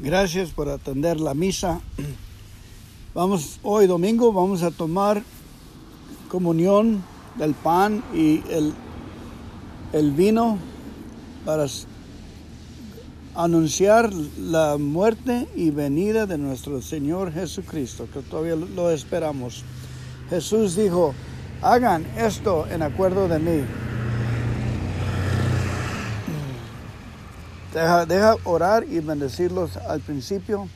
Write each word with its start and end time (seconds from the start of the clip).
Gracias 0.00 0.50
por 0.50 0.68
atender 0.68 1.18
la 1.18 1.34
misa. 1.34 1.80
Vamos, 3.14 3.58
hoy 3.64 3.88
domingo 3.88 4.32
vamos 4.32 4.62
a 4.62 4.70
tomar 4.70 5.24
comunión 6.28 7.02
del 7.36 7.52
pan 7.54 8.04
y 8.14 8.44
el, 8.48 8.72
el 9.92 10.12
vino 10.12 10.56
para 11.44 11.66
anunciar 13.34 14.12
la 14.12 14.76
muerte 14.78 15.48
y 15.56 15.70
venida 15.70 16.26
de 16.26 16.38
nuestro 16.38 16.80
Señor 16.80 17.32
Jesucristo, 17.32 18.06
que 18.12 18.20
todavía 18.20 18.54
lo 18.54 18.92
esperamos. 18.92 19.64
Jesús 20.30 20.76
dijo, 20.76 21.12
hagan 21.60 22.06
esto 22.16 22.68
en 22.70 22.82
acuerdo 22.82 23.26
de 23.26 23.38
mí. 23.40 23.64
Deja, 27.72 28.36
orar 28.44 28.84
y 28.84 28.98
bendecirlos 29.00 29.76
al 29.76 30.00
principio. 30.00 30.68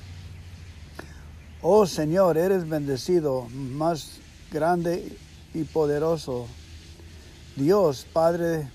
Oh 1.62 1.87
Señor, 1.87 2.37
eres 2.37 2.69
bendecido, 2.69 3.48
más 3.50 4.19
grande 4.50 5.16
y 5.55 5.64
poderoso. 5.64 6.47
Dios, 7.56 8.06
Padre, 8.12 8.69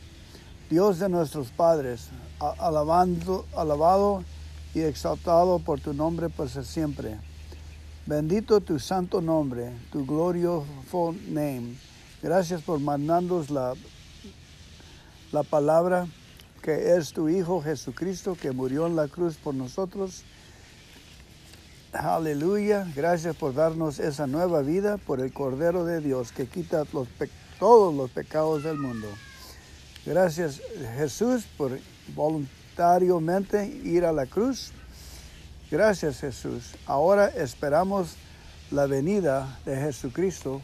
Dios 0.68 0.98
de 0.98 1.10
nuestros 1.10 1.50
padres, 1.50 2.10
alabando, 2.40 3.46
alabado 3.56 4.24
y 4.74 4.82
exaltado 4.82 5.60
por 5.60 5.80
tu 5.80 5.94
nombre 5.94 6.30
por 6.30 6.50
siempre. 6.50 7.20
Bendito 8.08 8.62
tu 8.62 8.80
santo 8.80 9.22
nombre, 9.22 9.72
tu 9.92 10.06
glorioso 10.08 11.14
name. 11.28 11.76
Gracias 12.24 12.64
por 12.64 12.80
mandarnos 12.80 13.52
la, 13.52 13.74
la 15.32 15.44
palabra 15.44 16.08
que 16.68 16.98
es 16.98 17.14
tu 17.14 17.30
Hijo 17.30 17.62
Jesucristo 17.62 18.36
que 18.36 18.52
murió 18.52 18.88
en 18.88 18.98
la 18.98 19.08
cruz 19.08 19.38
por 19.38 19.56
nosotros. 19.56 20.26
Aleluya. 21.94 22.86
Gracias 22.94 23.38
por 23.38 23.54
darnos 23.54 24.00
esa 24.00 24.28
nueva 24.28 24.64
vida 24.64 24.98
por 24.98 25.22
el 25.22 25.32
Cordero 25.32 25.86
de 25.86 26.02
Dios 26.02 26.34
que 26.34 26.46
quita 26.46 26.84
todos 27.58 27.96
los 27.96 28.12
pecados 28.12 28.64
del 28.64 28.78
mundo. 28.78 29.08
Gracias 30.06 30.60
Jesús 30.98 31.46
por 31.58 31.80
voluntariamente 32.14 33.66
ir 33.86 34.04
a 34.04 34.12
la 34.12 34.26
cruz. 34.26 34.74
Gracias 35.72 36.20
Jesús. 36.20 36.76
Ahora 36.86 37.30
esperamos 37.30 38.18
la 38.72 38.88
venida 38.88 39.58
de 39.64 39.78
Jesucristo 39.78 40.62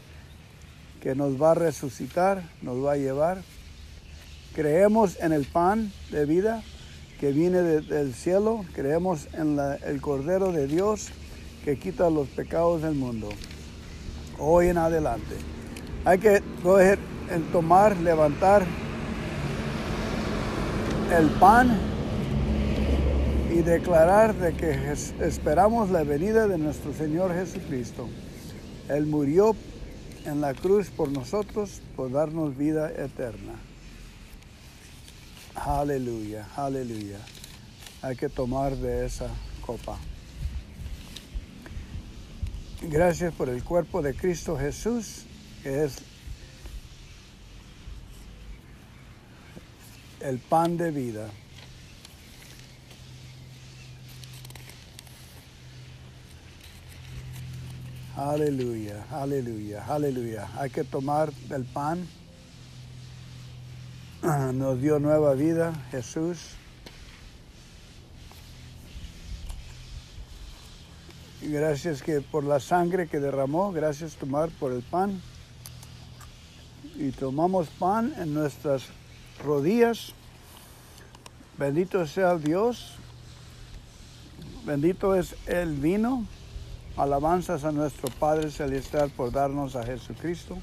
que 1.00 1.14
nos 1.14 1.40
va 1.40 1.52
a 1.52 1.54
resucitar, 1.54 2.42
nos 2.60 2.84
va 2.84 2.92
a 2.92 2.96
llevar 2.98 3.38
Creemos 4.54 5.18
en 5.20 5.32
el 5.32 5.46
pan 5.46 5.92
de 6.12 6.26
vida 6.26 6.62
que 7.18 7.32
viene 7.32 7.60
del 7.60 8.14
cielo. 8.14 8.64
Creemos 8.72 9.26
en 9.32 9.58
el 9.84 10.00
Cordero 10.00 10.52
de 10.52 10.68
Dios 10.68 11.08
que 11.64 11.76
quita 11.76 12.08
los 12.08 12.28
pecados 12.28 12.82
del 12.82 12.94
mundo. 12.94 13.30
Hoy 14.38 14.68
en 14.68 14.78
adelante. 14.78 15.34
Hay 16.04 16.18
que 16.18 16.40
coger, 16.62 17.00
tomar, 17.50 17.96
levantar 17.96 18.64
el 21.18 21.26
pan 21.40 21.76
y 23.52 23.56
declarar 23.56 24.34
de 24.36 24.54
que 24.54 24.92
esperamos 25.20 25.90
la 25.90 26.04
venida 26.04 26.46
de 26.46 26.58
nuestro 26.58 26.92
Señor 26.94 27.34
Jesucristo. 27.34 28.08
Él 28.88 29.06
murió 29.06 29.56
en 30.26 30.40
la 30.40 30.54
cruz 30.54 30.90
por 30.90 31.10
nosotros, 31.10 31.80
por 31.96 32.12
darnos 32.12 32.56
vida 32.56 32.90
eterna. 32.90 33.54
Aleluya, 35.54 36.46
aleluya. 36.56 37.18
Hay 38.02 38.16
que 38.16 38.28
tomar 38.28 38.76
de 38.76 39.06
esa 39.06 39.28
copa. 39.64 39.98
Gracias 42.82 43.32
por 43.32 43.48
el 43.48 43.62
cuerpo 43.62 44.02
de 44.02 44.14
Cristo 44.14 44.58
Jesús, 44.58 45.24
que 45.62 45.84
es 45.84 45.98
el 50.20 50.38
pan 50.38 50.76
de 50.76 50.90
vida. 50.90 51.30
Aleluya, 58.16 59.06
aleluya, 59.10 59.84
aleluya. 59.86 60.48
Hay 60.56 60.70
que 60.70 60.84
tomar 60.84 61.32
del 61.32 61.64
pan 61.64 62.06
nos 64.24 64.80
dio 64.80 64.98
nueva 64.98 65.34
vida 65.34 65.72
Jesús. 65.90 66.38
gracias 71.42 72.02
que 72.02 72.22
por 72.22 72.42
la 72.42 72.58
sangre 72.58 73.06
que 73.06 73.20
derramó, 73.20 73.70
gracias 73.70 74.16
tomar 74.16 74.48
por 74.48 74.72
el 74.72 74.80
pan. 74.82 75.20
Y 76.96 77.10
tomamos 77.10 77.68
pan 77.68 78.14
en 78.16 78.32
nuestras 78.32 78.84
rodillas. 79.44 80.14
Bendito 81.58 82.06
sea 82.06 82.38
Dios. 82.38 82.94
Bendito 84.64 85.14
es 85.14 85.36
el 85.46 85.74
vino. 85.74 86.24
Alabanzas 86.96 87.64
a 87.64 87.72
nuestro 87.72 88.08
Padre 88.18 88.50
Celestial 88.50 89.10
por 89.10 89.30
darnos 89.30 89.76
a 89.76 89.84
Jesucristo 89.84 90.56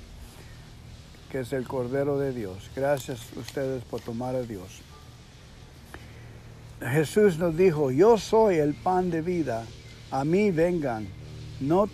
que 1.32 1.40
es 1.40 1.54
el 1.54 1.66
Cordero 1.66 2.20
de 2.20 2.34
Dios. 2.34 2.70
Gracias 2.76 3.20
a 3.36 3.40
ustedes 3.40 3.84
por 3.86 4.02
tomar 4.02 4.36
a 4.36 4.44
Dios. 4.44 4.82
Jesús 6.82 7.38
nos 7.38 7.56
dijo, 7.56 7.90
yo 7.92 8.18
soy 8.18 8.58
el 8.58 8.74
pan 8.74 9.10
de 9.12 9.22
vida, 9.22 9.64
a 10.10 10.26
mí 10.26 10.52
vengan, 10.52 11.08
no 11.62 11.88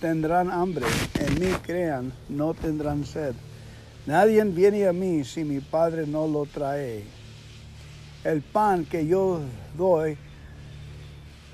tendrán 0.00 0.50
hambre, 0.50 0.84
en 1.14 1.40
mí 1.40 1.54
crean, 1.62 2.12
no 2.28 2.52
tendrán 2.52 3.06
sed. 3.06 3.34
Nadie 4.04 4.44
viene 4.44 4.86
a 4.86 4.92
mí 4.92 5.24
si 5.24 5.42
mi 5.42 5.60
Padre 5.60 6.06
no 6.06 6.26
lo 6.28 6.44
trae. 6.44 7.04
El 8.24 8.42
pan 8.42 8.84
que 8.84 9.06
yo 9.06 9.40
doy 9.76 10.18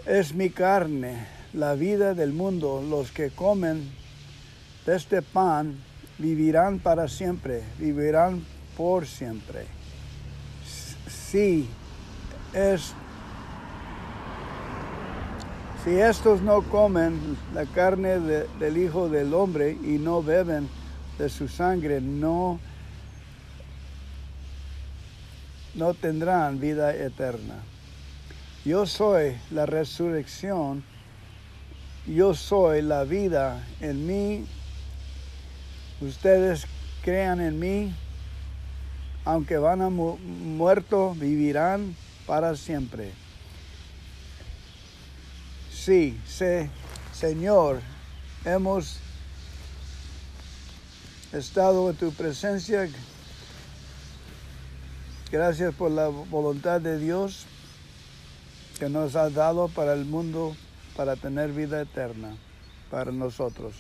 es 0.07 0.35
mi 0.35 0.51
carne, 0.51 1.27
la 1.53 1.75
vida 1.75 2.15
del 2.15 2.33
mundo. 2.33 2.83
Los 2.83 3.13
que 3.13 3.31
comen 3.31 3.91
de 4.87 4.97
este 4.97 5.23
pan 5.23 5.77
vivirán 6.19 6.79
para 6.79 7.09
siempre, 7.09 7.63
vivirán 7.79 8.45
por 8.77 9.07
siempre. 9.07 9.67
Si 11.09 11.69
es 12.53 12.95
si 15.85 15.91
estos 15.99 16.43
no 16.43 16.63
comen 16.63 17.37
la 17.53 17.67
carne 17.67 18.21
del 18.21 18.77
Hijo 18.77 19.09
del 19.09 19.35
Hombre 19.35 19.73
y 19.73 19.99
no 19.99 20.23
beben 20.23 20.69
de 21.19 21.29
su 21.29 21.49
sangre, 21.49 22.01
no, 22.01 22.61
no 25.75 25.93
tendrán 25.95 26.61
vida 26.61 26.95
eterna. 26.95 27.57
Yo 28.65 28.87
soy 28.87 29.37
la 29.51 29.67
resurrección, 29.67 30.85
yo 32.07 32.33
soy 32.35 32.81
la 32.83 33.03
vida, 33.03 33.67
en 33.81 34.07
mí 34.07 34.47
ustedes 36.07 36.67
crean 37.03 37.41
en 37.41 37.59
mí, 37.59 37.95
aunque 39.25 39.57
van 39.57 39.83
a 39.83 39.91
muerto, 39.91 41.15
vivirán 41.15 41.97
para 42.27 42.57
siempre. 42.57 43.13
Sí, 45.73 46.19
sé, 46.27 46.71
Señor, 47.13 47.81
hemos 48.45 48.99
estado 51.33 51.91
en 51.91 51.97
tu 51.97 52.13
presencia. 52.13 52.89
Gracias 55.31 55.75
por 55.75 55.91
la 55.91 56.09
voluntad 56.09 56.81
de 56.81 56.99
Dios 56.99 57.47
que 58.79 58.89
nos 58.89 59.17
ha 59.17 59.31
dado 59.31 59.69
para 59.69 59.95
el 59.95 60.05
mundo, 60.05 60.55
para 60.97 61.17
tener 61.17 61.53
vida 61.53 61.81
eterna 61.81 62.37
para 62.91 63.11
nosotros. 63.11 63.75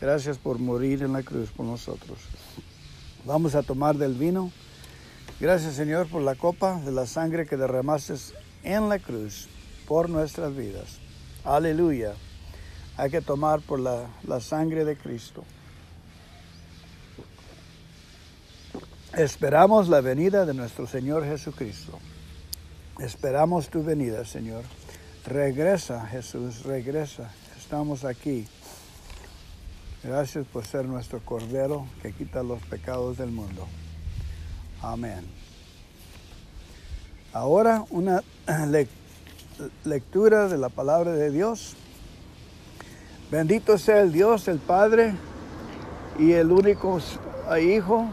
Gracias 0.00 0.36
por 0.36 0.58
morir 0.58 1.02
en 1.02 1.12
la 1.12 1.22
cruz 1.22 1.50
por 1.50 1.64
nosotros. 1.64 2.18
Vamos 3.24 3.54
a 3.54 3.62
tomar 3.62 3.96
del 3.96 4.14
vino. 4.14 4.52
Gracias 5.40 5.74
Señor 5.74 6.06
por 6.08 6.22
la 6.22 6.34
copa 6.34 6.80
de 6.80 6.92
la 6.92 7.06
sangre 7.06 7.46
que 7.46 7.56
derramaste 7.56 8.14
en 8.62 8.88
la 8.88 8.98
cruz 8.98 9.48
por 9.86 10.10
nuestras 10.10 10.54
vidas. 10.54 10.98
Aleluya. 11.44 12.14
Hay 12.98 13.10
que 13.10 13.20
tomar 13.20 13.60
por 13.60 13.80
la, 13.80 14.06
la 14.26 14.40
sangre 14.40 14.84
de 14.84 14.96
Cristo. 14.96 15.44
Esperamos 19.14 19.88
la 19.88 20.02
venida 20.02 20.44
de 20.44 20.52
nuestro 20.52 20.86
Señor 20.86 21.24
Jesucristo. 21.24 21.98
Esperamos 22.98 23.70
tu 23.70 23.82
venida, 23.82 24.24
Señor. 24.24 24.64
Regresa, 25.26 26.06
Jesús, 26.06 26.64
regresa. 26.64 27.30
Estamos 27.58 28.04
aquí 28.04 28.46
Gracias 30.06 30.46
por 30.46 30.64
ser 30.64 30.84
nuestro 30.84 31.18
Cordero 31.18 31.84
que 32.00 32.12
quita 32.12 32.44
los 32.44 32.62
pecados 32.62 33.18
del 33.18 33.32
mundo. 33.32 33.66
Amén. 34.80 35.24
Ahora 37.32 37.84
una 37.90 38.22
lectura 39.84 40.46
de 40.46 40.58
la 40.58 40.68
palabra 40.68 41.10
de 41.10 41.32
Dios. 41.32 41.74
Bendito 43.32 43.78
sea 43.78 44.00
el 44.00 44.12
Dios, 44.12 44.46
el 44.46 44.60
Padre 44.60 45.12
y 46.20 46.34
el 46.34 46.52
único 46.52 47.00
Hijo 47.60 48.06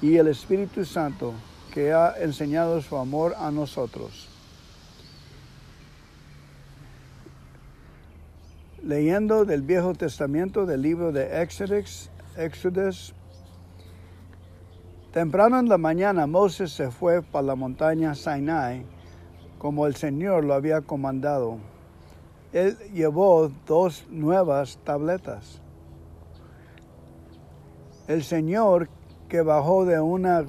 y 0.00 0.16
el 0.16 0.26
Espíritu 0.26 0.84
Santo 0.84 1.32
que 1.72 1.92
ha 1.92 2.16
enseñado 2.18 2.82
su 2.82 2.96
amor 2.96 3.36
a 3.38 3.52
nosotros. 3.52 4.31
Leyendo 8.82 9.44
del 9.44 9.62
Viejo 9.62 9.94
Testamento 9.94 10.66
del 10.66 10.82
libro 10.82 11.12
de 11.12 11.40
Éxodos, 11.40 13.14
temprano 15.12 15.60
en 15.60 15.68
la 15.68 15.78
mañana 15.78 16.26
Moses 16.26 16.72
se 16.72 16.90
fue 16.90 17.22
para 17.22 17.46
la 17.46 17.54
montaña 17.54 18.16
Sinai 18.16 18.84
como 19.58 19.86
el 19.86 19.94
Señor 19.94 20.44
lo 20.44 20.54
había 20.54 20.80
comandado. 20.80 21.58
Él 22.52 22.76
llevó 22.92 23.52
dos 23.68 24.04
nuevas 24.10 24.76
tabletas. 24.82 25.60
El 28.08 28.24
Señor 28.24 28.88
que 29.28 29.42
bajó 29.42 29.84
de 29.84 30.00
una 30.00 30.44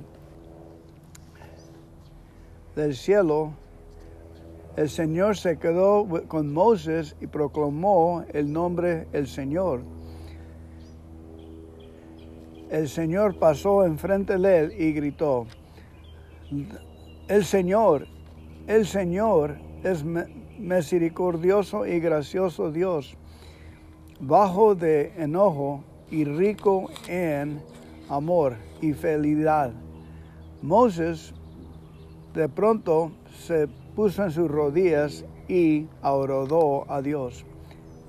del 2.75 2.95
cielo, 2.95 3.53
el 4.75 4.89
Señor 4.89 5.37
se 5.37 5.59
quedó 5.59 6.07
con 6.27 6.51
Moses 6.51 7.15
y 7.21 7.27
proclamó 7.27 8.25
el 8.33 8.51
nombre 8.51 9.07
el 9.13 9.27
Señor. 9.27 9.81
El 12.69 12.89
Señor 12.89 13.37
pasó 13.37 13.85
enfrente 13.85 14.37
de 14.37 14.59
él 14.59 14.73
y 14.75 14.93
gritó, 14.93 15.45
el 17.27 17.45
Señor, 17.45 18.07
el 18.65 18.87
Señor 18.87 19.57
es 19.83 20.03
misericordioso 20.57 21.85
y 21.85 21.99
gracioso 21.99 22.71
Dios, 22.71 23.15
bajo 24.19 24.73
de 24.73 25.13
enojo 25.17 25.83
y 26.09 26.25
rico 26.25 26.89
en 27.07 27.61
amor 28.09 28.55
y 28.81 28.93
felicidad. 28.93 29.71
Moses 30.63 31.33
de 32.33 32.49
pronto 32.49 33.11
se 33.29 33.67
puso 33.95 34.23
en 34.23 34.31
sus 34.31 34.49
rodillas 34.49 35.25
y 35.47 35.87
adoró 36.01 36.85
a 36.89 37.01
Dios. 37.01 37.45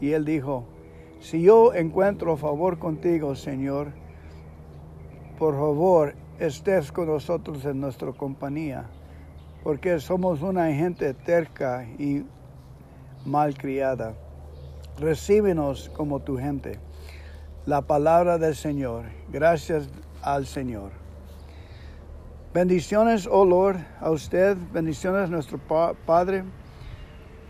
Y 0.01 0.13
él 0.13 0.25
dijo, 0.25 0.65
si 1.21 1.43
yo 1.43 1.75
encuentro 1.75 2.37
favor 2.37 2.79
contigo, 2.79 3.35
Señor, 3.35 3.89
por 5.39 5.55
favor, 5.55 6.15
estés 6.39 6.93
con 6.93 7.07
nosotros 7.07 7.65
en 7.65 7.81
nuestra 7.81 8.13
compañía, 8.13 8.85
porque 9.63 10.01
somos 10.01 10.43
una 10.43 10.73
gente 10.73 11.15
terca 11.15 11.87
y 11.99 12.25
malcriada. 13.25 14.15
Recíbenos 14.99 15.91
como 15.91 16.21
tu 16.21 16.37
gente. 16.37 16.79
La 17.67 17.83
palabra 17.83 18.39
del 18.39 18.55
Señor. 18.55 19.05
Gracias 19.33 19.89
al 20.23 20.47
Señor. 20.47 21.04
Bendiciones, 22.55 23.29
oh 23.29 23.45
Lord, 23.45 23.85
a 23.99 24.13
usted, 24.13 24.57
bendiciones 24.73 25.29
nuestro 25.29 25.59
Padre, 25.59 26.45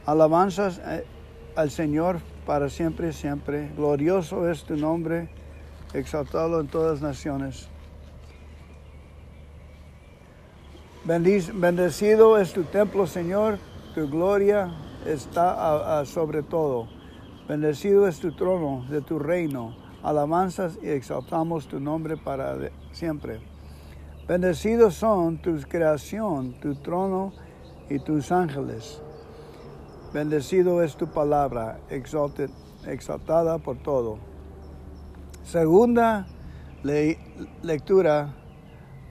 alabanzas 0.06 0.81
eh, 0.83 1.05
al 1.56 1.71
Señor 1.71 2.21
para 2.47 2.71
siempre 2.71 3.12
siempre. 3.12 3.71
Glorioso 3.77 4.49
es 4.49 4.65
tu 4.65 4.79
nombre, 4.79 5.29
exaltado 5.93 6.59
en 6.59 6.69
todas 6.69 7.03
naciones. 7.03 7.69
bendecido 11.05 12.39
es 12.39 12.55
tu 12.55 12.62
templo, 12.65 13.07
Señor, 13.07 13.59
tu 13.95 14.09
gloria 14.09 14.73
está 15.05 16.03
sobre 16.07 16.43
todo. 16.43 16.89
Bendecido 17.47 18.09
es 18.09 18.21
tu 18.21 18.33
trono 18.33 18.87
de 18.89 19.03
tu 19.03 19.19
reino. 19.19 19.77
Alabanzas 20.03 20.79
y 20.83 20.89
exaltamos 20.89 21.69
tu 21.69 21.79
nombre 21.79 22.17
para 22.17 22.57
siempre. 22.93 23.54
Bendecidos 24.26 24.94
son 24.94 25.37
tu 25.37 25.61
creación, 25.69 26.55
tu 26.55 26.75
trono 26.76 27.35
y 27.91 27.99
tus 27.99 28.32
ángeles. 28.32 29.03
Bendecido 30.15 30.82
es 30.82 30.97
tu 30.97 31.06
palabra, 31.06 31.79
exaltada 31.91 33.59
por 33.59 33.76
todo. 33.82 34.19
Segunda 35.43 36.26
lectura 37.62 38.32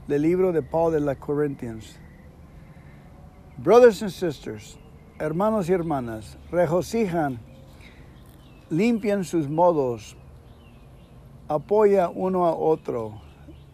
del 0.07 0.23
libro 0.23 0.51
de 0.51 0.63
Paul 0.63 0.93
de 0.93 1.01
la 1.01 1.13
Corinthians. 1.13 1.99
Brothers 3.59 4.01
and 4.01 4.11
sisters, 4.11 4.79
hermanos 5.19 5.69
y 5.69 5.73
hermanas, 5.73 6.39
regocijan, 6.49 7.37
limpian 8.71 9.23
sus 9.23 9.47
modos, 9.47 10.17
apoya 11.47 12.09
uno 12.09 12.47
a 12.47 12.55
otro, 12.55 13.21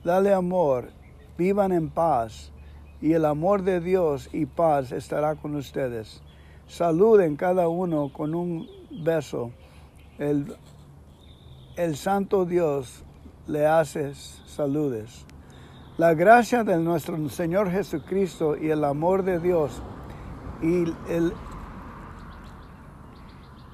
dale 0.04 0.34
amor 0.34 0.99
Vivan 1.40 1.72
en 1.72 1.90
paz 1.90 2.52
y 3.00 3.14
el 3.14 3.24
amor 3.24 3.64
de 3.64 3.80
Dios 3.80 4.28
y 4.34 4.46
paz 4.46 4.92
estará 4.92 5.36
con 5.36 5.56
ustedes. 5.56 6.22
Saluden 6.68 7.38
cada 7.38 7.70
uno 7.70 8.12
con 8.12 8.36
un 8.36 8.68
beso. 9.06 9.52
El, 10.18 10.54
el 11.78 11.96
Santo 11.96 12.44
Dios 12.44 13.06
le 13.48 13.66
hace 13.66 14.14
saludes. 14.16 15.26
La 15.98 16.14
gracia 16.14 16.66
de 16.66 16.78
nuestro 16.78 17.30
Señor 17.30 17.72
Jesucristo 17.72 18.58
y 18.58 18.70
el 18.72 18.84
amor 18.84 19.24
de 19.24 19.40
Dios 19.40 19.82
y, 20.62 20.94
el, 21.10 21.32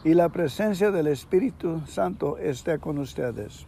y 0.04 0.14
la 0.14 0.30
presencia 0.30 0.92
del 0.92 1.08
Espíritu 1.08 1.82
Santo 1.88 2.38
esté 2.38 2.78
con 2.78 3.00
ustedes. 3.00 3.66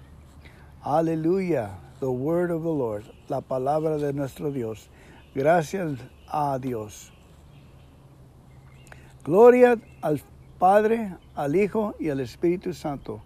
Aleluya 0.83 1.86
the 1.99 2.11
word 2.11 2.51
of 2.51 2.63
the 2.63 2.69
Lord, 2.69 3.03
la 3.27 3.41
palabra 3.41 3.97
de 3.97 4.13
nuestro 4.13 4.51
Dios. 4.51 4.89
Gracias 5.33 5.99
a 6.27 6.57
Dios. 6.59 7.11
Gloria 9.23 9.79
al 10.01 10.21
Padre, 10.59 11.15
al 11.35 11.55
Hijo 11.55 11.95
y 11.99 12.09
al 12.09 12.19
Espíritu 12.19 12.73
Santo, 12.73 13.21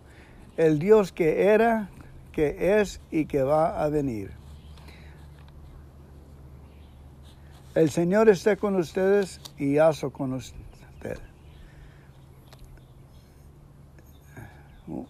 el 0.58 0.80
Dios 0.80 1.12
que 1.12 1.44
era, 1.44 1.90
que 2.32 2.80
es 2.80 3.02
y 3.12 3.26
que 3.26 3.44
va 3.44 3.84
a 3.84 3.90
venir. 3.90 4.32
El 7.76 7.90
Señor 7.90 8.28
esté 8.30 8.58
con 8.58 8.76
ustedes 8.76 9.40
y 9.58 9.78
aso 9.78 10.12
con 10.12 10.34
ustedes. 10.34 11.22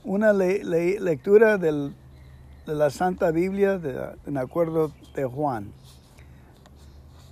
Una 0.03 0.31
lectura 0.33 1.57
del 1.57 1.95
de 2.65 2.75
la 2.75 2.89
Santa 2.89 3.31
Biblia 3.31 3.79
en 4.25 4.37
acuerdo 4.37 4.91
de 5.15 5.25
Juan. 5.25 5.71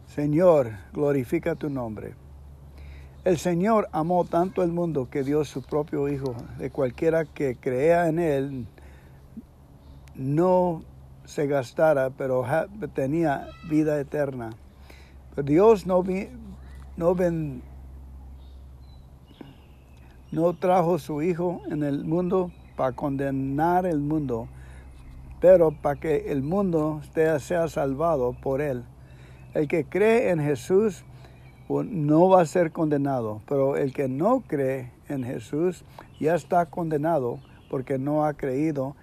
Señor, 0.07 0.71
glorifica 0.91 1.55
tu 1.55 1.69
nombre. 1.69 2.15
El 3.25 3.37
Señor 3.37 3.89
amó 3.91 4.25
tanto 4.25 4.63
el 4.63 4.71
mundo 4.71 5.09
que 5.09 5.23
dio 5.23 5.45
su 5.45 5.61
propio 5.61 6.07
Hijo, 6.09 6.35
de 6.57 6.71
cualquiera 6.71 7.25
que 7.25 7.57
crea 7.57 8.07
en 8.07 8.17
Él, 8.17 8.65
no 10.15 10.83
se 11.25 11.45
gastara, 11.45 12.09
pero 12.09 12.45
tenía 12.93 13.47
vida 13.69 13.99
eterna. 13.99 14.49
Pero 15.35 15.47
Dios 15.47 15.85
no, 15.85 16.03
no, 16.97 17.15
ven, 17.15 17.61
no 20.31 20.53
trajo 20.55 20.97
su 20.97 21.21
Hijo 21.21 21.61
en 21.69 21.83
el 21.83 22.03
mundo 22.03 22.51
para 22.75 22.93
condenar 22.93 23.85
el 23.85 23.99
mundo, 23.99 24.47
pero 25.39 25.71
para 25.71 25.99
que 25.99 26.31
el 26.31 26.43
mundo 26.43 27.01
sea 27.13 27.67
salvado 27.67 28.33
por 28.33 28.61
él. 28.61 28.83
El 29.53 29.67
que 29.67 29.85
cree 29.85 30.29
en 30.29 30.39
Jesús 30.39 31.03
no 31.69 32.29
va 32.29 32.41
a 32.41 32.45
ser 32.45 32.71
condenado, 32.71 33.41
pero 33.47 33.77
el 33.77 33.93
que 33.93 34.07
no 34.07 34.41
cree 34.41 34.91
en 35.07 35.23
Jesús 35.23 35.83
ya 36.19 36.35
está 36.35 36.65
condenado 36.65 37.39
porque 37.69 37.97
no 37.97 38.25
ha 38.25 38.33
creído 38.33 38.95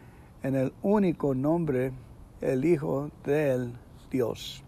en 0.42 0.56
el 0.56 0.72
único 0.82 1.34
nombre, 1.34 1.92
el 2.40 2.64
Hijo 2.64 3.10
del 3.24 3.72
Dios. 4.10 4.62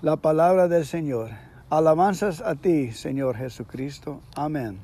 La 0.00 0.16
palabra 0.16 0.68
del 0.68 0.86
Señor. 0.86 1.30
Alabanzas 1.70 2.40
a 2.40 2.54
ti, 2.54 2.92
Señor 2.92 3.36
Jesucristo. 3.36 4.20
Amén. 4.34 4.78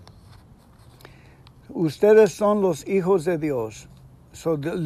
Ustedes 1.71 2.33
son 2.33 2.61
los 2.61 2.87
hijos 2.87 3.25
de 3.25 3.39
Dios 3.39 3.89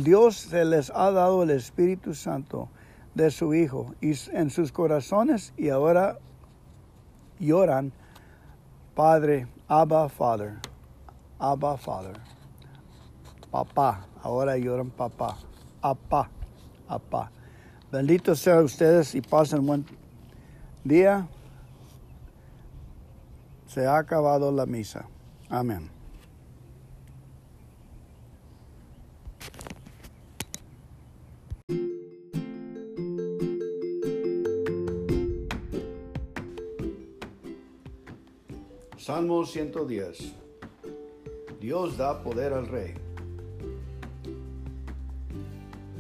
Dios 0.03 0.37
se 0.37 0.65
les 0.65 0.91
ha 0.91 1.11
dado 1.11 1.43
el 1.43 1.51
Espíritu 1.51 2.15
Santo 2.15 2.69
de 3.15 3.31
su 3.31 3.55
Hijo 3.55 3.95
y 4.01 4.13
en 4.33 4.51
sus 4.51 4.73
corazones 4.73 5.53
y 5.57 5.71
ahora 5.71 6.19
lloran, 7.39 7.93
Padre, 8.95 9.49
Abba, 9.67 10.09
Father, 10.09 10.59
Abba, 11.39 11.77
Father, 11.77 12.17
Papá, 13.51 14.07
ahora 14.23 14.59
lloran 14.59 14.91
Papá, 14.91 15.37
Apá, 15.81 16.29
Apá. 16.87 17.31
Bendito 17.91 18.35
sea 18.35 18.61
ustedes 18.61 19.15
y 19.15 19.23
pasen 19.23 19.67
buen 19.67 19.87
día. 20.85 21.27
Se 23.67 23.87
ha 23.87 23.97
acabado 23.97 24.53
la 24.53 24.67
misa. 24.67 25.07
Amén. 25.49 25.98
Salmo 39.09 39.47
110. 39.47 40.35
Dios 41.63 41.97
da 41.97 42.23
poder 42.23 42.53
al 42.53 42.67
rey. 42.67 42.93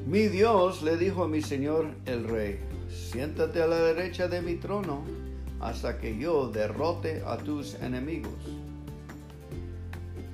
Mi 0.06 0.28
Dios 0.28 0.82
le 0.82 0.98
dijo 0.98 1.24
a 1.24 1.26
mi 1.26 1.40
Señor 1.40 1.86
el 2.04 2.28
rey, 2.28 2.60
siéntate 2.90 3.62
a 3.62 3.66
la 3.66 3.76
derecha 3.76 4.28
de 4.28 4.42
mi 4.42 4.56
trono 4.56 5.04
hasta 5.58 5.96
que 5.96 6.18
yo 6.18 6.50
derrote 6.50 7.22
a 7.24 7.38
tus 7.38 7.76
enemigos. 7.76 8.44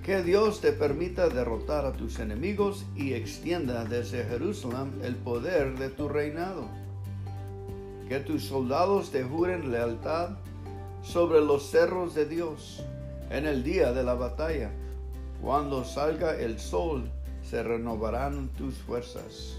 Que 0.02 0.24
Dios 0.24 0.60
te 0.60 0.72
permita 0.72 1.28
derrotar 1.28 1.86
a 1.86 1.92
tus 1.92 2.18
enemigos 2.18 2.84
y 2.96 3.12
extienda 3.12 3.84
desde 3.84 4.24
Jerusalén 4.24 4.98
el 5.04 5.14
poder 5.14 5.78
de 5.78 5.90
tu 5.90 6.08
reinado. 6.08 6.66
Que 8.08 8.18
tus 8.18 8.42
soldados 8.42 9.12
te 9.12 9.22
juren 9.22 9.70
lealtad 9.70 10.30
sobre 11.04 11.40
los 11.40 11.70
cerros 11.70 12.14
de 12.14 12.26
Dios 12.26 12.82
en 13.30 13.46
el 13.46 13.62
día 13.62 13.92
de 13.92 14.02
la 14.02 14.14
batalla. 14.14 14.70
Cuando 15.42 15.84
salga 15.84 16.36
el 16.36 16.58
sol, 16.58 17.10
se 17.48 17.62
renovarán 17.62 18.48
tus 18.56 18.74
fuerzas. 18.78 19.58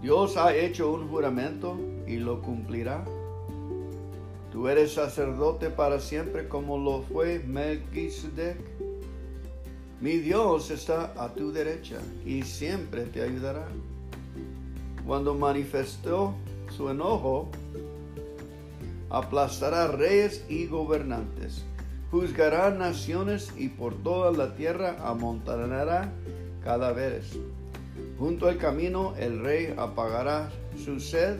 Dios 0.00 0.36
ha 0.36 0.54
hecho 0.54 0.92
un 0.92 1.08
juramento 1.08 1.76
y 2.06 2.16
lo 2.16 2.40
cumplirá. 2.40 3.04
Tú 4.52 4.68
eres 4.68 4.94
sacerdote 4.94 5.70
para 5.70 5.98
siempre 5.98 6.48
como 6.48 6.78
lo 6.78 7.02
fue 7.02 7.40
Melquisedec. 7.40 8.58
Mi 10.00 10.18
Dios 10.18 10.70
está 10.70 11.12
a 11.16 11.32
tu 11.32 11.52
derecha 11.52 11.98
y 12.24 12.42
siempre 12.42 13.04
te 13.04 13.22
ayudará. 13.22 13.66
Cuando 15.06 15.34
manifestó 15.34 16.34
su 16.76 16.88
enojo, 16.88 17.48
aplastará 19.12 19.88
reyes 19.88 20.42
y 20.48 20.66
gobernantes, 20.66 21.64
juzgará 22.10 22.70
naciones 22.70 23.52
y 23.58 23.68
por 23.68 24.02
toda 24.02 24.32
la 24.32 24.54
tierra 24.54 24.96
amontonará 25.04 26.10
cadáveres. 26.64 27.38
Junto 28.18 28.48
al 28.48 28.56
camino 28.56 29.14
el 29.18 29.40
rey 29.40 29.74
apagará 29.76 30.50
su 30.82 30.98
sed 30.98 31.36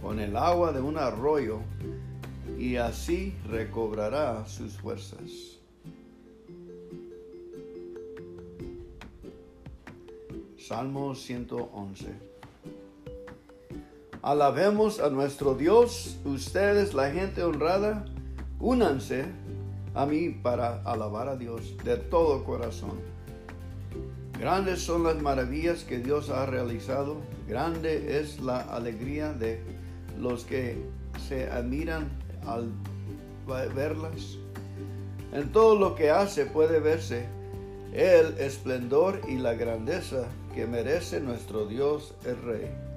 con 0.00 0.20
el 0.20 0.34
agua 0.38 0.72
de 0.72 0.80
un 0.80 0.96
arroyo 0.96 1.58
y 2.58 2.76
así 2.76 3.34
recobrará 3.50 4.46
sus 4.46 4.78
fuerzas. 4.78 5.58
Salmo 10.56 11.14
111 11.14 12.29
Alabemos 14.22 15.00
a 15.00 15.08
nuestro 15.08 15.54
Dios, 15.54 16.18
ustedes, 16.26 16.92
la 16.92 17.10
gente 17.10 17.42
honrada, 17.42 18.04
únanse 18.58 19.24
a 19.94 20.04
mí 20.04 20.28
para 20.28 20.82
alabar 20.82 21.26
a 21.28 21.36
Dios 21.36 21.74
de 21.84 21.96
todo 21.96 22.44
corazón. 22.44 23.00
Grandes 24.38 24.82
son 24.82 25.04
las 25.04 25.22
maravillas 25.22 25.84
que 25.84 26.00
Dios 26.00 26.28
ha 26.28 26.44
realizado, 26.44 27.16
grande 27.48 28.20
es 28.20 28.40
la 28.40 28.60
alegría 28.60 29.32
de 29.32 29.62
los 30.18 30.44
que 30.44 30.76
se 31.26 31.50
admiran 31.50 32.10
al 32.46 32.68
verlas. 33.74 34.36
En 35.32 35.50
todo 35.50 35.76
lo 35.76 35.94
que 35.94 36.10
hace 36.10 36.44
puede 36.44 36.78
verse 36.80 37.24
el 37.94 38.36
esplendor 38.38 39.22
y 39.30 39.38
la 39.38 39.54
grandeza 39.54 40.26
que 40.54 40.66
merece 40.66 41.20
nuestro 41.20 41.64
Dios 41.64 42.14
el 42.26 42.36
Rey. 42.42 42.89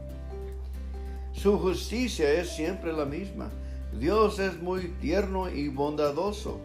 Su 1.33 1.59
justicia 1.59 2.31
es 2.31 2.49
siempre 2.49 2.93
la 2.93 3.05
misma. 3.05 3.49
Dios 3.99 4.39
es 4.39 4.61
muy 4.61 4.87
tierno 5.01 5.49
y 5.49 5.67
bondadoso 5.67 6.59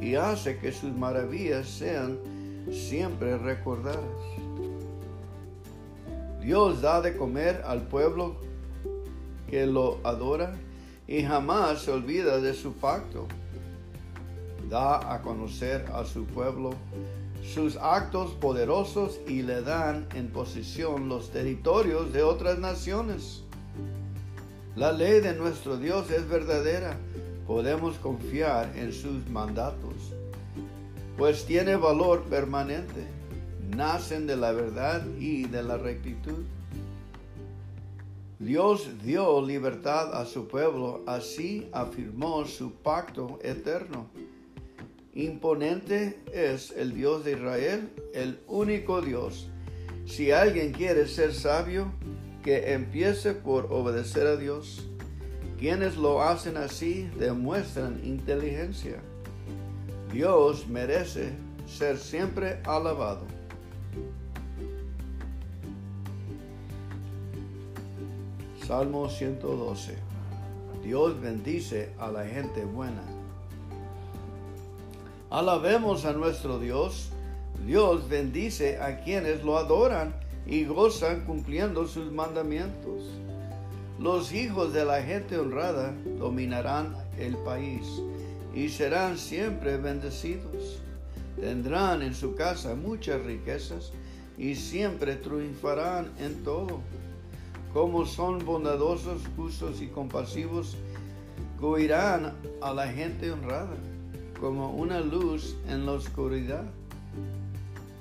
y 0.00 0.14
hace 0.14 0.58
que 0.58 0.72
sus 0.72 0.92
maravillas 0.92 1.66
sean 1.68 2.18
siempre 2.70 3.36
recordadas. 3.38 4.00
Dios 6.40 6.80
da 6.82 7.00
de 7.00 7.16
comer 7.16 7.62
al 7.64 7.82
pueblo 7.82 8.36
que 9.48 9.66
lo 9.66 9.98
adora 10.02 10.54
y 11.06 11.22
jamás 11.22 11.82
se 11.82 11.92
olvida 11.92 12.40
de 12.40 12.54
su 12.54 12.72
pacto. 12.72 13.26
Da 14.68 15.12
a 15.12 15.22
conocer 15.22 15.84
a 15.92 16.04
su 16.04 16.24
pueblo 16.24 16.70
sus 17.44 17.76
actos 17.76 18.32
poderosos 18.32 19.20
y 19.26 19.42
le 19.42 19.62
dan 19.62 20.06
en 20.14 20.30
posesión 20.30 21.08
los 21.08 21.30
territorios 21.30 22.12
de 22.12 22.22
otras 22.22 22.58
naciones. 22.58 23.41
La 24.74 24.90
ley 24.90 25.20
de 25.20 25.34
nuestro 25.34 25.76
Dios 25.76 26.10
es 26.10 26.26
verdadera. 26.26 26.96
Podemos 27.46 27.98
confiar 27.98 28.72
en 28.74 28.94
sus 28.94 29.28
mandatos, 29.28 30.14
pues 31.18 31.44
tiene 31.44 31.76
valor 31.76 32.22
permanente. 32.22 33.06
Nacen 33.76 34.26
de 34.26 34.36
la 34.36 34.52
verdad 34.52 35.04
y 35.18 35.44
de 35.44 35.62
la 35.62 35.76
rectitud. 35.76 36.44
Dios 38.38 38.88
dio 39.04 39.44
libertad 39.44 40.14
a 40.14 40.24
su 40.24 40.48
pueblo, 40.48 41.02
así 41.06 41.68
afirmó 41.72 42.46
su 42.46 42.72
pacto 42.72 43.38
eterno. 43.42 44.06
Imponente 45.14 46.18
es 46.32 46.70
el 46.70 46.94
Dios 46.94 47.24
de 47.24 47.32
Israel, 47.32 47.90
el 48.14 48.40
único 48.46 49.02
Dios. 49.02 49.48
Si 50.06 50.30
alguien 50.30 50.72
quiere 50.72 51.06
ser 51.06 51.34
sabio, 51.34 51.92
que 52.42 52.72
empiece 52.72 53.34
por 53.34 53.72
obedecer 53.72 54.26
a 54.26 54.36
Dios. 54.36 54.86
Quienes 55.58 55.96
lo 55.96 56.22
hacen 56.22 56.56
así 56.56 57.08
demuestran 57.18 58.00
inteligencia. 58.04 59.00
Dios 60.12 60.66
merece 60.66 61.32
ser 61.66 61.98
siempre 61.98 62.60
alabado. 62.64 63.26
Salmo 68.66 69.08
112. 69.08 69.94
Dios 70.82 71.20
bendice 71.20 71.92
a 71.98 72.10
la 72.10 72.24
gente 72.24 72.64
buena. 72.64 73.02
Alabemos 75.30 76.04
a 76.04 76.12
nuestro 76.12 76.58
Dios. 76.58 77.10
Dios 77.64 78.08
bendice 78.08 78.80
a 78.80 79.00
quienes 79.00 79.44
lo 79.44 79.56
adoran 79.56 80.21
y 80.46 80.64
gozan 80.64 81.24
cumpliendo 81.24 81.86
sus 81.86 82.10
mandamientos. 82.10 83.02
Los 83.98 84.32
hijos 84.32 84.72
de 84.72 84.84
la 84.84 85.02
gente 85.02 85.38
honrada 85.38 85.94
dominarán 86.18 86.96
el 87.18 87.36
país 87.38 88.02
y 88.54 88.68
serán 88.68 89.18
siempre 89.18 89.76
bendecidos. 89.76 90.80
Tendrán 91.40 92.02
en 92.02 92.14
su 92.14 92.34
casa 92.34 92.74
muchas 92.74 93.22
riquezas 93.22 93.92
y 94.36 94.56
siempre 94.56 95.16
triunfarán 95.16 96.10
en 96.18 96.42
todo. 96.42 96.80
Como 97.72 98.04
son 98.04 98.44
bondadosos, 98.44 99.22
justos 99.36 99.80
y 99.80 99.86
compasivos, 99.86 100.76
cuidarán 101.60 102.34
a 102.60 102.74
la 102.74 102.88
gente 102.88 103.30
honrada 103.30 103.76
como 104.40 104.72
una 104.72 105.00
luz 105.00 105.56
en 105.68 105.86
la 105.86 105.92
oscuridad. 105.92 106.64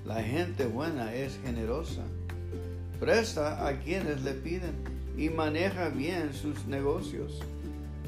La 0.04 0.24
gente 0.24 0.66
buena 0.66 1.14
es 1.14 1.40
generosa 1.46 2.02
presta 3.02 3.68
a 3.68 3.80
quienes 3.80 4.24
le 4.24 4.34
piden 4.34 4.76
y 5.18 5.30
maneja 5.30 5.90
bien 5.90 6.36
sus 6.36 6.68
negocios. 6.68 7.42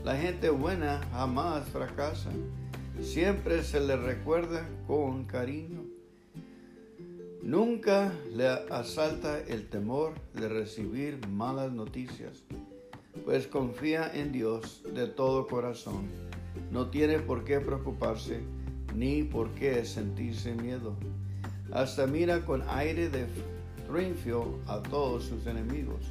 La 0.06 0.16
gente 0.16 0.52
buena 0.52 1.02
jamás 1.12 1.68
fracasa, 1.70 2.30
siempre 3.02 3.64
se 3.64 3.80
le 3.80 3.96
recuerda 3.96 4.70
con 4.86 5.24
cariño. 5.24 5.82
Nunca 7.42 8.14
le 8.36 8.48
asalta 8.48 9.40
el 9.40 9.68
temor 9.68 10.14
de 10.36 10.48
recibir 10.48 11.28
malas 11.28 11.72
noticias, 11.72 12.44
pues 13.26 13.48
confía 13.48 14.12
en 14.14 14.32
Dios 14.32 14.84
de 14.94 15.08
todo 15.08 15.48
corazón. 15.48 16.08
No 16.72 16.92
tiene 16.92 17.18
por 17.18 17.44
qué 17.46 17.60
preocuparse 17.60 18.42
ni 18.96 19.24
por 19.24 19.50
qué 19.56 19.86
sentirse 19.86 20.54
miedo. 20.54 20.96
Hasta 21.72 22.06
mira 22.06 22.46
con 22.46 22.62
aire 22.70 23.10
de 23.10 23.26
triunfo 23.94 24.58
a 24.68 24.80
todos 24.80 25.26
sus 25.26 25.46
enemigos. 25.46 26.02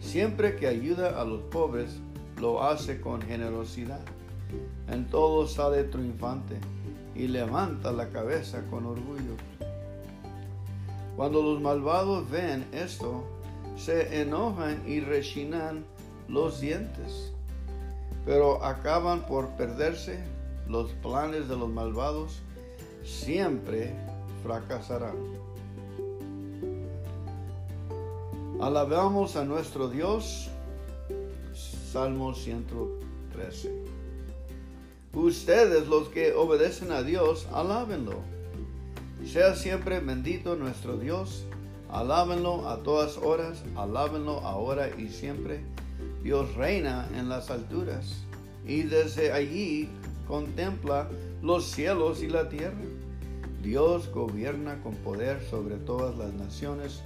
Siempre 0.00 0.56
que 0.56 0.66
ayuda 0.66 1.20
a 1.20 1.24
los 1.24 1.42
pobres, 1.42 1.98
lo 2.40 2.62
hace 2.62 3.00
con 3.00 3.20
generosidad. 3.20 4.00
En 4.88 5.06
todo 5.06 5.46
sale 5.46 5.84
triunfante 5.84 6.56
y 7.14 7.28
levanta 7.28 7.92
la 7.92 8.08
cabeza 8.08 8.62
con 8.70 8.86
orgullo. 8.86 9.36
Cuando 11.16 11.42
los 11.42 11.60
malvados 11.60 12.30
ven 12.30 12.64
esto, 12.72 13.24
se 13.76 14.22
enojan 14.22 14.82
y 14.88 15.00
rechinan 15.00 15.84
los 16.28 16.60
dientes, 16.60 17.34
pero 18.24 18.64
acaban 18.64 19.26
por 19.26 19.48
perderse. 19.50 20.18
los 20.68 20.92
planes 21.02 21.48
de 21.48 21.56
los 21.56 21.68
malvados 21.68 22.42
siempre 23.02 23.92
fracasarán. 24.44 25.16
Alabamos 28.60 29.36
a 29.36 29.44
nuestro 29.46 29.88
Dios. 29.88 30.50
Salmo 31.54 32.34
113. 32.34 33.72
Ustedes 35.14 35.88
los 35.88 36.10
que 36.10 36.34
obedecen 36.34 36.92
a 36.92 37.02
Dios, 37.02 37.48
alábenlo. 37.54 38.16
Sea 39.24 39.56
siempre 39.56 40.00
bendito 40.00 40.56
nuestro 40.56 40.98
Dios. 40.98 41.44
Alábenlo 41.88 42.68
a 42.68 42.82
todas 42.82 43.16
horas, 43.16 43.62
alábenlo 43.76 44.40
ahora 44.40 44.90
y 44.94 45.08
siempre. 45.08 45.64
Dios 46.22 46.54
reina 46.54 47.08
en 47.16 47.30
las 47.30 47.50
alturas 47.50 48.24
y 48.66 48.82
desde 48.82 49.32
allí 49.32 49.88
contempla 50.28 51.08
los 51.40 51.64
cielos 51.64 52.22
y 52.22 52.28
la 52.28 52.50
tierra. 52.50 52.76
Dios 53.62 54.10
gobierna 54.12 54.82
con 54.82 54.96
poder 54.96 55.42
sobre 55.48 55.76
todas 55.76 56.18
las 56.18 56.34
naciones. 56.34 57.02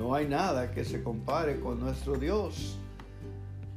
No 0.00 0.14
hay 0.14 0.26
nada 0.26 0.70
que 0.72 0.82
se 0.82 1.02
compare 1.02 1.60
con 1.60 1.78
nuestro 1.78 2.16
Dios. 2.16 2.78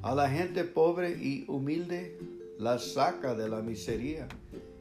A 0.01 0.15
la 0.15 0.29
gente 0.29 0.63
pobre 0.63 1.09
y 1.09 1.43
humilde 1.49 2.17
la 2.57 2.79
saca 2.79 3.35
de 3.35 3.49
la 3.49 3.61
miseria 3.61 4.29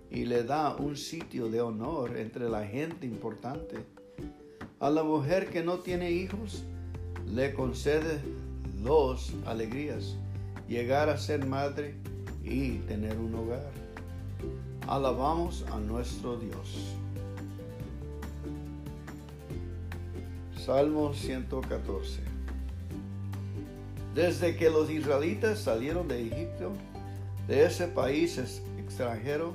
y 0.09 0.25
le 0.25 0.45
da 0.45 0.77
un 0.77 0.97
sitio 0.97 1.49
de 1.49 1.61
honor 1.61 2.17
entre 2.17 2.49
la 2.49 2.65
gente 2.65 3.09
importante. 3.09 3.85
A 4.79 4.89
la 4.89 5.03
mujer 5.03 5.51
que 5.51 5.65
no 5.65 5.81
tiene 5.81 6.13
hijos 6.13 6.63
le 7.27 7.53
concede 7.55 8.21
dos 8.81 9.33
alegrías, 9.45 10.15
llegar 10.69 11.09
a 11.09 11.19
ser 11.19 11.45
madre 11.45 11.97
y 12.45 12.75
tener 12.87 13.19
un 13.19 13.35
hogar. 13.35 13.73
Alabamos 14.87 15.67
a 15.73 15.81
nuestro 15.81 16.37
Dios. 16.37 17.02
Salmo 20.65 21.13
114. 21.13 22.21
Desde 24.15 24.55
que 24.55 24.71
los 24.71 24.89
israelitas 24.91 25.59
salieron 25.59 26.07
de 26.07 26.25
Egipto, 26.25 26.71
de 27.49 27.65
ese 27.65 27.89
país 27.89 28.39
extranjero, 28.79 29.55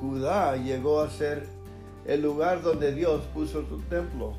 Judá 0.00 0.54
llegó 0.56 1.00
a 1.00 1.10
ser 1.10 1.48
el 2.06 2.22
lugar 2.22 2.62
donde 2.62 2.94
Dios 2.94 3.22
puso 3.34 3.66
su 3.66 3.80
templo. 3.88 4.34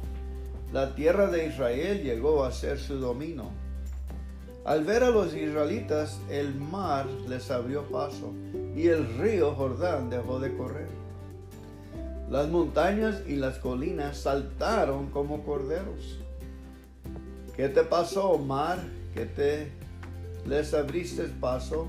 La 0.72 0.96
tierra 0.96 1.28
de 1.28 1.48
Israel 1.48 2.02
llegó 2.02 2.46
a 2.46 2.54
ser 2.54 2.80
su 2.80 2.96
dominio. 3.00 3.50
Al 4.64 4.86
ver 4.86 5.04
a 5.04 5.10
los 5.10 5.34
israelitas, 5.34 6.22
el 6.30 6.56
mar 6.56 7.08
les 7.28 7.52
abrió 7.52 7.84
paso 7.90 8.32
y 8.74 8.88
el 8.88 9.18
río 9.18 9.54
Jordán 9.54 10.10
dejó 10.10 10.40
de 10.40 10.56
correr. 10.56 11.03
Las 12.30 12.50
montañas 12.50 13.24
y 13.28 13.36
las 13.36 13.60
colinas 13.60 14.18
saltaron 14.18 15.10
como 15.12 15.44
corderos. 15.44 16.20
¿Qué 17.56 17.70
te 17.70 17.84
pasó, 17.84 18.38
mar? 18.38 18.80
¿Qué 19.14 19.26
te 19.26 19.72
les 20.48 20.74
abriste 20.74 21.24
paso? 21.40 21.88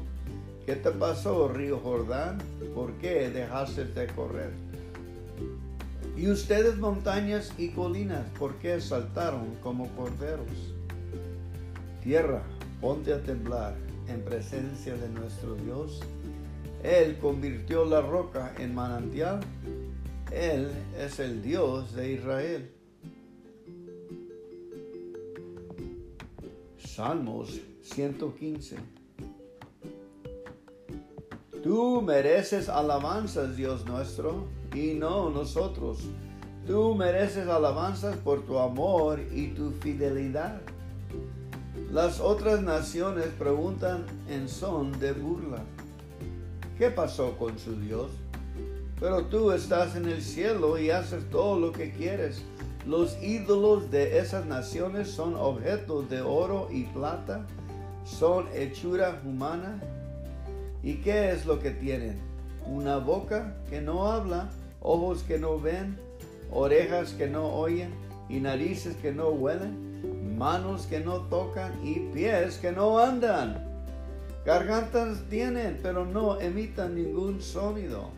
¿Qué 0.66 0.76
te 0.76 0.90
pasó, 0.90 1.48
río 1.48 1.78
Jordán? 1.78 2.38
¿Por 2.74 2.92
qué 2.94 3.30
dejaste 3.30 3.84
de 3.84 4.06
correr? 4.08 4.50
Y 6.16 6.28
ustedes, 6.30 6.76
montañas 6.78 7.52
y 7.58 7.70
colinas, 7.70 8.26
¿por 8.38 8.54
qué 8.56 8.80
saltaron 8.80 9.56
como 9.62 9.88
corderos? 9.96 10.74
Tierra, 12.02 12.42
ponte 12.80 13.12
a 13.12 13.22
temblar 13.22 13.74
en 14.08 14.22
presencia 14.22 14.94
de 14.94 15.08
nuestro 15.08 15.54
Dios. 15.54 16.00
Él 16.82 17.18
convirtió 17.18 17.84
la 17.84 18.00
roca 18.00 18.54
en 18.58 18.74
manantial. 18.74 19.40
Él 20.34 20.68
es 20.98 21.20
el 21.20 21.42
Dios 21.42 21.94
de 21.94 22.12
Israel. 22.14 22.70
Salmos 26.76 27.60
115. 27.82 28.76
Tú 31.62 32.02
mereces 32.02 32.68
alabanzas, 32.68 33.56
Dios 33.56 33.86
nuestro, 33.86 34.46
y 34.74 34.94
no 34.94 35.30
nosotros. 35.30 36.00
Tú 36.66 36.96
mereces 36.96 37.46
alabanzas 37.46 38.16
por 38.16 38.44
tu 38.44 38.58
amor 38.58 39.20
y 39.32 39.48
tu 39.48 39.70
fidelidad. 39.70 40.60
Las 41.92 42.18
otras 42.18 42.60
naciones 42.60 43.26
preguntan 43.38 44.04
en 44.28 44.48
son 44.48 44.98
de 44.98 45.12
burla, 45.12 45.62
¿qué 46.76 46.90
pasó 46.90 47.38
con 47.38 47.56
su 47.56 47.80
Dios? 47.80 48.10
Pero 49.00 49.24
tú 49.26 49.50
estás 49.50 49.96
en 49.96 50.06
el 50.06 50.22
cielo 50.22 50.78
y 50.78 50.90
haces 50.90 51.28
todo 51.30 51.58
lo 51.58 51.72
que 51.72 51.92
quieres. 51.92 52.42
Los 52.86 53.20
ídolos 53.22 53.90
de 53.90 54.18
esas 54.18 54.46
naciones 54.46 55.08
son 55.08 55.34
objetos 55.34 56.08
de 56.10 56.20
oro 56.20 56.68
y 56.70 56.84
plata, 56.84 57.46
son 58.04 58.46
hechura 58.54 59.20
humana. 59.24 59.80
¿Y 60.82 60.96
qué 60.96 61.30
es 61.30 61.46
lo 61.46 61.60
que 61.60 61.70
tienen? 61.70 62.18
Una 62.66 62.98
boca 62.98 63.56
que 63.70 63.80
no 63.80 64.10
habla, 64.10 64.50
ojos 64.80 65.22
que 65.22 65.38
no 65.38 65.58
ven, 65.58 65.98
orejas 66.50 67.12
que 67.12 67.26
no 67.26 67.46
oyen 67.48 67.94
y 68.28 68.40
narices 68.40 68.96
que 68.96 69.12
no 69.12 69.28
huelen 69.28 69.94
manos 70.36 70.86
que 70.86 71.00
no 71.00 71.20
tocan 71.22 71.72
y 71.84 72.00
pies 72.12 72.58
que 72.58 72.72
no 72.72 72.98
andan. 72.98 73.64
Gargantas 74.44 75.22
tienen, 75.30 75.78
pero 75.82 76.04
no 76.04 76.40
emitan 76.40 76.94
ningún 76.94 77.40
sonido. 77.40 78.10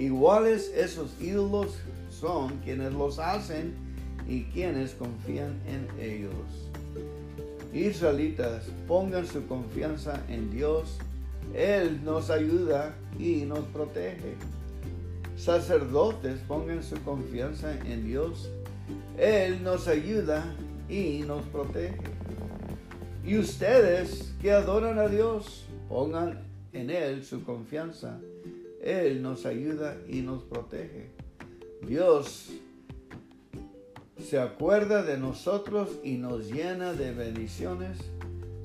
Iguales 0.00 0.72
esos 0.74 1.20
ídolos 1.20 1.76
son 2.10 2.56
quienes 2.64 2.94
los 2.94 3.18
hacen 3.18 3.74
y 4.26 4.44
quienes 4.44 4.94
confían 4.94 5.60
en 5.66 5.86
ellos. 6.00 6.70
Israelitas, 7.74 8.64
pongan 8.88 9.26
su 9.26 9.46
confianza 9.46 10.24
en 10.28 10.50
Dios. 10.50 10.96
Él 11.54 12.02
nos 12.02 12.30
ayuda 12.30 12.94
y 13.18 13.42
nos 13.42 13.60
protege. 13.66 14.36
Sacerdotes, 15.36 16.40
pongan 16.48 16.82
su 16.82 16.96
confianza 17.02 17.78
en 17.84 18.06
Dios. 18.06 18.50
Él 19.18 19.62
nos 19.62 19.86
ayuda 19.86 20.54
y 20.88 21.24
nos 21.26 21.44
protege. 21.46 22.00
Y 23.22 23.36
ustedes 23.36 24.32
que 24.40 24.50
adoran 24.50 24.98
a 24.98 25.08
Dios, 25.08 25.66
pongan 25.90 26.42
en 26.72 26.88
Él 26.88 27.22
su 27.22 27.44
confianza. 27.44 28.18
Él 28.82 29.22
nos 29.22 29.46
ayuda 29.46 29.96
y 30.08 30.22
nos 30.22 30.42
protege. 30.44 31.10
Dios 31.86 32.50
se 34.18 34.38
acuerda 34.38 35.02
de 35.02 35.18
nosotros 35.18 35.98
y 36.04 36.16
nos 36.16 36.50
llena 36.50 36.92
de 36.92 37.12
bendiciones. 37.12 37.98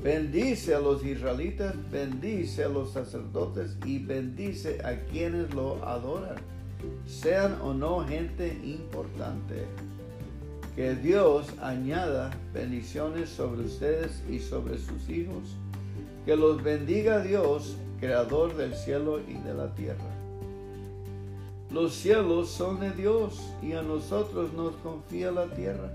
Bendice 0.04 0.76
a 0.76 0.80
los 0.80 1.04
israelitas, 1.04 1.74
bendice 1.90 2.64
a 2.64 2.70
los 2.70 2.92
sacerdotes 2.92 3.78
y 3.86 4.00
bendice 4.00 4.80
a 4.86 5.00
quienes 5.06 5.54
lo 5.54 5.84
adoran, 5.84 6.36
sean 7.08 7.60
o 7.62 7.74
no 7.74 8.06
gente 8.06 8.60
importante. 8.64 9.66
Que 10.76 10.94
Dios 10.94 11.48
añada 11.62 12.32
bendiciones 12.54 13.30
sobre 13.30 13.64
ustedes 13.64 14.22
y 14.30 14.40
sobre 14.40 14.78
sus 14.78 15.10
hijos. 15.10 15.56
Que 16.26 16.36
los 16.36 16.64
bendiga 16.64 17.22
Dios, 17.22 17.78
creador 18.00 18.56
del 18.56 18.74
cielo 18.74 19.20
y 19.20 19.34
de 19.34 19.54
la 19.54 19.74
tierra. 19.76 20.10
Los 21.72 21.94
cielos 21.94 22.50
son 22.50 22.80
de 22.80 22.92
Dios 22.92 23.40
y 23.62 23.74
a 23.74 23.82
nosotros 23.82 24.54
nos 24.54 24.76
confía 24.78 25.32
la 25.32 25.46
tierra. 25.46 25.94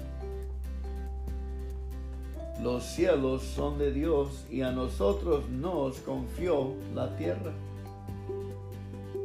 Los 2.62 2.84
cielos 2.84 3.42
son 3.42 3.78
de 3.78 3.90
Dios 3.90 4.44
y 4.50 4.60
a 4.60 4.70
nosotros 4.70 5.48
nos 5.48 5.98
confió 6.00 6.74
la 6.94 7.16
tierra. 7.16 7.52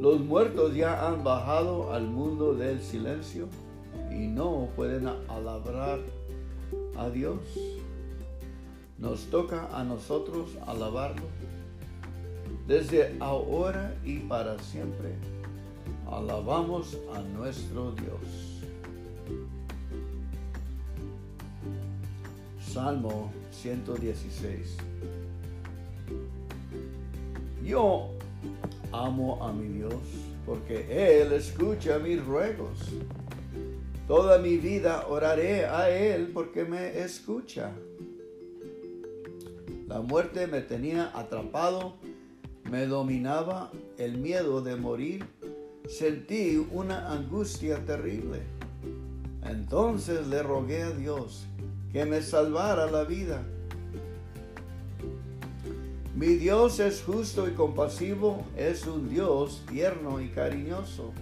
Los 0.00 0.20
muertos 0.20 0.74
ya 0.74 1.06
han 1.06 1.22
bajado 1.22 1.92
al 1.92 2.06
mundo 2.06 2.54
del 2.54 2.80
silencio 2.80 3.46
y 4.10 4.26
no 4.26 4.68
pueden 4.74 5.06
alabar 5.28 6.00
a 6.96 7.10
Dios. 7.10 7.40
Nos 8.98 9.26
toca 9.26 9.68
a 9.76 9.84
nosotros 9.84 10.50
alabarlo 10.66 11.22
desde 12.66 13.16
ahora 13.20 13.94
y 14.04 14.18
para 14.20 14.58
siempre. 14.58 15.14
Alabamos 16.10 16.96
a 17.14 17.20
nuestro 17.20 17.92
Dios. 17.92 18.62
Salmo 22.60 23.30
116. 23.52 24.76
Yo 27.64 28.10
amo 28.92 29.42
a 29.42 29.52
mi 29.52 29.68
Dios 29.68 29.94
porque 30.44 31.20
Él 31.20 31.32
escucha 31.32 31.98
mis 31.98 32.24
ruegos. 32.24 32.78
Toda 34.06 34.38
mi 34.38 34.56
vida 34.56 35.06
oraré 35.08 35.66
a 35.66 35.90
Él 35.90 36.30
porque 36.32 36.64
me 36.64 37.00
escucha. 37.00 37.72
La 39.86 40.00
muerte 40.00 40.48
me 40.48 40.62
tenía 40.62 41.12
atrapado, 41.16 41.94
me 42.68 42.86
dominaba 42.86 43.70
el 43.98 44.18
miedo 44.18 44.60
de 44.60 44.74
morir, 44.74 45.24
sentí 45.88 46.66
una 46.72 47.12
angustia 47.12 47.84
terrible. 47.84 48.40
Entonces 49.44 50.26
le 50.26 50.42
rogué 50.42 50.82
a 50.82 50.90
Dios 50.90 51.46
que 51.92 52.04
me 52.04 52.20
salvara 52.20 52.90
la 52.90 53.04
vida. 53.04 53.44
Mi 56.16 56.34
Dios 56.34 56.80
es 56.80 57.02
justo 57.02 57.46
y 57.46 57.52
compasivo, 57.52 58.44
es 58.56 58.86
un 58.86 59.08
Dios 59.08 59.62
tierno 59.70 60.20
y 60.20 60.30
cariñoso, 60.30 61.12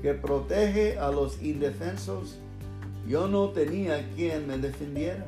que 0.00 0.14
protege 0.14 0.96
a 0.98 1.10
los 1.10 1.42
indefensos. 1.42 2.38
Yo 3.08 3.26
no 3.26 3.48
tenía 3.48 4.08
quien 4.14 4.46
me 4.46 4.58
defendiera, 4.58 5.26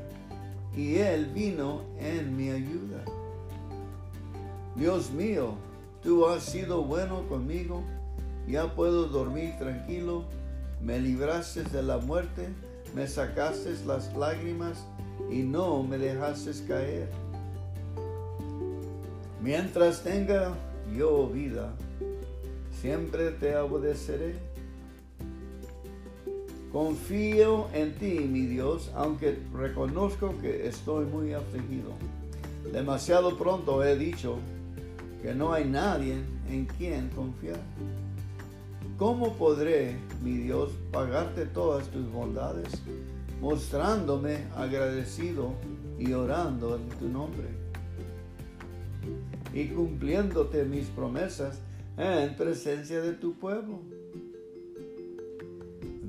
y 0.76 0.96
Él 0.96 1.26
vino 1.26 1.82
en 1.98 2.36
mi 2.36 2.50
ayuda. 2.50 3.04
Dios 4.74 5.10
mío, 5.10 5.54
tú 6.02 6.26
has 6.26 6.44
sido 6.44 6.82
bueno 6.82 7.28
conmigo, 7.28 7.82
ya 8.46 8.74
puedo 8.74 9.06
dormir 9.08 9.54
tranquilo, 9.58 10.24
me 10.80 10.98
libraste 10.98 11.62
de 11.64 11.82
la 11.82 11.98
muerte, 11.98 12.48
me 12.94 13.06
sacaste 13.06 13.74
las 13.86 14.14
lágrimas 14.16 14.86
y 15.30 15.42
no 15.42 15.82
me 15.82 15.98
dejaste 15.98 16.52
caer. 16.66 17.08
Mientras 19.42 20.02
tenga 20.02 20.54
yo 20.96 21.28
vida, 21.28 21.72
siempre 22.80 23.30
te 23.32 23.56
obedeceré. 23.56 24.51
Confío 26.72 27.66
en 27.74 27.94
ti, 27.96 28.20
mi 28.20 28.46
Dios, 28.46 28.90
aunque 28.94 29.38
reconozco 29.52 30.34
que 30.40 30.66
estoy 30.66 31.04
muy 31.04 31.34
afligido. 31.34 31.90
Demasiado 32.72 33.36
pronto 33.36 33.84
he 33.84 33.94
dicho, 33.98 34.38
que 35.22 35.34
no 35.34 35.52
hay 35.52 35.66
nadie 35.66 36.16
en 36.48 36.64
quien 36.64 37.10
confiar. 37.10 37.60
¿Cómo 38.96 39.34
podré, 39.34 39.96
mi 40.22 40.38
Dios, 40.38 40.70
pagarte 40.90 41.44
todas 41.44 41.88
tus 41.88 42.10
bondades, 42.10 42.68
mostrándome 43.40 44.46
agradecido 44.56 45.52
y 45.98 46.14
orando 46.14 46.76
en 46.76 46.88
tu 46.98 47.08
nombre? 47.08 47.48
Y 49.52 49.66
cumpliéndote 49.66 50.64
mis 50.64 50.86
promesas 50.86 51.60
en 51.98 52.34
presencia 52.34 53.02
de 53.02 53.12
tu 53.12 53.34
pueblo. 53.34 53.91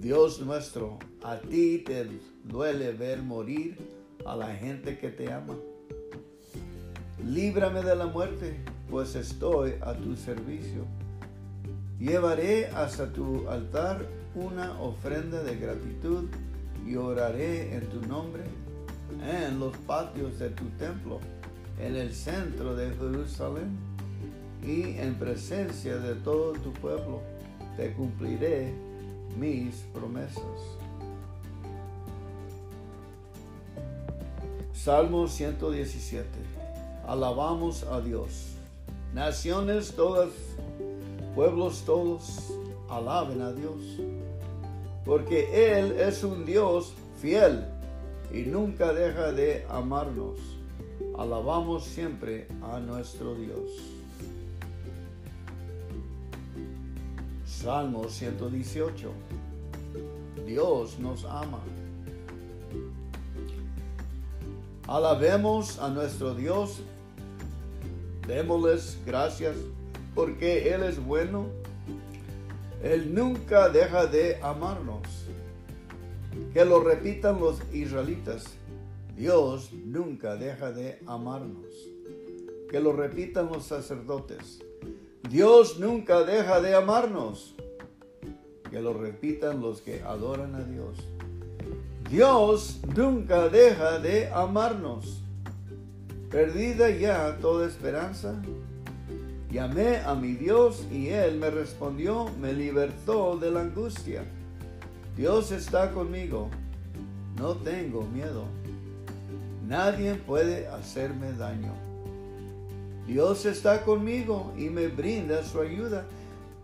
Dios 0.04 0.42
nuestro, 0.42 1.00
a 1.24 1.38
ti 1.38 1.78
te 1.78 2.06
duele 2.44 2.92
ver 2.92 3.22
morir 3.22 3.78
a 4.26 4.36
la 4.36 4.54
gente 4.54 4.98
que 4.98 5.08
te 5.08 5.32
ama. 5.32 5.56
Líbrame 7.26 7.82
de 7.84 7.96
la 7.96 8.08
muerte 8.08 8.60
pues 8.92 9.16
estoy 9.16 9.76
a 9.80 9.94
tu 9.94 10.18
servicio. 10.18 10.84
Llevaré 12.02 12.68
hasta 12.68 13.14
tu 13.14 13.48
altar 13.48 14.06
una 14.36 14.78
ofrenda 14.82 15.42
de 15.42 15.56
gratitud 15.56 16.26
y 16.86 16.98
oraré 16.98 17.74
en 17.74 17.88
tu 17.88 18.02
nombre 18.06 18.44
en 19.26 19.58
los 19.58 19.78
patios 19.88 20.38
de 20.38 20.50
tu 20.50 20.66
templo, 20.78 21.22
en 21.80 21.96
el 21.96 22.14
centro 22.14 22.76
de 22.76 22.94
Jerusalén 22.94 23.78
y 24.62 24.98
en 24.98 25.16
presencia 25.16 25.96
de 25.96 26.16
todo 26.16 26.52
tu 26.52 26.74
pueblo. 26.74 27.22
Te 27.78 27.94
cumpliré 27.94 28.93
mis 29.38 29.76
promesas. 29.94 30.44
Salmo 34.74 35.28
117. 35.28 36.28
Alabamos 37.08 37.84
a 37.84 38.02
Dios. 38.02 38.56
Naciones 39.14 39.94
todas, 39.96 40.30
pueblos 41.36 41.84
todos, 41.86 42.52
alaben 42.90 43.42
a 43.42 43.54
Dios. 43.54 43.82
Porque 45.06 45.78
Él 45.78 45.94
es 45.94 46.24
un 46.24 46.46
Dios 46.46 46.94
fiel 47.22 47.66
y 48.34 48.42
nunca 48.42 48.94
deja 48.94 49.32
de 49.32 49.66
amarnos. 49.70 50.40
Alabamos 51.18 51.84
siempre 51.86 52.48
a 52.62 52.80
nuestro 52.80 53.36
Dios. 53.36 53.93
Salmo 57.64 58.10
118. 58.10 59.10
Dios 60.46 61.00
nos 61.00 61.24
ama. 61.24 61.62
Alabemos 64.86 65.80
a 65.80 65.88
nuestro 65.88 66.36
Dios 66.36 66.82
Démosles 68.28 68.98
gracias 69.06 69.56
porque 70.14 70.74
Él 70.74 70.84
es 70.84 71.02
bueno. 71.02 71.48
Él 72.82 73.16
nunca 73.16 73.70
deja 73.70 74.08
de 74.08 74.42
amarnos. 74.42 75.08
Que 76.54 76.66
lo 76.66 76.84
repitan 76.84 77.40
los 77.40 77.62
israelitas. 77.74 78.44
Dios 79.16 79.72
nunca 79.72 80.36
deja 80.36 80.74
de 80.74 81.00
amarnos. 81.06 81.74
Que 82.70 82.82
lo 82.82 82.92
repitan 82.92 83.48
los 83.48 83.64
sacerdotes. 83.64 84.60
Dios 85.30 85.80
nunca 85.80 86.24
deja 86.24 86.62
de 86.62 86.76
amarnos. 86.76 87.56
Que 88.70 88.82
lo 88.82 88.94
repitan 88.94 89.62
los 89.62 89.82
que 89.82 90.02
adoran 90.02 90.56
a 90.56 90.64
Dios. 90.64 90.98
Dios 92.10 92.80
nunca 92.96 93.50
deja 93.50 94.00
de 94.00 94.28
amarnos. 94.32 95.24
Perdida 96.30 96.90
ya 96.90 97.38
toda 97.40 97.68
esperanza, 97.68 98.34
llamé 99.52 99.98
a 99.98 100.16
mi 100.16 100.34
Dios 100.34 100.84
y 100.92 101.10
Él 101.10 101.38
me 101.38 101.52
respondió, 101.52 102.26
me 102.42 102.54
libertó 102.54 103.38
de 103.38 103.52
la 103.52 103.62
angustia. 103.62 104.24
Dios 105.16 105.52
está 105.52 105.92
conmigo, 105.92 106.50
no 107.38 107.56
tengo 107.58 108.02
miedo. 108.02 108.46
Nadie 109.68 110.16
puede 110.16 110.68
hacerme 110.68 111.34
daño. 111.34 111.83
Dios 113.08 113.46
está 113.46 113.84
conmigo 113.84 114.54
y 114.58 114.70
me 114.70 114.88
brinda 114.88 115.44
su 115.44 115.60
ayuda. 115.60 116.06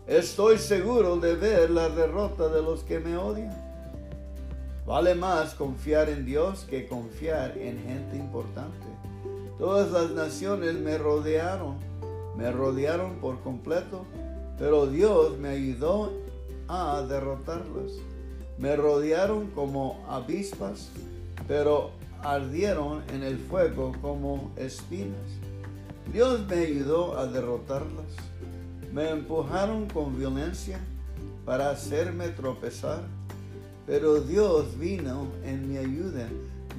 Estoy 0.06 0.58
seguro 0.58 1.16
de 1.16 1.34
ver 1.34 1.70
la 1.70 1.88
derrota 1.88 2.48
de 2.48 2.62
los 2.62 2.82
que 2.82 2.98
me 2.98 3.16
odian. 3.16 3.54
Vale 4.86 5.14
más 5.14 5.54
confiar 5.54 6.08
en 6.08 6.24
Dios 6.24 6.66
que 6.68 6.88
confiar 6.88 7.56
en 7.58 7.82
gente 7.82 8.16
importante. 8.16 8.86
Todas 9.58 9.92
las 9.92 10.10
naciones 10.12 10.74
me 10.74 10.96
rodearon, 10.96 11.76
me 12.36 12.50
rodearon 12.50 13.16
por 13.16 13.40
completo, 13.40 14.06
pero 14.58 14.86
Dios 14.86 15.38
me 15.38 15.50
ayudó 15.50 16.10
a 16.66 17.02
derrotarlas. 17.02 17.92
Me 18.56 18.74
rodearon 18.76 19.48
como 19.48 20.02
avispas, 20.08 20.88
pero 21.46 21.90
ardieron 22.22 23.02
en 23.12 23.22
el 23.22 23.38
fuego 23.38 23.92
como 24.00 24.50
espinas. 24.56 25.49
Dios 26.12 26.40
me 26.48 26.56
ayudó 26.56 27.16
a 27.16 27.26
derrotarlas. 27.26 28.16
Me 28.92 29.10
empujaron 29.10 29.86
con 29.86 30.18
violencia 30.18 30.80
para 31.44 31.70
hacerme 31.70 32.28
tropezar, 32.30 33.02
pero 33.86 34.20
Dios 34.20 34.76
vino 34.76 35.28
en 35.44 35.70
mi 35.70 35.78
ayuda. 35.78 36.28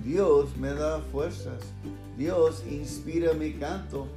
Dios 0.04 0.58
me 0.58 0.74
da 0.74 1.00
fuerzas. 1.00 1.62
Dios 2.18 2.64
inspira 2.70 3.34
mi 3.34 3.54
canto. 3.54 4.08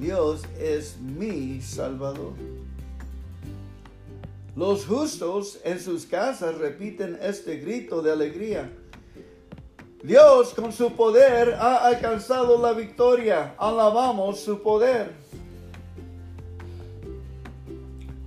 Dios 0.00 0.42
es 0.58 0.98
mi 1.00 1.60
Salvador. 1.60 2.32
Los 4.56 4.86
justos 4.86 5.60
en 5.64 5.78
sus 5.78 6.04
casas 6.06 6.58
repiten 6.58 7.16
este 7.22 7.58
grito 7.58 8.02
de 8.02 8.10
alegría. 8.10 8.72
Dios 10.04 10.52
con 10.52 10.70
su 10.70 10.92
poder 10.92 11.54
ha 11.54 11.86
alcanzado 11.86 12.60
la 12.60 12.74
victoria. 12.74 13.54
Alabamos 13.56 14.38
su 14.38 14.60
poder. 14.60 15.10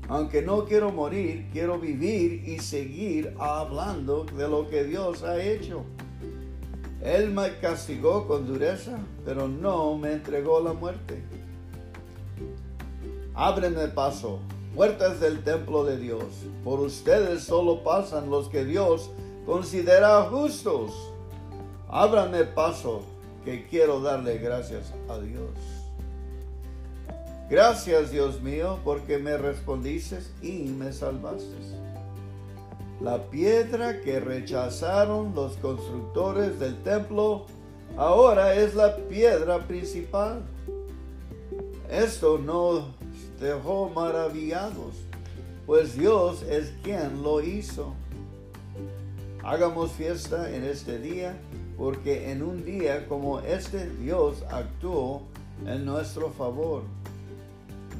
Aunque 0.10 0.42
no 0.42 0.66
quiero 0.66 0.92
morir, 0.92 1.48
quiero 1.54 1.78
vivir 1.78 2.50
y 2.50 2.58
seguir 2.58 3.36
hablando 3.38 4.24
de 4.24 4.48
lo 4.48 4.68
que 4.68 4.86
Dios 4.86 5.22
ha 5.22 5.40
hecho. 5.40 5.84
Él 7.04 7.30
me 7.30 7.60
castigó 7.60 8.28
con 8.28 8.48
dureza, 8.48 8.98
pero 9.24 9.48
no 9.48 9.96
me 10.00 10.14
entregó 10.14 10.60
la 10.60 10.74
muerte. 10.74 11.22
Ábreme 13.36 13.88
paso, 13.90 14.40
puertas 14.76 15.20
del 15.20 15.44
templo 15.44 15.84
de 15.84 16.00
Dios. 16.00 16.24
Por 16.64 16.80
ustedes 16.80 17.44
solo 17.44 17.84
pasan 17.84 18.32
los 18.32 18.50
que 18.50 18.66
Dios 18.66 19.12
considera 19.46 20.24
justos. 20.24 21.14
Ábrame 21.90 22.44
paso, 22.44 23.04
que 23.46 23.66
quiero 23.68 24.02
darle 24.02 24.38
gracias 24.40 24.94
a 25.08 25.20
Dios. 25.20 25.52
Gracias, 27.50 28.12
Dios 28.12 28.42
mío, 28.42 28.80
porque 28.84 29.20
me 29.20 29.38
respondiste 29.38 30.20
y 30.42 30.64
me 30.64 30.92
salvaste. 30.92 31.56
La 33.00 33.30
piedra 33.30 34.02
que 34.02 34.20
rechazaron 34.20 35.34
los 35.34 35.56
constructores 35.58 36.60
del 36.60 36.76
templo 36.84 37.46
ahora 37.96 38.56
es 38.56 38.76
la 38.76 38.98
piedra 38.98 39.60
principal. 39.60 40.42
Esto 41.90 42.38
no 42.38 42.88
dejó 43.40 43.90
maravillados, 43.90 44.96
pues 45.66 45.98
Dios 45.98 46.42
es 46.42 46.74
quien 46.84 47.24
lo 47.24 47.42
hizo. 47.42 47.94
Hagamos 49.42 49.94
fiesta 49.94 50.54
en 50.54 50.66
este 50.66 51.00
día, 51.00 51.38
porque 51.78 52.32
en 52.32 52.42
un 52.42 52.66
día 52.66 53.08
como 53.08 53.40
este 53.40 53.90
Dios 53.90 54.44
actuó 54.50 55.22
en 55.66 55.86
nuestro 55.86 56.32
favor. 56.32 56.84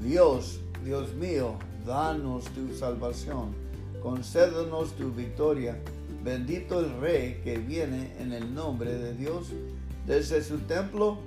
Dios, 0.04 0.60
Dios 0.84 1.14
mío, 1.14 1.56
danos 1.86 2.46
tu 2.46 2.74
salvación, 2.76 3.54
concédenos 4.02 4.94
tu 4.94 5.12
victoria. 5.12 5.78
Bendito 6.24 6.80
el 6.80 7.00
Rey 7.00 7.42
que 7.44 7.58
viene 7.58 8.14
en 8.20 8.34
el 8.34 8.54
nombre 8.54 8.94
de 8.98 9.14
Dios. 9.14 9.52
Desde 10.06 10.44
su 10.44 10.60
templo 10.60 11.20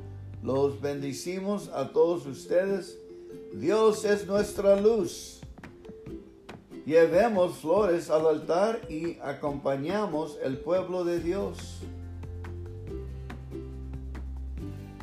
los 0.43 0.81
bendicimos 0.81 1.69
a 1.69 1.93
todos 1.93 2.27
ustedes. 2.27 2.99
Dios 3.55 4.05
es 4.05 4.27
nuestra 4.27 4.81
luz. 4.81 5.41
Llevemos 6.87 7.59
flores 7.59 8.11
al 8.11 8.27
altar 8.27 8.81
y 8.89 9.19
acompañamos 9.23 10.39
el 10.43 10.59
pueblo 10.59 11.05
de 11.05 11.21
Dios. 11.21 11.83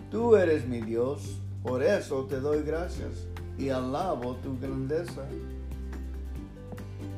Tú 0.10 0.38
eres 0.38 0.66
mi 0.66 0.80
Dios, 0.80 1.38
por 1.62 1.84
eso 1.84 2.24
te 2.26 2.40
doy 2.40 2.64
gracias 2.64 3.28
y 3.58 3.70
alabo 3.70 4.36
tu 4.36 4.58
grandeza. 4.58 5.28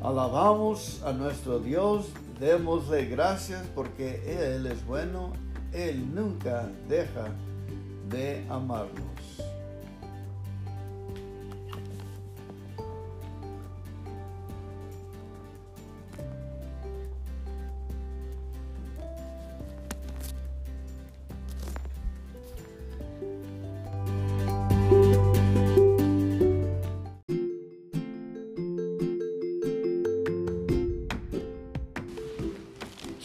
Alabamos 0.01 1.03
a 1.03 1.11
nuestro 1.11 1.59
Dios, 1.59 2.07
démosle 2.39 3.05
gracias 3.05 3.67
porque 3.75 4.23
Él 4.25 4.65
es 4.65 4.83
bueno, 4.87 5.33
Él 5.71 6.15
nunca 6.15 6.67
deja 6.87 7.27
de 8.09 8.43
amarnos. 8.49 9.08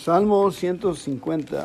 Salmo 0.04 0.50
150. 0.50 1.64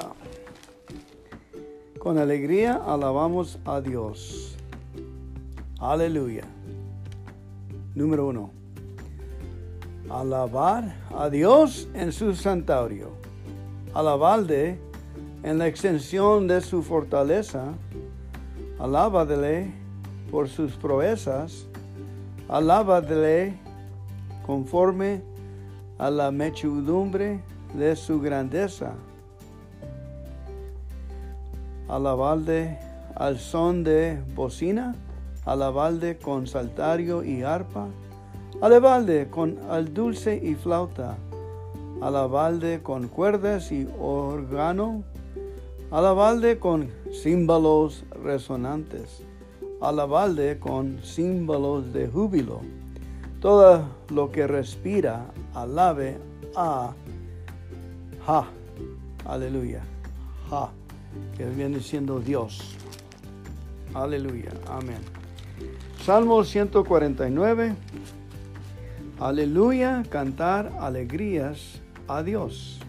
Con 2.00 2.18
alegría 2.18 2.76
alabamos 2.88 3.60
a 3.66 3.82
Dios. 3.82 4.56
Aleluya. 5.78 6.46
Número 7.96 8.28
uno. 8.28 8.52
Alabar 10.10 10.96
a 11.14 11.30
Dios 11.30 11.90
en 11.94 12.14
su 12.14 12.34
santuario. 12.34 13.10
Alabarle 13.94 14.80
en 15.44 15.58
la 15.58 15.68
extensión 15.68 16.48
de 16.48 16.62
su 16.62 16.82
fortaleza. 16.82 17.74
Alábadele 18.80 19.74
por 20.32 20.48
sus 20.48 20.78
proezas. 20.78 21.68
Alábadele 22.48 23.60
conforme 24.46 25.24
a 25.98 26.10
la 26.10 26.32
mechudumbre 26.32 27.44
de 27.74 27.96
su 27.96 28.20
grandeza. 28.20 28.94
Alabalde 31.88 32.78
al 33.16 33.40
son 33.40 33.84
de 33.84 34.22
bocina, 34.36 34.96
alabalde 35.46 36.18
con 36.18 36.48
saltario 36.48 37.24
y 37.24 37.44
arpa, 37.44 37.88
alabalde 38.62 39.28
con 39.30 39.58
al 39.70 39.94
dulce 39.94 40.40
y 40.42 40.56
flauta, 40.56 41.18
alabalde 42.02 42.82
con 42.84 43.08
cuerdas 43.08 43.72
y 43.72 43.88
órgano, 44.00 45.04
alabalde 45.92 46.60
con 46.60 46.90
címbalos 47.12 48.06
resonantes, 48.24 49.24
alabalde 49.82 50.60
con 50.60 51.00
címbalos 51.04 51.92
de 51.94 52.08
júbilo. 52.08 52.62
Todo 53.42 53.86
lo 54.10 54.32
que 54.32 54.46
respira, 54.48 55.26
alabe 55.54 56.18
a 56.56 56.94
Aleluya. 59.26 59.82
Que 61.36 61.46
viene 61.46 61.80
siendo 61.80 62.20
Dios. 62.20 62.76
Aleluya. 63.96 64.52
Amén. 64.68 65.00
Salmo 66.04 66.44
149. 66.44 67.74
Aleluya. 69.20 70.04
Cantar 70.12 70.72
alegrías 70.80 71.82
a 72.08 72.22
Dios. 72.22 72.80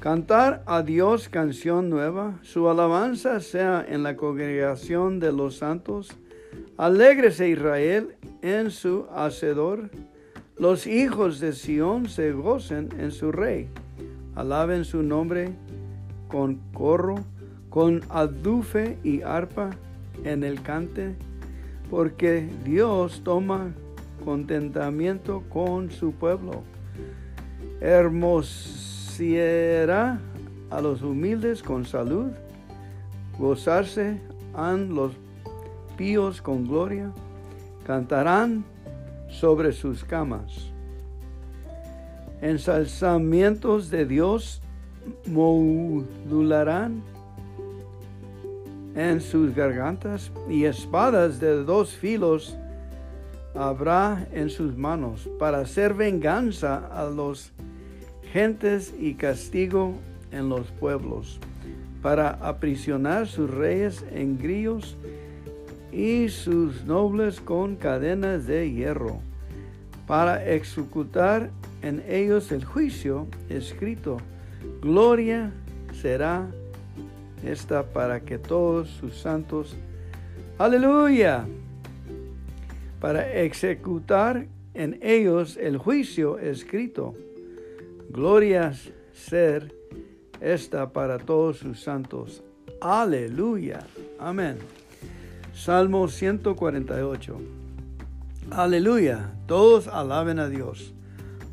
Cantar 0.00 0.64
a 0.66 0.82
Dios 0.82 1.28
canción 1.28 1.88
nueva, 1.88 2.38
su 2.42 2.68
alabanza 2.68 3.38
sea 3.38 3.86
en 3.88 4.02
la 4.02 4.16
congregación 4.16 5.20
de 5.20 5.32
los 5.32 5.58
santos. 5.58 6.10
Alégrese 6.76 7.48
Israel 7.48 8.16
en 8.42 8.72
su 8.72 9.06
hacedor. 9.14 9.88
Los 10.58 10.86
hijos 10.86 11.40
de 11.40 11.52
Sión 11.52 12.08
se 12.08 12.32
gocen 12.32 12.88
en 12.98 13.12
su 13.12 13.32
rey. 13.32 13.68
Alaben 14.34 14.84
su 14.84 15.02
nombre 15.02 15.52
con 16.28 16.60
corro, 16.72 17.16
con 17.70 18.02
adufe 18.08 18.98
y 19.04 19.22
arpa 19.22 19.70
en 20.24 20.42
el 20.42 20.60
cante, 20.62 21.14
porque 21.90 22.48
Dios 22.64 23.22
toma 23.22 23.72
contentamiento 24.24 25.44
con 25.48 25.92
su 25.92 26.12
pueblo. 26.12 26.64
Hermosiera 27.80 29.18
a 30.70 30.80
los 30.80 31.02
humildes 31.02 31.62
con 31.62 31.84
salud, 31.84 32.32
gozarse 33.38 34.20
han 34.54 34.94
los 34.94 35.12
píos 35.96 36.42
con 36.42 36.66
gloria, 36.66 37.12
cantarán 37.86 38.64
sobre 39.28 39.72
sus 39.72 40.04
camas 40.04 40.73
ensalzamientos 42.44 43.90
de 43.90 44.04
Dios 44.04 44.60
modularán 45.26 47.02
en 48.94 49.20
sus 49.22 49.54
gargantas 49.54 50.30
y 50.48 50.64
espadas 50.64 51.40
de 51.40 51.64
dos 51.64 51.94
filos 51.94 52.54
habrá 53.54 54.28
en 54.32 54.50
sus 54.50 54.76
manos 54.76 55.28
para 55.38 55.60
hacer 55.60 55.94
venganza 55.94 56.86
a 56.92 57.08
los 57.08 57.50
gentes 58.30 58.92
y 58.98 59.14
castigo 59.14 59.94
en 60.30 60.50
los 60.50 60.70
pueblos, 60.72 61.40
para 62.02 62.30
aprisionar 62.46 63.26
sus 63.26 63.48
reyes 63.50 64.04
en 64.12 64.36
grillos 64.36 64.96
y 65.92 66.28
sus 66.28 66.84
nobles 66.84 67.40
con 67.40 67.76
cadenas 67.76 68.46
de 68.46 68.70
hierro, 68.70 69.20
para 70.06 70.44
ejecutar 70.44 71.50
en 71.84 72.02
ellos 72.08 72.50
el 72.50 72.64
juicio 72.64 73.28
escrito. 73.50 74.16
Gloria 74.80 75.52
será 75.92 76.46
esta 77.44 77.82
para 77.82 78.20
que 78.20 78.38
todos 78.38 78.88
sus 78.88 79.18
santos, 79.18 79.76
aleluya, 80.56 81.46
para 83.00 83.30
ejecutar 83.34 84.46
en 84.72 84.98
ellos 85.02 85.58
el 85.58 85.76
juicio 85.76 86.38
escrito. 86.38 87.14
Gloria 88.08 88.72
ser 89.12 89.74
esta 90.40 90.90
para 90.90 91.18
todos 91.18 91.58
sus 91.58 91.82
santos. 91.82 92.42
Aleluya. 92.80 93.86
Amén. 94.18 94.56
Salmo 95.52 96.08
148. 96.08 97.40
Aleluya. 98.50 99.32
Todos 99.46 99.86
alaben 99.86 100.38
a 100.38 100.48
Dios. 100.48 100.94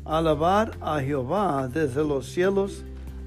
Alabar 0.04 0.72
a 0.80 1.00
Jehová 1.00 1.68
desde 1.72 2.02
los 2.02 2.26
cielos, 2.26 2.82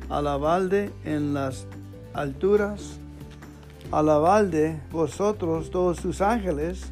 alabalde 0.09 0.91
en 1.05 1.33
las 1.33 1.65
alturas, 2.13 2.99
alabalde 3.91 4.81
vosotros 4.91 5.69
todos 5.71 5.97
sus 5.97 6.19
ángeles, 6.19 6.91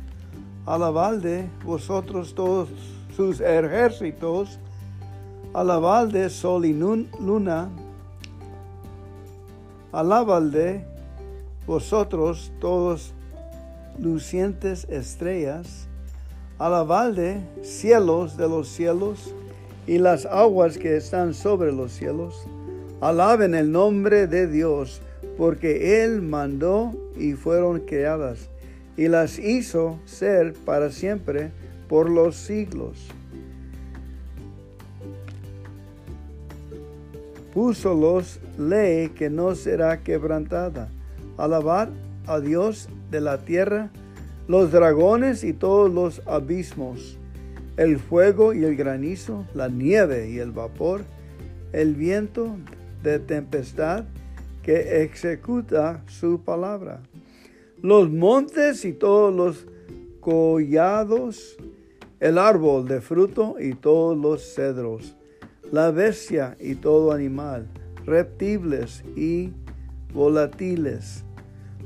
alabalde 0.66 1.50
vosotros 1.66 2.34
todos 2.34 2.70
sus 3.16 3.42
ejércitos, 3.42 4.58
alabalde 5.54 6.30
sol 6.30 6.66
y 6.66 6.74
luna, 6.74 7.70
alabalde 9.92 10.88
vosotros 11.68 12.54
todos 12.62 13.14
lucientes 14.00 14.86
estrellas, 14.90 15.88
alabalde 16.58 17.42
cielos 17.64 18.38
de 18.38 18.48
los 18.48 18.70
cielos, 18.70 19.34
y 19.88 19.98
las 19.98 20.26
aguas 20.26 20.78
que 20.78 20.96
están 20.98 21.34
sobre 21.34 21.72
los 21.72 21.92
cielos. 21.92 22.46
Alaben 23.02 23.54
el 23.54 23.72
nombre 23.72 24.28
de 24.28 24.48
Dios, 24.48 25.02
porque 25.38 26.04
Él 26.04 26.22
mandó 26.22 26.94
y 27.18 27.34
fueron 27.34 27.82
creadas. 27.82 28.50
y 28.96 29.08
las 29.08 29.40
hizo 29.40 30.00
ser 30.06 30.54
para 30.54 30.92
siempre 30.92 31.52
por 31.90 32.10
los 32.10 32.36
siglos. 32.36 33.08
Púsolos 37.54 38.40
ley 38.58 39.10
que 39.10 39.30
no 39.30 39.56
será 39.56 40.02
quebrantada. 40.04 40.90
Alabar 41.38 41.90
a 42.28 42.40
Dios 42.40 42.88
de 43.12 43.22
la 43.22 43.40
tierra, 43.40 43.90
los 44.48 44.72
dragones 44.72 45.44
y 45.44 45.54
todos 45.54 45.92
los 45.92 46.22
abismos, 46.28 47.18
el 47.78 47.98
fuego 47.98 48.54
y 48.54 48.64
el 48.64 48.76
granizo, 48.76 49.46
la 49.54 49.68
nieve 49.68 50.30
y 50.30 50.40
el 50.40 50.52
vapor, 50.52 51.04
el 51.72 51.96
viento 51.96 52.56
de 53.02 53.20
tempestad 53.20 54.06
que 54.62 55.04
ejecuta 55.04 56.04
su 56.08 56.42
palabra. 56.42 57.02
Los 57.82 58.10
montes 58.10 58.86
y 58.86 58.94
todos 58.94 59.34
los 59.34 59.68
collados, 60.20 61.58
el 62.20 62.38
árbol 62.38 62.88
de 62.88 63.02
fruto 63.02 63.56
y 63.60 63.74
todos 63.74 64.18
los 64.18 64.56
cedros, 64.56 65.16
la 65.72 65.92
bestia 65.92 66.56
y 66.60 66.76
todo 66.76 67.12
animal, 67.12 67.68
reptiles 68.06 69.04
y 69.18 69.52
volátiles, 70.14 71.26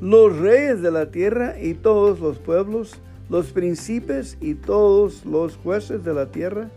los 0.00 0.36
reyes 0.38 0.80
de 0.82 0.92
la 0.92 1.10
tierra 1.10 1.60
y 1.60 1.74
todos 1.74 2.20
los 2.20 2.38
pueblos, 2.38 3.00
los 3.28 3.52
príncipes 3.52 4.36
y 4.40 4.54
todos 4.54 5.24
los 5.24 5.56
jueces 5.56 6.04
de 6.04 6.14
la 6.14 6.30
tierra, 6.30 6.70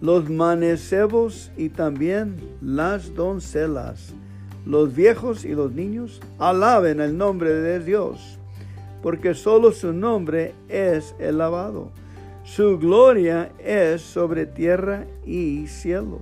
los 0.00 0.30
mancebos 0.30 1.50
y 1.56 1.68
también 1.68 2.36
las 2.60 3.14
doncelas 3.14 4.14
los 4.66 4.94
viejos 4.94 5.44
y 5.44 5.54
los 5.54 5.72
niños 5.72 6.20
alaben 6.38 7.00
el 7.00 7.16
nombre 7.16 7.52
de 7.52 7.80
Dios, 7.80 8.38
porque 9.02 9.34
solo 9.34 9.72
su 9.72 9.92
nombre 9.92 10.54
es 10.68 11.14
elevado. 11.18 11.90
Su 12.44 12.78
gloria 12.78 13.52
es 13.58 14.02
sobre 14.02 14.46
tierra 14.46 15.06
y 15.24 15.66
cielos. 15.66 16.20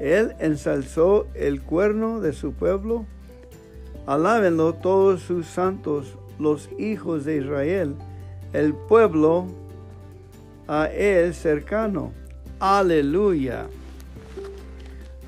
Él 0.00 0.34
ensalzó 0.38 1.26
el 1.34 1.62
cuerno 1.62 2.20
de 2.20 2.32
su 2.32 2.52
pueblo. 2.52 3.06
Alábenlo 4.06 4.74
todos 4.74 5.22
sus 5.22 5.46
santos, 5.46 6.16
los 6.38 6.68
hijos 6.78 7.24
de 7.24 7.38
Israel, 7.38 7.94
el 8.54 8.72
pueblo 8.72 9.46
a 10.66 10.86
él 10.86 11.34
cercano. 11.34 12.12
Aleluya. 12.58 13.66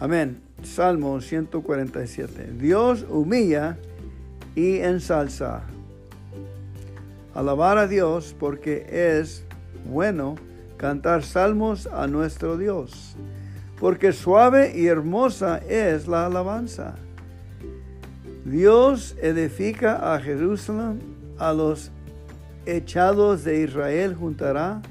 Amén. 0.01 0.41
Salmo 0.63 1.21
147. 1.21 2.53
Dios 2.59 3.05
humilla 3.11 3.77
y 4.55 4.79
ensalza. 4.79 5.63
Alabar 7.35 7.77
a 7.77 7.87
Dios 7.87 8.35
porque 8.39 8.87
es 8.89 9.45
bueno 9.91 10.37
cantar 10.79 11.23
salmos 11.23 11.87
a 11.87 12.07
nuestro 12.07 12.57
Dios, 12.57 13.17
porque 13.79 14.13
suave 14.13 14.73
y 14.75 14.87
hermosa 14.87 15.59
es 15.59 16.09
la 16.09 16.27
alabanza. 16.27 16.95
Dios 18.45 19.17
edifica 19.21 20.15
a 20.15 20.21
Jerusalén, 20.21 21.01
a 21.39 21.53
los 21.53 21.91
echados 22.67 23.45
de 23.45 23.63
Israel 23.63 24.15
juntará, 24.15 24.83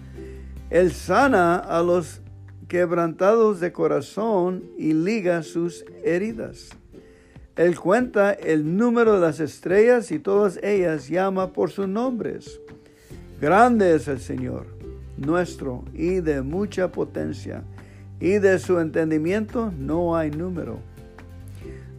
Él 0.69 0.91
sana 0.91 1.57
a 1.57 1.83
los 1.83 2.21
quebrantados 2.67 3.59
de 3.59 3.71
corazón 3.71 4.63
y 4.77 4.93
liga 4.93 5.43
sus 5.43 5.85
heridas. 6.03 6.69
Él 7.55 7.79
cuenta 7.79 8.33
el 8.33 8.75
número 8.75 9.13
de 9.13 9.19
las 9.19 9.39
estrellas 9.39 10.11
y 10.11 10.19
todas 10.19 10.57
ellas 10.63 11.07
llama 11.07 11.53
por 11.53 11.69
sus 11.69 11.88
nombres. 11.88 12.59
Grande 13.39 13.95
es 13.95 14.07
el 14.07 14.19
Señor 14.19 14.75
nuestro 15.17 15.83
y 15.93 16.21
de 16.21 16.41
mucha 16.41 16.91
potencia, 16.91 17.63
y 18.19 18.39
de 18.39 18.59
su 18.59 18.79
entendimiento 18.79 19.71
no 19.77 20.15
hay 20.15 20.31
número. 20.31 20.79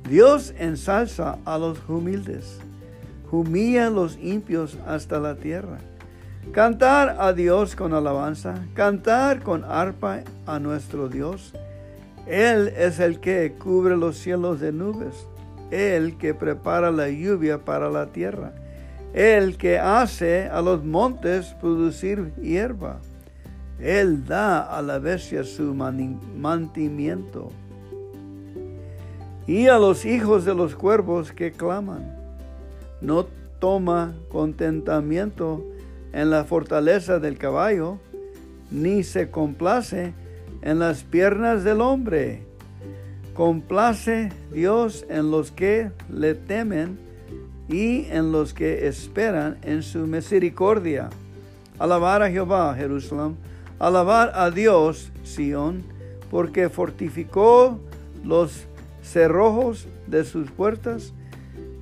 Dios 0.08 0.54
ensalza 0.58 1.38
a 1.44 1.58
los 1.58 1.78
humildes, 1.88 2.58
a 3.30 3.90
los 3.90 4.18
impios 4.20 4.78
hasta 4.86 5.18
la 5.18 5.34
tierra. 5.36 5.78
Cantar 6.52 7.16
a 7.18 7.32
Dios 7.32 7.74
con 7.74 7.92
alabanza, 7.92 8.54
cantar 8.74 9.42
con 9.42 9.64
arpa 9.64 10.20
a 10.46 10.58
nuestro 10.58 11.08
Dios. 11.08 11.52
Él 12.26 12.72
es 12.76 13.00
el 13.00 13.20
que 13.20 13.54
cubre 13.58 13.96
los 13.96 14.16
cielos 14.16 14.60
de 14.60 14.72
nubes, 14.72 15.26
el 15.70 16.16
que 16.16 16.34
prepara 16.34 16.90
la 16.90 17.08
lluvia 17.08 17.64
para 17.64 17.90
la 17.90 18.06
tierra, 18.06 18.52
el 19.12 19.56
que 19.56 19.78
hace 19.78 20.48
a 20.48 20.62
los 20.62 20.84
montes 20.84 21.54
producir 21.60 22.32
hierba. 22.40 23.00
Él 23.78 24.24
da 24.24 24.62
a 24.62 24.80
la 24.82 24.98
bestia 24.98 25.44
su 25.44 25.74
mantimiento 25.74 27.50
y 29.46 29.66
a 29.66 29.78
los 29.78 30.04
hijos 30.04 30.44
de 30.44 30.54
los 30.54 30.74
cuervos 30.74 31.32
que 31.32 31.52
claman. 31.52 32.15
No 33.00 33.26
toma 33.58 34.14
contentamiento 34.28 35.64
en 36.12 36.30
la 36.30 36.44
fortaleza 36.44 37.18
del 37.18 37.38
caballo, 37.38 37.98
ni 38.70 39.02
se 39.02 39.30
complace 39.30 40.14
en 40.62 40.78
las 40.78 41.02
piernas 41.02 41.64
del 41.64 41.80
hombre. 41.80 42.42
Complace 43.34 44.30
Dios 44.52 45.04
en 45.10 45.30
los 45.30 45.50
que 45.50 45.90
le 46.10 46.34
temen 46.34 46.98
y 47.68 48.06
en 48.06 48.32
los 48.32 48.54
que 48.54 48.86
esperan 48.86 49.58
en 49.62 49.82
su 49.82 50.06
misericordia. 50.06 51.10
Alabar 51.78 52.22
a 52.22 52.30
Jehová, 52.30 52.74
Jerusalén. 52.74 53.36
Alabar 53.78 54.32
a 54.34 54.50
Dios, 54.50 55.12
Sión, 55.22 55.82
porque 56.30 56.70
fortificó 56.70 57.78
los 58.24 58.64
cerrojos 59.02 59.86
de 60.06 60.24
sus 60.24 60.50
puertas, 60.50 61.12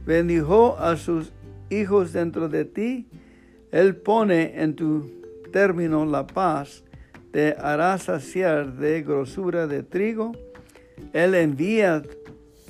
bendijo 0.05 0.77
a 0.79 0.97
sus 0.97 1.33
hijos 1.71 2.13
dentro 2.13 2.49
de 2.49 2.65
ti, 2.65 3.07
él 3.73 3.97
pone 3.97 4.63
en 4.63 4.77
tu 4.77 5.11
término 5.53 6.05
la 6.07 6.27
paz, 6.27 6.85
te 7.33 7.57
hará 7.59 7.99
saciar 7.99 8.75
de 8.75 9.03
grosura 9.03 9.67
de 9.67 9.83
trigo. 9.83 10.33
Él 11.13 11.35
envía 11.35 12.03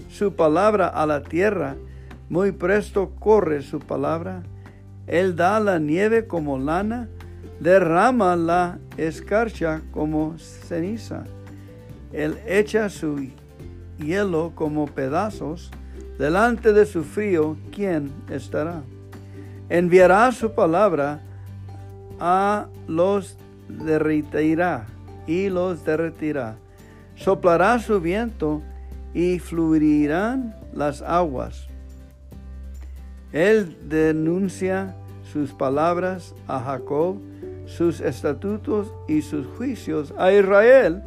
su 0.08 0.34
palabra 0.34 0.88
a 0.88 1.04
la 1.04 1.22
tierra, 1.22 1.76
muy 2.30 2.52
presto 2.52 3.10
corre 3.18 3.60
su 3.62 3.80
palabra. 3.80 4.42
Él 5.06 5.36
da 5.36 5.60
la 5.60 5.78
nieve 5.78 6.26
como 6.26 6.58
lana, 6.58 7.10
derrama 7.60 8.36
la 8.36 8.78
escarcha 8.96 9.82
como 9.92 10.38
ceniza. 10.38 11.24
Él 12.12 12.38
echa 12.46 12.88
su 12.88 13.28
hielo 13.98 14.52
como 14.54 14.86
pedazos. 14.86 15.70
Delante 16.18 16.72
de 16.72 16.86
su 16.86 17.02
frío, 17.02 17.56
¿quién 17.72 18.12
estará? 18.30 18.82
enviará 19.68 20.30
su 20.32 20.52
palabra 20.52 21.20
a 22.20 22.66
los 22.86 23.36
derritirá 23.68 24.86
y 25.26 25.48
los 25.48 25.84
derretirá. 25.84 26.56
Soplará 27.16 27.78
su 27.78 28.00
viento 28.00 28.62
y 29.14 29.38
fluirán 29.38 30.54
las 30.72 31.02
aguas. 31.02 31.68
Él 33.32 33.76
denuncia 33.88 34.94
sus 35.32 35.52
palabras 35.52 36.34
a 36.46 36.60
Jacob, 36.60 37.18
sus 37.66 38.00
estatutos 38.00 38.92
y 39.08 39.22
sus 39.22 39.46
juicios 39.56 40.12
a 40.18 40.32
Israel. 40.32 41.02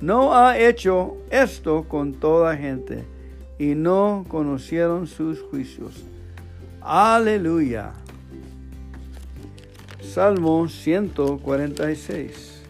No 0.00 0.36
ha 0.36 0.58
hecho 0.58 1.16
esto 1.30 1.86
con 1.88 2.12
toda 2.12 2.56
gente 2.56 3.15
y 3.58 3.74
no 3.74 4.24
conocieron 4.28 5.06
sus 5.06 5.40
juicios. 5.40 6.04
Aleluya. 6.80 7.92
Salmo 10.00 10.68
146. 10.68 12.62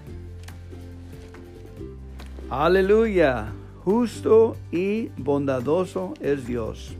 Aleluya. 2.51 3.53
Justo 3.85 4.57
y 4.73 5.11
bondadoso 5.17 6.15
es 6.21 6.47
Dios. 6.47 6.97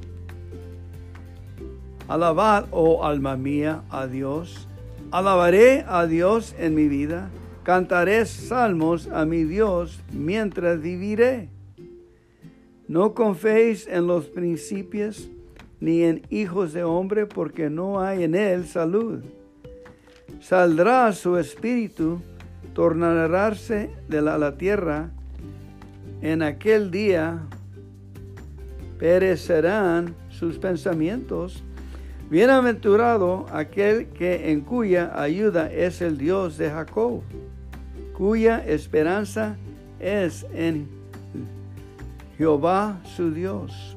Alabad, 2.07 2.67
oh 2.71 3.05
alma 3.05 3.37
mía, 3.37 3.83
a 3.91 4.07
Dios. 4.07 4.69
Alabaré 5.11 5.85
a 5.89 6.07
Dios 6.07 6.55
en 6.59 6.75
mi 6.75 6.87
vida. 6.87 7.31
Cantaré 7.65 8.27
salmos 8.27 9.09
a 9.09 9.25
mi 9.25 9.43
Dios 9.43 10.01
mientras 10.13 10.81
viviré. 10.81 11.49
No 12.89 13.15
conféis 13.15 13.87
en 13.89 14.07
los 14.07 14.27
principios 14.27 15.29
ni 15.81 16.03
en 16.03 16.23
hijos 16.31 16.73
de 16.73 16.85
hombre, 16.85 17.27
porque 17.27 17.69
no 17.69 18.01
hay 18.01 18.25
en 18.25 18.35
él 18.35 18.67
salud. 18.67 19.23
Saldrá 20.41 21.13
su 21.13 21.37
espíritu, 21.37 22.21
tornarse 22.75 23.91
de 24.09 24.23
la, 24.23 24.39
la 24.39 24.57
tierra, 24.57 25.11
en 26.23 26.43
aquel 26.43 26.91
día 26.91 27.43
perecerán 28.99 30.15
sus 30.31 30.59
pensamientos, 30.59 31.63
Bienaventurado 32.29 33.47
aquel 33.53 34.09
que 34.09 34.51
en 34.51 34.63
cuya 34.63 35.13
ayuda 35.15 35.71
es 35.73 36.03
el 36.03 36.19
Dios 36.19 36.59
de 36.59 36.71
Jacob, 36.71 37.23
cuya 38.15 38.67
esperanza 38.67 39.57
es 40.01 40.45
en 40.53 40.96
Jehová 42.39 43.01
su 43.05 43.33
Dios, 43.33 43.97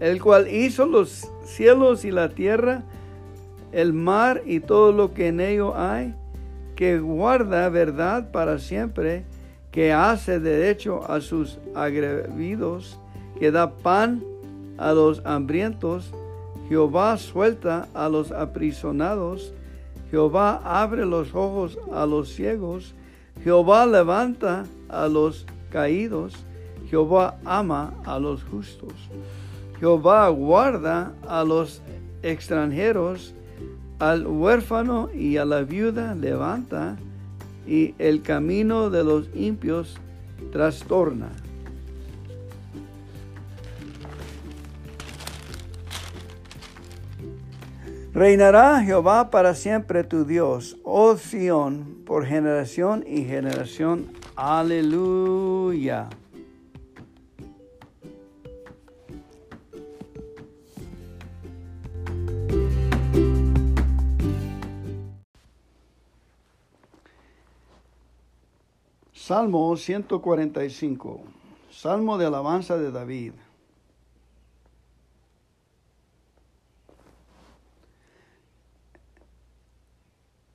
el 0.00 0.20
cual 0.20 0.48
hizo 0.48 0.86
los 0.86 1.30
cielos 1.44 2.04
y 2.04 2.10
la 2.10 2.30
tierra, 2.30 2.82
el 3.72 3.92
mar 3.92 4.42
y 4.46 4.60
todo 4.60 4.92
lo 4.92 5.14
que 5.14 5.28
en 5.28 5.40
ello 5.40 5.76
hay, 5.76 6.14
que 6.74 6.98
guarda 6.98 7.68
verdad 7.68 8.30
para 8.30 8.58
siempre, 8.58 9.24
que 9.70 9.92
hace 9.92 10.40
derecho 10.40 11.08
a 11.10 11.20
sus 11.20 11.58
agrevidos, 11.74 12.98
que 13.38 13.50
da 13.50 13.70
pan 13.76 14.24
a 14.76 14.92
los 14.92 15.24
hambrientos, 15.24 16.12
Jehová 16.68 17.16
suelta 17.16 17.88
a 17.94 18.08
los 18.08 18.32
aprisionados, 18.32 19.52
Jehová 20.10 20.60
abre 20.64 21.04
los 21.04 21.34
ojos 21.34 21.78
a 21.92 22.06
los 22.06 22.30
ciegos, 22.30 22.94
Jehová 23.44 23.86
levanta 23.86 24.64
a 24.88 25.06
los 25.06 25.46
caídos, 25.70 26.34
Jehová 26.88 27.38
ama 27.44 27.94
a 28.04 28.18
los 28.18 28.42
justos. 28.44 28.92
Jehová 29.78 30.28
guarda 30.28 31.12
a 31.26 31.44
los 31.44 31.82
extranjeros, 32.22 33.34
al 33.98 34.26
huérfano 34.26 35.10
y 35.12 35.36
a 35.36 35.44
la 35.44 35.62
viuda 35.62 36.14
levanta, 36.14 36.96
y 37.66 37.94
el 37.98 38.22
camino 38.22 38.88
de 38.90 39.04
los 39.04 39.28
impios 39.34 39.96
trastorna. 40.52 41.28
Reinará 48.14 48.82
Jehová 48.82 49.30
para 49.30 49.54
siempre 49.54 50.02
tu 50.02 50.24
Dios, 50.24 50.76
oh 50.82 51.16
Sión, 51.16 51.98
por 52.04 52.24
generación 52.26 53.04
y 53.06 53.24
generación. 53.24 54.06
Aleluya. 54.34 56.08
Salmo 69.28 69.76
145. 69.76 71.20
Salmo 71.70 72.16
de 72.16 72.24
alabanza 72.24 72.78
de 72.78 72.90
David. 72.90 73.34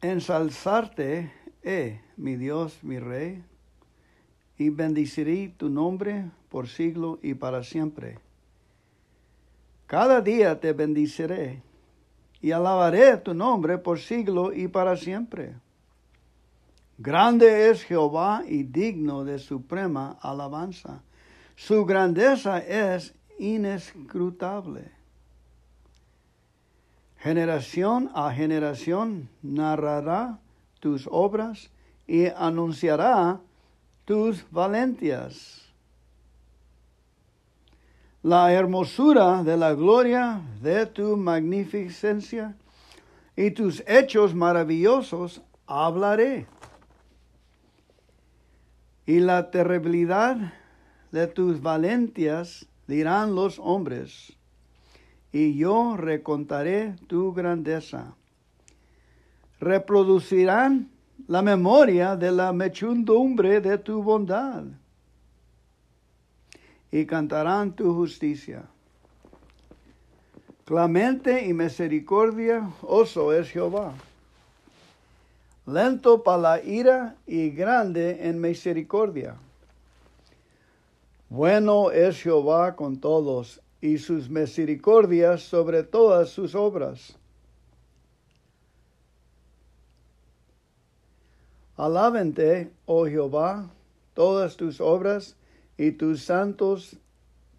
Ensalzarte, 0.01 1.31
eh, 1.61 2.01
mi 2.17 2.35
Dios, 2.35 2.79
mi 2.81 2.97
Rey, 2.97 3.43
y 4.57 4.69
bendiciré 4.69 5.53
tu 5.55 5.69
nombre 5.69 6.31
por 6.49 6.67
siglo 6.67 7.19
y 7.21 7.35
para 7.35 7.61
siempre. 7.61 8.17
Cada 9.85 10.19
día 10.19 10.59
te 10.59 10.73
bendiciré 10.73 11.61
y 12.41 12.49
alabaré 12.49 13.17
tu 13.17 13.35
nombre 13.35 13.77
por 13.77 13.99
siglo 13.99 14.51
y 14.51 14.67
para 14.67 14.97
siempre. 14.97 15.53
Grande 16.97 17.69
es 17.69 17.83
Jehová 17.83 18.43
y 18.47 18.63
digno 18.63 19.23
de 19.23 19.39
suprema 19.39 20.17
alabanza. 20.21 21.01
Su 21.55 21.85
grandeza 21.85 22.59
es 22.59 23.15
inescrutable. 23.39 24.91
Generación 27.17 28.11
a 28.13 28.31
generación 28.31 29.29
narrará 29.41 30.39
tus 30.79 31.07
obras 31.09 31.71
y 32.05 32.27
anunciará 32.27 33.39
tus 34.05 34.45
valentias. 34.51 35.61
La 38.21 38.53
hermosura 38.53 39.43
de 39.43 39.57
la 39.57 39.73
gloria 39.73 40.41
de 40.61 40.85
tu 40.85 41.17
magnificencia 41.17 42.55
y 43.35 43.51
tus 43.51 43.83
hechos 43.87 44.35
maravillosos 44.35 45.41
hablaré 45.65 46.45
y 49.05 49.19
la 49.19 49.51
terribilidad 49.51 50.53
de 51.11 51.27
tus 51.27 51.61
valentias 51.61 52.65
dirán 52.87 53.35
los 53.35 53.59
hombres, 53.59 54.33
y 55.31 55.55
yo 55.55 55.97
recontaré 55.97 56.95
tu 57.07 57.33
grandeza. 57.33 58.15
Reproducirán 59.59 60.89
la 61.27 61.41
memoria 61.41 62.15
de 62.15 62.31
la 62.31 62.53
mechundumbre 62.53 63.61
de 63.61 63.77
tu 63.77 64.01
bondad, 64.01 64.63
y 66.91 67.05
cantarán 67.05 67.75
tu 67.75 67.93
justicia. 67.93 68.65
Clemente 70.65 71.45
y 71.45 71.53
misericordia, 71.53 72.69
oso 72.81 73.33
es 73.33 73.49
Jehová 73.49 73.93
lento 75.65 76.23
para 76.23 76.37
la 76.37 76.63
ira 76.63 77.15
y 77.25 77.49
grande 77.49 78.27
en 78.27 78.41
misericordia. 78.41 79.37
Bueno 81.29 81.91
es 81.91 82.21
Jehová 82.21 82.75
con 82.75 82.99
todos 82.99 83.61
y 83.81 83.97
sus 83.97 84.29
misericordias 84.29 85.41
sobre 85.41 85.83
todas 85.83 86.29
sus 86.29 86.53
obras. 86.53 87.17
Alábente, 91.75 92.71
oh 92.85 93.05
Jehová, 93.05 93.69
todas 94.13 94.57
tus 94.57 94.79
obras 94.79 95.35
y 95.77 95.91
tus 95.91 96.23
santos 96.23 96.97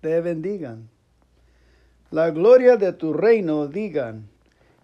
te 0.00 0.20
bendigan. 0.20 0.88
La 2.10 2.30
gloria 2.30 2.76
de 2.76 2.92
tu 2.92 3.12
reino 3.12 3.66
digan 3.66 4.28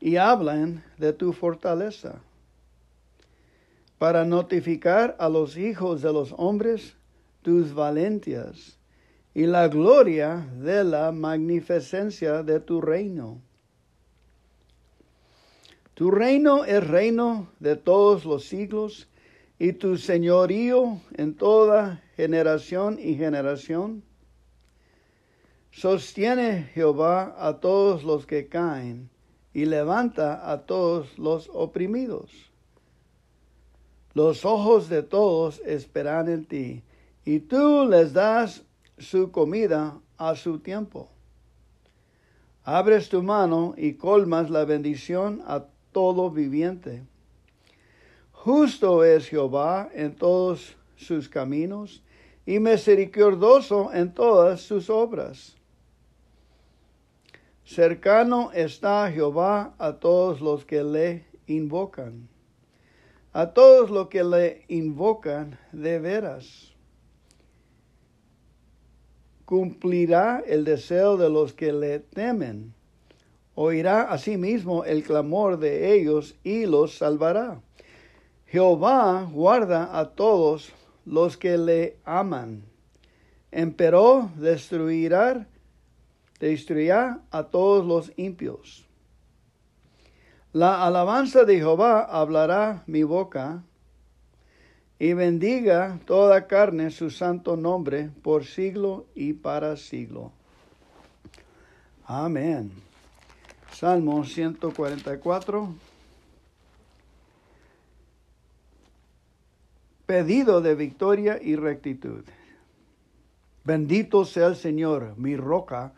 y 0.00 0.16
hablen 0.16 0.82
de 0.98 1.12
tu 1.12 1.32
fortaleza 1.32 2.20
para 4.00 4.24
notificar 4.24 5.14
a 5.18 5.28
los 5.28 5.58
hijos 5.58 6.00
de 6.00 6.10
los 6.10 6.34
hombres 6.38 6.96
tus 7.42 7.74
valentias 7.74 8.78
y 9.34 9.44
la 9.44 9.68
gloria 9.68 10.48
de 10.56 10.84
la 10.84 11.12
magnificencia 11.12 12.42
de 12.42 12.60
tu 12.60 12.80
reino. 12.80 13.42
Tu 15.92 16.10
reino 16.10 16.64
es 16.64 16.86
reino 16.88 17.50
de 17.58 17.76
todos 17.76 18.24
los 18.24 18.46
siglos 18.46 19.06
y 19.58 19.74
tu 19.74 19.98
señorío 19.98 20.98
en 21.18 21.34
toda 21.34 22.02
generación 22.16 22.98
y 22.98 23.16
generación. 23.16 24.02
Sostiene 25.72 26.70
Jehová 26.72 27.36
a 27.38 27.60
todos 27.60 28.02
los 28.02 28.24
que 28.24 28.48
caen 28.48 29.10
y 29.52 29.66
levanta 29.66 30.50
a 30.50 30.62
todos 30.62 31.18
los 31.18 31.50
oprimidos. 31.52 32.49
Los 34.14 34.44
ojos 34.44 34.88
de 34.88 35.02
todos 35.02 35.60
esperan 35.64 36.28
en 36.28 36.44
ti, 36.44 36.82
y 37.24 37.40
tú 37.40 37.86
les 37.88 38.12
das 38.12 38.64
su 38.98 39.30
comida 39.30 40.00
a 40.18 40.34
su 40.34 40.58
tiempo. 40.58 41.08
Abres 42.64 43.08
tu 43.08 43.22
mano 43.22 43.74
y 43.76 43.94
colmas 43.94 44.50
la 44.50 44.64
bendición 44.64 45.42
a 45.46 45.64
todo 45.92 46.30
viviente. 46.30 47.04
Justo 48.32 49.04
es 49.04 49.28
Jehová 49.28 49.90
en 49.92 50.14
todos 50.16 50.76
sus 50.96 51.28
caminos 51.28 52.02
y 52.46 52.58
misericordioso 52.58 53.92
en 53.92 54.12
todas 54.12 54.60
sus 54.60 54.90
obras. 54.90 55.56
Cercano 57.64 58.50
está 58.52 59.10
Jehová 59.12 59.74
a 59.78 59.92
todos 59.92 60.40
los 60.40 60.64
que 60.64 60.82
le 60.82 61.26
invocan 61.46 62.29
a 63.32 63.52
todos 63.52 63.90
los 63.90 64.08
que 64.08 64.24
le 64.24 64.64
invocan 64.68 65.58
de 65.72 65.98
veras. 65.98 66.72
Cumplirá 69.44 70.42
el 70.46 70.64
deseo 70.64 71.16
de 71.16 71.28
los 71.28 71.52
que 71.52 71.72
le 71.72 72.00
temen. 72.00 72.74
Oirá 73.54 74.02
asimismo 74.02 74.84
el 74.84 75.02
clamor 75.02 75.58
de 75.58 75.94
ellos 75.94 76.36
y 76.44 76.66
los 76.66 76.96
salvará. 76.98 77.60
Jehová 78.46 79.28
guarda 79.32 79.96
a 79.98 80.10
todos 80.10 80.72
los 81.04 81.36
que 81.36 81.56
le 81.56 81.98
aman. 82.04 82.64
Empero 83.52 84.30
destruirá, 84.36 85.46
destruirá 86.38 87.22
a 87.30 87.44
todos 87.44 87.84
los 87.86 88.12
impios. 88.16 88.89
La 90.52 90.84
alabanza 90.84 91.44
de 91.44 91.58
Jehová 91.58 92.02
hablará 92.02 92.82
mi 92.88 93.04
boca, 93.04 93.62
y 94.98 95.12
bendiga 95.12 96.00
toda 96.06 96.48
carne 96.48 96.90
su 96.90 97.08
santo 97.08 97.56
nombre 97.56 98.10
por 98.22 98.44
siglo 98.44 99.06
y 99.14 99.32
para 99.32 99.76
siglo. 99.76 100.32
Amén. 102.04 102.72
Salmo 103.72 104.24
144. 104.24 105.72
Pedido 110.04 110.60
de 110.60 110.74
victoria 110.74 111.38
y 111.40 111.54
rectitud. 111.54 112.24
Bendito 113.62 114.24
sea 114.24 114.48
el 114.48 114.56
Señor, 114.56 115.14
mi 115.16 115.36
roca, 115.36 115.92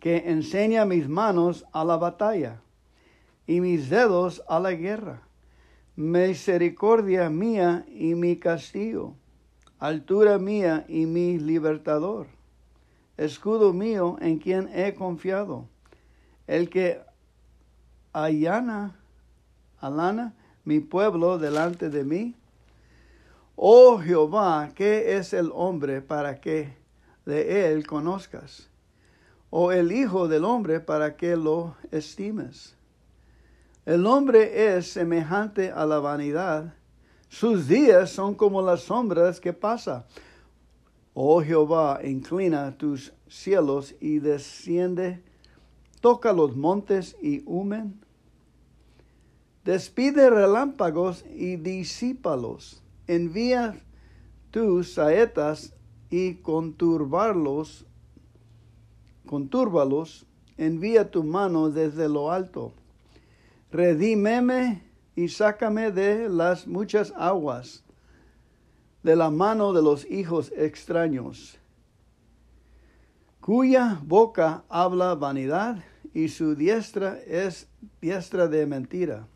que 0.00 0.28
enseña 0.28 0.84
mis 0.84 1.08
manos 1.08 1.64
a 1.72 1.84
la 1.84 1.96
batalla 1.96 2.63
y 3.46 3.60
mis 3.60 3.88
dedos 3.90 4.42
a 4.48 4.60
la 4.60 4.72
guerra. 4.72 5.22
Misericordia 5.96 7.30
mía 7.30 7.84
y 7.88 8.14
mi 8.14 8.36
castigo, 8.36 9.14
altura 9.78 10.38
mía 10.38 10.84
y 10.88 11.06
mi 11.06 11.38
libertador, 11.38 12.26
escudo 13.16 13.72
mío 13.72 14.16
en 14.20 14.38
quien 14.38 14.68
he 14.74 14.94
confiado 14.94 15.68
el 16.46 16.68
que 16.68 17.00
allana, 18.12 18.96
alana 19.80 20.34
mi 20.64 20.80
pueblo 20.80 21.38
delante 21.38 21.90
de 21.90 22.04
mí. 22.04 22.34
Oh 23.56 23.98
Jehová, 23.98 24.70
¿qué 24.74 25.16
es 25.16 25.32
el 25.32 25.50
hombre 25.54 26.02
para 26.02 26.40
que 26.40 26.76
de 27.24 27.72
él 27.72 27.86
conozcas? 27.86 28.68
O 29.50 29.70
el 29.72 29.92
Hijo 29.92 30.26
del 30.26 30.44
hombre 30.44 30.80
para 30.80 31.16
que 31.16 31.36
lo 31.36 31.76
estimes. 31.92 32.76
El 33.86 34.06
hombre 34.06 34.76
es 34.76 34.92
semejante 34.92 35.70
a 35.70 35.84
la 35.86 35.98
vanidad. 35.98 36.74
Sus 37.28 37.68
días 37.68 38.10
son 38.10 38.34
como 38.34 38.62
las 38.62 38.82
sombras 38.82 39.40
que 39.40 39.52
pasa. 39.52 40.06
Oh 41.12 41.42
Jehová, 41.42 42.00
inclina 42.02 42.76
tus 42.76 43.12
cielos 43.28 43.94
y 44.00 44.18
desciende 44.18 45.22
toca 46.04 46.34
los 46.34 46.54
montes 46.54 47.16
y 47.22 47.42
humen. 47.46 47.98
Despide 49.64 50.28
relámpagos 50.28 51.24
y 51.34 51.56
disípalos. 51.56 52.82
Envía 53.06 53.80
tus 54.50 54.92
saetas 54.92 55.72
y 56.10 56.34
conturbarlos, 56.34 57.86
contúrbalos. 59.24 60.26
Envía 60.58 61.10
tu 61.10 61.24
mano 61.24 61.70
desde 61.70 62.06
lo 62.06 62.30
alto. 62.30 62.74
Redímeme 63.74 64.84
y 65.16 65.26
sácame 65.26 65.90
de 65.90 66.28
las 66.28 66.68
muchas 66.68 67.12
aguas, 67.16 67.82
de 69.02 69.16
la 69.16 69.30
mano 69.30 69.72
de 69.72 69.82
los 69.82 70.08
hijos 70.08 70.52
extraños, 70.56 71.58
cuya 73.40 73.98
boca 74.04 74.62
habla 74.68 75.16
vanidad 75.16 75.82
y 76.12 76.28
su 76.28 76.54
diestra 76.54 77.18
es 77.26 77.66
diestra 78.00 78.46
de 78.46 78.64
mentira. 78.64 79.26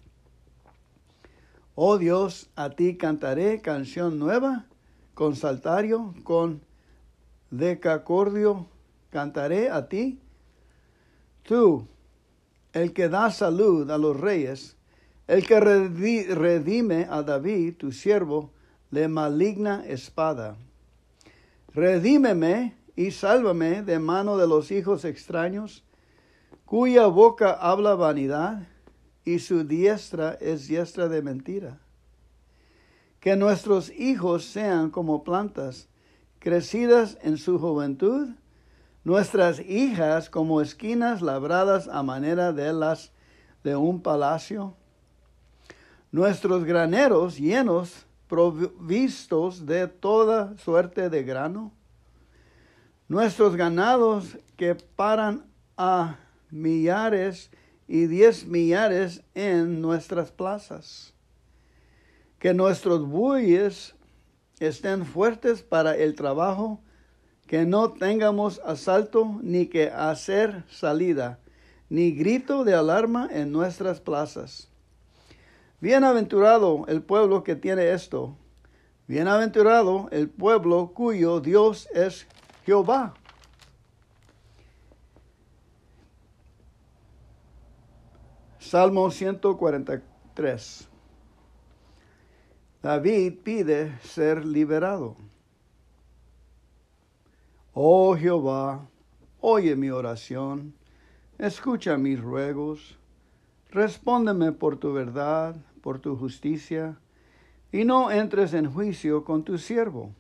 Oh 1.75 1.99
Dios, 1.99 2.49
a 2.55 2.71
ti 2.71 2.97
cantaré 2.97 3.61
canción 3.61 4.21
nueva, 4.21 4.67
con 5.15 5.35
saltario, 5.35 6.15
con 6.23 6.63
decacordio, 7.51 8.69
cantaré 9.11 9.69
a 9.69 9.89
ti. 9.89 10.21
Tú, 11.43 11.89
el 12.73 12.93
que 12.93 13.09
da 13.09 13.31
salud 13.31 13.91
a 13.91 13.99
los 13.99 14.19
reyes, 14.19 14.77
el 15.27 15.47
que 15.47 15.61
redime 15.61 17.07
a 17.11 17.23
David, 17.23 17.77
tu 17.77 17.93
siervo, 17.93 18.51
de 18.91 19.09
maligna 19.09 19.85
espada. 19.87 20.57
Redímeme 21.75 22.75
y 22.97 23.11
sálvame 23.11 23.83
de 23.83 23.99
mano 23.99 24.37
de 24.37 24.49
los 24.49 24.71
hijos 24.71 25.05
extraños 25.05 25.85
cuya 26.65 27.07
boca 27.07 27.53
habla 27.53 27.95
vanidad 27.95 28.67
y 29.25 29.39
su 29.39 29.65
diestra 29.65 30.37
es 30.41 30.69
diestra 30.69 31.09
de 31.09 31.23
mentira. 31.23 31.79
Que 33.21 33.37
nuestros 33.37 33.91
hijos 33.91 34.45
sean 34.45 34.91
como 34.91 35.25
plantas 35.25 35.89
crecidas 36.39 37.19
en 37.23 37.37
su 37.37 37.59
juventud, 37.59 38.29
nuestras 39.09 39.59
hijas 39.61 40.29
como 40.29 40.61
esquinas 40.61 41.23
labradas 41.23 41.89
a 41.89 42.03
manera 42.03 42.53
de 42.53 42.75
las 42.75 43.11
de 43.65 43.75
un 43.75 44.03
palacio, 44.03 44.75
nuestros 46.13 46.67
graneros 46.67 47.39
llenos 47.39 48.05
provistos 48.29 49.65
de 49.65 49.89
toda 49.89 50.59
suerte 50.59 51.09
de 51.09 51.23
grano, 51.23 51.73
nuestros 53.09 53.57
ganados 53.57 54.37
que 54.59 54.75
paran 54.75 55.47
a 55.79 56.17
millares 56.51 57.51
y 57.87 58.09
diez 58.09 58.47
millares 58.47 59.23
en 59.35 59.81
nuestras 59.81 60.31
plazas. 60.31 61.15
Que 62.39 62.53
nuestros 62.53 63.07
bueyes 63.07 63.95
estén 64.61 65.07
fuertes 65.07 65.63
para 65.63 65.97
el 65.97 66.15
trabajo, 66.15 66.83
que 67.49 67.67
no 67.67 67.91
tengamos 67.93 68.61
asalto 68.65 69.41
ni 69.43 69.67
que 69.67 69.89
hacer 69.89 70.65
salida, 70.71 71.41
ni 71.89 72.13
grito 72.13 72.63
de 72.63 72.75
alarma 72.75 73.29
en 73.33 73.51
nuestras 73.51 74.01
plazas. 74.01 74.69
Bienaventurado 75.81 76.85
el 76.87 77.03
pueblo 77.03 77.43
que 77.43 77.57
tiene 77.57 77.91
esto, 77.91 78.37
bienaventurado 79.09 80.09
el 80.13 80.29
pueblo 80.29 80.93
cuyo 80.95 81.41
Dios 81.41 81.89
es 81.93 82.29
Jehová 82.65 83.15
Salmo 88.69 89.11
143. 89.11 90.89
David 92.83 93.39
pide 93.43 93.99
ser 94.03 94.45
liberado. 94.45 95.17
Oh 97.81 98.17
Jehová, 98.17 98.89
oye 99.41 99.77
mi 99.77 99.89
oración, 99.91 100.75
escucha 101.39 101.97
mis 101.97 102.21
ruegos, 102.21 102.99
respóndeme 103.71 104.51
por 104.51 104.79
tu 104.79 104.93
verdad, 104.93 105.55
por 105.81 106.01
tu 106.01 106.17
justicia, 106.17 106.99
y 107.71 107.85
no 107.85 108.11
entres 108.11 108.53
en 108.55 108.69
juicio 108.69 109.23
con 109.23 109.45
tu 109.45 109.59
siervo. 109.59 110.13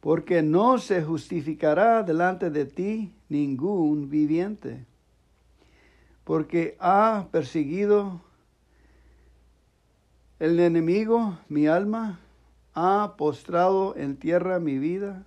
Porque 0.00 0.42
no 0.42 0.78
se 0.78 1.04
justificará 1.04 2.02
delante 2.02 2.50
de 2.50 2.64
ti 2.64 3.14
ningún 3.28 4.08
viviente 4.08 4.86
porque 6.24 6.76
ha 6.80 7.28
perseguido 7.30 8.20
el 10.38 10.58
enemigo 10.58 11.38
mi 11.48 11.66
alma, 11.66 12.20
ha 12.74 13.14
postrado 13.16 13.94
en 13.96 14.16
tierra 14.16 14.58
mi 14.58 14.78
vida, 14.78 15.24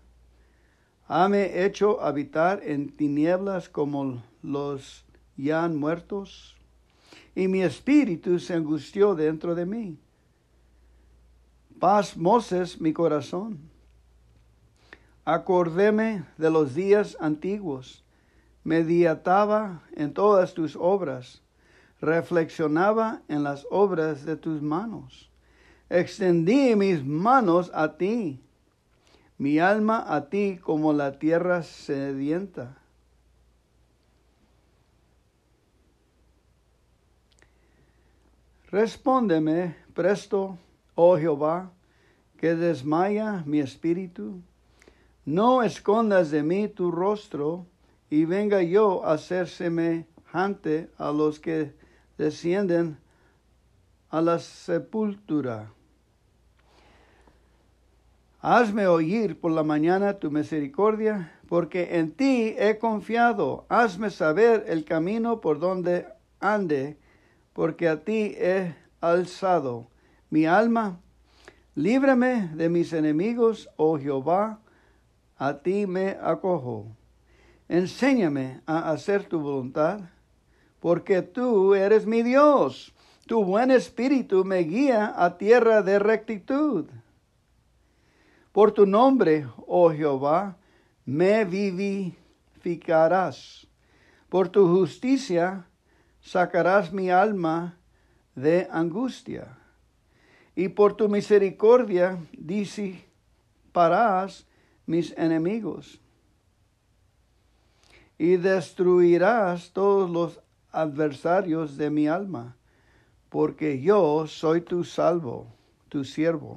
hame 1.08 1.66
hecho 1.66 2.02
habitar 2.02 2.62
en 2.64 2.90
tinieblas 2.90 3.70
como 3.70 4.24
los 4.42 5.06
ya 5.38 5.68
muertos, 5.68 6.56
y 7.36 7.48
mi 7.48 7.62
espíritu 7.62 8.40
se 8.40 8.54
angustió 8.54 9.16
dentro 9.16 9.56
de 9.56 9.66
mí. 9.66 10.00
Paz 11.80 12.16
Moses 12.16 12.80
mi 12.80 12.94
corazón. 12.94 13.60
Acordéme 15.26 16.24
de 16.38 16.50
los 16.50 16.74
días 16.74 17.18
antiguos 17.20 18.06
mediataba 18.66 19.84
en 19.96 20.12
todas 20.14 20.54
tus 20.56 20.76
obras, 20.76 21.42
reflexionaba 22.02 23.22
en 23.30 23.44
las 23.44 23.66
obras 23.70 24.26
de 24.26 24.36
tus 24.36 24.62
manos. 24.62 25.32
Extendí 25.90 26.76
mis 26.76 27.06
manos 27.06 27.70
a 27.74 27.98
ti, 27.98 28.40
mi 29.38 29.60
alma 29.60 30.04
a 30.08 30.30
ti 30.30 30.58
como 30.62 30.94
la 30.94 31.20
tierra 31.20 31.62
sedienta. 31.62 32.78
Respóndeme 38.72 39.76
presto, 39.94 40.58
oh 40.96 41.18
Jehová, 41.18 41.72
que 42.38 42.56
desmaya 42.56 43.44
mi 43.46 43.60
espíritu. 43.60 44.42
No 45.24 45.64
escondas 45.64 46.32
de 46.32 46.44
mí 46.44 46.68
tu 46.68 46.92
rostro 46.92 47.68
y 48.10 48.26
venga 48.26 48.62
yo 48.64 49.06
a 49.06 49.18
ser 49.18 49.48
semejante 49.48 50.90
a 50.98 51.12
los 51.12 51.40
que 51.40 51.74
descienden 52.18 52.98
a 54.10 54.22
la 54.22 54.40
sepultura. 54.40 55.75
Hazme 58.48 58.86
oír 58.86 59.40
por 59.40 59.52
la 59.54 59.64
mañana 59.64 60.20
tu 60.20 60.30
misericordia, 60.30 61.32
porque 61.50 61.98
en 61.98 62.12
ti 62.12 62.54
he 62.60 62.78
confiado. 62.78 63.66
Hazme 63.70 64.12
saber 64.12 64.66
el 64.68 64.86
camino 64.86 65.42
por 65.42 65.58
donde 65.58 66.06
ande, 66.40 66.96
porque 67.54 67.90
a 67.90 68.04
ti 68.04 68.36
he 68.38 68.76
alzado 69.02 69.88
mi 70.30 70.46
alma. 70.46 71.00
Líbrame 71.74 72.52
de 72.54 72.70
mis 72.70 72.94
enemigos, 72.94 73.68
oh 73.78 73.98
Jehová, 73.98 74.60
a 75.38 75.64
ti 75.64 75.88
me 75.88 76.16
acojo. 76.22 76.96
enséñame 77.68 78.62
a 78.68 78.92
hacer 78.92 79.24
tu 79.24 79.40
voluntad, 79.40 80.02
porque 80.80 81.24
tú 81.24 81.74
eres 81.74 82.06
mi 82.06 82.22
Dios. 82.22 82.94
Tu 83.26 83.44
buen 83.44 83.72
espíritu 83.72 84.46
me 84.46 84.60
guía 84.60 85.16
a 85.18 85.40
tierra 85.40 85.82
de 85.82 85.98
rectitud. 85.98 86.86
Por 88.56 88.72
tu 88.72 88.86
nombre, 88.86 89.48
oh 89.68 89.92
Jehová, 89.92 90.56
me 91.04 91.44
vivificarás. 91.44 93.68
Por 94.30 94.48
tu 94.48 94.66
justicia 94.66 95.68
sacarás 96.22 96.94
mi 96.94 97.10
alma 97.10 97.78
de 98.34 98.66
angustia. 98.72 99.58
Y 100.56 100.70
por 100.70 100.94
tu 100.94 101.10
misericordia 101.10 102.18
disiparás 102.32 104.48
mis 104.86 105.12
enemigos. 105.18 106.00
Y 108.18 108.38
destruirás 108.38 109.74
todos 109.74 110.10
los 110.10 110.40
adversarios 110.72 111.76
de 111.76 111.90
mi 111.90 112.08
alma, 112.08 112.56
porque 113.28 113.82
yo 113.82 114.28
soy 114.28 114.62
tu 114.62 114.86
salvo, 114.86 115.46
tu 115.90 116.06
siervo 116.06 116.56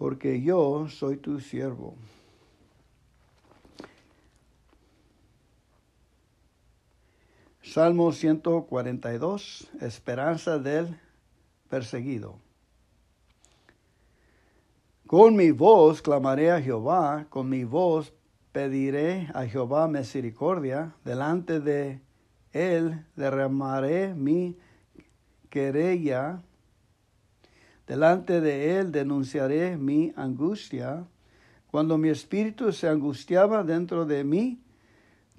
porque 0.00 0.40
yo 0.40 0.88
soy 0.88 1.18
tu 1.18 1.40
siervo. 1.40 1.94
Salmo 7.60 8.10
142, 8.10 9.70
esperanza 9.82 10.58
del 10.58 10.98
perseguido. 11.68 12.38
Con 15.06 15.36
mi 15.36 15.50
voz 15.50 16.00
clamaré 16.00 16.50
a 16.50 16.62
Jehová, 16.62 17.26
con 17.28 17.50
mi 17.50 17.64
voz 17.64 18.14
pediré 18.52 19.28
a 19.34 19.44
Jehová 19.44 19.86
misericordia, 19.86 20.94
delante 21.04 21.60
de 21.60 22.00
él 22.54 23.04
derramaré 23.16 24.14
mi 24.14 24.56
querella 25.50 26.42
Delante 27.90 28.40
de 28.40 28.78
él 28.78 28.92
denunciaré 28.92 29.76
mi 29.76 30.12
angustia. 30.14 31.08
Cuando 31.72 31.98
mi 31.98 32.08
espíritu 32.08 32.70
se 32.72 32.86
angustiaba 32.86 33.64
dentro 33.64 34.06
de 34.06 34.22
mí, 34.22 34.60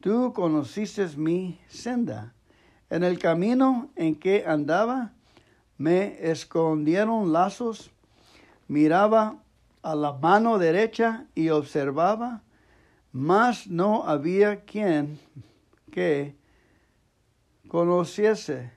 tú 0.01 0.33
conociste 0.33 1.07
mi 1.15 1.61
senda. 1.69 2.33
En 2.89 3.05
el 3.05 3.19
camino 3.19 3.89
en 3.95 4.15
que 4.15 4.43
andaba, 4.45 5.13
me 5.77 6.29
escondieron 6.29 7.31
lazos, 7.31 7.89
miraba 8.67 9.37
a 9.81 9.95
la 9.95 10.11
mano 10.11 10.57
derecha 10.57 11.27
y 11.33 11.47
observaba, 11.51 12.43
mas 13.13 13.67
no 13.67 14.03
había 14.03 14.65
quien 14.65 15.17
que 15.89 16.35
conociese 17.69 18.73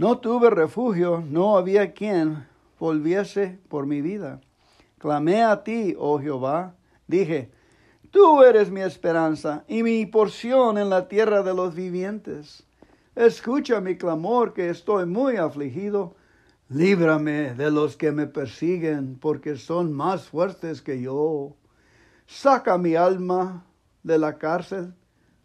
no 0.00 0.16
tuve 0.18 0.48
refugio, 0.48 1.22
no 1.28 1.58
había 1.58 1.92
quien 1.92 2.46
volviese 2.78 3.58
por 3.68 3.84
mi 3.84 4.00
vida. 4.00 4.40
Clamé 4.96 5.42
a 5.42 5.62
ti, 5.62 5.94
oh 5.98 6.18
Jehová, 6.18 6.74
dije, 7.06 7.50
tú 8.10 8.42
eres 8.42 8.70
mi 8.70 8.80
esperanza 8.80 9.62
y 9.68 9.82
mi 9.82 10.06
porción 10.06 10.78
en 10.78 10.88
la 10.88 11.06
tierra 11.06 11.42
de 11.42 11.52
los 11.52 11.74
vivientes. 11.74 12.66
Escucha 13.14 13.82
mi 13.82 13.98
clamor, 13.98 14.54
que 14.54 14.70
estoy 14.70 15.04
muy 15.04 15.36
afligido. 15.36 16.16
Líbrame 16.70 17.52
de 17.52 17.70
los 17.70 17.98
que 17.98 18.10
me 18.10 18.26
persiguen, 18.26 19.18
porque 19.20 19.56
son 19.56 19.92
más 19.92 20.28
fuertes 20.28 20.80
que 20.80 21.02
yo. 21.02 21.56
Saca 22.26 22.78
mi 22.78 22.94
alma 22.94 23.66
de 24.02 24.18
la 24.18 24.38
cárcel, 24.38 24.94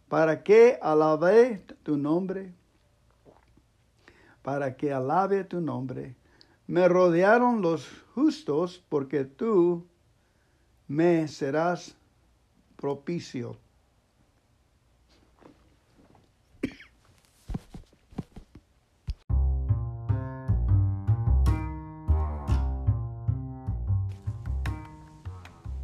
para 0.07 0.43
que 0.43 0.79
alabe 0.81 1.61
tu 1.83 1.97
nombre 1.97 2.53
para 4.45 4.77
que 4.77 4.93
alabe 4.93 5.43
tu 5.43 5.59
nombre. 5.59 6.15
Me 6.67 6.87
rodearon 6.87 7.63
los 7.63 7.87
justos 8.13 8.83
porque 8.89 9.25
tú 9.25 9.87
me 10.87 11.27
serás 11.27 11.95
propicio. 12.75 13.57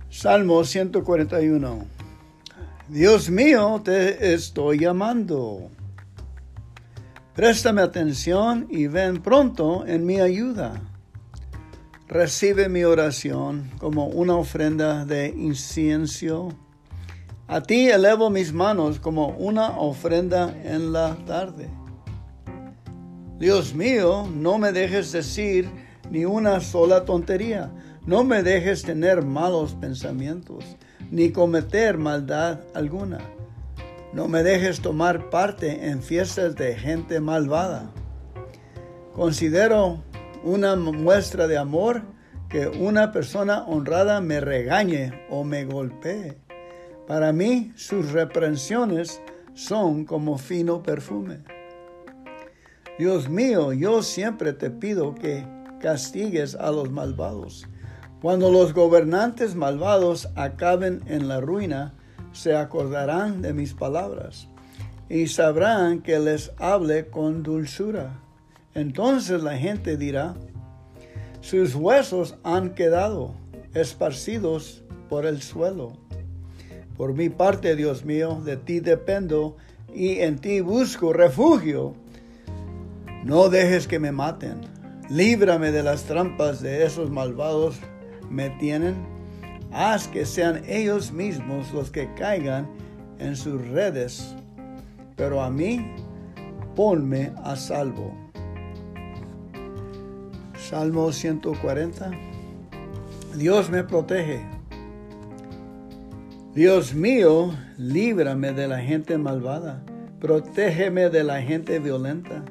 Salmo 0.08 0.64
141. 0.64 1.88
Dios 2.90 3.32
mío, 3.32 3.82
te 3.84 4.36
estoy 4.36 4.78
llamando. 4.78 5.72
Préstame 7.42 7.82
atención 7.82 8.68
y 8.70 8.86
ven 8.86 9.24
pronto 9.24 9.84
en 9.88 10.06
mi 10.06 10.20
ayuda. 10.20 10.80
Recibe 12.08 12.70
mi 12.70 12.84
oración 12.84 13.72
como 13.80 14.06
una 14.06 14.36
ofrenda 14.36 15.06
de 15.06 15.30
incienso. 15.30 16.50
A 17.48 17.62
ti 17.64 17.90
elevo 17.90 18.30
mis 18.30 18.54
manos 18.54 19.00
como 19.00 19.30
una 19.30 19.80
ofrenda 19.80 20.56
en 20.64 20.94
la 20.94 21.16
tarde. 21.26 21.68
Dios 23.40 23.74
mío, 23.74 24.30
no 24.32 24.60
me 24.60 24.72
dejes 24.72 25.12
decir 25.12 25.68
ni 26.12 26.26
una 26.26 26.60
sola 26.62 27.06
tontería. 27.06 27.72
No 28.06 28.24
me 28.24 28.44
dejes 28.44 28.84
tener 28.84 29.24
malos 29.24 29.74
pensamientos, 29.74 30.64
ni 31.10 31.32
cometer 31.32 31.98
maldad 31.98 32.60
alguna 32.76 33.18
no 34.14 34.28
me 34.28 34.44
dejes 34.44 34.82
tomar 34.82 35.30
parte 35.30 35.88
en 35.88 36.02
fiestas 36.02 36.56
de 36.56 36.76
gente 36.76 37.20
malvada. 37.20 37.92
Considero 39.14 40.04
una 40.44 40.76
muestra 40.76 41.48
de 41.48 41.58
amor 41.58 42.04
que 42.50 42.68
una 42.68 43.12
persona 43.12 43.64
honrada 43.66 44.20
me 44.20 44.42
regañe 44.42 45.14
o 45.30 45.44
me 45.44 45.64
golpee. 45.66 46.38
Para 47.08 47.32
mí 47.32 47.72
sus 47.76 48.12
reprensiones 48.12 49.22
son 49.54 50.06
como 50.06 50.38
fino 50.38 50.84
perfume. 50.84 51.40
Dios 53.00 53.30
mío, 53.30 53.74
yo 53.74 54.04
siempre 54.04 54.54
te 54.54 54.70
pido 54.70 55.16
que 55.16 55.46
castigues 55.80 56.56
a 56.56 56.72
los 56.72 56.92
malvados. 56.92 57.68
Cuando 58.22 58.52
los 58.52 58.74
gobernantes 58.74 59.56
malvados 59.56 60.30
acaben 60.36 61.02
en 61.08 61.28
la 61.28 61.42
ruina, 61.42 61.96
se 62.32 62.56
acordarán 62.56 63.42
de 63.42 63.54
mis 63.54 63.74
palabras 63.74 64.48
y 65.10 65.28
sabrán 65.28 66.02
que 66.02 66.20
les 66.20 66.52
hable 66.58 67.08
con 67.08 67.44
dulzura. 67.44 68.20
Entonces 68.74 69.44
la 69.44 69.58
gente 69.58 69.98
dirá, 69.98 70.36
sus 71.42 71.76
huesos 71.76 72.36
han 72.44 72.74
quedado 72.76 73.34
esparcidos 73.74 74.84
por 75.10 75.26
el 75.26 75.42
suelo. 75.42 75.94
Por 76.96 77.14
mi 77.14 77.30
parte, 77.30 77.76
Dios 77.76 78.06
mío, 78.06 78.42
de 78.46 78.58
ti 78.58 78.80
dependo 78.80 79.58
y 79.94 80.20
en 80.20 80.40
ti 80.40 80.62
busco 80.62 81.12
refugio. 81.12 81.96
No 83.26 83.50
dejes 83.50 83.88
que 83.88 84.00
me 84.00 84.12
maten. 84.12 84.62
Líbrame 85.10 85.72
de 85.72 85.84
las 85.84 86.04
trampas 86.04 86.62
de 86.62 86.86
esos 86.86 87.10
malvados 87.10 87.80
me 88.30 88.50
tienen 88.52 88.96
haz 89.74 90.08
que 90.08 90.26
sean 90.26 90.64
ellos 90.68 91.12
mismos 91.12 91.72
los 91.74 91.92
que 91.92 92.14
caigan 92.16 92.68
en 93.20 93.36
sus 93.36 93.66
redes, 93.70 94.36
pero 95.16 95.42
a 95.42 95.50
mí 95.50 95.86
ponme 96.76 97.32
a 97.44 97.56
salvo. 97.56 98.14
Salmo 100.58 101.12
140. 101.12 102.12
Dios 103.36 103.70
me 103.70 103.84
protege. 103.84 104.42
Dios 106.54 106.94
mío, 106.94 107.54
líbrame 107.78 108.52
de 108.52 108.68
la 108.68 108.80
gente 108.80 109.18
malvada. 109.18 109.84
Protégeme 110.20 111.10
de 111.10 111.24
la 111.24 111.42
gente 111.42 111.80
violenta, 111.80 112.44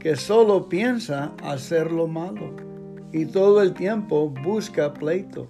que 0.00 0.16
solo 0.16 0.68
piensa 0.68 1.32
hacer 1.42 1.92
lo 1.92 2.06
malo 2.06 2.56
y 3.12 3.26
todo 3.26 3.62
el 3.62 3.72
tiempo 3.74 4.28
busca 4.28 4.92
pleito 4.92 5.48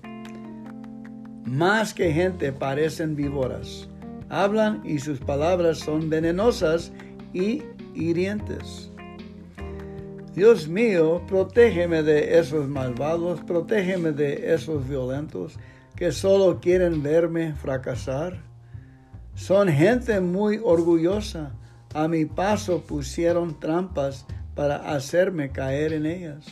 más 1.45 1.95
que 1.95 2.13
gente 2.13 2.53
parecen 2.53 3.17
víboras. 3.17 3.89
Hablan 4.29 4.83
y 4.85 4.99
sus 4.99 5.21
palabras 5.21 5.79
son 5.79 6.09
venenosas 6.09 6.93
y 7.33 7.63
hirientes. 7.95 8.91
Dios 10.35 10.67
mío, 10.67 11.23
protégeme 11.29 12.03
de 12.03 12.39
esos 12.39 12.69
malvados, 12.69 13.41
protégeme 13.43 14.11
de 14.13 14.53
esos 14.53 14.89
violentos 14.89 15.57
que 15.95 16.11
solo 16.11 16.61
quieren 16.61 17.03
verme 17.03 17.55
fracasar. 17.55 18.43
Son 19.37 19.69
gente 19.69 20.21
muy 20.21 20.61
orgullosa. 20.63 21.53
A 21.93 22.09
mi 22.09 22.25
paso 22.25 22.81
pusieron 22.81 23.61
trampas 23.61 24.27
para 24.57 24.77
hacerme 24.93 25.51
caer 25.51 25.93
en 25.93 26.07
ellas. 26.07 26.47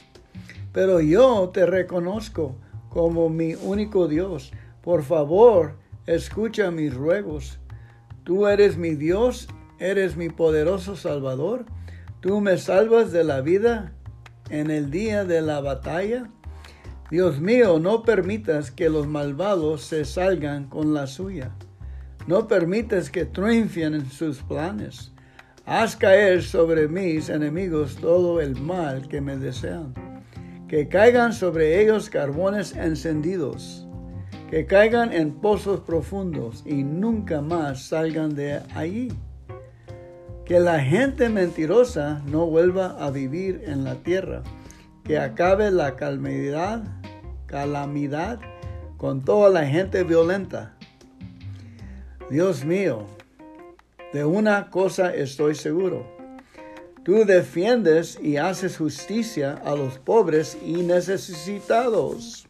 Pero 0.73 1.01
yo 1.01 1.51
te 1.53 1.67
reconozco 1.67 2.55
como 2.89 3.29
mi 3.29 3.55
único 3.55 4.07
Dios 4.07 4.53
por 4.83 5.05
favor, 5.05 5.77
escucha 6.07 6.71
mis 6.71 6.93
ruegos. 6.93 7.59
Tú 8.25 8.47
eres 8.47 8.77
mi 8.77 8.95
Dios, 8.95 9.49
eres 9.79 10.17
mi 10.17 10.29
poderoso 10.29 10.97
Salvador. 10.97 11.65
Tú 12.21 12.41
me 12.41 12.59
salvas 12.59 13.13
de 13.13 13.25
la 13.25 13.41
vida 13.41 13.93
en 14.51 14.71
el 14.71 14.91
día 14.91 15.25
de 15.25 15.41
la 15.41 15.61
batalla. 15.61 16.31
Dios 17.11 17.41
mío, 17.41 17.79
no 17.79 18.03
permitas 18.03 18.71
que 18.71 18.89
los 18.89 19.07
malvados 19.07 19.83
se 19.83 20.05
salgan 20.05 20.69
con 20.69 20.95
la 20.95 21.07
suya. 21.07 21.53
No 22.27 22.49
permitas 22.49 23.11
que 23.11 23.25
triunfen 23.25 23.95
en 23.95 24.11
sus 24.11 24.39
planes. 24.43 25.13
Haz 25.65 25.95
caer 25.95 26.43
sobre 26.43 26.89
mis 26.89 27.29
enemigos 27.29 27.97
todo 27.97 28.41
el 28.41 28.61
mal 28.61 29.09
que 29.09 29.21
me 29.21 29.37
desean. 29.37 29.95
Que 30.69 30.89
caigan 30.89 31.33
sobre 31.33 31.83
ellos 31.83 32.11
carbones 32.11 32.75
encendidos. 32.75 33.82
Que 34.53 34.67
caigan 34.67 35.15
en 35.15 35.33
pozos 35.33 35.81
profundos 35.81 36.63
y 36.67 36.85
nunca 36.85 37.41
más 37.41 37.87
salgan 37.87 38.35
de 38.35 38.61
allí. 38.75 39.09
Que 40.45 40.61
la 40.61 40.79
gente 40.79 41.31
mentirosa 41.31 42.21
no 42.27 42.45
vuelva 42.45 43.03
a 43.03 43.11
vivir 43.11 43.63
en 43.65 43.83
la 43.83 43.95
tierra. 43.95 44.43
Que 45.05 45.19
acabe 45.19 45.71
la 45.71 45.97
calamidad, 45.97 46.83
calamidad 47.47 48.41
con 48.99 49.25
toda 49.25 49.49
la 49.49 49.65
gente 49.65 50.05
violenta. 50.05 50.75
Dios 52.29 52.63
mío, 52.63 53.07
de 54.13 54.27
una 54.27 54.69
cosa 54.69 55.15
estoy 55.15 55.55
seguro. 55.55 56.07
Tú 57.07 57.25
defiendes 57.25 58.19
y 58.21 58.37
haces 58.37 58.77
justicia 58.77 59.59
a 59.65 59.75
los 59.75 59.97
pobres 59.99 60.59
y 60.63 60.83
necesitados. 60.83 62.42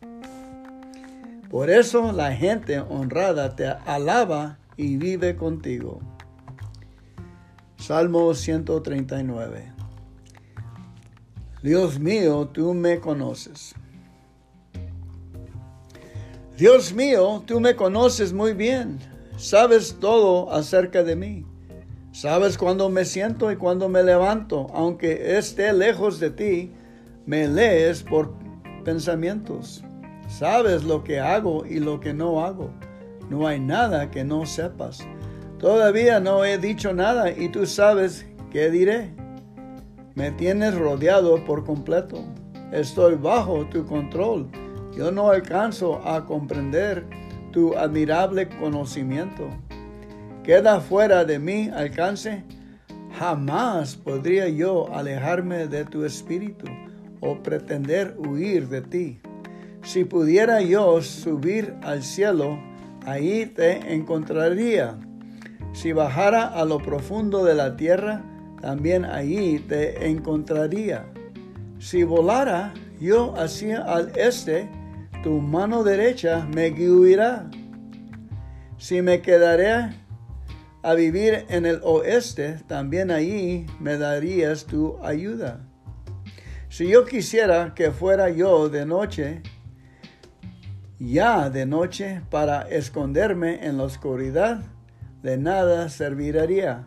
Por 1.53 1.68
eso 1.68 2.12
la 2.12 2.34
gente 2.34 2.80
honrada 2.80 3.55
te 3.55 3.66
alaba 3.66 4.59
y 4.78 4.96
vive 4.96 5.36
contigo. 5.36 6.00
Salmo 7.76 8.32
139. 8.32 9.70
Dios 11.62 12.00
mío, 12.00 12.48
tú 12.50 12.72
me 12.72 13.00
conoces. 13.00 13.74
Dios 16.57 16.94
mío, 16.94 17.42
tú 17.44 17.61
me 17.61 17.76
conoces 17.76 18.32
muy 18.32 18.55
bien. 18.55 18.98
Sabes 19.36 19.98
todo 20.00 20.50
acerca 20.55 21.05
de 21.05 21.16
mí. 21.16 21.44
Sabes 22.12 22.57
cuándo 22.57 22.88
me 22.88 23.05
siento 23.05 23.53
y 23.53 23.57
cuándo 23.57 23.90
me 23.90 24.03
levanto. 24.03 24.68
Aunque 24.72 25.36
esté 25.36 25.74
lejos 25.74 26.18
de 26.18 26.30
ti, 26.30 26.72
me 27.26 27.46
lees 27.46 28.03
por 28.03 28.32
pensamientos. 28.84 29.84
Sabes 30.33 30.83
lo 30.83 31.05
que 31.05 31.20
hago 31.20 31.66
y 31.66 31.78
lo 31.78 32.01
que 32.01 32.14
no 32.14 32.43
hago. 32.43 32.70
No 33.28 33.47
hay 33.47 33.61
nada 33.61 34.11
que 34.11 34.24
no 34.24 34.47
sepas. 34.47 35.07
Todavía 35.59 36.20
no 36.20 36.43
he 36.43 36.57
dicho 36.57 36.95
nada 36.95 37.30
y 37.30 37.51
tú 37.51 37.66
sabes 37.66 38.24
qué 38.51 38.70
diré. 38.70 39.11
Me 40.14 40.30
tienes 40.30 40.74
rodeado 40.74 41.45
por 41.45 41.66
completo. 41.66 42.24
Estoy 42.72 43.16
bajo 43.16 43.66
tu 43.66 43.85
control. 43.85 44.49
Yo 44.97 45.12
no 45.12 45.28
alcanzo 45.28 46.01
a 46.03 46.24
comprender 46.24 47.05
tu 47.53 47.76
admirable 47.76 48.49
conocimiento. 48.49 49.51
Queda 50.43 50.80
fuera 50.80 51.26
de 51.26 51.39
mi 51.39 51.68
alcance. 51.68 52.43
Jamás 53.18 53.97
podría 53.97 54.49
yo 54.49 54.91
alejarme 54.95 55.66
de 55.66 55.85
tu 55.85 56.07
espíritu 56.07 56.64
o 57.20 57.37
pretender 57.43 58.16
huir 58.16 58.70
de 58.70 58.80
ti. 58.80 59.20
Si 59.83 60.05
pudiera 60.05 60.62
yo 60.62 61.03
subir 61.03 61.74
al 61.83 62.03
cielo, 62.03 62.59
ahí 63.05 63.47
te 63.47 63.93
encontraría 63.95 64.99
si 65.72 65.93
bajara 65.93 66.49
a 66.49 66.66
lo 66.66 66.78
profundo 66.78 67.45
de 67.45 67.55
la 67.55 67.76
tierra, 67.76 68.22
también 68.61 69.07
allí 69.07 69.59
te 69.59 70.07
encontraría. 70.07 71.07
Si 71.78 72.05
volara 72.05 72.74
yo 73.01 73.35
hacia 73.39 73.83
al 73.83 74.12
este, 74.16 74.68
tu 75.22 75.41
mano 75.41 75.83
derecha 75.83 76.47
me 76.55 76.70
guiará. 76.70 77.51
Si 78.76 79.01
me 79.01 79.22
quedaré 79.22 79.95
a 80.83 80.95
vivir 80.95 81.47
en 81.49 81.64
el 81.64 81.80
oeste, 81.83 82.59
también 82.66 83.11
allí 83.11 83.66
me 83.80 83.97
darías 83.97 84.66
tu 84.66 84.99
ayuda. 85.03 85.61
Si 86.68 86.87
yo 86.87 87.07
quisiera 87.07 87.72
que 87.74 87.93
fuera 87.93 88.28
yo 88.28 88.68
de 88.68 88.85
noche, 88.85 89.43
ya 91.11 91.50
de 91.50 91.66
noche, 91.66 92.22
para 92.30 92.62
esconderme 92.68 93.66
en 93.66 93.76
la 93.76 93.84
oscuridad, 93.84 94.62
de 95.22 95.36
nada 95.36 95.88
serviría. 95.88 96.86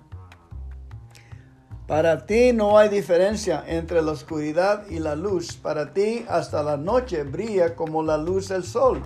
Para 1.87 2.25
ti 2.25 2.51
no 2.53 2.77
hay 2.77 2.89
diferencia 2.89 3.63
entre 3.67 4.01
la 4.01 4.13
oscuridad 4.13 4.87
y 4.89 4.99
la 4.99 5.15
luz. 5.15 5.55
Para 5.55 5.93
ti 5.93 6.25
hasta 6.27 6.63
la 6.63 6.77
noche 6.77 7.23
brilla 7.23 7.75
como 7.75 8.01
la 8.01 8.17
luz 8.17 8.47
del 8.47 8.63
sol. 8.63 9.03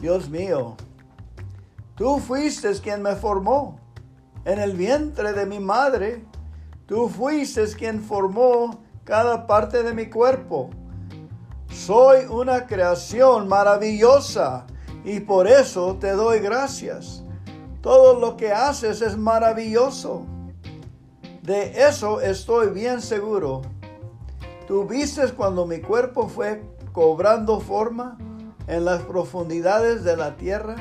Dios 0.00 0.28
mío, 0.28 0.76
tú 1.94 2.18
fuiste 2.18 2.72
quien 2.80 3.02
me 3.02 3.14
formó. 3.14 3.78
En 4.44 4.58
el 4.58 4.74
vientre 4.74 5.34
de 5.34 5.46
mi 5.46 5.60
madre, 5.60 6.24
tú 6.86 7.08
fuiste 7.08 7.64
quien 7.76 8.02
formó 8.02 8.82
cada 9.04 9.46
parte 9.46 9.82
de 9.82 9.92
mi 9.92 10.06
cuerpo. 10.06 10.70
Soy 11.70 12.26
una 12.30 12.66
creación 12.66 13.46
maravillosa 13.46 14.66
y 15.04 15.20
por 15.20 15.46
eso 15.46 15.96
te 16.00 16.12
doy 16.12 16.40
gracias. 16.40 17.22
Todo 17.82 18.18
lo 18.18 18.36
que 18.36 18.52
haces 18.52 19.02
es 19.02 19.16
maravilloso. 19.16 20.26
De 21.42 21.86
eso 21.86 22.20
estoy 22.20 22.68
bien 22.68 23.00
seguro. 23.00 23.62
Tú 24.66 24.84
viste 24.84 25.26
cuando 25.32 25.66
mi 25.66 25.80
cuerpo 25.80 26.28
fue 26.28 26.62
cobrando 26.92 27.60
forma 27.60 28.18
en 28.66 28.84
las 28.84 29.02
profundidades 29.02 30.04
de 30.04 30.16
la 30.16 30.36
tierra. 30.36 30.76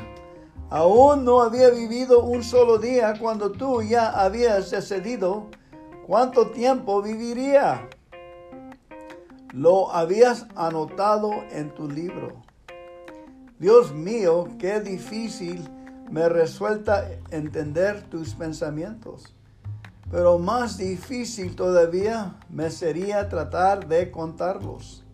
Aún 0.70 1.24
no 1.24 1.42
había 1.42 1.70
vivido 1.70 2.24
un 2.24 2.44
solo 2.44 2.78
día 2.78 3.14
cuando 3.20 3.52
tú 3.52 3.82
ya 3.82 4.10
habías 4.10 4.72
decidido 4.72 5.48
cuánto 6.06 6.48
tiempo 6.52 7.02
viviría. 7.02 7.88
Lo 9.54 9.94
habías 9.94 10.46
anotado 10.56 11.32
en 11.52 11.74
tu 11.74 11.90
libro. 11.90 12.44
Dios 13.60 13.94
mío, 13.94 14.50
qué 14.60 14.82
difícil 14.82 15.68
me 16.12 16.28
resuelta 16.28 17.10
entender 17.32 18.04
tus 18.10 18.36
pensamientos. 18.36 19.34
Pero 20.12 20.38
más 20.38 20.78
difícil 20.78 21.56
todavía 21.56 22.36
me 22.50 22.70
sería 22.70 23.30
tratar 23.30 23.88
de 23.88 24.12
contarlos. 24.12 25.06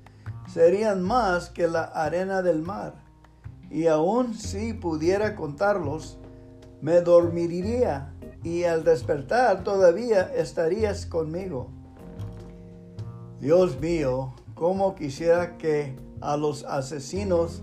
Serían 0.51 1.03
más 1.03 1.49
que 1.49 1.67
la 1.67 1.83
arena 1.83 2.41
del 2.41 2.63
mar. 2.63 2.95
Y 3.69 3.87
aun 3.87 4.33
si 4.33 4.73
pudiera 4.73 5.35
contarlos, 5.35 6.17
me 6.81 7.01
dormiría 7.01 8.13
y 8.43 8.63
al 8.65 8.83
despertar 8.83 9.63
todavía 9.63 10.23
estarías 10.35 11.05
conmigo. 11.05 11.69
Dios 13.43 13.79
mío, 13.79 14.33
cómo 14.55 14.95
quisiera 14.95 15.57
que 15.57 15.95
a 16.21 16.37
los 16.37 16.63
asesinos 16.63 17.61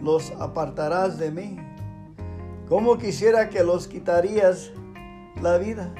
los 0.00 0.32
apartarás 0.40 1.18
de 1.18 1.30
mí 1.30 1.58
¿Cómo 2.68 2.98
quisiera 2.98 3.48
que 3.48 3.64
los 3.64 3.88
quitarías 3.88 4.72
la 5.40 5.56
vida? 5.56 5.94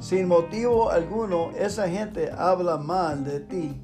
Sin 0.00 0.26
motivo 0.26 0.90
alguno, 0.90 1.52
esa 1.56 1.88
gente 1.88 2.32
habla 2.36 2.76
mal 2.76 3.22
de 3.24 3.38
ti 3.38 3.80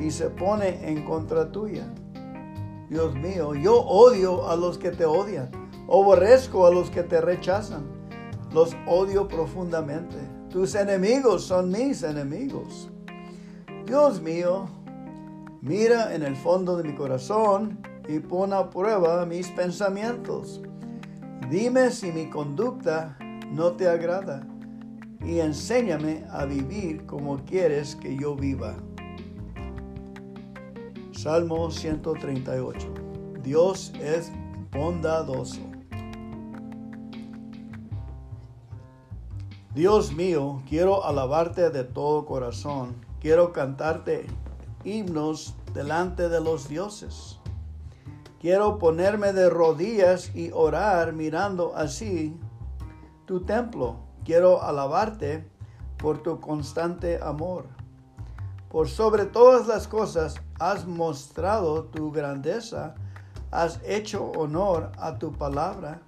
y 0.00 0.10
se 0.10 0.30
pone 0.30 0.90
en 0.90 1.04
contra 1.04 1.52
tuya. 1.52 1.86
Dios 2.90 3.14
mío, 3.14 3.54
yo 3.54 3.82
odio 3.82 4.50
a 4.50 4.56
los 4.56 4.76
que 4.76 4.90
te 4.90 5.04
odian, 5.04 5.48
aborrezco 5.84 6.66
a 6.66 6.72
los 6.72 6.90
que 6.90 7.04
te 7.04 7.20
rechazan, 7.20 7.84
los 8.52 8.76
odio 8.88 9.28
profundamente. 9.28 10.16
Tus 10.50 10.74
enemigos 10.74 11.44
son 11.44 11.70
mis 11.70 12.02
enemigos. 12.02 12.90
Dios 13.86 14.22
mío, 14.22 14.66
mira 15.60 16.14
en 16.14 16.22
el 16.22 16.36
fondo 16.36 16.78
de 16.78 16.84
mi 16.84 16.94
corazón 16.94 17.78
y 18.08 18.18
pon 18.18 18.54
a 18.54 18.70
prueba 18.70 19.26
mis 19.26 19.48
pensamientos. 19.48 20.62
Dime 21.50 21.90
si 21.90 22.10
mi 22.10 22.30
conducta 22.30 23.18
no 23.50 23.72
te 23.72 23.86
agrada 23.86 24.46
y 25.22 25.40
enséñame 25.40 26.24
a 26.30 26.46
vivir 26.46 27.04
como 27.04 27.44
quieres 27.44 27.94
que 27.94 28.16
yo 28.16 28.34
viva. 28.34 28.74
Salmo 31.12 31.70
138. 31.70 32.88
Dios 33.42 33.92
es 34.00 34.32
bondadoso. 34.72 35.60
Dios 39.74 40.14
mío, 40.14 40.62
quiero 40.66 41.04
alabarte 41.04 41.68
de 41.68 41.84
todo 41.84 42.24
corazón. 42.24 43.03
Quiero 43.24 43.54
cantarte 43.54 44.26
himnos 44.84 45.54
delante 45.72 46.28
de 46.28 46.42
los 46.42 46.68
dioses. 46.68 47.38
Quiero 48.38 48.78
ponerme 48.78 49.32
de 49.32 49.48
rodillas 49.48 50.36
y 50.36 50.50
orar 50.52 51.14
mirando 51.14 51.74
así 51.74 52.38
tu 53.24 53.40
templo. 53.40 53.96
Quiero 54.26 54.62
alabarte 54.62 55.50
por 55.96 56.22
tu 56.22 56.38
constante 56.38 57.18
amor. 57.22 57.64
Por 58.68 58.90
sobre 58.90 59.24
todas 59.24 59.66
las 59.68 59.88
cosas 59.88 60.34
has 60.60 60.86
mostrado 60.86 61.84
tu 61.84 62.12
grandeza, 62.12 62.94
has 63.50 63.80
hecho 63.86 64.32
honor 64.32 64.92
a 64.98 65.18
tu 65.18 65.32
palabra. 65.32 66.02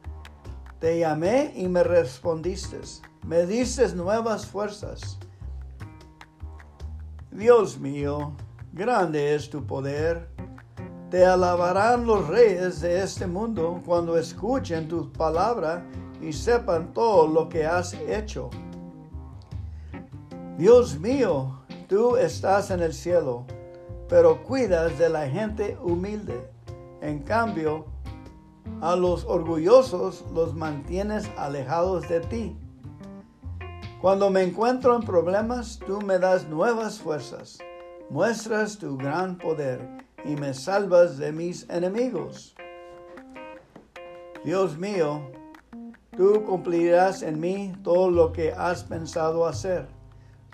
Te 0.81 0.99
llamé 0.99 1.55
y 1.57 1.67
me 1.67 1.83
respondiste. 1.83 2.79
Me 3.27 3.47
dices 3.47 3.95
nuevas 3.95 4.45
fuerzas. 4.45 5.19
Dios 7.37 7.79
mío, 7.79 8.33
grande 8.73 9.35
es 9.35 9.51
tu 9.51 9.67
poder. 9.67 10.27
Te 11.11 11.27
alabarán 11.27 12.07
los 12.07 12.27
reyes 12.29 12.81
de 12.81 13.03
este 13.03 13.27
mundo 13.27 13.83
cuando 13.85 14.17
escuchen 14.17 14.89
tu 14.89 15.13
palabra 15.13 15.87
y 16.23 16.33
sepan 16.33 16.95
todo 16.95 17.27
lo 17.27 17.47
que 17.51 17.67
has 17.67 17.93
hecho. 17.93 18.49
Dios 20.57 20.99
mío, 20.99 21.61
tú 21.87 22.17
estás 22.17 22.71
en 22.71 22.81
el 22.81 22.95
cielo, 22.95 23.45
pero 24.09 24.43
cuidas 24.43 24.99
de 24.99 25.11
la 25.11 25.29
gente 25.29 25.77
humilde. 25.83 26.51
En 27.03 27.19
cambio, 27.19 27.85
a 28.81 28.97
los 28.97 29.27
orgullosos 29.27 30.25
los 30.33 30.55
mantienes 30.55 31.31
alejados 31.37 32.09
de 32.09 32.21
ti. 32.21 32.57
Cuando 34.01 34.29
me 34.29 34.43
encuentro 34.43 34.95
en 34.95 35.03
problemas, 35.03 35.79
tú 35.79 36.03
me 36.03 36.19
das 36.19 36.47
nuevas 36.47 36.99
fuerzas, 36.99 37.59
muestras 38.11 38.77
tu 38.77 38.99
gran 38.99 39.39
poder 39.39 40.05
y 40.23 40.37
me 40.37 40.53
salvas 40.53 41.17
de 41.17 41.33
mis 41.33 41.67
enemigos. 41.71 42.55
Dios 44.45 44.77
mío, 44.77 45.31
tú 46.15 46.45
cumplirás 46.45 47.23
en 47.23 47.41
mí 47.41 47.73
todo 47.83 48.11
lo 48.11 48.33
que 48.35 48.53
has 48.53 48.85
pensado 48.85 49.47
hacer. 49.47 49.89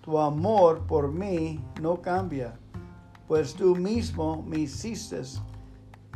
Tu 0.03 0.16
amor 0.18 0.86
por 0.86 1.11
mí 1.11 1.61
no 1.80 2.01
cambia, 2.01 2.55
pues 3.26 3.55
tú 3.55 3.74
mismo 3.74 4.40
me 4.47 4.61
hiciste. 4.61 5.20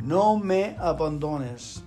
No 0.00 0.38
me 0.38 0.76
abandones. 0.78 1.82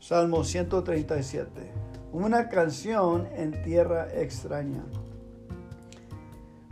Salmo 0.00 0.42
137 0.42 1.85
una 2.12 2.48
canción 2.48 3.28
en 3.34 3.62
tierra 3.62 4.08
extraña. 4.12 4.84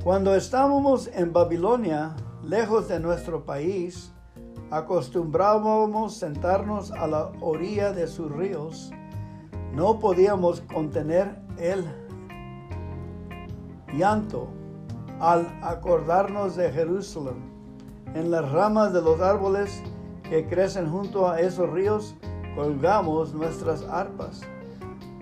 Cuando 0.02 0.34
estábamos 0.34 1.08
en 1.14 1.32
Babilonia, 1.32 2.14
lejos 2.42 2.88
de 2.88 3.00
nuestro 3.00 3.44
país, 3.44 4.12
acostumbrábamos 4.70 6.16
sentarnos 6.16 6.90
a 6.92 7.06
la 7.06 7.32
orilla 7.40 7.92
de 7.92 8.06
sus 8.06 8.30
ríos. 8.30 8.90
No 9.72 9.98
podíamos 9.98 10.60
contener 10.60 11.36
el 11.58 11.84
llanto 13.92 14.48
al 15.20 15.46
acordarnos 15.62 16.56
de 16.56 16.70
Jerusalén. 16.70 17.52
En 18.14 18.30
las 18.30 18.50
ramas 18.52 18.92
de 18.92 19.02
los 19.02 19.20
árboles 19.20 19.82
que 20.28 20.46
crecen 20.46 20.90
junto 20.90 21.28
a 21.28 21.40
esos 21.40 21.70
ríos 21.70 22.14
colgamos 22.54 23.34
nuestras 23.34 23.82
arpas 23.84 24.42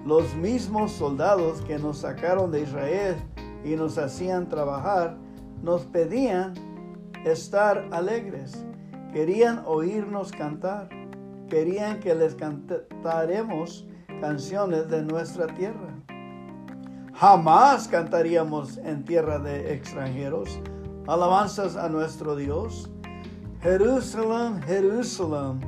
los 0.05 0.35
mismos 0.35 0.93
soldados 0.93 1.61
que 1.63 1.79
nos 1.79 1.99
sacaron 1.99 2.51
de 2.51 2.63
Israel 2.63 3.17
y 3.65 3.77
nos 3.77 3.99
hacían 3.99 4.49
trabajar, 4.49 5.17
nos 5.63 5.83
pedían 5.83 6.55
estar 7.25 7.89
alegres, 7.93 8.65
querían 9.13 9.63
oírnos 9.67 10.33
cantar, 10.33 10.89
querían 11.49 12.01
que 12.01 12.15
les 12.15 12.35
cantaremos 12.35 13.87
canciones 14.21 14.89
de 14.89 15.03
nuestra 15.03 15.47
tierra. 15.47 15.95
Jamás 17.15 17.87
cantaríamos 17.87 18.79
en 18.79 19.05
tierra 19.05 19.39
de 19.39 19.75
extranjeros 19.75 20.59
alabanzas 21.07 21.77
a 21.77 21.89
nuestro 21.89 22.37
Dios. 22.37 22.91
Jerusalén, 23.61 24.61
Jerusalén, 24.63 25.61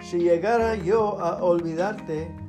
si 0.00 0.18
llegara 0.18 0.74
yo 0.74 1.18
a 1.20 1.42
olvidarte, 1.42 2.39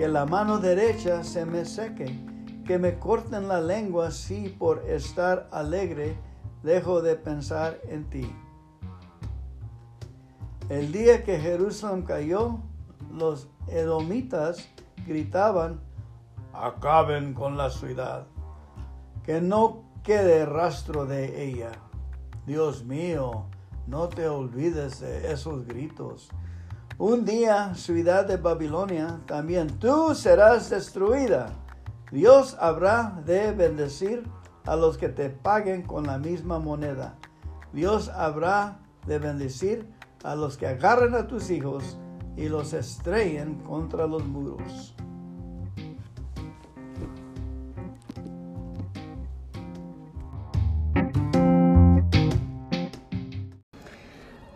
que 0.00 0.08
la 0.08 0.24
mano 0.24 0.56
derecha 0.56 1.22
se 1.22 1.44
me 1.44 1.66
seque, 1.66 2.18
que 2.64 2.78
me 2.78 2.98
corten 2.98 3.48
la 3.48 3.60
lengua 3.60 4.10
si 4.10 4.48
por 4.48 4.78
estar 4.88 5.46
alegre 5.52 6.16
dejo 6.62 7.02
de 7.02 7.16
pensar 7.16 7.78
en 7.86 8.08
ti. 8.08 8.34
El 10.70 10.90
día 10.90 11.22
que 11.22 11.38
Jerusalén 11.38 12.00
cayó, 12.06 12.60
los 13.12 13.48
edomitas 13.68 14.70
gritaban, 15.06 15.80
acaben 16.54 17.34
con 17.34 17.58
la 17.58 17.68
ciudad, 17.68 18.26
que 19.22 19.42
no 19.42 19.82
quede 20.02 20.46
rastro 20.46 21.04
de 21.04 21.44
ella. 21.44 21.72
Dios 22.46 22.84
mío, 22.84 23.44
no 23.86 24.08
te 24.08 24.26
olvides 24.26 25.00
de 25.00 25.30
esos 25.30 25.66
gritos 25.66 26.30
un 27.00 27.24
día, 27.24 27.74
ciudad 27.76 28.26
de 28.26 28.36
Babilonia, 28.36 29.20
también 29.24 29.78
tú 29.78 30.14
serás 30.14 30.68
destruida. 30.68 31.48
Dios 32.12 32.58
habrá 32.60 33.22
de 33.24 33.52
bendecir 33.52 34.22
a 34.66 34.76
los 34.76 34.98
que 34.98 35.08
te 35.08 35.30
paguen 35.30 35.80
con 35.80 36.06
la 36.06 36.18
misma 36.18 36.58
moneda. 36.58 37.16
Dios 37.72 38.10
habrá 38.10 38.80
de 39.06 39.18
bendecir 39.18 39.90
a 40.24 40.34
los 40.34 40.58
que 40.58 40.66
agarren 40.66 41.14
a 41.14 41.26
tus 41.26 41.48
hijos 41.48 41.96
y 42.36 42.50
los 42.50 42.74
estrellen 42.74 43.60
contra 43.60 44.06
los 44.06 44.26
muros. 44.26 44.94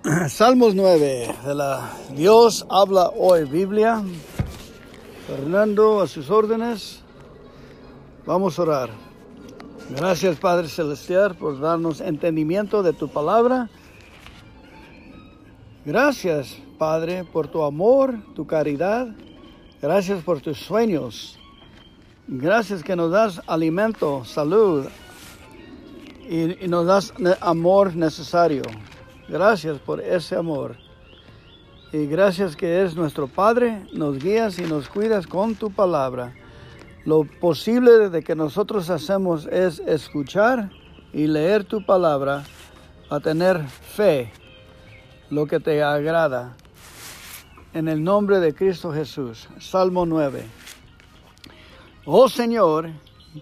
Salmos 0.29 0.75
9 0.75 1.35
de 1.47 1.55
la 1.55 1.91
Dios 2.15 2.67
habla 2.69 3.09
hoy 3.17 3.45
Biblia. 3.45 4.03
Fernando 5.27 6.03
a 6.03 6.07
sus 6.07 6.29
órdenes. 6.29 7.01
Vamos 8.27 8.59
a 8.59 8.63
orar. 8.63 8.91
Gracias 9.97 10.37
Padre 10.37 10.69
Celestial 10.69 11.37
por 11.37 11.59
darnos 11.59 12.03
entendimiento 12.03 12.83
de 12.83 12.93
tu 12.93 13.09
palabra. 13.09 13.71
Gracias 15.87 16.59
Padre 16.77 17.25
por 17.25 17.49
tu 17.49 17.63
amor, 17.63 18.15
tu 18.35 18.47
caridad. 18.47 19.09
Gracias 19.81 20.23
por 20.23 20.43
tus 20.43 20.59
sueños. 20.59 21.39
Gracias 22.29 22.83
que 22.83 22.95
nos 22.95 23.11
das 23.11 23.41
alimento, 23.47 24.23
salud 24.27 24.85
y, 26.29 26.63
y 26.63 26.69
nos 26.69 26.85
das 26.85 27.15
amor 27.41 27.97
necesario. 27.97 28.65
Gracias 29.29 29.79
por 29.79 30.01
ese 30.01 30.37
amor. 30.37 30.77
Y 31.93 32.07
gracias 32.07 32.57
que 32.57 32.83
es 32.83 32.95
nuestro 32.95 33.27
Padre, 33.27 33.87
nos 33.93 34.19
guías 34.19 34.59
y 34.59 34.63
nos 34.63 34.89
cuidas 34.89 35.27
con 35.27 35.55
tu 35.55 35.71
palabra. 35.71 36.35
Lo 37.05 37.25
posible 37.25 38.11
de 38.11 38.23
que 38.23 38.35
nosotros 38.35 38.91
hacemos 38.91 39.47
es 39.47 39.79
escuchar 39.81 40.71
y 41.13 41.27
leer 41.27 41.65
tu 41.65 41.85
palabra 41.87 42.45
a 43.09 43.21
tener 43.21 43.63
fe, 43.69 44.33
lo 45.31 45.47
que 45.47 45.61
te 45.61 45.83
agrada. 45.83 46.57
En 47.73 47.89
el 47.89 48.03
nombre 48.03 48.41
de 48.41 48.55
Cristo 48.55 48.93
Jesús. 48.93 49.49
Salmo 49.59 50.05
9. 50.05 50.45
Oh 52.07 52.29
Señor, 52.29 52.91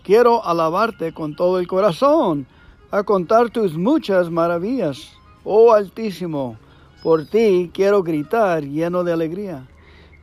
quiero 0.04 0.44
alabarte 0.44 1.12
con 1.12 1.34
todo 1.34 1.58
el 1.58 1.66
corazón, 1.66 2.46
a 2.90 3.02
contar 3.02 3.50
tus 3.50 3.74
muchas 3.76 4.30
maravillas. 4.30 5.10
Oh 5.44 5.72
Altísimo, 5.72 6.56
por 7.02 7.26
ti 7.26 7.70
quiero 7.74 8.02
gritar 8.02 8.62
lleno 8.62 9.02
de 9.02 9.12
alegría. 9.12 9.66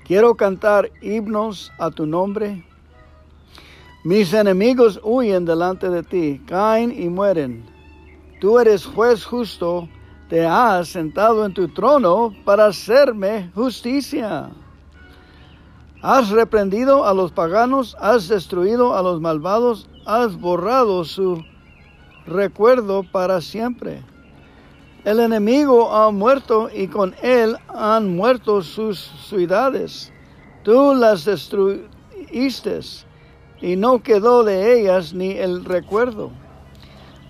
Quiero 0.05 0.35
cantar 0.35 0.89
himnos 1.01 1.71
a 1.77 1.91
tu 1.91 2.05
nombre. 2.05 2.63
Mis 4.03 4.33
enemigos 4.33 4.99
huyen 5.03 5.43
delante 5.43 5.89
de 5.89 6.03
ti, 6.03 6.41
caen 6.47 6.91
y 6.91 7.09
mueren. 7.09 7.65
Tú 8.39 8.59
eres 8.59 8.85
juez 8.85 9.25
justo, 9.25 9.89
te 10.29 10.45
has 10.45 10.87
sentado 10.87 11.45
en 11.45 11.53
tu 11.53 11.67
trono 11.67 12.33
para 12.45 12.67
hacerme 12.67 13.51
justicia. 13.53 14.49
Has 16.01 16.29
reprendido 16.29 17.03
a 17.03 17.13
los 17.13 17.33
paganos, 17.33 17.97
has 17.99 18.29
destruido 18.29 18.95
a 18.95 19.03
los 19.03 19.19
malvados, 19.19 19.89
has 20.05 20.39
borrado 20.39 21.03
su 21.03 21.43
recuerdo 22.25 23.03
para 23.03 23.41
siempre. 23.41 24.01
El 25.09 25.19
enemigo 25.19 25.91
ha 25.91 26.11
muerto 26.11 26.69
y 26.71 26.87
con 26.87 27.15
él 27.23 27.57
han 27.67 28.15
muerto 28.15 28.61
sus 28.61 28.99
ciudades. 29.27 30.13
Tú 30.61 30.93
las 30.93 31.25
destruiste 31.25 32.79
y 33.59 33.75
no 33.75 34.03
quedó 34.03 34.43
de 34.43 34.79
ellas 34.79 35.11
ni 35.15 35.31
el 35.31 35.65
recuerdo. 35.65 36.29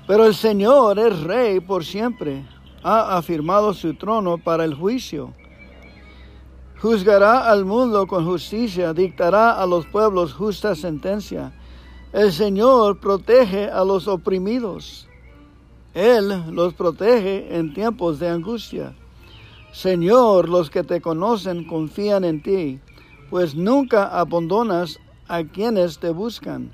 Pero 0.08 0.26
el 0.26 0.36
Señor 0.36 1.00
es 1.00 1.22
rey 1.22 1.62
por 1.62 1.86
siempre. 1.86 2.46
ha 2.84 3.16
afirmado 3.16 3.74
su 3.74 3.94
trono 3.94 4.38
para 4.38 4.66
el 4.66 4.74
juicio. 4.74 5.34
Juzgará 6.82 7.50
al 7.50 7.64
mundo 7.64 8.08
con 8.08 8.26
justicia, 8.26 8.94
dictará 8.94 9.54
a 9.54 9.66
los 9.66 9.86
pueblos 9.86 10.34
justa 10.34 10.76
sentencia. 10.76 11.54
El 12.12 12.34
Señor 12.34 13.00
protege 13.00 13.70
a 13.70 13.86
los 13.86 14.06
oprimidos. 14.10 15.09
Él 15.94 16.44
los 16.52 16.74
protege 16.74 17.56
en 17.56 17.74
tiempos 17.74 18.20
de 18.20 18.30
angustia. 18.30 18.94
Señor, 19.72 20.50
los 20.50 20.70
que 20.70 20.84
te 20.84 21.02
conocen 21.02 21.66
confían 21.66 22.24
en 22.24 22.42
ti, 22.42 22.80
pues 23.30 23.56
nunca 23.56 24.08
abandonas 24.08 25.00
a 25.28 25.44
quienes 25.44 26.00
te 26.00 26.10
buscan. 26.10 26.72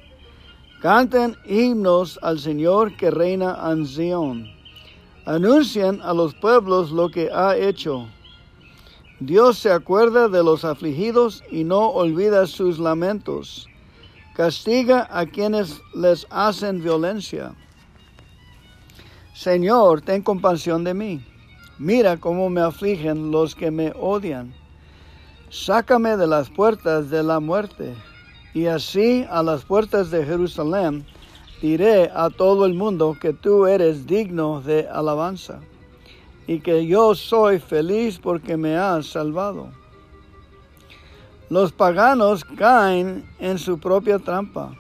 Canten 0.81 1.35
himnos 1.45 2.19
al 2.21 2.39
Señor 2.39 2.95
que 2.97 3.09
reina 3.09 3.57
en 3.71 3.85
Zion. 3.85 4.47
Anuncien 5.25 6.01
a 6.01 6.13
los 6.13 6.35
pueblos 6.35 6.91
lo 6.91 7.09
que 7.09 7.29
ha 7.31 7.57
hecho. 7.57 8.07
Dios 9.19 9.57
se 9.57 9.71
acuerda 9.71 10.27
de 10.27 10.43
los 10.43 10.65
afligidos 10.65 11.43
y 11.49 11.63
no 11.63 11.87
olvida 11.87 12.45
sus 12.47 12.79
lamentos. 12.79 13.67
Castiga 14.35 15.07
a 15.09 15.25
quienes 15.25 15.81
les 15.93 16.27
hacen 16.29 16.83
violencia. 16.83 17.55
Señor, 19.35 19.99
ten 19.99 20.21
compasión 20.21 20.85
de 20.85 20.93
mí. 20.93 21.21
Mira 21.77 22.15
cómo 22.15 22.49
me 22.49 22.61
afligen 22.61 23.31
los 23.31 23.53
que 23.53 23.69
me 23.69 23.91
odian. 23.99 24.53
Sácame 25.49 26.15
de 26.15 26.25
las 26.25 26.49
puertas 26.49 27.09
de 27.09 27.21
la 27.21 27.41
muerte 27.41 27.93
y 28.53 28.67
así 28.67 29.25
a 29.29 29.43
las 29.43 29.65
puertas 29.65 30.09
de 30.09 30.23
Jerusalén 30.23 31.05
diré 31.61 32.09
a 32.15 32.29
todo 32.29 32.65
el 32.65 32.75
mundo 32.75 33.17
que 33.19 33.33
tú 33.33 33.65
eres 33.65 34.07
digno 34.07 34.61
de 34.61 34.87
alabanza 34.87 35.59
y 36.47 36.61
que 36.61 36.87
yo 36.87 37.13
soy 37.13 37.59
feliz 37.59 38.17
porque 38.17 38.55
me 38.55 38.77
has 38.77 39.07
salvado. 39.07 39.67
Los 41.49 41.73
paganos 41.73 42.45
caen 42.45 43.29
en 43.39 43.59
su 43.59 43.79
propia 43.79 44.17
trampa, 44.17 44.71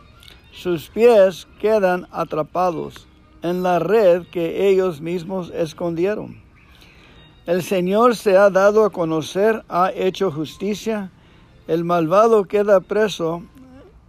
sus 0.53 0.89
pies 0.89 1.45
quedan 1.59 2.07
atrapados 2.09 3.05
en 3.45 3.61
la 3.61 3.77
red 3.77 4.23
que 4.31 4.67
ellos 4.67 5.01
mismos 5.01 5.51
escondieron. 5.53 6.41
El 7.45 7.61
Señor 7.61 8.15
se 8.15 8.37
ha 8.37 8.49
dado 8.49 8.83
a 8.83 8.89
conocer, 8.89 9.63
ha 9.69 9.91
hecho 9.91 10.31
justicia, 10.31 11.11
el 11.67 11.83
malvado 11.83 12.45
queda 12.45 12.79
preso 12.79 13.43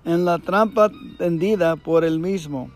en 0.07 0.25
la 0.25 0.39
trampa 0.39 0.91
tendida 1.19 1.77
por 1.77 2.03
él 2.03 2.19
mismo. 2.19 2.71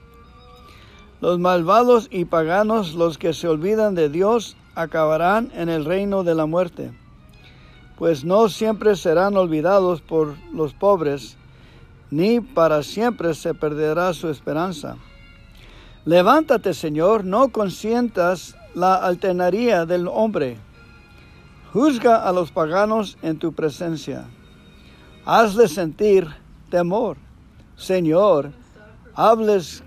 Los 1.22 1.38
malvados 1.38 2.08
y 2.10 2.26
paganos, 2.26 2.94
los 2.94 3.16
que 3.16 3.32
se 3.32 3.48
olvidan 3.48 3.94
de 3.94 4.10
Dios, 4.10 4.58
acabarán 4.74 5.50
en 5.54 5.70
el 5.70 5.86
reino 5.86 6.24
de 6.24 6.34
la 6.34 6.44
muerte, 6.44 6.92
pues 7.96 8.22
no 8.22 8.50
siempre 8.50 8.96
serán 8.96 9.34
olvidados 9.38 10.02
por 10.02 10.34
los 10.52 10.74
pobres, 10.74 11.38
ni 12.10 12.40
para 12.40 12.82
siempre 12.82 13.32
se 13.32 13.54
perderá 13.54 14.12
su 14.12 14.28
esperanza. 14.28 14.98
Levántate, 16.06 16.72
Señor, 16.72 17.24
no 17.24 17.50
consientas 17.50 18.56
la 18.74 18.94
alternaría 18.94 19.84
del 19.84 20.08
hombre. 20.08 20.56
Juzga 21.72 22.26
a 22.26 22.32
los 22.32 22.50
paganos 22.50 23.18
en 23.20 23.38
tu 23.38 23.52
presencia. 23.52 24.24
Hazle 25.26 25.68
sentir 25.68 26.26
temor. 26.70 27.18
Señor, 27.76 28.52
hables, 29.14 29.84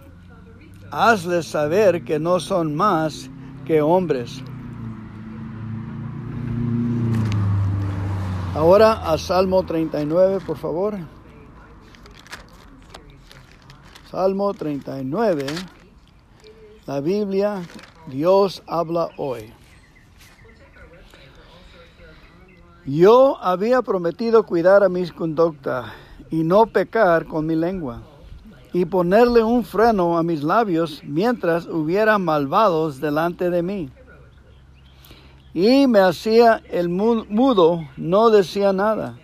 hazles 0.92 1.48
saber 1.48 2.04
que 2.04 2.20
no 2.20 2.40
son 2.40 2.76
más 2.76 3.30
que 3.66 3.82
hombres. 3.82 4.44
Ahora 8.54 8.94
a 9.12 9.18
Salmo 9.18 9.64
39, 9.64 10.42
por 10.46 10.58
favor. 10.58 10.96
Salmo 14.12 14.54
39. 14.54 15.48
La 16.86 17.00
Biblia, 17.00 17.62
Dios 18.08 18.62
habla 18.68 19.08
hoy. 19.16 19.54
Yo 22.86 23.38
había 23.42 23.82
prometido 23.82 24.44
cuidar 24.44 24.84
a 24.84 24.90
mis 24.90 25.14
conducta 25.14 25.94
y 26.30 26.44
no 26.44 26.66
pecar 26.66 27.26
con 27.26 27.46
mi 27.46 27.56
lengua, 27.56 28.02
y 28.74 28.84
ponerle 28.84 29.42
un 29.44 29.64
freno 29.64 30.18
a 30.18 30.24
mis 30.24 30.44
labios 30.44 31.02
mientras 31.06 31.68
hubiera 31.68 32.18
malvados 32.18 33.00
delante 33.00 33.50
de 33.50 33.64
mí. 33.64 33.90
Y 35.54 35.88
me 35.88 36.00
hacía 36.00 36.62
el 36.70 36.90
mudo, 36.90 37.80
no 37.96 38.30
decía 38.30 38.74
nada, 38.74 39.18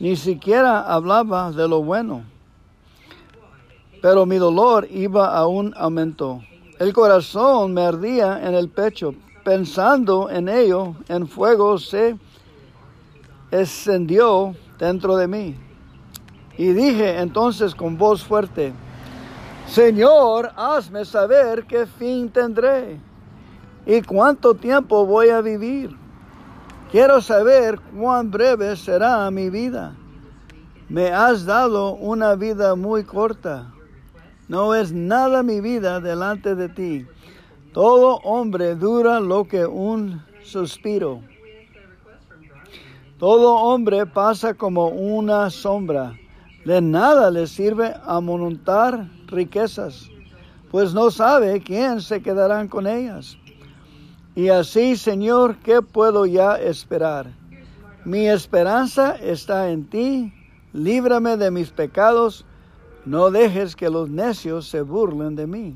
ni 0.00 0.16
siquiera 0.16 0.80
hablaba 0.80 1.52
de 1.52 1.68
lo 1.68 1.84
bueno. 1.84 2.24
Pero 4.02 4.26
mi 4.26 4.38
dolor 4.38 4.88
iba 4.90 5.36
aún 5.36 5.72
aumentó. 5.76 6.42
El 6.80 6.94
corazón 6.94 7.74
me 7.74 7.82
ardía 7.82 8.40
en 8.42 8.54
el 8.54 8.70
pecho, 8.70 9.14
pensando 9.44 10.30
en 10.30 10.48
ello, 10.48 10.94
en 11.10 11.28
fuego 11.28 11.78
se 11.78 12.16
encendió 13.50 14.54
dentro 14.78 15.14
de 15.18 15.28
mí. 15.28 15.56
Y 16.56 16.72
dije 16.72 17.18
entonces 17.20 17.74
con 17.74 17.98
voz 17.98 18.24
fuerte, 18.24 18.72
Señor, 19.66 20.52
hazme 20.56 21.04
saber 21.04 21.66
qué 21.66 21.84
fin 21.84 22.30
tendré 22.30 22.98
y 23.84 24.00
cuánto 24.00 24.54
tiempo 24.54 25.04
voy 25.04 25.28
a 25.28 25.42
vivir. 25.42 25.94
Quiero 26.90 27.20
saber 27.20 27.78
cuán 27.94 28.30
breve 28.30 28.74
será 28.74 29.30
mi 29.30 29.50
vida. 29.50 29.94
Me 30.88 31.12
has 31.12 31.44
dado 31.44 31.92
una 31.92 32.36
vida 32.36 32.74
muy 32.74 33.04
corta. 33.04 33.70
No 34.50 34.74
es 34.74 34.92
nada 34.92 35.44
mi 35.44 35.60
vida 35.60 36.00
delante 36.00 36.56
de 36.56 36.68
ti. 36.68 37.06
Todo 37.72 38.16
hombre 38.24 38.74
dura 38.74 39.20
lo 39.20 39.46
que 39.46 39.64
un 39.64 40.24
suspiro. 40.42 41.20
Todo 43.20 43.54
hombre 43.54 44.06
pasa 44.06 44.54
como 44.54 44.88
una 44.88 45.50
sombra. 45.50 46.18
De 46.64 46.80
nada 46.80 47.30
le 47.30 47.46
sirve 47.46 47.94
amontar 48.04 49.08
riquezas, 49.28 50.10
pues 50.72 50.94
no 50.94 51.12
sabe 51.12 51.60
quién 51.60 52.00
se 52.00 52.20
quedarán 52.20 52.66
con 52.66 52.88
ellas. 52.88 53.38
Y 54.34 54.48
así, 54.48 54.96
Señor, 54.96 55.58
¿qué 55.58 55.80
puedo 55.80 56.26
ya 56.26 56.56
esperar? 56.56 57.28
Mi 58.04 58.26
esperanza 58.26 59.14
está 59.14 59.70
en 59.70 59.88
ti, 59.88 60.34
líbrame 60.72 61.36
de 61.36 61.52
mis 61.52 61.70
pecados, 61.70 62.44
no 63.10 63.32
dejes 63.32 63.74
que 63.74 63.90
los 63.90 64.08
necios 64.08 64.68
se 64.68 64.82
burlen 64.82 65.34
de 65.34 65.44
mí. 65.44 65.74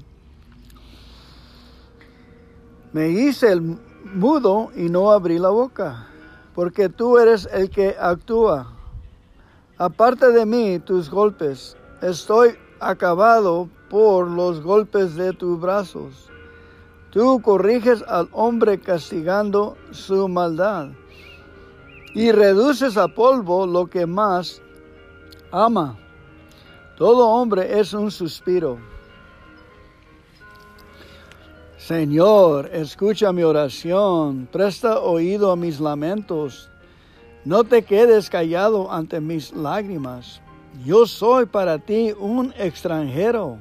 Me 2.93 3.09
hice 3.09 3.51
el 3.51 3.77
mudo 4.15 4.71
y 4.77 4.89
no 4.89 5.11
abrí 5.11 5.41
la 5.41 5.49
boca, 5.49 6.07
porque 6.55 6.89
tú 6.89 7.19
eres 7.19 7.49
el 7.53 7.71
que 7.71 7.97
actúa. 7.99 8.73
Aparte 9.79 10.31
de 10.31 10.47
mí 10.47 10.79
tus 10.79 11.11
golpes, 11.11 11.77
estoy 12.03 12.55
acabado 12.79 13.69
por 13.91 14.31
los 14.31 14.63
golpes 14.63 15.17
de 15.17 15.33
tus 15.33 15.61
brazos. 15.61 16.31
Tú 17.11 17.43
corriges 17.43 18.05
al 18.07 18.29
hombre 18.31 18.79
castigando 18.79 19.77
su 19.91 20.29
maldad 20.29 20.91
y 22.15 22.31
reduces 22.31 22.97
a 22.97 23.09
polvo 23.09 23.67
lo 23.67 23.89
que 23.89 24.07
más 24.07 24.63
ama. 25.51 25.99
Todo 26.97 27.29
hombre 27.29 27.79
es 27.79 27.93
un 27.93 28.11
suspiro. 28.11 28.79
Señor, 31.77 32.71
escucha 32.73 33.33
mi 33.33 33.43
oración, 33.43 34.49
presta 34.51 35.01
oído 35.01 35.53
a 35.53 35.57
mis 35.57 35.81
lamentos 35.81 36.71
no 37.45 37.63
te 37.63 37.83
quedes 37.83 38.31
callado 38.31 38.91
ante 38.91 39.21
mis 39.21 39.53
lágrimas. 39.53 40.41
Yo 40.83 41.05
soy 41.05 41.45
para 41.45 41.79
ti 41.79 42.15
un 42.19 42.55
extranjero, 42.57 43.59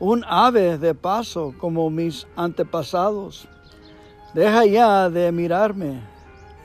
un 0.00 0.24
ave 0.26 0.78
de 0.78 0.94
paso 0.96 1.54
como 1.58 1.88
mis 1.90 2.26
antepasados. 2.34 3.46
Deja 4.34 4.66
ya 4.66 5.08
de 5.10 5.30
mirarme. 5.30 6.00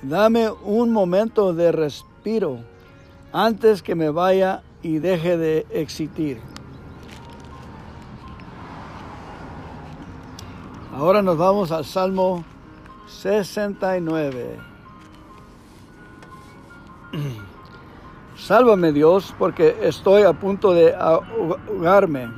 Dame 0.02 0.50
un 0.50 0.92
momento 0.92 1.54
de 1.54 1.72
respiro 1.72 2.62
antes 3.32 3.84
que 3.84 3.94
me 3.94 4.10
vaya 4.10 4.64
y 4.82 5.00
deje 5.00 5.38
de 5.38 5.66
existir. 5.72 6.40
Ahora 10.94 11.22
nos 11.22 11.38
vamos 11.38 11.72
al 11.72 11.86
Salmo 11.86 12.44
69. 13.08 14.60
Sálvame 18.36 18.92
Dios 18.92 19.34
porque 19.38 19.78
estoy 19.82 20.24
a 20.24 20.34
punto 20.34 20.74
de 20.74 20.96
ahogarme. 20.96 22.30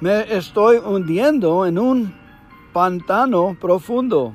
Me 0.00 0.36
estoy 0.36 0.78
hundiendo 0.78 1.64
en 1.64 1.78
un 1.78 2.14
pantano 2.72 3.56
profundo 3.58 4.34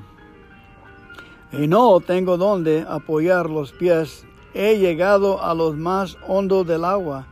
y 1.52 1.68
no 1.68 2.00
tengo 2.00 2.36
donde 2.36 2.84
apoyar 2.88 3.48
los 3.50 3.72
pies. 3.72 4.26
He 4.54 4.78
llegado 4.78 5.42
a 5.42 5.54
los 5.54 5.76
más 5.76 6.16
hondos 6.26 6.66
del 6.66 6.84
agua 6.84 7.26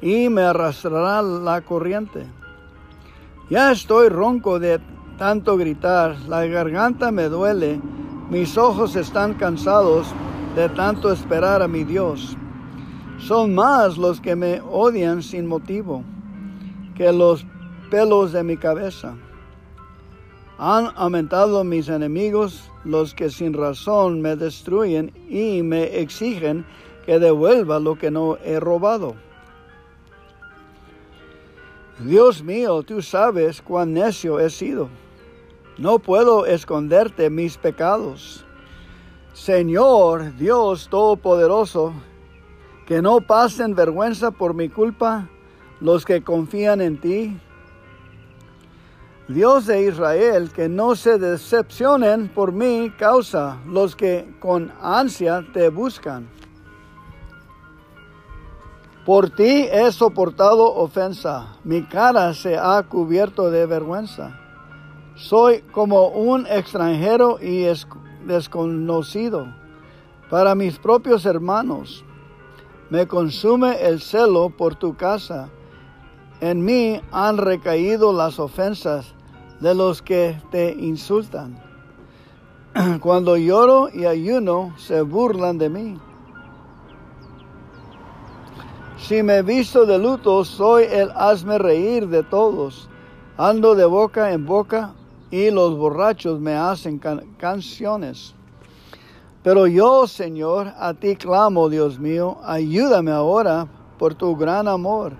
y 0.00 0.28
me 0.28 0.42
arrastrará 0.42 1.22
la 1.22 1.60
corriente. 1.60 2.26
Ya 3.50 3.72
estoy 3.72 4.08
ronco 4.08 4.58
de 4.58 4.80
tanto 5.16 5.56
gritar, 5.56 6.16
la 6.28 6.44
garganta 6.46 7.10
me 7.10 7.24
duele, 7.24 7.80
mis 8.30 8.56
ojos 8.58 8.94
están 8.94 9.34
cansados 9.34 10.06
de 10.54 10.68
tanto 10.68 11.12
esperar 11.12 11.62
a 11.62 11.68
mi 11.68 11.84
Dios. 11.84 12.36
Son 13.18 13.54
más 13.54 13.98
los 13.98 14.20
que 14.20 14.36
me 14.36 14.60
odian 14.60 15.22
sin 15.22 15.46
motivo 15.46 16.04
que 16.94 17.12
los 17.12 17.46
pelos 17.90 18.32
de 18.32 18.42
mi 18.42 18.56
cabeza. 18.56 19.16
Han 20.58 20.90
aumentado 20.96 21.62
mis 21.64 21.88
enemigos, 21.88 22.70
los 22.84 23.14
que 23.14 23.30
sin 23.30 23.54
razón 23.54 24.20
me 24.20 24.36
destruyen 24.36 25.12
y 25.28 25.62
me 25.62 26.00
exigen 26.00 26.64
que 27.04 27.18
devuelva 27.18 27.80
lo 27.80 27.96
que 27.96 28.10
no 28.10 28.36
he 28.44 28.60
robado. 28.60 29.14
Dios 32.00 32.42
mío, 32.42 32.82
tú 32.84 33.02
sabes 33.02 33.60
cuán 33.60 33.92
necio 33.92 34.38
he 34.38 34.50
sido. 34.50 34.88
No 35.78 35.98
puedo 35.98 36.46
esconderte 36.46 37.28
mis 37.30 37.56
pecados. 37.56 38.44
Señor 39.32 40.36
Dios 40.36 40.88
Todopoderoso, 40.88 41.92
que 42.86 43.02
no 43.02 43.20
pasen 43.20 43.74
vergüenza 43.74 44.30
por 44.30 44.54
mi 44.54 44.68
culpa 44.68 45.28
los 45.80 46.04
que 46.04 46.22
confían 46.22 46.80
en 46.80 47.00
ti. 47.00 47.40
Dios 49.28 49.66
de 49.66 49.82
Israel, 49.82 50.50
que 50.54 50.70
no 50.70 50.96
se 50.96 51.18
decepcionen 51.18 52.28
por 52.28 52.52
mi 52.52 52.90
causa 52.92 53.58
los 53.66 53.94
que 53.94 54.34
con 54.40 54.72
ansia 54.80 55.46
te 55.52 55.68
buscan. 55.68 56.30
Por 59.04 59.28
ti 59.28 59.68
he 59.70 59.92
soportado 59.92 60.74
ofensa, 60.74 61.58
mi 61.62 61.82
cara 61.82 62.32
se 62.32 62.56
ha 62.56 62.82
cubierto 62.84 63.50
de 63.50 63.66
vergüenza. 63.66 64.40
Soy 65.14 65.60
como 65.72 66.08
un 66.08 66.46
extranjero 66.46 67.38
y 67.38 67.66
desconocido 68.24 69.46
para 70.30 70.54
mis 70.54 70.78
propios 70.78 71.26
hermanos. 71.26 72.02
Me 72.88 73.06
consume 73.06 73.82
el 73.86 74.00
celo 74.00 74.48
por 74.48 74.74
tu 74.76 74.96
casa. 74.96 75.50
En 76.40 76.64
mí 76.64 77.02
han 77.10 77.36
recaído 77.36 78.14
las 78.14 78.38
ofensas 78.38 79.14
de 79.60 79.74
los 79.74 80.02
que 80.02 80.40
te 80.50 80.72
insultan. 80.72 81.58
Cuando 83.00 83.36
lloro 83.36 83.88
y 83.92 84.04
ayuno, 84.04 84.74
se 84.76 85.02
burlan 85.02 85.58
de 85.58 85.68
mí. 85.68 85.98
Si 88.98 89.22
me 89.22 89.42
visto 89.42 89.86
de 89.86 89.98
luto, 89.98 90.44
soy 90.44 90.84
el 90.84 91.10
hazme 91.14 91.58
reír 91.58 92.08
de 92.08 92.22
todos. 92.22 92.88
Ando 93.36 93.74
de 93.74 93.86
boca 93.86 94.32
en 94.32 94.44
boca 94.44 94.94
y 95.30 95.50
los 95.50 95.76
borrachos 95.76 96.40
me 96.40 96.54
hacen 96.54 97.00
canciones. 97.38 98.34
Pero 99.42 99.66
yo, 99.66 100.06
Señor, 100.06 100.72
a 100.76 100.94
ti 100.94 101.16
clamo, 101.16 101.68
Dios 101.68 101.98
mío, 101.98 102.38
ayúdame 102.44 103.12
ahora 103.12 103.68
por 103.98 104.14
tu 104.14 104.36
gran 104.36 104.68
amor. 104.68 105.12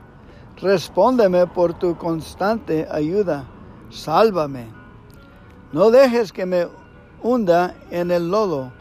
Respóndeme 0.61 1.47
por 1.47 1.72
tu 1.74 1.97
constante 1.97 2.86
ayuda. 2.91 3.47
Sálvame. 3.91 4.66
No 5.72 5.91
dejes 5.91 6.32
que 6.32 6.47
me 6.47 6.68
hunda 7.22 7.74
en 7.91 8.11
el 8.11 8.30
lodo. 8.30 8.72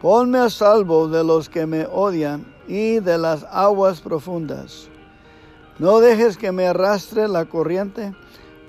Ponme 0.00 0.38
a 0.38 0.50
salvo 0.50 1.08
de 1.08 1.24
los 1.24 1.48
que 1.48 1.66
me 1.66 1.86
odian 1.86 2.44
y 2.68 3.00
de 3.00 3.18
las 3.18 3.44
aguas 3.50 4.00
profundas. 4.00 4.88
No 5.78 6.00
dejes 6.00 6.36
que 6.36 6.52
me 6.52 6.66
arrastre 6.66 7.26
la 7.28 7.46
corriente, 7.46 8.14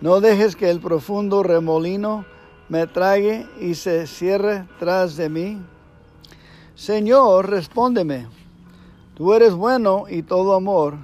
no 0.02 0.22
dejes 0.22 0.56
que 0.56 0.70
el 0.70 0.80
profundo 0.80 1.44
remolino 1.44 2.26
me 2.68 2.88
trague 2.88 3.48
y 3.60 3.76
se 3.76 4.08
cierre 4.08 4.68
tras 4.80 5.16
de 5.16 5.30
mí. 5.30 5.62
Señor, 6.76 7.50
respóndeme. 7.50 8.28
Tú 9.14 9.34
eres 9.34 9.54
bueno 9.54 10.06
y 10.10 10.24
todo 10.24 10.56
amor. 10.56 10.96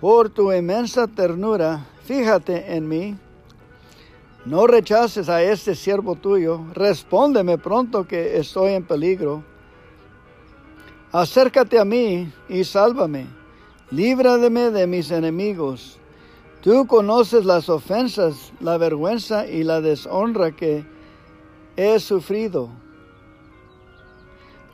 Por 0.00 0.30
tu 0.30 0.52
inmensa 0.52 1.06
ternura, 1.06 1.86
fíjate 2.04 2.74
en 2.74 2.88
mí. 2.88 3.18
No 4.44 4.66
rechaces 4.66 5.30
a 5.30 5.42
este 5.42 5.74
siervo 5.74 6.16
tuyo. 6.16 6.60
Respóndeme 6.74 7.56
pronto 7.56 8.06
que 8.06 8.36
estoy 8.36 8.74
en 8.74 8.84
peligro. 8.84 9.42
Acércate 11.12 11.78
a 11.78 11.84
mí 11.84 12.30
y 12.48 12.64
sálvame. 12.64 13.26
Líbrame 13.90 14.70
de 14.70 14.86
mis 14.86 15.10
enemigos. 15.10 15.98
Tú 16.60 16.86
conoces 16.86 17.46
las 17.46 17.68
ofensas, 17.70 18.52
la 18.60 18.76
vergüenza 18.76 19.46
y 19.46 19.64
la 19.64 19.80
deshonra 19.80 20.52
que 20.52 20.84
he 21.76 21.98
sufrido. 21.98 22.68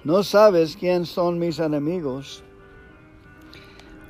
No 0.03 0.25
sabes 0.25 0.77
quién 0.77 1.07
son 1.07 1.39
mis 1.39 1.59
enemigos. 1.61 2.43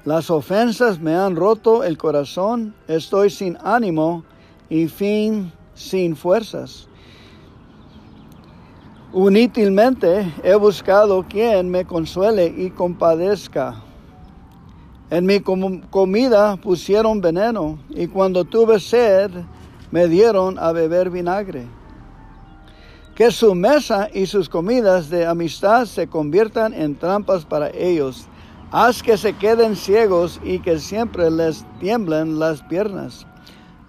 Las 0.05 0.31
ofensas 0.31 1.01
me 1.01 1.15
han 1.15 1.37
roto 1.37 1.85
el 1.85 1.99
corazón, 1.99 2.75
estoy 2.89 3.29
sin 3.29 3.59
ánimo 3.63 4.25
y 4.71 4.89
fin 4.89 5.53
sin 5.75 6.17
fuerzas. 6.17 6.89
Unítilmente 9.13 10.33
he 10.45 10.55
buscado 10.55 11.25
quien 11.29 11.69
me 11.69 11.85
consuele 11.85 12.47
y 12.47 12.71
compadezca. 12.71 13.83
En 15.11 15.27
mi 15.27 15.41
comida 15.41 16.57
pusieron 16.57 17.21
veneno 17.21 17.81
y 17.89 18.07
cuando 18.07 18.45
tuve 18.45 18.79
sed 18.79 19.33
me 19.91 20.07
dieron 20.07 20.57
a 20.61 20.71
beber 20.71 21.11
vinagre. 21.11 21.67
Que 23.17 23.33
su 23.33 23.57
mesa 23.57 24.09
y 24.15 24.27
sus 24.27 24.49
comidas 24.49 25.11
de 25.11 25.27
amistad 25.27 25.87
se 25.87 26.07
conviertan 26.07 26.73
en 26.73 26.97
trampas 26.97 27.45
para 27.45 27.71
ellos. 27.71 28.29
Haz 28.71 29.03
que 29.03 29.19
se 29.19 29.33
queden 29.33 29.75
ciegos 29.75 30.41
y 30.45 30.61
que 30.61 30.79
siempre 30.79 31.29
les 31.29 31.67
tiemblen 31.81 32.39
las 32.39 32.63
piernas. 32.63 33.27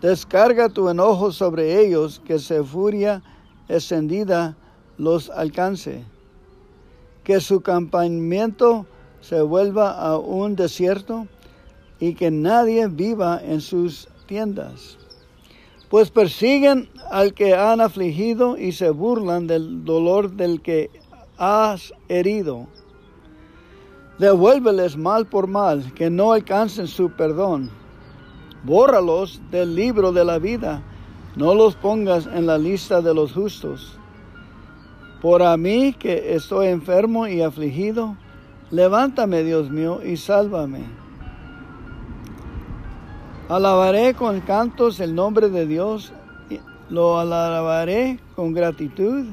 Descarga 0.02 0.68
tu 0.68 0.90
enojo 0.90 1.32
sobre 1.32 1.80
ellos, 1.80 2.20
que 2.26 2.40
se 2.40 2.64
furia 2.64 3.22
encendida 3.68 4.58
los 4.98 5.30
alcance, 5.30 6.04
que 7.24 7.40
su 7.40 7.62
campamento 7.62 8.88
se 9.22 9.42
vuelva 9.42 9.92
a 9.92 10.18
un 10.18 10.56
desierto 10.56 11.28
y 12.00 12.16
que 12.16 12.32
nadie 12.32 12.88
viva 12.88 13.40
en 13.44 13.62
sus 13.62 14.10
tiendas. 14.26 14.98
Pues 15.90 16.10
persiguen 16.10 16.90
al 17.12 17.36
que 17.36 17.54
han 17.54 17.80
afligido 17.80 18.58
y 18.58 18.72
se 18.72 18.90
burlan 18.90 19.46
del 19.46 19.86
dolor 19.86 20.32
del 20.32 20.62
que 20.62 20.90
has 21.38 21.94
herido. 22.08 22.68
Devuélveles 24.18 24.98
mal 24.98 25.28
por 25.28 25.48
mal, 25.48 25.94
que 25.94 26.10
no 26.10 26.32
alcancen 26.32 26.88
su 26.88 27.12
perdón. 27.12 27.81
Bórralos 28.64 29.42
del 29.52 29.76
libro 29.76 30.12
de 30.12 30.26
la 30.26 30.40
vida, 30.40 30.82
no 31.36 31.56
los 31.56 31.76
pongas 31.76 32.28
en 32.28 32.46
la 32.46 32.58
lista 32.58 33.02
de 33.02 33.14
los 33.14 33.34
justos 33.34 33.98
por 35.22 35.44
a 35.44 35.56
mí 35.56 35.94
que 35.94 36.36
estoy 36.36 36.68
enfermo 36.68 37.28
y 37.28 37.42
afligido, 37.42 38.18
levántame, 38.72 39.44
Dios 39.44 39.70
mío, 39.70 40.00
y 40.04 40.18
sálvame. 40.18 40.84
Alabaré 43.48 44.16
con 44.16 44.40
cantos 44.42 45.00
el 45.00 45.14
nombre 45.14 45.50
de 45.50 45.68
Dios, 45.68 46.12
lo 46.90 47.20
alabaré 47.20 48.20
con 48.36 48.54
gratitud. 48.54 49.26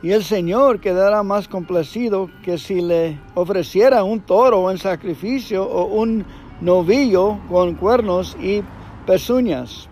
Y 0.00 0.12
el 0.12 0.22
Señor 0.22 0.80
quedará 0.80 1.22
más 1.22 1.48
complacido 1.48 2.28
que 2.44 2.58
si 2.58 2.80
le 2.80 3.18
ofreciera 3.34 4.04
un 4.04 4.20
toro 4.20 4.70
en 4.70 4.78
sacrificio 4.78 5.64
o 5.64 5.86
un 5.86 6.24
novillo 6.62 7.40
con 7.48 7.74
cuernos 7.74 8.36
y 8.40 8.62
pezuñas. 9.04 9.88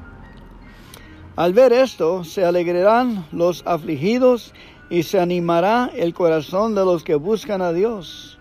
Al 1.35 1.53
ver 1.53 1.73
esto, 1.73 2.23
se 2.23 2.45
alegrarán 2.45 3.27
los 3.33 3.67
afligidos 3.67 4.55
y 4.89 5.03
se 5.03 5.19
animará 5.19 5.91
el 5.95 6.15
corazón 6.15 6.75
de 6.77 6.85
los 6.85 7.03
que 7.03 7.17
buscan 7.17 7.61
a 7.61 7.73
Dios. 7.73 8.39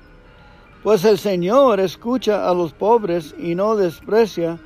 Pues 0.84 1.04
el 1.06 1.18
Señor 1.18 1.80
escucha 1.80 2.48
a 2.48 2.54
los 2.54 2.72
pobres 2.72 3.34
y 3.38 3.56
no 3.56 3.76
desprecia 3.76 4.60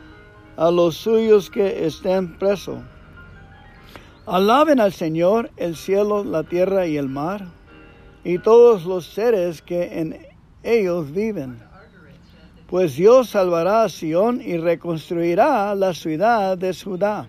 a 0.58 0.70
los 0.70 0.98
suyos 0.98 1.50
que 1.50 1.86
estén 1.86 2.38
presos. 2.38 2.80
Alaben 4.26 4.82
al 4.82 4.92
Señor 4.92 5.52
el 5.56 5.76
cielo, 5.76 6.24
la 6.24 6.44
tierra 6.44 6.86
y 6.86 6.98
el 6.98 7.08
mar, 7.08 7.48
y 8.26 8.40
todos 8.40 8.86
los 8.86 9.06
seres 9.06 9.62
que 9.62 10.00
en 10.00 10.18
ellos 10.64 11.12
viven. 11.12 11.63
Pues 12.68 12.96
Dios 12.96 13.30
salvará 13.30 13.84
a 13.84 13.90
Sión 13.90 14.42
y 14.42 14.58
reconstruirá 14.58 15.76
la 15.76 15.94
ciudad 15.94 16.58
de 16.58 16.74
Judá 16.74 17.28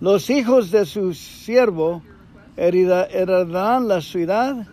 Los 0.00 0.30
hijos 0.30 0.70
de 0.70 0.84
su 0.84 1.14
siervo 1.14 2.02
heredarán 2.58 3.86
la 3.86 4.00
ciudad, 4.00 4.66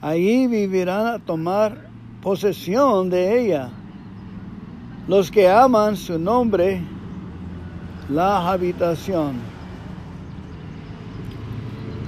allí 0.00 0.46
vivirán 0.46 1.06
a 1.06 1.18
tomar 1.18 1.88
posesión 2.22 3.10
de 3.10 3.40
ella. 3.40 3.70
Los 5.08 5.30
que 5.30 5.48
aman 5.48 5.96
su 5.96 6.18
nombre, 6.18 6.80
la 8.08 8.50
habitación, 8.50 9.36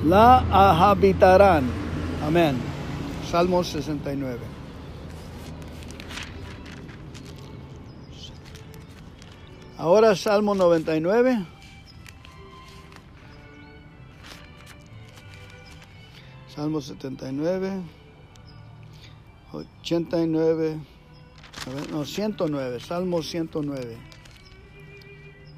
la 0.05 0.91
habitarán. 0.91 1.65
Amén. 2.25 2.57
Salmo 3.31 3.65
69. 3.65 4.50
Ahora 9.81 10.15
Salmo 10.15 10.55
99. 10.55 11.43
Salmo 16.55 16.83
79, 16.83 17.81
89, 19.53 20.79
no, 21.91 22.05
109, 22.05 22.81
Salmo 22.81 23.23
109. 23.23 23.97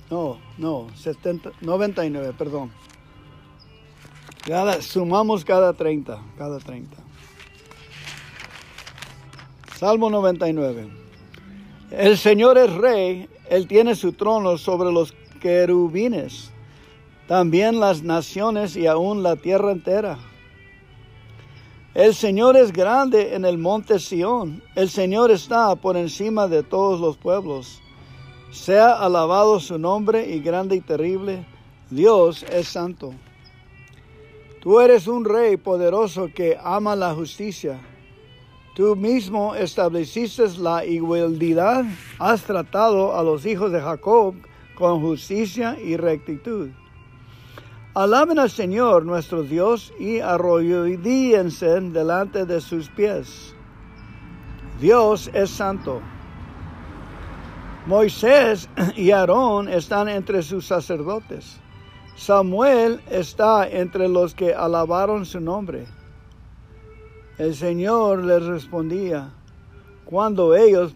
No, 0.09 0.39
no, 0.57 0.87
70, 0.95 1.51
99, 1.61 2.33
perdón. 2.39 2.71
Cada, 4.47 4.81
sumamos 4.83 5.45
cada 5.45 5.73
30, 5.73 6.23
cada 6.39 6.61
30. 6.61 6.97
Salmo 9.77 10.09
99. 10.11 10.89
El 11.91 12.17
Señor 12.17 12.57
es 12.59 12.73
rey, 12.73 13.29
Él 13.49 13.67
tiene 13.67 13.95
su 13.95 14.13
trono 14.13 14.57
sobre 14.59 14.93
los 14.93 15.15
querubines, 15.41 16.51
también 17.27 17.81
las 17.81 18.03
naciones 18.03 18.77
y 18.77 18.87
aún 18.87 19.23
la 19.23 19.37
tierra 19.37 19.73
entera 19.73 20.19
el 21.95 22.15
Señor 22.15 22.57
es 22.57 22.73
grande 22.73 23.35
en 23.35 23.45
el 23.45 23.59
monte 23.59 23.99
Sión. 23.99 24.63
El 24.75 24.89
Señor 24.89 25.31
está 25.31 25.77
por 25.77 25.99
encima 25.99 26.49
de 26.49 26.63
todos 26.63 26.99
los 26.99 27.19
pueblos. 27.19 27.83
Sea 28.51 28.93
alabado 28.93 29.61
su 29.61 29.79
nombre 29.79 30.27
y 30.27 30.41
grande 30.41 30.77
y 30.77 30.81
terrible. 30.81 31.45
Dios 31.91 32.45
es 32.45 32.69
santo. 32.69 33.13
Tú 34.63 34.81
eres 34.81 35.07
un 35.07 35.27
rey 35.27 35.59
poderoso 35.59 36.31
que 36.35 36.57
ama 36.63 36.97
la 36.97 37.15
justicia. 37.15 37.79
Tú 38.75 38.97
mismo 38.97 39.55
estableciste 39.55 40.49
la 40.59 40.85
igualdad. 40.87 41.85
Has 42.19 42.43
tratado 42.43 43.15
a 43.15 43.23
los 43.23 43.45
hijos 43.45 43.71
de 43.71 43.83
Jacob 43.83 44.35
con 44.75 45.03
justicia 45.03 45.77
y 45.79 45.97
rectitud. 45.99 46.71
Alaben 47.95 48.39
al 48.39 48.49
Señor 48.49 49.05
nuestro 49.05 49.43
Dios 49.43 49.93
y 50.01 50.21
arrodíense 50.21 51.81
delante 51.81 52.47
de 52.47 52.63
sus 52.63 52.89
pies. 52.89 53.55
Dios 54.81 55.31
es 55.35 55.51
santo. 55.51 56.01
Moisés 57.87 58.71
y 58.97 59.11
Aarón 59.11 59.69
están 59.69 60.09
entre 60.09 60.43
sus 60.43 60.67
sacerdotes. 60.67 61.61
Samuel 62.17 63.03
está 63.11 63.69
entre 63.69 64.09
los 64.09 64.35
que 64.35 64.55
alabaron 64.55 65.27
su 65.27 65.41
nombre. 65.41 65.85
El 67.39 67.55
Señor 67.55 68.25
les 68.25 68.43
respondía 68.45 69.31
cuando 70.05 70.55
ellos 70.55 70.93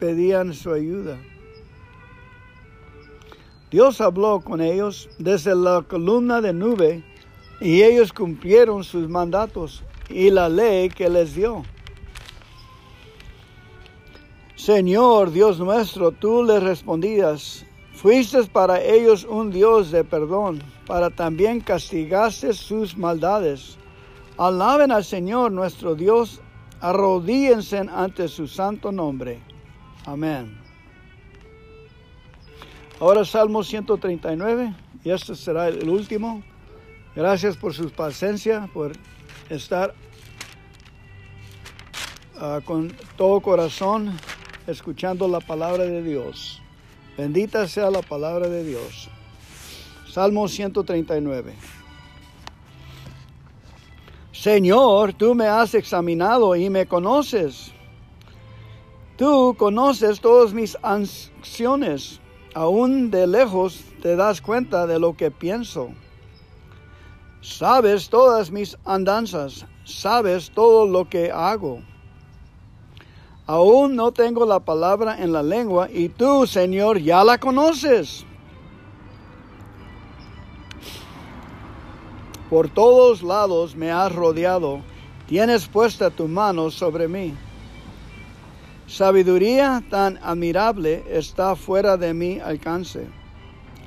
pedían 0.00 0.52
su 0.52 0.72
ayuda. 0.72 1.16
Dios 3.70 4.00
habló 4.00 4.40
con 4.40 4.60
ellos 4.60 5.08
desde 5.18 5.54
la 5.54 5.82
columna 5.82 6.40
de 6.40 6.52
nube 6.52 7.04
y 7.60 7.82
ellos 7.82 8.12
cumplieron 8.12 8.82
sus 8.82 9.08
mandatos 9.08 9.84
y 10.08 10.30
la 10.30 10.48
ley 10.48 10.88
que 10.88 11.08
les 11.08 11.34
dio. 11.34 11.62
Señor 14.56 15.30
Dios 15.30 15.60
nuestro, 15.60 16.10
tú 16.10 16.42
les 16.42 16.62
respondías, 16.62 17.64
fuiste 17.92 18.42
para 18.44 18.82
ellos 18.82 19.24
un 19.24 19.52
Dios 19.52 19.92
de 19.92 20.02
perdón, 20.02 20.62
para 20.86 21.10
también 21.10 21.60
castigaste 21.60 22.52
sus 22.52 22.96
maldades. 22.96 23.78
Alaben 24.38 24.92
al 24.92 25.04
Señor 25.04 25.50
nuestro 25.50 25.94
Dios, 25.94 26.40
arrodíense 26.80 27.78
ante 27.78 28.28
su 28.28 28.46
santo 28.46 28.92
nombre. 28.92 29.40
Amén. 30.04 30.58
Ahora 33.00 33.24
Salmo 33.24 33.64
139, 33.64 34.74
y 35.04 35.10
este 35.10 35.34
será 35.34 35.68
el 35.68 35.88
último. 35.88 36.42
Gracias 37.14 37.56
por 37.56 37.72
su 37.72 37.90
paciencia, 37.90 38.68
por 38.74 38.92
estar 39.48 39.94
ah, 42.38 42.60
con 42.64 42.94
todo 43.16 43.40
corazón 43.40 44.12
escuchando 44.66 45.28
la 45.28 45.40
palabra 45.40 45.84
de 45.84 46.02
Dios. 46.02 46.60
Bendita 47.16 47.66
sea 47.66 47.90
la 47.90 48.02
palabra 48.02 48.48
de 48.48 48.64
Dios. 48.64 49.08
Salmo 50.10 50.46
139. 50.46 51.54
Señor, 54.46 55.12
tú 55.12 55.34
me 55.34 55.48
has 55.48 55.74
examinado 55.74 56.54
y 56.54 56.70
me 56.70 56.86
conoces. 56.86 57.72
Tú 59.16 59.56
conoces 59.58 60.20
todas 60.20 60.54
mis 60.54 60.76
acciones 60.82 62.20
aún 62.54 63.10
de 63.10 63.26
lejos 63.26 63.80
te 64.00 64.14
das 64.14 64.40
cuenta 64.40 64.86
de 64.86 65.00
lo 65.00 65.16
que 65.16 65.32
pienso. 65.32 65.88
Sabes 67.40 68.08
todas 68.08 68.52
mis 68.52 68.78
andanzas, 68.84 69.66
sabes 69.84 70.52
todo 70.52 70.86
lo 70.86 71.08
que 71.08 71.32
hago. 71.32 71.80
Aún 73.48 73.96
no 73.96 74.12
tengo 74.12 74.46
la 74.46 74.60
palabra 74.60 75.20
en 75.24 75.32
la 75.32 75.42
lengua 75.42 75.88
y 75.92 76.08
tú, 76.08 76.46
Señor, 76.46 77.00
ya 77.00 77.24
la 77.24 77.38
conoces. 77.38 78.24
Por 82.50 82.68
todos 82.68 83.22
lados 83.22 83.74
me 83.74 83.90
has 83.90 84.14
rodeado, 84.14 84.80
tienes 85.26 85.66
puesta 85.66 86.10
tu 86.10 86.28
mano 86.28 86.70
sobre 86.70 87.08
mí. 87.08 87.34
Sabiduría 88.86 89.82
tan 89.90 90.16
admirable 90.22 91.04
está 91.08 91.56
fuera 91.56 91.96
de 91.96 92.14
mi 92.14 92.38
alcance. 92.38 93.08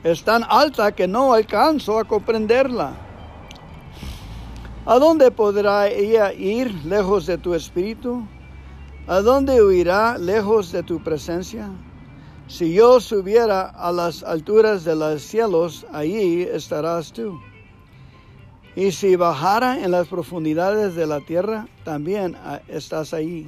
Es 0.03 0.23
tan 0.25 0.43
alta 0.49 0.91
que 0.91 1.07
no 1.07 1.33
alcanzo 1.33 1.99
a 1.99 2.03
comprenderla. 2.03 2.91
¿A 4.85 4.99
dónde 4.99 5.31
podrá 5.31 5.87
ella 5.87 6.33
ir 6.33 6.73
lejos 6.83 7.25
de 7.25 7.37
tu 7.37 7.53
espíritu? 7.53 8.27
¿A 9.07 9.21
dónde 9.21 9.63
huirá 9.63 10.17
lejos 10.17 10.73
de 10.73 10.83
tu 10.83 11.01
presencia? 11.01 11.69
Si 12.47 12.73
yo 12.73 12.99
subiera 12.99 13.69
a 13.69 13.91
las 13.93 14.21
alturas 14.21 14.83
de 14.83 14.95
los 14.95 15.21
cielos, 15.21 15.85
allí 15.93 16.41
estarás 16.41 17.13
tú. 17.13 17.39
Y 18.75 18.91
si 18.91 19.15
bajara 19.15 19.83
en 19.83 19.91
las 19.91 20.07
profundidades 20.07 20.95
de 20.95 21.07
la 21.07 21.21
tierra, 21.21 21.67
también 21.83 22.35
ah, 22.43 22.61
estás 22.67 23.13
allí. 23.13 23.47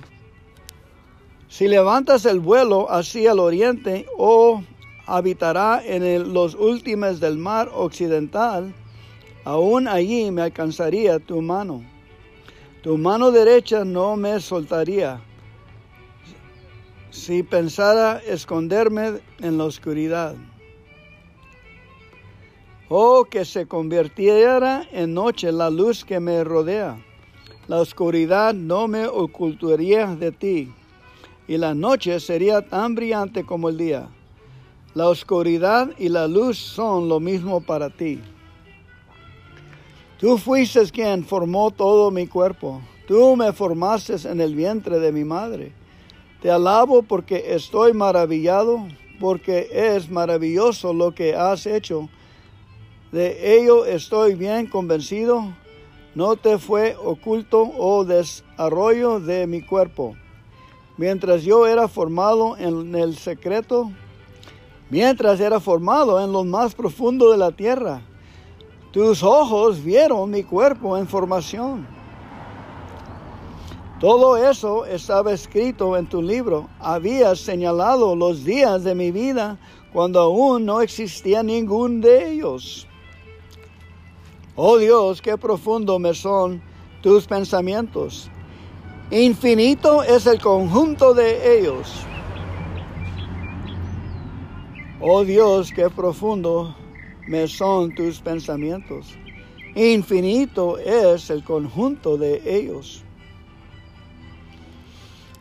Si 1.47 1.67
levantas 1.67 2.25
el 2.25 2.39
vuelo 2.39 2.91
hacia 2.91 3.33
el 3.33 3.39
oriente 3.39 4.05
o 4.17 4.63
habitará 5.05 5.81
en 5.85 6.33
los 6.33 6.55
últimos 6.55 7.19
del 7.19 7.37
mar 7.37 7.69
occidental, 7.73 8.73
aún 9.43 9.87
allí 9.87 10.31
me 10.31 10.43
alcanzaría 10.43 11.19
tu 11.19 11.41
mano. 11.41 11.83
Tu 12.81 12.97
mano 12.97 13.31
derecha 13.31 13.85
no 13.85 14.15
me 14.15 14.39
soltaría. 14.39 15.21
Si 17.11 17.43
pensara 17.43 18.21
esconderme 18.25 19.19
en 19.39 19.57
la 19.57 19.65
oscuridad. 19.65 20.35
Oh, 22.93 23.23
que 23.23 23.45
se 23.45 23.67
convirtiera 23.67 24.85
en 24.91 25.13
noche 25.13 25.49
la 25.53 25.69
luz 25.69 26.03
que 26.03 26.19
me 26.19 26.43
rodea. 26.43 27.01
La 27.69 27.79
oscuridad 27.79 28.53
no 28.53 28.89
me 28.89 29.07
ocultaría 29.07 30.07
de 30.07 30.33
ti 30.33 30.73
y 31.47 31.55
la 31.55 31.73
noche 31.73 32.19
sería 32.19 32.61
tan 32.61 32.93
brillante 32.93 33.45
como 33.45 33.69
el 33.69 33.77
día. 33.77 34.09
La 34.93 35.07
oscuridad 35.07 35.91
y 35.97 36.09
la 36.09 36.27
luz 36.27 36.57
son 36.57 37.07
lo 37.07 37.21
mismo 37.21 37.61
para 37.61 37.89
ti. 37.89 38.19
Tú 40.19 40.37
fuiste 40.37 40.83
quien 40.91 41.23
formó 41.23 41.71
todo 41.71 42.11
mi 42.11 42.27
cuerpo. 42.27 42.81
Tú 43.07 43.37
me 43.37 43.53
formaste 43.53 44.17
en 44.29 44.41
el 44.41 44.53
vientre 44.53 44.99
de 44.99 45.13
mi 45.13 45.23
madre. 45.23 45.71
Te 46.41 46.51
alabo 46.51 47.03
porque 47.03 47.55
estoy 47.55 47.93
maravillado, 47.93 48.85
porque 49.17 49.69
es 49.71 50.11
maravilloso 50.11 50.91
lo 50.91 51.15
que 51.15 51.33
has 51.33 51.65
hecho. 51.65 52.09
De 53.11 53.57
ello 53.57 53.85
estoy 53.85 54.35
bien 54.35 54.67
convencido. 54.67 55.53
No 56.15 56.35
te 56.35 56.57
fue 56.57 56.95
oculto 57.01 57.61
o 57.61 58.03
desarrollo 58.03 59.19
de 59.19 59.47
mi 59.47 59.61
cuerpo 59.61 60.15
mientras 61.01 61.41
yo 61.41 61.65
era 61.65 61.87
formado 61.87 62.55
en 62.57 62.93
el 62.93 63.17
secreto 63.17 63.91
mientras 64.91 65.39
era 65.39 65.59
formado 65.59 66.23
en 66.23 66.31
lo 66.31 66.43
más 66.43 66.75
profundo 66.75 67.31
de 67.31 67.37
la 67.37 67.51
tierra. 67.51 68.01
Tus 68.91 69.23
ojos 69.23 69.83
vieron 69.83 70.29
mi 70.29 70.43
cuerpo 70.43 70.97
en 70.97 71.07
formación. 71.07 71.87
Todo 73.99 74.37
eso 74.37 74.85
estaba 74.85 75.31
escrito 75.31 75.97
en 75.97 76.07
tu 76.07 76.21
libro. 76.21 76.67
Habías 76.79 77.39
señalado 77.39 78.15
los 78.15 78.43
días 78.43 78.83
de 78.83 78.93
mi 78.93 79.09
vida 79.09 79.57
cuando 79.93 80.19
aún 80.19 80.65
no 80.65 80.81
existía 80.81 81.41
ningún 81.41 82.01
de 82.01 82.33
ellos. 82.33 82.87
Oh 84.55 84.77
Dios, 84.77 85.21
qué 85.21 85.37
profundo 85.37 85.97
me 85.97 86.13
son 86.13 86.61
tus 87.01 87.25
pensamientos. 87.25 88.29
Infinito 89.09 90.03
es 90.03 90.27
el 90.27 90.41
conjunto 90.41 91.13
de 91.13 91.59
ellos. 91.59 91.87
Oh 94.99 95.23
Dios, 95.23 95.71
qué 95.73 95.89
profundo 95.89 96.75
me 97.27 97.47
son 97.47 97.95
tus 97.95 98.19
pensamientos. 98.19 99.15
Infinito 99.73 100.77
es 100.77 101.29
el 101.29 101.43
conjunto 101.45 102.17
de 102.17 102.41
ellos. 102.45 103.03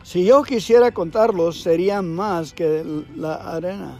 Si 0.03 0.25
yo 0.25 0.41
quisiera 0.43 0.91
contarlos, 0.91 1.61
serían 1.61 2.15
más 2.15 2.53
que 2.53 2.83
la 3.15 3.35
arena. 3.35 3.99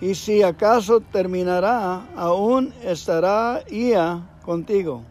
Y 0.00 0.14
si 0.14 0.42
acaso 0.42 1.00
terminará, 1.00 2.06
aún 2.16 2.72
estará 2.82 3.62
ya 3.66 4.26
contigo. 4.42 5.02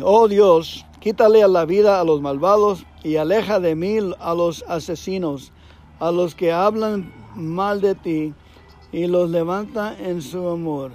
Oh 0.00 0.28
Dios, 0.28 0.84
quítale 1.00 1.46
la 1.48 1.64
vida 1.64 2.00
a 2.00 2.04
los 2.04 2.20
malvados 2.20 2.84
y 3.02 3.16
aleja 3.16 3.60
de 3.60 3.74
mí 3.74 3.98
a 4.20 4.34
los 4.34 4.62
asesinos, 4.68 5.52
a 5.98 6.10
los 6.10 6.34
que 6.34 6.52
hablan 6.52 7.12
mal 7.34 7.80
de 7.80 7.94
ti 7.94 8.34
y 8.92 9.06
los 9.06 9.30
levanta 9.30 9.96
en 9.98 10.20
su 10.20 10.46
amor. 10.48 10.92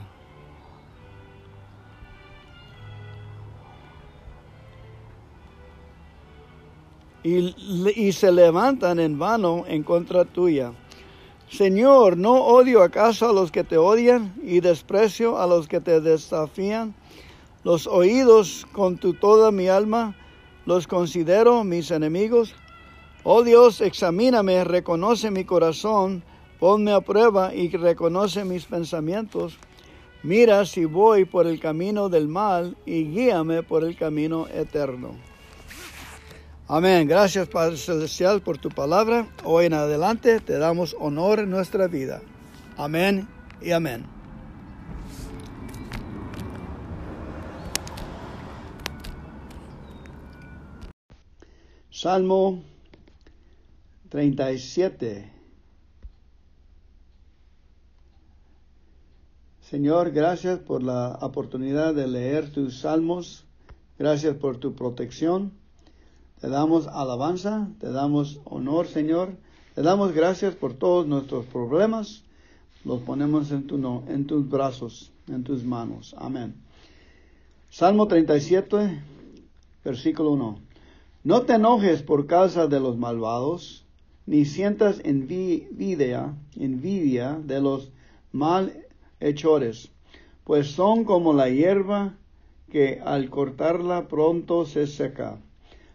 Y, 7.23 7.55
y, 7.95 8.11
se 8.11 8.33
levantan 8.33 8.99
en 8.99 9.17
vano 9.17 9.63
en 9.65 9.81
contra 9.83 10.25
tuya. 10.25 10.73
Señor, 11.57 12.17
¿no 12.17 12.33
odio 12.33 12.81
acaso 12.81 13.29
a 13.29 13.31
los 13.31 13.51
que 13.51 13.63
te 13.63 13.77
odian 13.77 14.33
y 14.41 14.59
desprecio 14.59 15.37
a 15.37 15.45
los 15.45 15.67
que 15.67 15.79
te 15.79 16.01
desafían? 16.01 16.95
Los 17.63 17.85
oídos 17.85 18.65
con 18.71 18.97
tu 18.97 19.13
toda 19.13 19.51
mi 19.51 19.67
alma 19.67 20.15
los 20.65 20.87
considero 20.87 21.63
mis 21.63 21.91
enemigos. 21.91 22.55
Oh 23.21 23.43
Dios, 23.43 23.81
examíname, 23.81 24.63
reconoce 24.63 25.29
mi 25.29 25.45
corazón, 25.45 26.23
ponme 26.59 26.91
a 26.91 27.01
prueba 27.01 27.53
y 27.53 27.69
reconoce 27.69 28.43
mis 28.45 28.65
pensamientos. 28.65 29.59
Mira 30.23 30.65
si 30.65 30.85
voy 30.85 31.25
por 31.25 31.45
el 31.45 31.59
camino 31.59 32.09
del 32.09 32.27
mal 32.27 32.75
y 32.87 33.03
guíame 33.03 33.61
por 33.61 33.83
el 33.83 33.95
camino 33.95 34.47
eterno. 34.47 35.32
Amén. 36.75 37.07
Gracias 37.07 37.47
Padre 37.49 37.77
Celestial 37.77 38.41
por 38.41 38.57
tu 38.57 38.69
palabra. 38.69 39.27
Hoy 39.43 39.67
en 39.67 39.73
adelante 39.73 40.39
te 40.39 40.57
damos 40.57 40.95
honor 40.99 41.37
en 41.37 41.51
nuestra 41.51 41.85
vida. 41.85 42.19
Amén 42.77 43.27
y 43.61 43.69
amén. 43.69 44.07
Salmo 51.91 52.63
37. 54.09 55.31
Señor, 59.61 60.09
gracias 60.09 60.57
por 60.57 60.81
la 60.81 61.19
oportunidad 61.21 61.93
de 61.93 62.07
leer 62.07 62.51
tus 62.51 62.79
salmos. 62.79 63.45
Gracias 63.99 64.35
por 64.37 64.57
tu 64.57 64.73
protección. 64.73 65.61
Te 66.43 66.49
damos 66.49 66.87
alabanza, 66.87 67.69
te 67.79 67.89
damos 67.89 68.41
honor, 68.43 68.87
Señor. 68.87 69.29
Te 69.75 69.81
damos 69.81 70.11
gracias 70.11 70.53
por 70.53 70.73
todos 70.73 71.07
nuestros 71.07 71.45
problemas. 71.45 72.21
Los 72.83 72.99
ponemos 72.99 73.49
en, 73.51 73.65
tu, 73.65 73.77
en 74.09 74.27
tus 74.27 74.49
brazos, 74.49 75.13
en 75.29 75.45
tus 75.45 75.63
manos. 75.63 76.13
Amén. 76.17 76.55
Salmo 77.69 78.09
37, 78.09 79.01
versículo 79.85 80.31
1. 80.31 80.59
No 81.23 81.43
te 81.43 81.53
enojes 81.53 82.03
por 82.03 82.27
causa 82.27 82.67
de 82.67 82.81
los 82.81 82.97
malvados, 82.97 83.85
ni 84.25 84.43
sientas 84.43 84.99
envidia, 85.05 86.35
envidia 86.57 87.39
de 87.41 87.61
los 87.61 87.89
malhechores, 88.33 89.91
pues 90.43 90.71
son 90.71 91.05
como 91.05 91.31
la 91.31 91.47
hierba 91.47 92.17
que 92.69 92.99
al 93.01 93.29
cortarla 93.29 94.09
pronto 94.09 94.65
se 94.65 94.87
seca. 94.87 95.39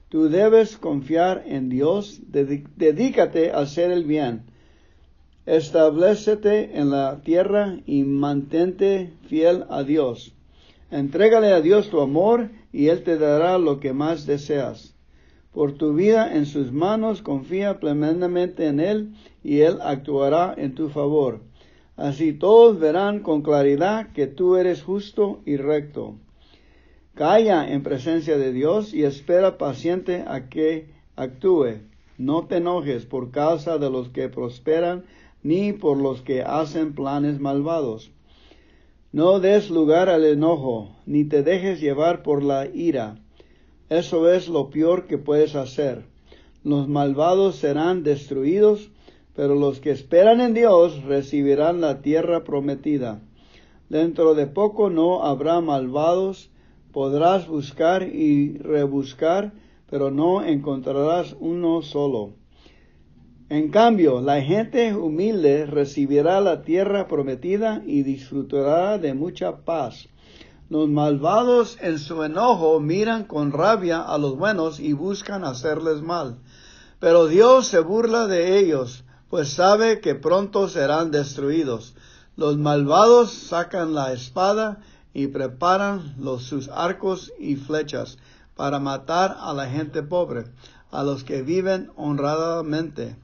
Tú 0.08 0.30
debes 0.30 0.78
confiar 0.78 1.44
en 1.46 1.68
Dios, 1.68 2.20
dedícate 2.28 3.50
a 3.50 3.58
hacer 3.58 3.90
el 3.90 4.04
bien. 4.04 4.44
Establecete 5.44 6.78
en 6.78 6.90
la 6.90 7.20
tierra 7.22 7.78
y 7.84 8.04
mantente 8.04 9.12
fiel 9.28 9.64
a 9.68 9.82
Dios. 9.82 10.34
Entrégale 10.90 11.52
a 11.52 11.60
Dios 11.60 11.90
tu 11.90 12.00
amor 12.00 12.50
y 12.72 12.88
Él 12.88 13.02
te 13.02 13.18
dará 13.18 13.58
lo 13.58 13.80
que 13.80 13.92
más 13.92 14.24
deseas. 14.24 14.94
Por 15.52 15.72
tu 15.72 15.92
vida 15.92 16.34
en 16.34 16.46
sus 16.46 16.72
manos 16.72 17.20
confía 17.20 17.78
plenamente 17.78 18.66
en 18.66 18.80
Él 18.80 19.14
y 19.44 19.60
Él 19.60 19.78
actuará 19.82 20.54
en 20.56 20.74
tu 20.74 20.88
favor. 20.88 21.40
Así 21.96 22.32
todos 22.32 22.78
verán 22.78 23.20
con 23.20 23.42
claridad 23.42 24.12
que 24.12 24.26
tú 24.26 24.56
eres 24.56 24.82
justo 24.82 25.40
y 25.44 25.56
recto. 25.56 26.14
Calla 27.18 27.68
en 27.68 27.82
presencia 27.82 28.38
de 28.38 28.52
Dios 28.52 28.94
y 28.94 29.02
espera 29.02 29.58
paciente 29.58 30.22
a 30.28 30.48
que 30.48 30.86
actúe. 31.16 31.80
No 32.16 32.46
te 32.46 32.58
enojes 32.58 33.06
por 33.06 33.32
causa 33.32 33.76
de 33.76 33.90
los 33.90 34.08
que 34.10 34.28
prosperan, 34.28 35.02
ni 35.42 35.72
por 35.72 35.96
los 35.96 36.22
que 36.22 36.42
hacen 36.42 36.94
planes 36.94 37.40
malvados. 37.40 38.12
No 39.10 39.40
des 39.40 39.68
lugar 39.68 40.08
al 40.08 40.24
enojo, 40.24 40.94
ni 41.06 41.24
te 41.24 41.42
dejes 41.42 41.80
llevar 41.80 42.22
por 42.22 42.44
la 42.44 42.68
ira. 42.68 43.18
Eso 43.88 44.30
es 44.30 44.46
lo 44.46 44.70
peor 44.70 45.08
que 45.08 45.18
puedes 45.18 45.56
hacer. 45.56 46.04
Los 46.62 46.86
malvados 46.86 47.56
serán 47.56 48.04
destruidos, 48.04 48.92
pero 49.34 49.56
los 49.56 49.80
que 49.80 49.90
esperan 49.90 50.40
en 50.40 50.54
Dios 50.54 51.02
recibirán 51.02 51.80
la 51.80 52.00
tierra 52.00 52.44
prometida. 52.44 53.20
Dentro 53.88 54.36
de 54.36 54.46
poco 54.46 54.88
no 54.88 55.24
habrá 55.24 55.60
malvados, 55.60 56.52
Podrás 56.98 57.46
buscar 57.46 58.02
y 58.02 58.58
rebuscar, 58.58 59.52
pero 59.88 60.10
no 60.10 60.42
encontrarás 60.44 61.36
uno 61.38 61.80
solo. 61.80 62.32
En 63.48 63.70
cambio, 63.70 64.20
la 64.20 64.42
gente 64.42 64.96
humilde 64.96 65.66
recibirá 65.66 66.40
la 66.40 66.62
tierra 66.62 67.06
prometida 67.06 67.84
y 67.86 68.02
disfrutará 68.02 68.98
de 68.98 69.14
mucha 69.14 69.58
paz. 69.58 70.08
Los 70.70 70.88
malvados 70.88 71.78
en 71.80 72.00
su 72.00 72.24
enojo 72.24 72.80
miran 72.80 73.26
con 73.26 73.52
rabia 73.52 74.00
a 74.00 74.18
los 74.18 74.36
buenos 74.36 74.80
y 74.80 74.92
buscan 74.92 75.44
hacerles 75.44 76.02
mal. 76.02 76.40
Pero 76.98 77.28
Dios 77.28 77.68
se 77.68 77.78
burla 77.78 78.26
de 78.26 78.58
ellos, 78.58 79.04
pues 79.30 79.50
sabe 79.50 80.00
que 80.00 80.16
pronto 80.16 80.68
serán 80.68 81.12
destruidos. 81.12 81.94
Los 82.34 82.56
malvados 82.56 83.30
sacan 83.30 83.94
la 83.94 84.12
espada 84.12 84.80
y 85.14 85.28
preparan 85.28 86.14
los, 86.18 86.44
sus 86.44 86.68
arcos 86.68 87.32
y 87.38 87.56
flechas 87.56 88.18
para 88.54 88.78
matar 88.78 89.36
a 89.40 89.52
la 89.52 89.68
gente 89.68 90.02
pobre, 90.02 90.46
a 90.90 91.02
los 91.02 91.24
que 91.24 91.42
viven 91.42 91.90
honradamente. 91.96 93.16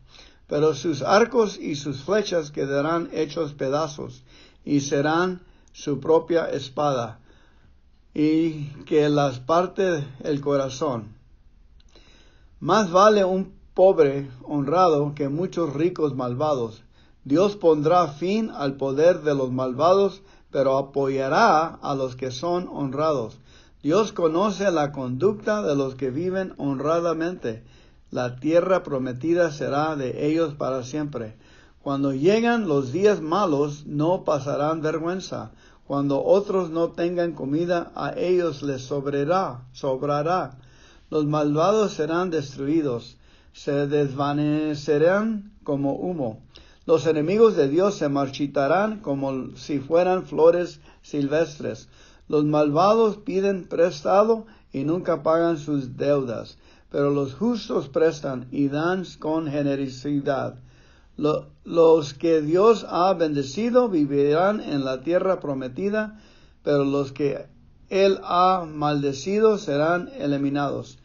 Pero 0.47 0.75
sus 0.75 1.03
arcos 1.03 1.59
y 1.59 1.75
sus 1.75 2.03
flechas 2.03 2.51
quedarán 2.51 3.09
hechos 3.13 3.53
pedazos 3.53 4.23
y 4.65 4.81
serán 4.81 5.41
su 5.73 6.01
propia 6.01 6.51
espada 6.51 7.19
y 8.15 8.67
que 8.85 9.09
las 9.09 9.41
parte 9.41 10.07
el 10.23 10.41
corazón. 10.41 11.15
Más 12.61 12.91
vale 12.91 13.25
un 13.25 13.53
pobre 13.75 14.31
honrado 14.45 15.15
que 15.15 15.29
muchos 15.29 15.75
ricos 15.75 16.15
malvados. 16.15 16.83
Dios 17.25 17.57
pondrá 17.57 18.07
fin 18.09 18.51
al 18.51 18.77
poder 18.77 19.23
de 19.23 19.35
los 19.35 19.51
malvados 19.51 20.23
pero 20.55 20.79
apoyará 20.79 21.67
a 21.83 21.97
los 21.97 22.15
que 22.15 22.31
son 22.31 22.69
honrados. 22.71 23.39
Dios 23.83 24.13
conoce 24.13 24.71
la 24.71 24.93
conducta 24.93 25.63
de 25.63 25.75
los 25.75 25.97
que 25.97 26.11
viven 26.11 26.55
honradamente. 26.59 27.65
La 28.13 28.37
tierra 28.37 28.85
prometida 28.85 29.51
será 29.51 29.97
de 29.97 30.29
ellos 30.29 30.55
para 30.55 30.85
siempre. 30.85 31.35
Cuando 31.83 32.13
llegan 32.13 32.69
los 32.69 32.93
días 32.93 33.21
malos, 33.21 33.85
no 33.87 34.23
pasarán 34.23 34.81
vergüenza. 34.81 35.51
Cuando 35.89 36.23
otros 36.23 36.71
no 36.71 36.91
tengan 36.91 37.33
comida, 37.33 37.91
a 37.97 38.13
ellos 38.17 38.63
les 38.63 38.83
sobrará, 38.83 39.65
sobrará. 39.73 40.57
Los 41.11 41.27
malvados 41.27 41.95
serán 41.95 42.31
destruidos, 42.31 43.17
se 43.53 43.89
desvanecerán 43.89 45.51
como 45.65 45.95
humo. 45.95 46.39
Los 46.87 47.07
enemigos 47.07 47.57
de 47.57 47.69
Dios 47.69 47.95
se 47.95 48.11
marchitarán 48.11 49.01
como 49.01 49.57
si 49.57 49.79
fueran 49.79 50.27
flores 50.27 50.81
silvestres. 51.01 51.89
Los 52.29 52.45
malvados 52.45 53.17
piden 53.17 53.65
prestado 53.65 54.45
y 54.71 54.85
nunca 54.85 55.23
pagan 55.23 55.57
sus 55.57 55.97
deudas, 55.97 56.59
pero 56.91 57.11
los 57.11 57.35
justos 57.35 57.89
prestan 57.89 58.49
y 58.51 58.69
dan 58.69 59.05
con 59.19 59.47
generosidad. 59.47 60.57
los 61.17 62.13
que 62.15 62.43
Dios 62.43 62.85
ha 62.89 63.15
bendecido 63.15 63.89
vivirán 63.89 64.61
en 64.61 64.85
la 64.85 65.01
tierra 65.01 65.41
prometida, 65.41 66.21
pero 66.63 66.85
los 66.85 67.13
que 67.13 67.47
Él 67.89 68.19
ha 68.25 68.67
maldecido 68.67 69.57
serán 69.57 70.11
eliminados. 70.19 70.99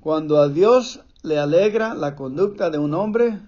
Cuando 0.00 0.38
a 0.38 0.48
Dios 0.48 1.00
le 1.22 1.38
alegra 1.38 1.94
la 1.94 2.16
conducta 2.16 2.70
de 2.70 2.78
un 2.78 2.94
hombre, 2.94 3.40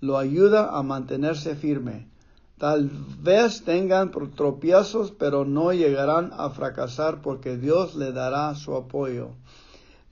lo 0.00 0.16
ayuda 0.16 0.70
a 0.76 0.82
mantenerse 0.82 1.54
firme. 1.54 2.08
Tal 2.58 2.90
vez 3.22 3.62
tengan 3.64 4.10
tropiezos, 4.10 5.12
pero 5.12 5.44
no 5.44 5.72
llegarán 5.72 6.32
a 6.36 6.50
fracasar 6.50 7.22
porque 7.22 7.56
Dios 7.56 7.94
le 7.94 8.12
dará 8.12 8.54
su 8.54 8.74
apoyo. 8.74 9.30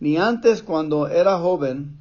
Ni 0.00 0.16
antes 0.16 0.62
cuando 0.62 1.08
era 1.08 1.38
joven, 1.38 1.98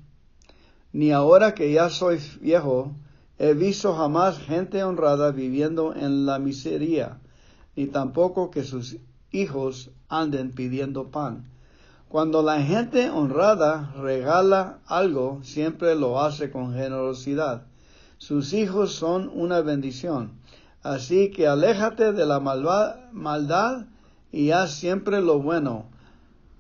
ni 0.94 1.12
ahora 1.12 1.54
que 1.54 1.72
ya 1.72 1.90
soy 1.90 2.20
viejo, 2.40 2.92
he 3.38 3.54
visto 3.54 3.94
jamás 3.96 4.40
gente 4.40 4.84
honrada 4.84 5.32
viviendo 5.32 5.94
en 5.94 6.26
la 6.26 6.40
miseria, 6.40 7.20
ni 7.76 7.88
tampoco 7.88 8.50
que 8.50 8.64
sus 8.64 8.98
hijos 9.32 9.92
anden 10.08 10.52
pidiendo 10.52 11.10
pan. 11.10 11.50
Cuando 12.08 12.42
la 12.42 12.62
gente 12.62 13.10
honrada 13.10 13.94
regala 13.98 14.80
algo, 14.86 15.40
siempre 15.44 15.96
lo 15.96 16.22
hace 16.22 16.52
con 16.52 16.74
generosidad 16.74 17.64
sus 18.18 18.54
hijos 18.54 18.94
son 18.94 19.30
una 19.34 19.62
bendición. 19.62 20.32
Así 20.84 21.32
que 21.32 21.48
aléjate 21.48 22.14
de 22.14 22.26
la 22.26 22.40
maldad 22.40 23.86
y 24.32 24.52
haz 24.52 24.72
siempre 24.72 25.22
lo 25.22 25.40
bueno. 25.40 25.86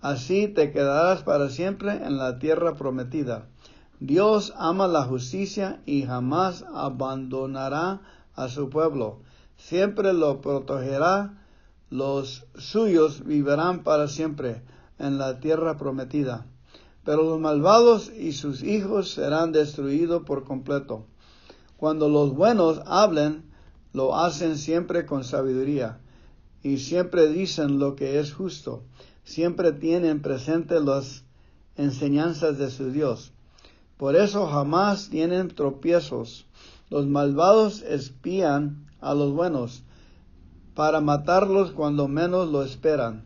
Así 0.02 0.48
te 0.48 0.72
quedarás 0.72 1.24
para 1.24 1.50
siempre 1.50 1.94
en 1.94 2.18
la 2.18 2.38
tierra 2.40 2.76
prometida. 2.76 3.48
Dios 4.00 4.54
ama 4.56 4.88
la 4.88 5.04
justicia 5.04 5.82
y 5.86 6.04
jamás 6.04 6.64
abandonará 6.74 8.02
a 8.36 8.48
su 8.48 8.70
pueblo. 8.70 9.20
Siempre 9.58 10.14
lo 10.14 10.40
protegerá. 10.42 11.44
Los 11.90 12.46
suyos 12.56 13.26
vivirán 13.26 13.84
para 13.84 14.08
siempre 14.08 14.62
en 15.00 15.18
la 15.18 15.40
tierra 15.40 15.78
prometida. 15.78 16.46
Pero 17.04 17.24
los 17.24 17.40
malvados 17.40 18.12
y 18.12 18.34
sus 18.34 18.62
hijos 18.62 19.12
serán 19.12 19.52
destruidos 19.52 20.24
por 20.24 20.44
completo. 20.44 21.06
Cuando 21.78 22.10
los 22.10 22.34
buenos 22.34 22.82
hablen, 22.88 23.44
lo 23.94 24.16
hacen 24.16 24.58
siempre 24.58 25.06
con 25.06 25.24
sabiduría 25.24 26.00
y 26.64 26.80
siempre 26.80 27.30
dicen 27.30 27.78
lo 27.78 27.96
que 27.96 28.20
es 28.20 28.34
justo. 28.34 28.84
Siempre 29.24 29.72
tienen 29.74 30.24
presente 30.24 30.80
las 30.80 31.24
enseñanzas 31.76 32.58
de 32.58 32.72
su 32.72 32.92
Dios. 32.92 33.32
Por 33.98 34.16
eso 34.16 34.48
jamás 34.48 35.10
tienen 35.10 35.50
tropiezos. 35.50 36.48
Los 36.90 37.06
malvados 37.06 37.84
espían 37.84 38.88
a 39.00 39.14
los 39.14 39.32
buenos 39.34 39.84
para 40.74 41.00
matarlos 41.00 41.72
cuando 41.72 42.08
menos 42.08 42.50
lo 42.50 42.64
esperan. 42.64 43.24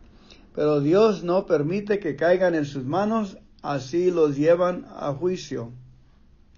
Pero 0.54 0.80
Dios 0.80 1.24
no 1.24 1.46
permite 1.46 2.00
que 2.00 2.16
caigan 2.16 2.54
en 2.54 2.66
sus 2.66 2.84
manos, 2.84 3.38
así 3.62 4.10
los 4.10 4.36
llevan 4.36 4.86
a 4.94 5.14
juicio 5.14 5.72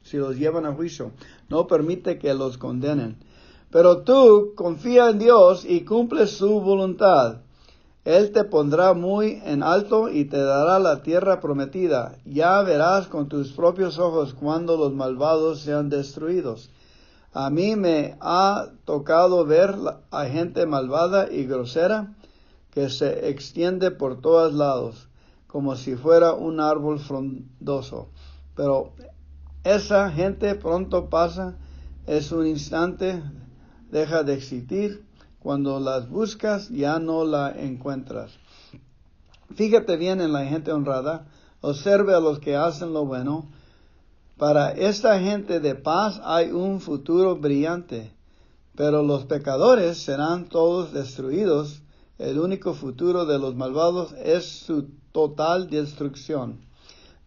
si 0.05 0.19
los 0.19 0.37
llevan 0.37 0.67
a 0.67 0.73
juicio. 0.73 1.11
No 1.49 1.67
permite 1.67 2.19
que 2.19 2.33
los 2.35 2.57
condenen. 2.59 3.17
Pero 3.71 4.03
tú 4.03 4.53
confía 4.55 5.11
en 5.11 5.19
Dios 5.19 5.65
y 5.65 5.81
cumple 5.81 6.29
su 6.29 6.61
voluntad. 6.61 7.39
Él 8.05 8.33
te 8.33 8.45
pondrá 8.45 8.93
muy 8.93 9.41
en 9.45 9.63
alto 9.63 10.11
y 10.11 10.27
te 10.27 10.37
dará 10.37 10.79
la 10.79 11.03
tierra 11.03 11.41
prometida. 11.41 12.19
Ya 12.27 12.63
verás 12.63 13.09
con 13.09 13.29
tus 13.29 13.53
propios 13.53 13.99
ojos 13.99 14.35
cuando 14.35 14.77
los 14.77 14.93
malvados 14.93 15.61
sean 15.61 15.89
destruidos. 15.89 16.71
A 17.33 17.51
mí 17.51 17.75
me 17.75 18.17
ha 18.21 18.69
tocado 18.85 19.45
ver 19.45 19.75
a 20.11 20.25
gente 20.27 20.67
malvada 20.67 21.33
y 21.33 21.47
grosera 21.47 22.15
que 22.71 22.91
se 22.91 23.29
extiende 23.31 23.91
por 23.91 24.21
todos 24.21 24.53
lados, 24.53 25.09
como 25.47 25.75
si 25.75 25.97
fuera 25.97 26.35
un 26.35 26.61
árbol 26.61 27.01
frondoso. 27.01 28.09
Pero 28.55 28.93
esa 29.65 30.11
gente 30.11 30.55
pronto 30.55 31.09
pasa, 31.09 31.57
es 32.07 32.31
un 32.32 32.47
instante, 32.47 33.23
deja 33.91 34.23
de 34.23 34.35
existir. 34.35 35.05
Cuando 35.39 35.78
las 35.78 36.09
buscas 36.09 36.70
ya 36.70 36.99
no 36.99 37.24
la 37.24 37.51
encuentras. 37.51 38.31
Fíjate 39.55 39.97
bien 39.97 40.20
en 40.20 40.32
la 40.32 40.47
gente 40.47 40.73
honrada, 40.73 41.27
observe 41.61 42.15
a 42.15 42.20
los 42.20 42.39
que 42.39 42.57
hacen 42.57 42.93
lo 42.93 43.05
bueno. 43.05 43.51
Para 44.39 44.73
esta 44.73 45.20
gente 45.20 45.61
de 45.61 45.74
paz 45.74 46.20
hay 46.24 46.51
un 46.51 46.81
futuro 46.81 47.36
brillante, 47.36 48.12
pero 48.74 49.03
los 49.03 49.27
pecadores 49.27 49.99
serán 49.99 50.49
todos 50.49 50.93
destruidos. 50.93 51.82
El 52.19 52.39
único 52.39 52.74
futuro 52.74 53.27
de 53.27 53.39
los 53.39 53.55
malvados 53.55 54.15
es 54.15 54.45
su 54.47 54.89
total 55.12 55.69
destrucción. 55.69 56.61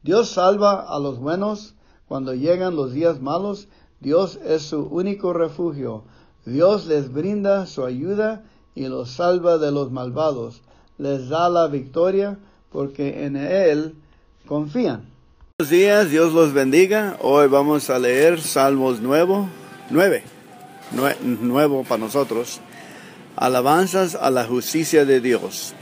Dios 0.01 0.29
salva 0.29 0.81
a 0.81 0.99
los 0.99 1.19
buenos, 1.19 1.75
cuando 2.07 2.33
llegan 2.33 2.75
los 2.75 2.93
días 2.93 3.21
malos, 3.21 3.67
Dios 3.99 4.39
es 4.45 4.63
su 4.63 4.83
único 4.83 5.33
refugio. 5.33 6.03
Dios 6.45 6.85
les 6.85 7.11
brinda 7.11 7.65
su 7.65 7.83
ayuda 7.83 8.43
y 8.75 8.87
los 8.87 9.11
salva 9.11 9.57
de 9.57 9.71
los 9.71 9.91
malvados. 9.91 10.61
Les 10.97 11.29
da 11.29 11.49
la 11.49 11.67
victoria 11.67 12.37
porque 12.71 13.25
en 13.25 13.35
Él 13.35 13.95
confían. 14.47 15.09
Buenos 15.59 15.71
días, 15.71 16.09
Dios 16.11 16.33
los 16.33 16.53
bendiga. 16.53 17.17
Hoy 17.21 17.47
vamos 17.47 17.89
a 17.89 17.99
leer 17.99 18.39
Salmos 18.39 19.01
nuevo, 19.01 19.49
nueve, 19.89 20.23
nuevo 21.41 21.83
para 21.83 21.99
nosotros. 21.99 22.61
Alabanzas 23.35 24.15
a 24.15 24.29
la 24.29 24.45
justicia 24.45 25.03
de 25.03 25.19
Dios. 25.19 25.73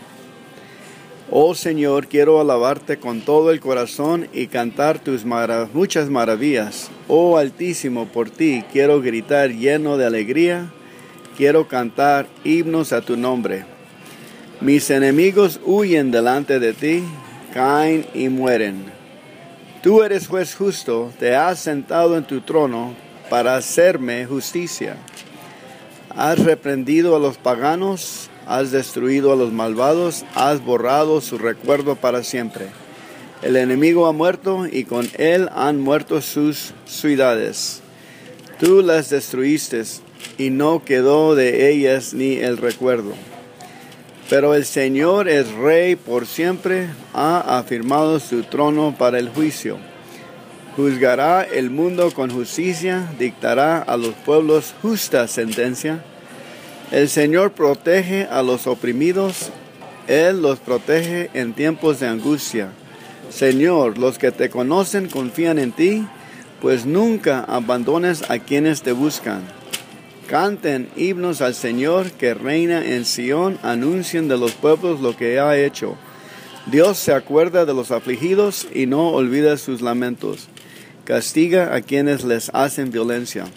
Oh 1.32 1.56
Señor, 1.56 2.08
quiero 2.08 2.40
alabarte 2.40 2.98
con 2.98 3.22
todo 3.22 3.50
el 3.50 3.60
corazón 3.60 4.28
y 4.32 4.46
cantar 4.46 5.00
tus 5.00 5.26
muchas 5.26 6.10
maravillas. 6.12 6.92
Oh 7.08 7.38
Altísimo, 7.38 8.06
por 8.06 8.30
ti 8.30 8.64
quiero 8.72 9.02
gritar 9.02 9.50
lleno 9.50 9.98
de 9.98 10.06
alegría, 10.06 10.72
quiero 11.36 11.68
cantar 11.68 12.28
himnos 12.44 12.94
a 12.94 13.02
tu 13.02 13.18
nombre. 13.18 13.66
Mis 14.62 14.92
enemigos 14.92 15.60
huyen 15.66 16.12
delante 16.12 16.60
de 16.60 16.74
ti, 16.74 17.04
caen 17.56 18.06
y 18.14 18.30
mueren. 18.30 18.86
Tú 19.82 20.04
eres 20.04 20.28
juez 20.28 20.54
justo, 20.54 21.12
te 21.20 21.36
has 21.36 21.58
sentado 21.60 22.18
en 22.18 22.24
tu 22.26 22.42
trono 22.42 22.94
para 23.32 23.56
hacerme 23.56 24.28
justicia. 24.28 24.98
Has 26.16 26.38
reprendido 26.38 27.16
a 27.16 27.20
los 27.20 27.38
paganos 27.38 28.30
has 28.46 28.72
destruido 28.72 29.34
a 29.34 29.36
los 29.36 29.52
malvados, 29.52 30.26
has 30.36 30.64
borrado 30.64 31.22
su 31.22 31.38
recuerdo 31.38 31.96
para 31.96 32.24
siempre. 32.24 32.68
El 33.42 33.56
enemigo 33.58 34.08
ha 34.08 34.12
muerto 34.12 34.66
y 34.72 34.86
con 34.86 35.08
él 35.18 35.50
han 35.54 35.80
muerto 35.80 36.22
sus 36.22 36.74
ciudades. 36.86 37.82
Tú 38.60 38.82
las 38.82 39.10
destruiste 39.10 39.84
y 40.38 40.50
no 40.50 40.84
quedó 40.84 41.36
de 41.36 41.70
ellas 41.70 42.14
ni 42.14 42.38
el 42.38 42.58
recuerdo. 42.58 43.14
Pero 44.30 44.56
el 44.56 44.66
Señor 44.66 45.28
es 45.30 45.52
rey 45.52 45.96
por 45.96 46.26
siempre, 46.26 46.90
ha 47.14 47.60
afirmado 47.60 48.20
su 48.20 48.44
trono 48.44 48.96
para 48.98 49.20
el 49.20 49.30
juicio. 49.30 49.78
Juzgará 50.76 51.44
el 51.44 51.70
mundo 51.70 52.12
con 52.12 52.32
justicia, 52.32 53.08
dictará 53.20 53.78
a 53.78 53.98
los 53.98 54.14
pueblos 54.16 54.74
justa 54.82 55.28
sentencia 55.28 56.04
el 56.96 57.10
Señor 57.10 57.52
protege 57.52 58.26
a 58.32 58.42
los 58.42 58.68
oprimidos, 58.68 59.50
Él 60.08 60.42
los 60.42 60.60
protege 60.60 61.30
en 61.34 61.52
tiempos 61.52 62.00
de 62.00 62.08
angustia. 62.08 62.70
Señor, 63.30 63.98
los 63.98 64.18
que 64.18 64.32
te 64.32 64.50
conocen 64.50 65.10
confían 65.10 65.60
en 65.60 65.74
ti, 65.74 66.08
pues 66.62 66.86
nunca 66.86 67.44
abandones 67.44 68.32
a 68.32 68.40
quienes 68.40 68.82
te 68.82 68.94
buscan. 68.94 69.42
Canten 70.30 70.88
himnos 70.96 71.42
al 71.42 71.54
Señor 71.54 72.12
que 72.12 72.34
reina 72.34 72.86
en 72.86 73.04
Sión, 73.04 73.60
anuncien 73.62 74.30
de 74.30 74.38
los 74.38 74.54
pueblos 74.54 75.02
lo 75.02 75.18
que 75.18 75.38
ha 75.38 75.58
hecho. 75.58 75.98
Dios 76.68 76.98
se 76.98 77.14
acuerda 77.14 77.66
de 77.66 77.74
los 77.74 77.92
afligidos 77.92 78.70
y 78.74 78.86
no 78.86 79.10
olvida 79.10 79.58
sus 79.58 79.82
lamentos. 79.82 80.48
Castiga 81.04 81.76
a 81.76 81.82
quienes 81.82 82.24
les 82.24 82.50
hacen 82.54 82.90
violencia. 82.90 83.48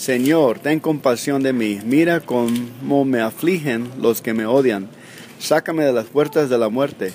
Señor, 0.00 0.60
ten 0.60 0.80
compasión 0.80 1.42
de 1.42 1.52
mí, 1.52 1.78
mira 1.84 2.20
cómo 2.20 3.04
me 3.04 3.20
afligen 3.20 3.86
los 4.00 4.22
que 4.22 4.32
me 4.32 4.46
odian, 4.46 4.88
sácame 5.38 5.84
de 5.84 5.92
las 5.92 6.06
puertas 6.06 6.48
de 6.48 6.56
la 6.56 6.70
muerte, 6.70 7.12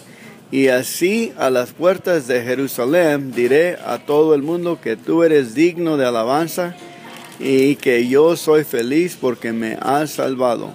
Y 0.51 0.67
así 0.67 1.33
a 1.35 1.49
las 1.49 1.71
puertas 1.71 2.27
de 2.27 2.43
Jerusalén 2.43 3.31
diré 3.31 3.77
a 3.83 3.97
todo 3.97 4.35
el 4.35 4.43
mundo 4.43 4.79
que 4.79 4.97
tú 4.97 5.23
eres 5.23 5.55
digno 5.55 5.97
de 5.97 6.05
alabanza 6.05 6.75
y 7.39 7.75
que 7.77 8.07
yo 8.07 8.35
soy 8.35 8.63
feliz 8.63 9.17
porque 9.19 9.51
me 9.51 9.79
has 9.81 10.11
salvado. 10.11 10.69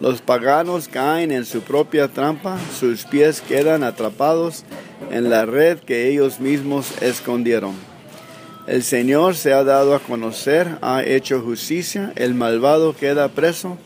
Los 0.00 0.20
paganos 0.20 0.86
caen 0.86 1.32
en 1.32 1.46
su 1.46 1.62
propia 1.62 2.08
trampa, 2.08 2.58
sus 2.78 3.06
pies 3.06 3.40
quedan 3.40 3.84
atrapados 3.84 4.64
en 5.10 5.30
la 5.30 5.46
red 5.46 5.78
que 5.78 6.10
ellos 6.10 6.40
mismos 6.40 7.00
escondieron. 7.00 7.91
El 8.66 8.84
Señor 8.84 9.34
se 9.34 9.52
ha 9.52 9.64
dado 9.64 9.92
a 9.92 9.98
conocer, 9.98 10.78
ha 10.82 11.02
hecho 11.02 11.40
justicia, 11.40 12.12
el 12.14 12.34
malvado 12.34 12.94
queda 12.94 13.28
preso 13.28 13.76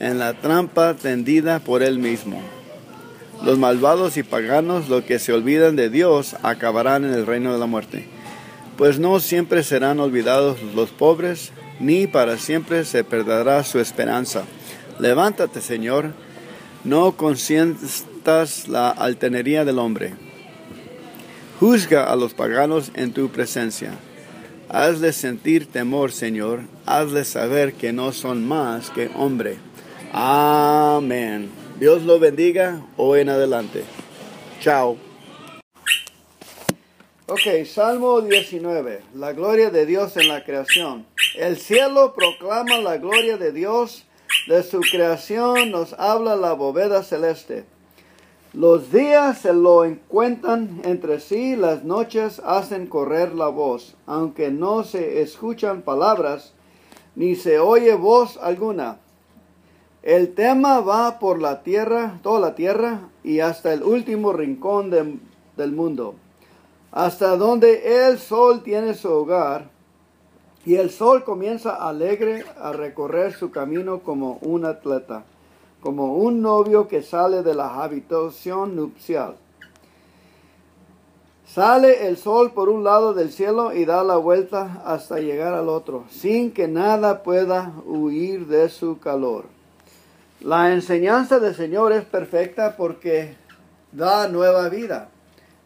en 0.00 0.18
la 0.18 0.32
trampa 0.32 0.94
tendida 0.94 1.58
por 1.58 1.82
él 1.82 1.98
mismo. 1.98 2.40
Los 3.44 3.58
malvados 3.58 4.16
y 4.16 4.22
paganos, 4.22 4.88
los 4.88 5.04
que 5.04 5.18
se 5.18 5.34
olvidan 5.34 5.76
de 5.76 5.90
Dios, 5.90 6.34
acabarán 6.42 7.04
en 7.04 7.12
el 7.12 7.26
reino 7.26 7.52
de 7.52 7.58
la 7.58 7.66
muerte. 7.66 8.06
Pues 8.78 8.98
no 8.98 9.20
siempre 9.20 9.62
serán 9.62 10.00
olvidados 10.00 10.62
los 10.74 10.90
pobres, 10.90 11.52
ni 11.78 12.06
para 12.06 12.38
siempre 12.38 12.86
se 12.86 13.04
perderá 13.04 13.62
su 13.64 13.80
esperanza. 13.80 14.44
Levántate, 14.98 15.60
Señor, 15.60 16.12
no 16.84 17.12
consientas 17.18 18.66
la 18.66 18.88
altanería 18.88 19.66
del 19.66 19.78
hombre. 19.78 20.14
Juzga 21.60 22.04
a 22.04 22.16
los 22.16 22.32
paganos 22.32 22.90
en 22.94 23.12
tu 23.12 23.28
presencia. 23.28 23.92
Hazle 24.68 25.12
sentir 25.12 25.70
temor, 25.70 26.10
Señor. 26.10 26.62
Hazle 26.86 27.24
saber 27.24 27.74
que 27.74 27.92
no 27.92 28.12
son 28.12 28.46
más 28.46 28.90
que 28.90 29.10
hombre. 29.14 29.58
Amén. 30.12 31.50
Dios 31.78 32.02
lo 32.02 32.18
bendiga 32.18 32.82
hoy 32.96 33.20
en 33.20 33.28
adelante. 33.28 33.84
Chao. 34.60 34.96
Ok, 37.28 37.66
Salmo 37.66 38.20
19. 38.20 39.02
La 39.14 39.32
gloria 39.32 39.70
de 39.70 39.86
Dios 39.86 40.16
en 40.16 40.28
la 40.28 40.44
creación. 40.44 41.06
El 41.36 41.58
cielo 41.58 42.14
proclama 42.14 42.78
la 42.78 42.98
gloria 42.98 43.36
de 43.36 43.52
Dios. 43.52 44.04
De 44.48 44.62
su 44.62 44.80
creación 44.80 45.70
nos 45.70 45.92
habla 45.94 46.34
la 46.34 46.52
bóveda 46.52 47.02
celeste. 47.02 47.64
Los 48.56 48.90
días 48.90 49.36
se 49.40 49.52
lo 49.52 49.84
encuentran 49.84 50.80
entre 50.84 51.20
sí, 51.20 51.56
las 51.56 51.84
noches 51.84 52.40
hacen 52.42 52.86
correr 52.86 53.34
la 53.34 53.48
voz, 53.48 53.96
aunque 54.06 54.50
no 54.50 54.82
se 54.82 55.20
escuchan 55.20 55.82
palabras, 55.82 56.54
ni 57.14 57.34
se 57.34 57.58
oye 57.58 57.92
voz 57.92 58.38
alguna. 58.38 58.96
El 60.02 60.32
tema 60.32 60.80
va 60.80 61.18
por 61.18 61.42
la 61.42 61.62
tierra, 61.64 62.18
toda 62.22 62.40
la 62.40 62.54
tierra, 62.54 63.10
y 63.22 63.40
hasta 63.40 63.74
el 63.74 63.82
último 63.82 64.32
rincón 64.32 64.88
del 64.90 65.72
mundo, 65.72 66.14
hasta 66.92 67.36
donde 67.36 68.06
el 68.08 68.18
sol 68.18 68.62
tiene 68.62 68.94
su 68.94 69.10
hogar, 69.10 69.68
y 70.64 70.76
el 70.76 70.88
sol 70.88 71.24
comienza 71.24 71.74
alegre 71.74 72.42
a 72.58 72.72
recorrer 72.72 73.34
su 73.34 73.50
camino 73.50 74.00
como 74.00 74.38
un 74.40 74.64
atleta 74.64 75.24
como 75.80 76.14
un 76.14 76.42
novio 76.42 76.88
que 76.88 77.02
sale 77.02 77.42
de 77.42 77.54
la 77.54 77.82
habitación 77.82 78.76
nupcial. 78.76 79.36
Sale 81.46 82.08
el 82.08 82.16
sol 82.16 82.50
por 82.52 82.68
un 82.68 82.82
lado 82.82 83.14
del 83.14 83.32
cielo 83.32 83.72
y 83.72 83.84
da 83.84 84.02
la 84.02 84.16
vuelta 84.16 84.82
hasta 84.84 85.20
llegar 85.20 85.54
al 85.54 85.68
otro, 85.68 86.04
sin 86.10 86.52
que 86.52 86.66
nada 86.68 87.22
pueda 87.22 87.72
huir 87.86 88.46
de 88.46 88.68
su 88.68 88.98
calor. 88.98 89.44
La 90.40 90.72
enseñanza 90.72 91.38
del 91.38 91.54
Señor 91.54 91.92
es 91.92 92.04
perfecta 92.04 92.76
porque 92.76 93.36
da 93.92 94.28
nueva 94.28 94.68
vida. 94.68 95.08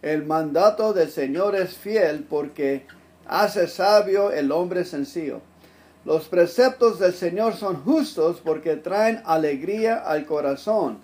El 0.03 0.25
mandato 0.27 0.93
del 0.93 1.11
Señor 1.11 1.57
es 1.57 1.77
fiel 1.77 2.25
porque 2.29 2.87
hace 3.27 3.67
sabio 3.67 4.31
el 4.31 4.53
hombre 4.53 4.85
sencillo. 4.85 5.41
Los 6.05 6.29
preceptos 6.29 6.99
del 6.99 7.13
Señor 7.13 7.55
son 7.55 7.77
justos 7.85 8.41
porque 8.43 8.77
traen 8.77 9.21
alegría 9.27 9.99
al 9.99 10.25
corazón. 10.25 10.99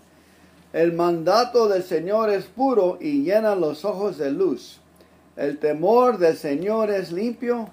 El 0.73 0.95
mandato 0.95 1.69
del 1.69 1.83
Señor 1.83 2.31
es 2.31 2.47
puro 2.47 2.97
y 3.01 3.23
llena 3.23 3.55
los 3.55 3.85
ojos 3.85 4.17
de 4.17 4.31
luz. 4.31 4.81
El 5.37 5.59
temor 5.59 6.17
del 6.17 6.37
Señor 6.37 6.91
es 6.91 7.13
limpio 7.13 7.69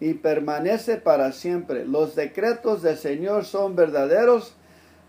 y 0.00 0.14
permanece 0.14 0.96
para 0.96 1.30
siempre. 1.30 1.86
Los 1.86 2.16
decretos 2.16 2.82
del 2.82 2.98
Señor 2.98 3.44
son 3.44 3.76
verdaderos, 3.76 4.54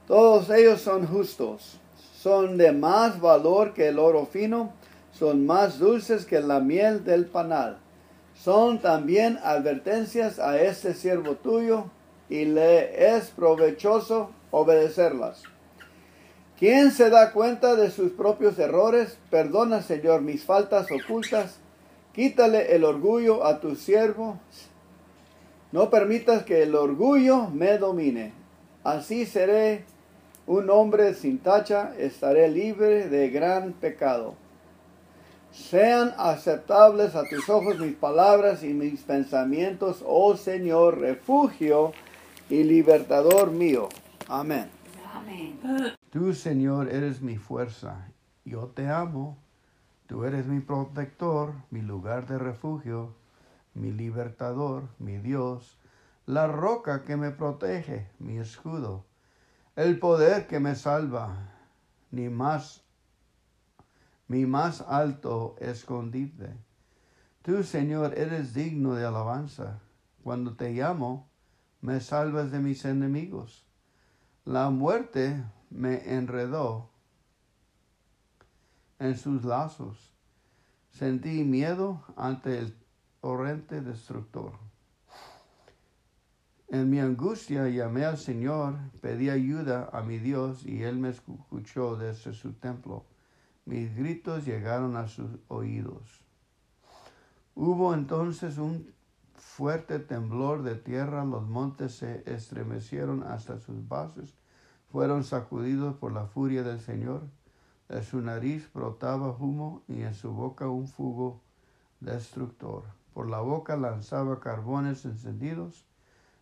todos 0.08 0.52
ellos 0.52 0.82
son 0.82 1.08
justos. 1.08 1.80
Son 2.22 2.58
de 2.58 2.72
más 2.72 3.20
valor 3.20 3.74
que 3.74 3.88
el 3.88 3.98
oro 3.98 4.28
fino, 4.28 4.72
son 5.12 5.48
más 5.48 5.80
dulces 5.80 6.26
que 6.26 6.42
la 6.42 6.60
miel 6.60 7.04
del 7.04 7.26
panal 7.26 7.80
son 8.36 8.80
también 8.80 9.40
advertencias 9.44 10.40
a 10.40 10.62
este 10.62 10.94
siervo 10.94 11.36
tuyo 11.36 11.86
y 12.30 12.46
le 12.46 13.16
es 13.16 13.30
provechoso 13.30 14.32
obedecerlas. 14.52 15.44
¿Quién 16.58 16.92
se 16.92 17.10
da 17.10 17.32
cuenta 17.32 17.76
de 17.76 17.92
sus 17.92 18.12
propios 18.12 18.58
errores? 18.60 19.18
Perdona, 19.30 19.82
Señor, 19.82 20.22
mis 20.22 20.44
faltas 20.44 20.88
ocultas. 20.92 21.58
Quítale 22.14 22.74
el 22.76 22.86
orgullo 22.86 23.46
a 23.46 23.60
tu 23.60 23.76
siervo. 23.76 24.40
No 25.74 25.90
permitas 25.90 26.44
que 26.44 26.64
el 26.64 26.76
orgullo 26.76 27.50
me 27.50 27.78
domine. 27.78 28.32
Así 28.86 29.26
seré 29.26 29.84
un 30.48 30.70
hombre 30.70 31.14
sin 31.14 31.40
tacha, 31.40 31.94
estaré 31.98 32.48
libre 32.48 33.10
de 33.10 33.30
gran 33.30 33.74
pecado. 33.74 34.36
Sean 35.56 36.14
aceptables 36.18 37.16
a 37.16 37.24
tus 37.24 37.50
ojos 37.50 37.80
mis 37.80 37.96
palabras 37.96 38.62
y 38.62 38.74
mis 38.74 39.02
pensamientos, 39.04 40.04
oh 40.06 40.36
Señor, 40.36 41.00
refugio 41.00 41.94
y 42.50 42.64
libertador 42.64 43.52
mío. 43.52 43.88
Amén. 44.28 44.70
Amén. 45.14 45.58
Tú, 46.10 46.34
Señor, 46.34 46.90
eres 46.90 47.22
mi 47.22 47.38
fuerza. 47.38 48.06
Yo 48.44 48.68
te 48.68 48.90
amo. 48.90 49.38
Tú 50.08 50.26
eres 50.26 50.46
mi 50.46 50.60
protector, 50.60 51.54
mi 51.72 51.82
lugar 51.82 52.28
de 52.28 52.38
refugio, 52.38 53.16
mi 53.74 53.92
libertador, 53.92 54.84
mi 55.00 55.18
Dios, 55.18 55.80
la 56.26 56.48
roca 56.48 57.04
que 57.04 57.16
me 57.16 57.32
protege, 57.32 58.10
mi 58.20 58.38
escudo, 58.38 59.06
el 59.78 60.00
poder 60.00 60.48
que 60.48 60.60
me 60.60 60.76
salva. 60.76 61.50
Ni 62.12 62.30
más 62.30 62.85
mi 64.28 64.46
más 64.46 64.82
alto 64.82 65.56
escondite. 65.60 66.56
Tú, 67.42 67.64
Señor, 67.64 68.18
eres 68.18 68.54
digno 68.54 68.96
de 68.96 69.06
alabanza. 69.06 69.80
Cuando 70.24 70.56
te 70.56 70.72
llamo, 70.72 71.30
me 71.82 72.00
salvas 72.00 72.52
de 72.52 72.60
mis 72.60 72.84
enemigos. 72.86 73.66
La 74.44 74.70
muerte 74.72 75.44
me 75.70 76.16
enredó 76.16 76.90
en 78.98 79.16
sus 79.18 79.44
lazos. 79.44 80.14
Sentí 80.90 81.44
miedo 81.44 82.04
ante 82.16 82.58
el 82.58 82.76
torrente 83.22 83.82
destructor. 83.82 84.54
En 86.68 86.90
mi 86.90 87.00
angustia 87.00 87.70
llamé 87.70 88.06
al 88.06 88.18
Señor, 88.18 88.78
pedí 89.02 89.30
ayuda 89.30 89.90
a 89.94 90.02
mi 90.02 90.18
Dios 90.18 90.66
y 90.66 90.84
Él 90.84 90.98
me 90.98 91.10
escuchó 91.10 91.96
desde 91.96 92.34
su 92.34 92.54
templo. 92.54 93.06
Mis 93.66 93.96
gritos 93.96 94.46
llegaron 94.46 94.96
a 94.96 95.08
sus 95.08 95.40
oídos. 95.48 96.22
Hubo 97.56 97.96
entonces 97.96 98.60
un 98.60 98.94
fuerte 99.34 99.98
temblor 99.98 100.62
de 100.62 100.76
tierra, 100.76 101.26
los 101.26 101.48
montes 101.48 101.96
se 101.96 102.22
estremecieron 102.32 103.24
hasta 103.24 103.58
sus 103.58 103.88
bases, 103.88 104.36
fueron 104.92 105.24
sacudidos 105.24 105.96
por 105.96 106.12
la 106.12 106.28
furia 106.28 106.62
del 106.62 106.80
Señor. 106.80 107.24
De 107.90 108.04
su 108.04 108.22
nariz 108.22 108.72
brotaba 108.72 109.30
humo 109.32 109.82
y 109.88 110.04
en 110.04 110.14
su 110.14 110.32
boca 110.32 110.70
un 110.70 110.88
fuego 110.88 111.42
destructor. 112.02 112.84
Por 113.16 113.32
la 113.32 113.40
boca 113.40 113.76
lanzaba 113.78 114.40
carbones 114.40 115.06
encendidos. 115.06 115.88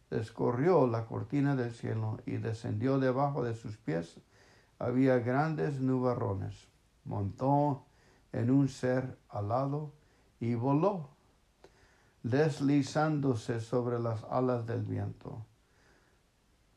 Descorrió 0.10 0.88
la 0.88 1.06
cortina 1.06 1.56
del 1.56 1.72
cielo 1.72 2.20
y 2.26 2.34
descendió 2.34 3.00
debajo 3.00 3.46
de 3.46 3.56
sus 3.56 3.78
pies. 3.78 4.20
Había 4.78 5.20
grandes 5.20 5.80
nubarrones 5.80 6.73
montó 7.06 7.86
en 8.32 8.50
un 8.50 8.68
ser 8.68 9.18
alado 9.30 9.92
y 10.40 10.56
voló, 10.56 11.10
deslizándose 12.24 13.60
sobre 13.60 14.00
las 14.00 14.24
alas 14.26 14.66
del 14.66 14.84
viento. 14.84 15.46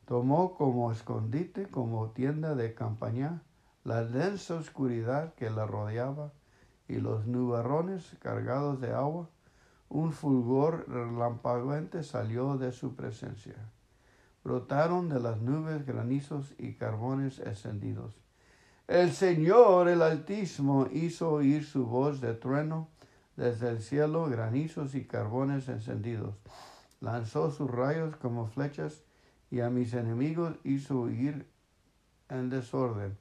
Tomó 0.04 0.54
como 0.54 0.92
escondite, 0.92 1.68
como 1.68 2.10
tienda 2.10 2.54
de 2.54 2.74
campaña, 2.74 3.42
la 3.84 4.04
densa 4.04 4.54
oscuridad 4.54 5.34
que 5.34 5.50
la 5.50 5.66
rodeaba 5.66 6.32
y 6.88 6.96
los 6.96 7.26
nubarrones 7.26 8.16
cargados 8.20 8.80
de 8.80 8.92
agua. 8.92 9.28
Un 9.88 10.12
fulgor 10.12 10.88
relampagueante 10.88 12.02
salió 12.02 12.56
de 12.56 12.72
su 12.72 12.94
presencia. 12.94 13.70
Brotaron 14.42 15.08
de 15.08 15.20
las 15.20 15.40
nubes 15.40 15.86
granizos 15.86 16.54
y 16.58 16.74
carbones 16.74 17.38
encendidos 17.40 18.25
El 18.88 19.12
Señor, 19.12 19.88
el 19.88 20.00
Altísimo, 20.00 20.86
hizo 20.92 21.32
oír 21.32 21.64
su 21.64 21.86
voz 21.86 22.20
de 22.20 22.34
trueno 22.34 22.86
desde 23.34 23.68
el 23.68 23.82
cielo, 23.82 24.26
granizos 24.26 24.94
y 24.94 25.04
carbones 25.04 25.68
encendidos. 25.68 26.36
Lanzó 27.00 27.50
sus 27.50 27.68
rayos 27.68 28.14
como 28.16 28.46
flechas 28.46 29.02
y 29.50 29.58
a 29.58 29.70
mis 29.70 29.92
enemigos 29.92 30.54
hizo 30.62 31.00
huir 31.00 31.50
en 32.28 32.48
desorden. 32.48 33.18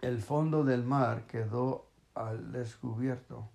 El 0.00 0.22
fondo 0.22 0.64
del 0.64 0.84
mar 0.84 1.26
quedó 1.26 1.90
al 2.14 2.50
descubierto. 2.50 3.50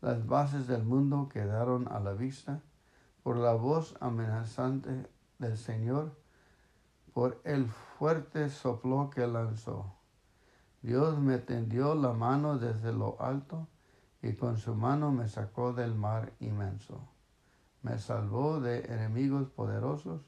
Las 0.00 0.26
bases 0.26 0.66
del 0.66 0.82
mundo 0.82 1.28
quedaron 1.32 1.86
a 1.86 2.00
la 2.00 2.12
vista 2.12 2.60
por 3.22 3.36
la 3.36 3.52
voz 3.52 3.94
amenazante 4.00 5.06
del 5.38 5.56
Señor, 5.56 6.10
por 7.12 7.40
el 7.44 7.68
fuerte 7.68 8.50
soplo 8.50 9.10
que 9.10 9.28
lanzó. 9.28 9.94
Dios 10.84 11.18
me 11.18 11.38
tendió 11.38 11.94
la 11.94 12.12
mano 12.12 12.58
desde 12.58 12.92
lo 12.92 13.18
alto 13.18 13.68
y 14.20 14.34
con 14.34 14.58
su 14.58 14.74
mano 14.74 15.12
me 15.12 15.28
sacó 15.28 15.72
del 15.72 15.94
mar 15.94 16.34
inmenso. 16.40 17.00
Me 17.80 17.98
salvó 17.98 18.60
de 18.60 18.80
enemigos 18.80 19.48
poderosos 19.48 20.20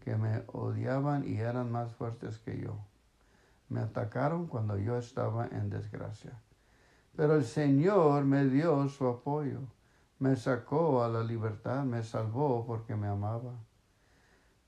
que 0.00 0.16
me 0.16 0.44
odiaban 0.46 1.28
y 1.28 1.36
eran 1.36 1.70
más 1.70 1.92
fuertes 1.92 2.38
que 2.38 2.58
yo. 2.58 2.78
Me 3.68 3.80
atacaron 3.80 4.46
cuando 4.46 4.78
yo 4.78 4.96
estaba 4.96 5.46
en 5.46 5.68
desgracia. 5.68 6.40
Pero 7.14 7.34
el 7.34 7.44
Señor 7.44 8.24
me 8.24 8.46
dio 8.46 8.88
su 8.88 9.08
apoyo, 9.08 9.60
me 10.20 10.36
sacó 10.36 11.04
a 11.04 11.08
la 11.08 11.22
libertad, 11.22 11.84
me 11.84 12.02
salvó 12.02 12.64
porque 12.66 12.96
me 12.96 13.08
amaba. 13.08 13.52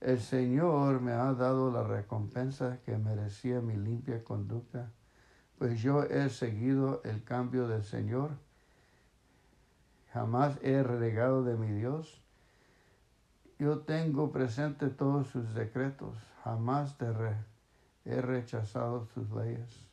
El 0.01 0.19
Señor 0.19 1.01
me 1.01 1.13
ha 1.13 1.33
dado 1.33 1.71
la 1.71 1.81
recompensa 1.81 2.77
que 2.85 2.95
merecía 2.99 3.59
mi 3.59 3.75
limpia 3.75 4.23
conducta 4.23 4.91
pues 5.61 5.79
yo 5.79 6.01
he 6.01 6.27
seguido 6.31 7.03
el 7.03 7.23
cambio 7.23 7.67
del 7.67 7.83
Señor. 7.83 8.31
Jamás 10.11 10.57
he 10.63 10.81
renegado 10.81 11.43
de 11.43 11.55
mi 11.55 11.67
Dios. 11.67 12.19
Yo 13.59 13.81
tengo 13.81 14.31
presente 14.31 14.89
todos 14.89 15.27
sus 15.27 15.53
decretos. 15.53 16.17
Jamás 16.43 16.97
te 16.97 17.05
he 18.05 18.21
rechazado 18.21 19.05
sus 19.13 19.29
leyes. 19.29 19.85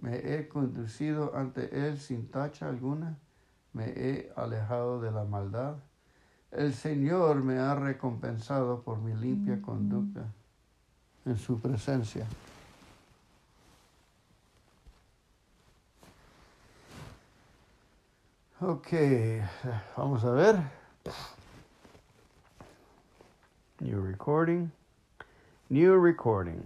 Me 0.00 0.16
he 0.16 0.48
conducido 0.48 1.36
ante 1.36 1.86
Él 1.86 1.96
sin 2.00 2.28
tacha 2.28 2.68
alguna. 2.68 3.16
Me 3.72 3.84
he 3.84 4.32
alejado 4.34 5.00
de 5.00 5.12
la 5.12 5.22
maldad. 5.22 5.76
El 6.50 6.74
Señor 6.74 7.44
me 7.44 7.60
ha 7.60 7.76
recompensado 7.76 8.82
por 8.82 8.98
mi 8.98 9.14
limpia 9.14 9.62
conducta 9.62 10.24
en 11.24 11.36
su 11.36 11.60
presencia. 11.60 12.26
Ok, 18.64 18.92
vamos 19.96 20.24
a 20.24 20.30
ver. 20.30 20.62
New 23.80 24.00
recording. 24.00 24.70
New 25.68 26.00
recording. 26.00 26.62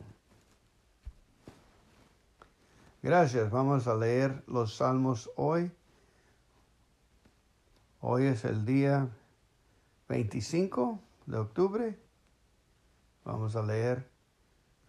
Gracias. 3.03 3.51
Vamos 3.51 3.87
a 3.87 3.95
leer 3.95 4.45
los 4.47 4.77
salmos 4.77 5.31
hoy. 5.37 5.73
Hoy 8.03 8.27
es 8.27 8.45
el 8.45 8.67
día 8.67 9.09
25 10.11 11.01
de 11.25 11.39
octubre. 11.39 11.99
Vamos 13.25 13.57
a 13.57 13.63
leer 13.63 14.07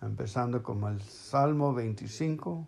empezando 0.02 0.62
con 0.62 0.84
el 0.84 1.02
Salmo 1.02 1.74
25. 1.74 2.68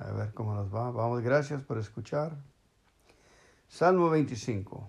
A 0.00 0.12
ver 0.12 0.32
cómo 0.32 0.54
nos 0.54 0.72
va. 0.72 0.90
Vamos, 0.90 1.22
gracias 1.22 1.62
por 1.62 1.78
escuchar. 1.78 2.36
Salmo 3.68 4.10
25. 4.10 4.88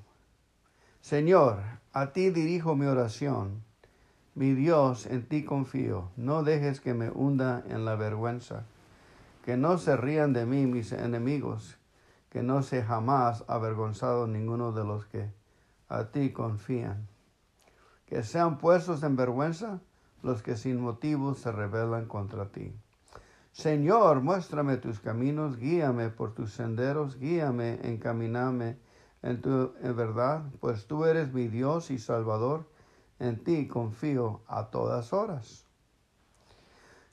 Señor, 1.01 1.61
a 1.93 2.13
ti 2.13 2.29
dirijo 2.29 2.75
mi 2.75 2.85
oración. 2.85 3.63
Mi 4.35 4.53
Dios, 4.53 5.07
en 5.07 5.27
ti 5.27 5.43
confío. 5.43 6.11
No 6.15 6.43
dejes 6.43 6.79
que 6.79 6.93
me 6.93 7.09
hunda 7.09 7.63
en 7.67 7.85
la 7.85 7.95
vergüenza. 7.95 8.63
Que 9.43 9.57
no 9.57 9.79
se 9.79 9.97
rían 9.97 10.33
de 10.33 10.45
mí 10.45 10.67
mis 10.67 10.91
enemigos. 10.91 11.77
Que 12.29 12.43
no 12.43 12.61
se 12.61 12.83
jamás 12.83 13.43
avergonzado 13.47 14.27
ninguno 14.27 14.71
de 14.71 14.83
los 14.83 15.05
que 15.07 15.31
a 15.87 16.05
ti 16.05 16.31
confían. 16.31 17.07
Que 18.05 18.23
sean 18.23 18.59
puestos 18.59 19.01
en 19.01 19.15
vergüenza 19.15 19.81
los 20.21 20.43
que 20.43 20.55
sin 20.55 20.79
motivo 20.79 21.33
se 21.33 21.51
rebelan 21.51 22.05
contra 22.05 22.45
ti. 22.49 22.73
Señor, 23.51 24.21
muéstrame 24.21 24.77
tus 24.77 24.99
caminos, 24.99 25.57
guíame 25.57 26.09
por 26.09 26.33
tus 26.33 26.53
senderos, 26.53 27.17
guíame, 27.19 27.79
encamíname 27.83 28.77
en 29.21 29.41
tu 29.41 29.73
verdad, 29.81 30.43
pues 30.59 30.87
tú 30.87 31.05
eres 31.05 31.33
mi 31.33 31.47
Dios 31.47 31.91
y 31.91 31.97
Salvador, 31.97 32.69
en 33.17 33.43
ti 33.43 33.67
confío 33.67 34.41
a 34.47 34.69
todas 34.69 35.11
horas. 35.13 35.65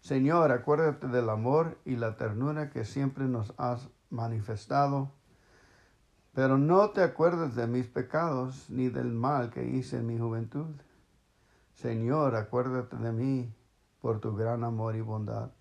Señor, 0.00 0.52
acuérdate 0.52 1.08
del 1.08 1.30
amor 1.30 1.78
y 1.84 1.96
la 1.96 2.16
ternura 2.16 2.70
que 2.70 2.84
siempre 2.84 3.24
nos 3.24 3.52
has 3.56 3.88
manifestado, 4.10 5.10
pero 6.32 6.58
no 6.58 6.90
te 6.90 7.02
acuerdes 7.02 7.56
de 7.56 7.66
mis 7.66 7.88
pecados 7.88 8.70
ni 8.70 8.88
del 8.88 9.10
mal 9.10 9.50
que 9.50 9.64
hice 9.64 9.96
en 9.96 10.06
mi 10.06 10.18
juventud. 10.18 10.76
Señor, 11.74 12.36
acuérdate 12.36 12.96
de 12.96 13.10
mí 13.10 13.52
por 14.00 14.20
tu 14.20 14.36
gran 14.36 14.62
amor 14.62 14.94
y 14.94 15.00
bondad 15.00 15.55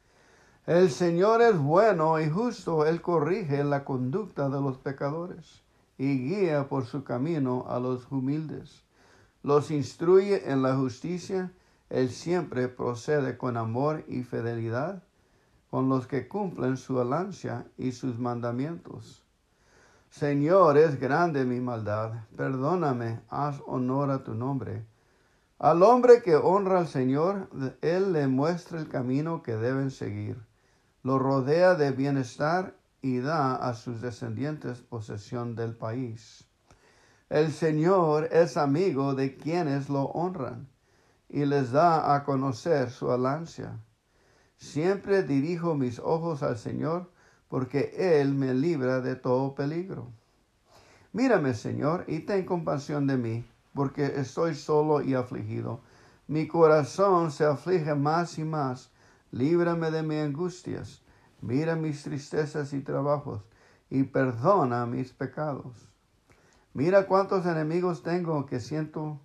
el 0.68 0.90
Señor 0.90 1.44
es 1.44 1.56
bueno 1.60 2.20
y 2.20 2.28
justo, 2.28 2.88
Él 2.88 3.00
corrige 3.00 3.64
la 3.64 3.86
conducta 3.86 4.50
de 4.50 4.60
los 4.60 4.80
pecadores 4.80 5.62
y 5.96 6.18
guía 6.18 6.68
por 6.68 6.86
su 6.86 7.04
camino 7.04 7.66
a 7.70 7.80
los 7.80 8.12
humildes. 8.12 8.82
Los 9.44 9.70
instruye 9.70 10.50
en 10.50 10.64
la 10.64 10.76
justicia, 10.76 11.52
Él 11.92 12.10
siempre 12.10 12.68
procede 12.68 13.38
con 13.38 13.58
amor 13.58 14.06
y 14.08 14.24
fidelidad 14.24 15.04
con 15.70 15.88
los 15.88 16.08
que 16.08 16.28
cumplen 16.28 16.78
su 16.78 17.00
alancia 17.00 17.68
y 17.78 17.92
sus 17.92 18.18
mandamientos. 18.18 19.24
Señor, 20.10 20.80
es 20.80 21.00
grande 21.00 21.46
mi 21.46 21.60
maldad, 21.60 22.24
perdóname, 22.36 23.22
haz 23.30 23.62
honor 23.68 24.10
a 24.10 24.24
tu 24.24 24.34
nombre. 24.34 24.84
Al 25.60 25.84
hombre 25.84 26.24
que 26.24 26.36
honra 26.36 26.80
al 26.80 26.88
Señor, 26.88 27.50
Él 27.82 28.14
le 28.14 28.28
muestra 28.28 28.80
el 28.80 28.90
camino 28.90 29.44
que 29.44 29.56
deben 29.56 29.92
seguir 29.92 30.44
lo 31.06 31.20
rodea 31.20 31.76
de 31.76 31.92
bienestar 31.92 32.76
y 33.00 33.20
da 33.20 33.56
a 33.58 33.76
sus 33.76 34.02
descendientes 34.02 34.82
posesión 34.82 35.56
del 35.56 35.76
país. 35.76 36.46
El 37.30 37.52
Señor 37.52 38.28
es 38.32 38.58
amigo 38.58 39.14
de 39.14 39.36
quienes 39.36 39.88
lo 39.88 40.06
honran 40.06 40.68
y 41.30 41.46
les 41.46 41.72
da 41.72 42.16
a 42.16 42.24
conocer 42.24 42.90
su 42.90 43.12
alancia. 43.12 43.78
Siempre 44.58 45.22
dirijo 45.22 45.76
mis 45.76 46.00
ojos 46.00 46.42
al 46.42 46.58
Señor 46.58 47.12
porque 47.50 48.20
Él 48.20 48.34
me 48.34 48.56
libra 48.56 49.00
de 49.00 49.16
todo 49.16 49.54
peligro. 49.54 50.12
Mírame, 51.14 51.54
Señor, 51.54 52.06
y 52.08 52.22
ten 52.22 52.46
compasión 52.46 53.06
de 53.06 53.18
mí, 53.18 53.46
porque 53.76 54.14
estoy 54.16 54.56
solo 54.56 55.04
y 55.04 55.14
afligido. 55.14 55.82
Mi 56.26 56.48
corazón 56.48 57.30
se 57.32 57.46
aflige 57.46 57.94
más 57.94 58.40
y 58.40 58.44
más 58.44 58.90
líbrame 59.36 59.92
de 59.92 60.02
mis 60.02 60.24
angustias, 60.24 61.04
mira 61.42 61.76
mis 61.76 62.04
tristezas 62.04 62.72
y 62.72 62.80
trabajos, 62.80 63.44
y 63.90 64.04
perdona 64.04 64.86
mis 64.86 65.12
pecados. 65.12 65.90
Mira 66.74 67.06
cuántos 67.06 67.46
enemigos 67.46 68.02
tengo 68.02 68.46
que 68.46 68.62
siento, 68.62 69.20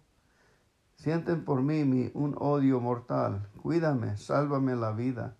sienten 0.97 1.45
por 1.45 1.63
mí 1.63 2.11
un 2.15 2.35
odio 2.41 2.81
mortal. 2.81 3.49
Cuídame, 3.63 4.17
sálvame 4.17 4.75
la 4.75 4.91
vida. 4.91 5.37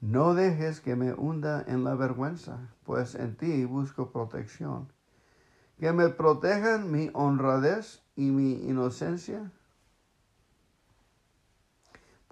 No 0.00 0.34
dejes 0.34 0.80
que 0.80 0.96
me 0.96 1.12
hunda 1.12 1.64
en 1.64 1.84
la 1.84 1.94
vergüenza, 1.94 2.74
pues 2.82 3.14
en 3.14 3.36
ti 3.36 3.64
busco 3.64 4.10
protección. 4.10 4.92
Que 5.78 5.92
me 5.92 6.08
protejan 6.08 6.90
mi 6.90 7.08
honradez 7.14 8.02
y 8.16 8.32
mi 8.32 8.54
inocencia 8.68 9.52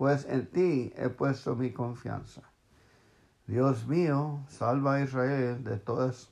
pues 0.00 0.24
en 0.24 0.46
ti 0.46 0.90
he 0.96 1.10
puesto 1.10 1.54
mi 1.54 1.72
confianza. 1.72 2.40
Dios 3.46 3.86
mío, 3.86 4.42
salva 4.48 4.94
a 4.94 5.02
Israel 5.02 5.62
de 5.62 5.76
todas 5.76 6.30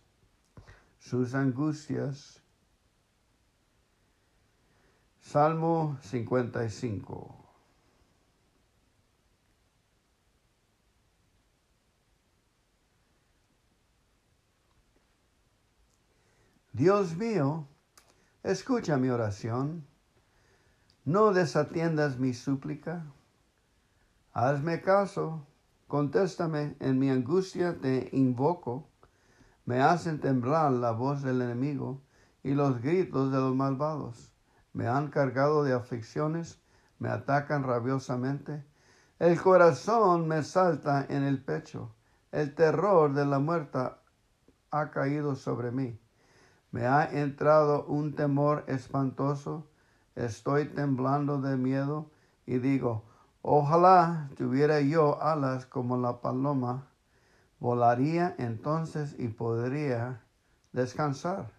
sus 0.98 1.34
angustias. 1.34 2.40
Salmo 5.20 5.98
55. 6.00 7.36
Dios 16.72 17.14
mío, 17.16 17.68
escucha 18.42 18.96
mi 18.96 19.10
oración, 19.10 19.86
no 21.04 21.34
desatiendas 21.34 22.18
mi 22.18 22.32
súplica 22.32 23.04
Hazme 24.40 24.80
caso, 24.80 25.44
contéstame, 25.88 26.76
en 26.78 26.96
mi 27.00 27.10
angustia 27.10 27.76
te 27.80 28.08
invoco. 28.12 28.88
Me 29.64 29.80
hacen 29.80 30.20
temblar 30.20 30.70
la 30.70 30.92
voz 30.92 31.24
del 31.24 31.42
enemigo 31.42 32.02
y 32.44 32.54
los 32.54 32.80
gritos 32.80 33.32
de 33.32 33.38
los 33.38 33.56
malvados. 33.56 34.32
Me 34.72 34.86
han 34.86 35.08
cargado 35.08 35.64
de 35.64 35.72
aflicciones, 35.72 36.62
me 37.00 37.08
atacan 37.08 37.64
rabiosamente. 37.64 38.64
El 39.18 39.42
corazón 39.42 40.28
me 40.28 40.44
salta 40.44 41.04
en 41.08 41.24
el 41.24 41.42
pecho. 41.42 41.96
El 42.30 42.54
terror 42.54 43.14
de 43.14 43.26
la 43.26 43.40
muerte 43.40 43.90
ha 44.70 44.90
caído 44.92 45.34
sobre 45.34 45.72
mí. 45.72 45.98
Me 46.70 46.86
ha 46.86 47.10
entrado 47.10 47.86
un 47.86 48.14
temor 48.14 48.62
espantoso. 48.68 49.68
Estoy 50.14 50.66
temblando 50.66 51.40
de 51.40 51.56
miedo 51.56 52.12
y 52.46 52.58
digo, 52.58 53.07
ojalá 53.50 54.28
tuviera 54.36 54.80
yo 54.80 55.22
alas 55.22 55.64
como 55.64 55.96
la 55.96 56.20
paloma. 56.20 56.88
Volaría 57.58 58.34
entonces 58.38 59.16
y 59.18 59.28
podría 59.28 60.22
descansar. 60.72 61.52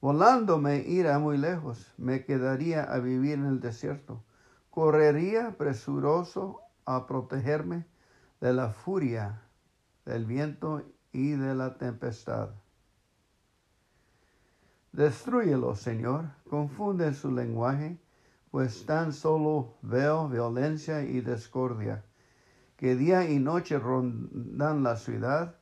Volando 0.00 0.58
me 0.58 0.78
irá 0.78 1.18
muy 1.18 1.38
lejos, 1.38 1.92
me 1.96 2.24
quedaría 2.24 2.82
a 2.82 2.98
vivir 2.98 3.34
en 3.34 3.46
el 3.46 3.60
desierto. 3.60 4.24
Correría 4.70 5.56
presuroso 5.56 6.60
a 6.84 7.06
protegerme 7.06 7.86
de 8.40 8.52
la 8.52 8.70
furia 8.70 9.42
del 10.04 10.26
viento 10.26 10.82
y 11.12 11.30
de 11.30 11.54
la 11.54 11.78
tempestad. 11.78 12.50
Destruyelo, 14.92 15.74
Señor, 15.74 16.30
confunde 16.48 17.12
su 17.14 17.30
lenguaje, 17.30 17.98
pues 18.50 18.86
tan 18.86 19.12
solo 19.12 19.76
veo 19.82 20.28
violencia 20.28 21.02
y 21.02 21.20
discordia, 21.20 22.04
que 22.76 22.96
día 22.96 23.28
y 23.28 23.38
noche 23.38 23.78
rondan 23.78 24.82
la 24.82 24.96
ciudad, 24.96 25.56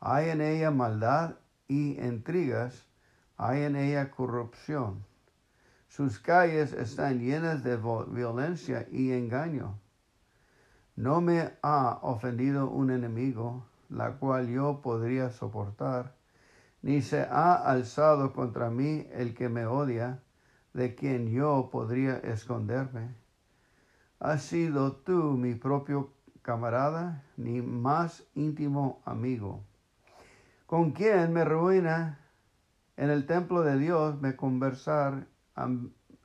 hay 0.00 0.30
en 0.30 0.40
ella 0.40 0.70
maldad 0.70 1.36
y 1.68 2.00
intrigas, 2.00 2.86
hay 3.36 3.62
en 3.62 3.76
ella 3.76 4.10
corrupción. 4.10 5.04
Sus 5.88 6.18
calles 6.18 6.72
están 6.72 7.20
llenas 7.20 7.62
de 7.62 7.76
violencia 8.08 8.86
y 8.90 9.12
engaño. 9.12 9.78
No 10.96 11.20
me 11.20 11.52
ha 11.62 11.98
ofendido 12.02 12.68
un 12.70 12.90
enemigo, 12.90 13.66
la 13.88 14.16
cual 14.16 14.48
yo 14.48 14.80
podría 14.82 15.30
soportar, 15.30 16.16
ni 16.82 17.02
se 17.02 17.20
ha 17.22 17.54
alzado 17.54 18.32
contra 18.32 18.70
mí 18.70 19.06
el 19.12 19.34
que 19.34 19.48
me 19.48 19.66
odia, 19.66 20.22
de 20.76 20.94
quien 20.94 21.30
yo 21.30 21.70
podría 21.72 22.18
esconderme. 22.18 23.14
Has 24.20 24.42
sido 24.42 24.92
tú 24.92 25.36
mi 25.36 25.54
propio 25.54 26.12
camarada, 26.42 27.24
ni 27.36 27.62
más 27.62 28.24
íntimo 28.34 29.02
amigo. 29.04 29.64
Con 30.66 30.92
quien 30.92 31.32
me 31.32 31.44
ruina 31.44 32.20
en 32.96 33.10
el 33.10 33.26
templo 33.26 33.62
de 33.62 33.78
Dios 33.78 34.20
me 34.20 34.36
conversar 34.36 35.26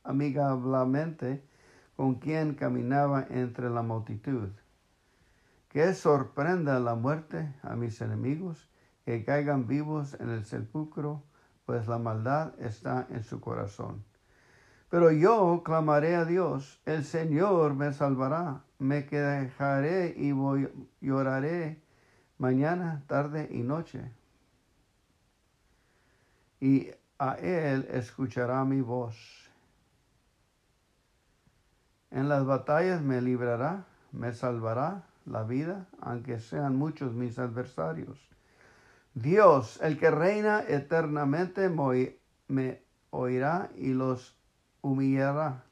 amigablemente 0.04 1.44
con 1.96 2.16
quien 2.16 2.56
caminaba 2.56 3.26
entre 3.30 3.70
la 3.70 3.82
multitud 3.82 4.50
que 5.72 5.94
sorprenda 5.94 6.82
la 6.82 6.96
muerte 6.96 7.56
a 7.64 7.78
mis 7.78 8.02
enemigos, 8.02 8.70
que 9.06 9.24
caigan 9.24 9.68
vivos 9.68 10.18
en 10.20 10.30
el 10.30 10.44
sepulcro, 10.44 11.24
pues 11.66 11.88
la 11.88 11.98
maldad 11.98 12.54
está 12.60 13.08
en 13.10 13.24
su 13.24 13.40
corazón. 13.40 14.04
Pero 14.92 15.10
yo 15.10 15.64
clamaré 15.64 16.16
a 16.18 16.26
Dios, 16.26 16.82
el 16.86 17.06
Señor 17.06 17.76
me 17.76 17.94
salvará, 17.94 18.62
me 18.78 19.06
quejaré 19.06 20.14
y 20.18 20.34
voy, 20.34 20.70
lloraré 21.00 21.82
mañana, 22.38 23.02
tarde 23.08 23.48
y 23.52 23.60
noche. 23.60 24.12
Y 26.60 26.92
a 27.18 27.36
Él 27.36 27.88
escuchará 27.90 28.66
mi 28.66 28.82
voz. 28.82 29.16
En 32.10 32.28
las 32.28 32.46
batallas 32.46 33.02
me 33.02 33.22
librará, 33.22 33.86
me 34.12 34.34
salvará 34.34 35.06
la 35.26 35.44
vida, 35.44 35.88
aunque 36.02 36.42
sean 36.42 36.76
muchos 36.76 37.14
mis 37.14 37.40
adversarios. 37.40 38.20
Dios, 39.14 39.80
el 39.82 39.98
que 39.98 40.12
reina 40.12 40.66
eternamente, 40.68 41.70
me 42.50 42.84
oirá 43.10 43.70
y 43.78 43.94
los 43.94 44.41
humillará, 44.82 45.64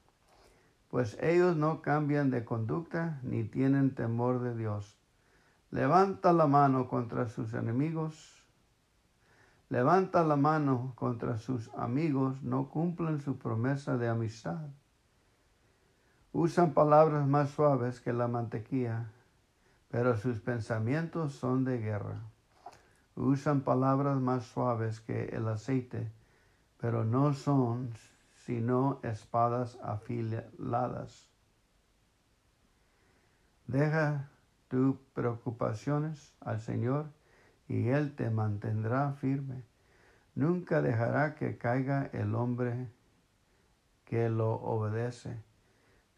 pues 0.89 1.17
ellos 1.21 1.55
no 1.55 1.81
cambian 1.81 2.29
de 2.29 2.45
conducta 2.45 3.19
ni 3.23 3.43
tienen 3.43 3.93
temor 3.93 4.41
de 4.41 4.55
Dios. 4.55 4.97
Levanta 5.71 6.33
la 6.33 6.47
mano 6.47 6.87
contra 6.87 7.27
sus 7.27 7.53
enemigos, 7.53 8.43
levanta 9.69 10.23
la 10.23 10.35
mano 10.35 10.93
contra 10.95 11.37
sus 11.37 11.69
amigos, 11.75 12.41
no 12.41 12.69
cumplen 12.69 13.21
su 13.21 13.37
promesa 13.37 13.97
de 13.97 14.07
amistad. 14.07 14.67
Usan 16.31 16.73
palabras 16.73 17.27
más 17.27 17.49
suaves 17.49 17.99
que 17.99 18.13
la 18.13 18.27
mantequilla 18.27 19.11
pero 19.89 20.15
sus 20.17 20.39
pensamientos 20.39 21.33
son 21.33 21.65
de 21.65 21.79
guerra. 21.79 22.21
Usan 23.15 23.61
palabras 23.61 24.19
más 24.21 24.45
suaves 24.45 25.01
que 25.01 25.25
el 25.29 25.47
aceite, 25.47 26.11
pero 26.79 27.03
no 27.03 27.33
son 27.33 27.89
sino 28.49 28.99
espadas 29.03 29.77
afiladas. 29.83 31.29
Deja 33.67 34.31
tus 34.69 34.97
preocupaciones 35.13 36.33
al 36.39 36.59
Señor 36.59 37.11
y 37.67 37.89
Él 37.89 38.15
te 38.15 38.31
mantendrá 38.31 39.13
firme. 39.13 39.65
Nunca 40.33 40.81
dejará 40.81 41.35
que 41.35 41.59
caiga 41.59 42.09
el 42.11 42.33
hombre 42.33 42.91
que 44.05 44.29
lo 44.29 44.53
obedece 44.53 45.43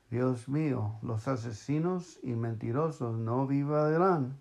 Dios 0.09 0.47
mío, 0.47 0.95
los 1.01 1.27
asesinos 1.27 2.17
y 2.23 2.31
mentirosos 2.31 3.17
no 3.17 3.45
vivirán 3.45 4.39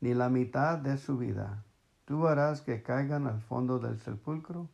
ni 0.00 0.14
la 0.14 0.28
mitad 0.28 0.78
de 0.78 0.96
su 0.96 1.18
vida. 1.18 1.64
Tú 2.04 2.28
harás 2.28 2.60
que 2.60 2.84
caigan 2.84 3.26
al 3.26 3.40
fondo 3.40 3.80
del 3.80 3.98
sepulcro, 3.98 4.68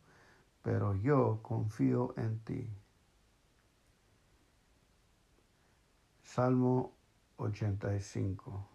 pero 0.67 0.93
yo 0.95 1.39
confío 1.43 2.13
en 2.17 2.39
ti. 2.39 2.69
Salmo 6.21 6.91
85 7.37 8.67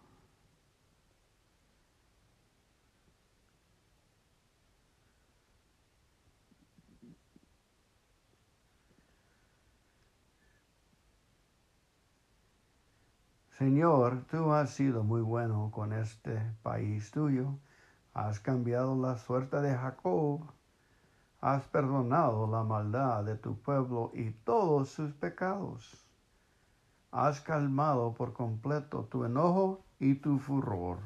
Señor, 13.51 14.25
tú 14.31 14.51
has 14.51 14.71
sido 14.71 15.03
muy 15.03 15.21
bueno 15.21 15.69
con 15.71 15.93
este 15.93 16.41
país 16.63 17.11
tuyo. 17.11 17.59
Has 18.15 18.39
cambiado 18.39 18.99
la 18.99 19.15
suerte 19.19 19.61
de 19.61 19.75
Jacob. 19.75 20.51
Has 21.43 21.63
perdonado 21.65 22.47
la 22.47 22.63
maldad 22.63 23.25
de 23.25 23.35
tu 23.35 23.57
pueblo 23.57 24.11
y 24.13 24.31
todos 24.31 24.87
sus 24.89 25.11
pecados. 25.11 26.05
Has 27.11 27.41
calmado 27.41 28.13
por 28.13 28.31
completo 28.31 29.09
tu 29.11 29.25
enojo 29.25 29.83
y 29.99 30.15
tu 30.15 30.39
furor. 30.39 30.99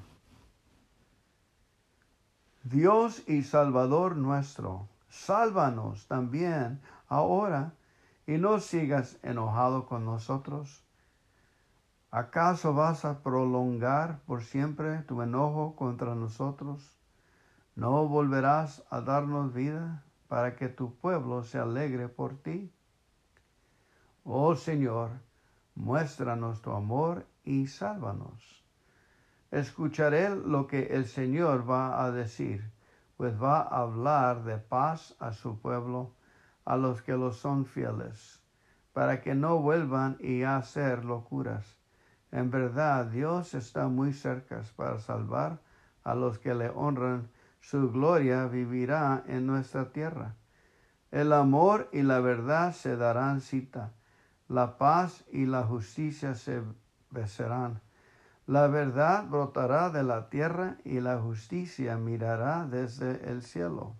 Dios 2.64 3.28
y 3.28 3.42
Salvador 3.42 4.16
nuestro, 4.16 4.88
sálvanos 5.10 6.08
también 6.08 6.82
ahora 7.08 7.74
y 8.28 8.38
no 8.38 8.60
sigas 8.60 9.18
enojado 9.24 9.88
con 9.88 10.06
nosotros 10.06 10.84
¿Acaso 12.12 12.74
vas 12.74 13.04
a 13.04 13.22
prolongar 13.22 14.20
por 14.26 14.42
siempre 14.42 15.00
tu 15.04 15.22
enojo 15.22 15.76
contra 15.76 16.16
nosotros? 16.16 16.96
¿No 17.76 18.08
volverás 18.08 18.84
a 18.90 19.02
darnos 19.02 19.54
vida 19.54 20.04
para 20.28 20.56
que 20.56 20.70
tu 20.70 20.96
pueblo 20.96 21.44
se 21.44 21.58
alegre 21.58 22.10
por 22.10 22.36
ti? 22.38 22.72
Oh 24.24 24.56
Señor, 24.56 25.12
muéstranos 25.76 26.62
tu 26.62 26.72
amor 26.72 27.26
y 27.44 27.68
sálvanos. 27.68 28.64
Escucharé 29.52 30.30
lo 30.36 30.68
que 30.68 30.88
el 30.88 31.06
Señor 31.06 31.70
va 31.70 32.04
a 32.04 32.12
decir, 32.12 32.70
pues 33.16 33.42
va 33.42 33.62
a 33.62 33.82
hablar 33.82 34.44
de 34.44 34.58
paz 34.58 35.16
a 35.20 35.32
su 35.32 35.60
pueblo, 35.60 36.14
a 36.66 36.76
los 36.76 37.02
que 37.02 37.14
lo 37.14 37.32
son 37.32 37.66
fieles, 37.66 38.44
para 38.94 39.22
que 39.22 39.36
no 39.36 39.60
vuelvan 39.60 40.18
y 40.20 40.44
a 40.44 40.58
hacer 40.58 41.06
locuras 41.06 41.78
en 42.32 42.52
verdad, 42.52 43.06
Dios 43.06 43.54
está 43.54 43.88
muy 43.88 44.12
cerca 44.12 44.62
para 44.76 45.00
salvar 45.00 45.60
a 46.04 46.14
los 46.14 46.38
que 46.40 46.54
le 46.54 46.70
honran. 46.70 47.30
Su 47.70 47.92
gloria 47.92 48.46
vivirá 48.46 49.26
en 49.28 49.46
nuestra 49.46 49.92
tierra. 49.92 50.36
El 51.12 51.34
amor 51.34 51.90
y 51.92 52.02
la 52.02 52.22
verdad 52.22 52.72
se 52.74 52.96
darán 52.96 53.42
cita. 53.42 53.92
La 54.48 54.78
paz 54.78 55.26
y 55.34 55.46
la 55.48 55.64
justicia 55.64 56.34
se 56.36 56.64
envejecerán. 57.12 57.82
La 58.46 58.68
verdad 58.68 59.26
brotará 59.28 59.90
de 59.90 60.04
la 60.04 60.30
tierra 60.30 60.78
y 60.86 61.02
la 61.02 61.20
justicia 61.20 61.98
mirará 61.98 62.66
desde 62.66 63.30
el 63.30 63.44
cielo. 63.44 63.98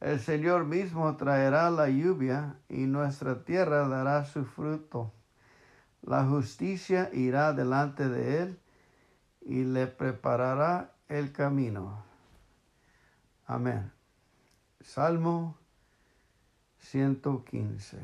El 0.00 0.18
Señor 0.18 0.64
mismo 0.64 1.16
traerá 1.16 1.70
la 1.70 1.88
lluvia 1.88 2.56
y 2.68 2.86
nuestra 2.86 3.44
tierra 3.44 3.86
dará 3.86 4.24
su 4.24 4.44
fruto. 4.44 5.12
La 6.02 6.24
justicia 6.24 7.08
irá 7.12 7.52
delante 7.52 8.08
de 8.08 8.42
él 8.42 8.58
y 9.42 9.62
le 9.62 9.86
preparará 9.86 10.96
el 11.06 11.30
camino. 11.30 12.13
Amén. 13.46 13.92
Salmo 14.80 15.56
115. 16.78 17.98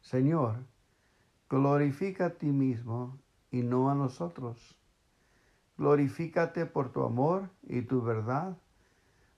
Señor, 0.00 0.64
glorifica 1.48 2.26
a 2.26 2.30
ti 2.30 2.46
mismo 2.46 3.18
y 3.50 3.62
no 3.62 3.90
a 3.90 3.94
nosotros. 3.94 4.78
Glorifícate 5.76 6.66
por 6.66 6.92
tu 6.92 7.02
amor 7.04 7.50
y 7.62 7.82
tu 7.82 8.02
verdad, 8.02 8.56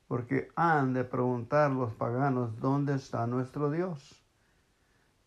porque 0.06 0.52
han 0.56 0.92
de 0.92 1.04
preguntar 1.04 1.70
los 1.70 1.94
paganos 1.94 2.58
dónde 2.60 2.94
está 2.94 3.26
nuestro 3.26 3.70
Dios. 3.70 4.27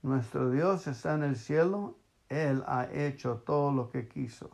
Nuestro 0.04 0.50
Dios 0.50 0.88
está 0.88 1.14
en 1.14 1.24
el 1.24 1.36
cielo, 1.36 1.98
Él 2.28 2.64
ha 2.66 2.86
hecho 2.92 3.38
todo 3.46 3.72
lo 3.72 3.90
que 3.90 4.08
quiso. 4.08 4.50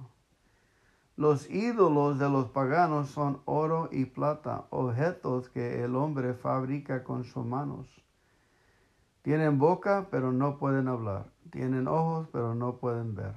Los 1.16 1.50
ídolos 1.50 2.20
de 2.20 2.30
los 2.30 2.50
paganos 2.50 3.10
son 3.10 3.42
oro 3.46 3.90
y 3.92 4.06
plata, 4.06 4.66
objetos 4.70 5.50
que 5.50 5.84
el 5.84 5.96
hombre 5.96 6.34
fabrica 6.34 7.04
con 7.04 7.24
sus 7.24 7.46
manos. 7.46 7.88
Tienen 9.22 9.58
boca, 9.58 10.08
pero 10.12 10.32
no 10.32 10.58
pueden 10.58 10.88
hablar. 10.88 11.32
Tienen 11.50 11.88
ojos, 11.88 12.28
pero 12.32 12.54
no 12.54 12.78
pueden 12.78 13.16
ver. 13.16 13.34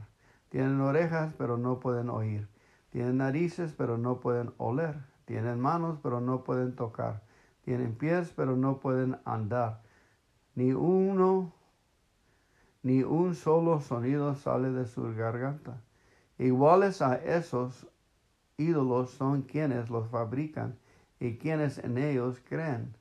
Tienen 0.49 0.81
orejas, 0.81 1.32
pero 1.39 1.59
no 1.59 1.81
pueden 1.81 2.11
oír. 2.11 2.49
Tienen 2.91 3.19
narices, 3.19 3.73
pero 3.73 3.99
no 3.99 4.20
pueden 4.20 4.53
oler. 4.59 4.99
Tienen 5.24 5.61
manos, 5.61 5.99
pero 6.03 6.20
no 6.20 6.43
pueden 6.43 6.74
tocar. 6.74 7.23
Tienen 7.62 7.95
pies, 7.95 8.32
pero 8.35 8.57
no 8.57 8.78
pueden 8.78 9.19
andar. 9.24 9.82
Ni 10.55 10.73
uno, 10.73 11.53
ni 12.82 13.02
un 13.02 13.35
solo 13.35 13.81
sonido 13.81 14.35
sale 14.35 14.70
de 14.70 14.86
su 14.86 15.15
garganta. 15.15 15.81
Iguales 16.39 17.02
a 17.02 17.16
esos 17.16 17.86
ídolos 18.57 19.11
son 19.11 19.43
quienes 19.43 19.90
los 19.90 20.09
fabrican 20.09 20.78
y 21.19 21.36
quienes 21.36 21.78
en 21.78 21.98
ellos 21.98 22.40
creen 22.48 22.94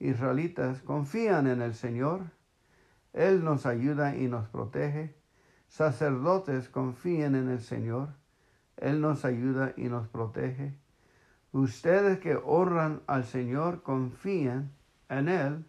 israelitas 0.00 0.82
confían 0.82 1.46
en 1.46 1.62
el 1.62 1.74
Señor. 1.74 2.30
Él 3.12 3.44
nos 3.44 3.66
ayuda 3.66 4.16
y 4.16 4.28
nos 4.28 4.48
protege. 4.48 5.14
Sacerdotes 5.68 6.68
confían 6.68 7.34
en 7.34 7.48
el 7.48 7.60
Señor. 7.60 8.10
Él 8.76 9.00
nos 9.00 9.24
ayuda 9.24 9.74
y 9.76 9.84
nos 9.84 10.08
protege. 10.08 10.78
Ustedes 11.52 12.18
que 12.20 12.36
honran 12.36 13.02
al 13.06 13.24
Señor 13.24 13.82
confían 13.82 14.70
en 15.08 15.28
Él. 15.28 15.64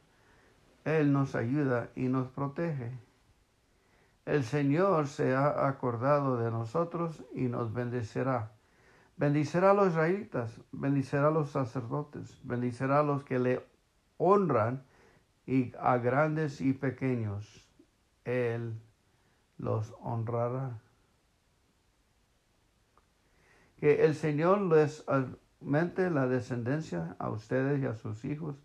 Él 0.85 1.11
nos 1.11 1.35
ayuda 1.35 1.89
y 1.95 2.07
nos 2.07 2.29
protege. 2.29 2.91
El 4.29 4.43
Señor 4.43 5.07
se 5.07 5.33
ha 5.33 5.67
acordado 5.67 6.37
de 6.37 6.51
nosotros 6.51 7.23
y 7.33 7.47
nos 7.47 7.73
bendecirá. 7.73 8.51
Bendicirá 9.17 9.71
a 9.71 9.73
los 9.73 9.87
israelitas, 9.87 10.61
bendicirá 10.71 11.29
a 11.29 11.31
los 11.31 11.49
sacerdotes, 11.49 12.39
bendicirá 12.43 12.99
a 12.99 13.03
los 13.03 13.23
que 13.23 13.39
le 13.39 13.65
honran 14.17 14.83
y 15.47 15.73
a 15.79 15.97
grandes 15.97 16.61
y 16.61 16.73
pequeños, 16.73 17.67
Él 18.23 18.79
los 19.57 19.95
honrará. 19.99 20.79
Que 23.77 24.05
el 24.05 24.13
Señor 24.13 24.61
les 24.61 25.03
aumente 25.07 26.11
la 26.11 26.27
descendencia 26.27 27.15
a 27.17 27.31
ustedes 27.31 27.81
y 27.81 27.87
a 27.87 27.95
sus 27.95 28.23
hijos. 28.25 28.57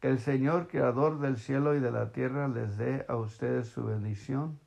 Que 0.00 0.08
el 0.08 0.20
Señor, 0.20 0.68
creador 0.68 1.20
del 1.20 1.36
cielo 1.36 1.76
y 1.76 1.80
de 1.80 1.90
la 1.90 2.12
tierra, 2.12 2.48
les 2.48 2.78
dé 2.78 3.04
a 3.08 3.16
ustedes 3.16 3.68
su 3.68 3.84
bendición. 3.84 4.58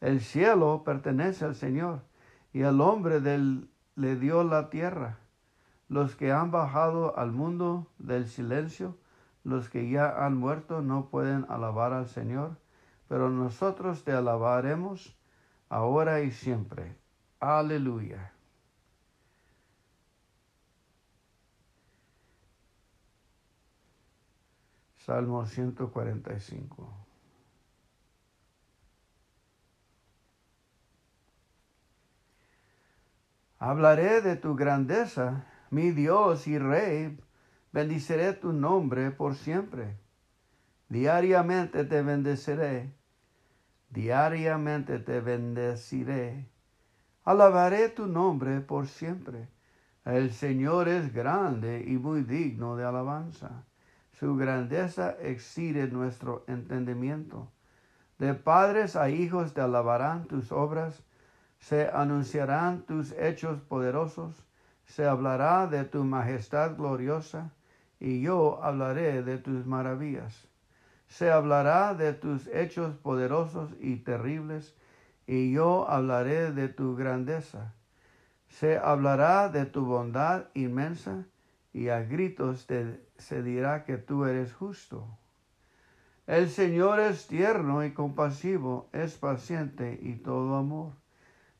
El 0.00 0.20
cielo 0.20 0.82
pertenece 0.82 1.44
al 1.44 1.54
Señor 1.54 2.02
y 2.52 2.62
al 2.62 2.80
hombre 2.80 3.20
del, 3.20 3.68
le 3.96 4.16
dio 4.16 4.42
la 4.44 4.70
tierra. 4.70 5.18
Los 5.88 6.16
que 6.16 6.32
han 6.32 6.50
bajado 6.50 7.18
al 7.18 7.32
mundo 7.32 7.86
del 7.98 8.26
silencio, 8.26 8.96
los 9.44 9.68
que 9.68 9.90
ya 9.90 10.24
han 10.24 10.36
muerto 10.36 10.80
no 10.80 11.10
pueden 11.10 11.44
alabar 11.48 11.92
al 11.92 12.06
Señor, 12.06 12.56
pero 13.08 13.28
nosotros 13.28 14.04
te 14.04 14.12
alabaremos 14.12 15.16
ahora 15.68 16.22
y 16.22 16.30
siempre. 16.30 16.96
Aleluya. 17.40 18.32
Salmo 24.96 25.44
145. 25.44 27.09
Hablaré 33.60 34.20
de 34.22 34.34
tu 34.34 34.56
grandeza, 34.56 35.46
mi 35.70 35.92
Dios 35.92 36.48
y 36.48 36.58
Rey, 36.58 37.16
Bendiciré 37.72 38.32
tu 38.32 38.52
nombre 38.52 39.12
por 39.12 39.36
siempre. 39.36 39.96
Diariamente 40.88 41.84
te 41.84 42.02
bendeciré. 42.02 42.92
Diariamente 43.90 44.98
te 44.98 45.20
bendeciré. 45.20 46.48
Alabaré 47.24 47.90
tu 47.90 48.06
nombre 48.06 48.60
por 48.60 48.88
siempre. 48.88 49.48
El 50.04 50.32
Señor 50.32 50.88
es 50.88 51.12
grande 51.12 51.84
y 51.86 51.96
muy 51.96 52.22
digno 52.22 52.74
de 52.74 52.84
alabanza. 52.84 53.64
Su 54.10 54.34
grandeza 54.34 55.16
excede 55.20 55.86
nuestro 55.86 56.44
entendimiento. 56.48 57.52
De 58.18 58.34
padres 58.34 58.96
a 58.96 59.10
hijos 59.10 59.54
te 59.54 59.60
alabarán 59.60 60.26
tus 60.26 60.50
obras, 60.50 61.04
se 61.60 61.88
anunciarán 61.88 62.82
tus 62.82 63.12
hechos 63.12 63.60
poderosos, 63.60 64.34
se 64.86 65.06
hablará 65.06 65.66
de 65.66 65.84
tu 65.84 66.04
majestad 66.04 66.76
gloriosa 66.76 67.52
y 68.00 68.22
yo 68.22 68.62
hablaré 68.64 69.22
de 69.22 69.38
tus 69.38 69.66
maravillas. 69.66 70.48
Se 71.06 71.30
hablará 71.30 71.94
de 71.94 72.14
tus 72.14 72.46
hechos 72.48 72.96
poderosos 72.96 73.70
y 73.78 73.96
terribles, 73.96 74.74
y 75.26 75.52
yo 75.52 75.88
hablaré 75.88 76.52
de 76.52 76.68
tu 76.68 76.96
grandeza. 76.96 77.74
Se 78.48 78.78
hablará 78.78 79.48
de 79.48 79.66
tu 79.66 79.84
bondad 79.84 80.46
inmensa, 80.54 81.26
y 81.72 81.88
a 81.88 82.00
gritos 82.00 82.66
se 83.18 83.42
dirá 83.42 83.84
que 83.84 83.96
tú 83.96 84.24
eres 84.24 84.52
justo. 84.54 85.06
El 86.26 86.48
Señor 86.48 87.00
es 87.00 87.26
tierno 87.26 87.84
y 87.84 87.92
compasivo, 87.92 88.88
es 88.92 89.16
paciente 89.16 89.98
y 90.00 90.14
todo 90.14 90.56
amor. 90.56 90.99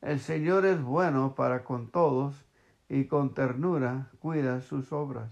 El 0.01 0.19
Señor 0.19 0.65
es 0.65 0.81
bueno 0.81 1.35
para 1.35 1.63
con 1.63 1.89
todos, 1.89 2.45
y 2.91 3.05
con 3.05 3.33
ternura 3.33 4.09
cuida 4.19 4.59
sus 4.59 4.91
obras. 4.91 5.31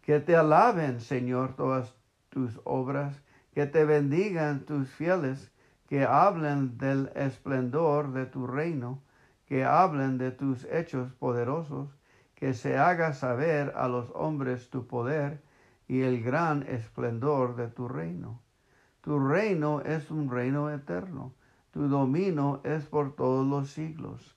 Que 0.00 0.20
te 0.20 0.36
alaben, 0.36 1.00
Señor, 1.00 1.56
todas 1.56 1.96
tus 2.28 2.60
obras, 2.62 3.20
que 3.52 3.66
te 3.66 3.84
bendigan 3.84 4.64
tus 4.64 4.88
fieles, 4.90 5.50
que 5.88 6.04
hablen 6.04 6.78
del 6.78 7.10
esplendor 7.16 8.12
de 8.12 8.26
tu 8.26 8.46
reino, 8.46 9.02
que 9.46 9.64
hablen 9.64 10.18
de 10.18 10.30
tus 10.30 10.64
hechos 10.66 11.12
poderosos, 11.14 11.88
que 12.36 12.54
se 12.54 12.78
haga 12.78 13.12
saber 13.12 13.72
a 13.74 13.88
los 13.88 14.08
hombres 14.14 14.70
tu 14.70 14.86
poder 14.86 15.42
y 15.88 16.02
el 16.02 16.22
gran 16.22 16.62
esplendor 16.62 17.56
de 17.56 17.66
tu 17.66 17.88
reino. 17.88 18.40
Tu 19.00 19.18
reino 19.18 19.80
es 19.80 20.12
un 20.12 20.30
reino 20.30 20.70
eterno, 20.70 21.34
tu 21.74 21.88
dominio 21.88 22.60
es 22.62 22.84
por 22.86 23.16
todos 23.16 23.44
los 23.44 23.68
siglos. 23.68 24.36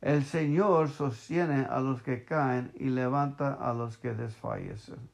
El 0.00 0.24
Señor 0.24 0.90
sostiene 0.90 1.64
a 1.64 1.80
los 1.80 2.02
que 2.02 2.24
caen 2.24 2.70
y 2.76 2.84
levanta 2.84 3.52
a 3.54 3.74
los 3.74 3.98
que 3.98 4.14
desfallecen. 4.14 5.10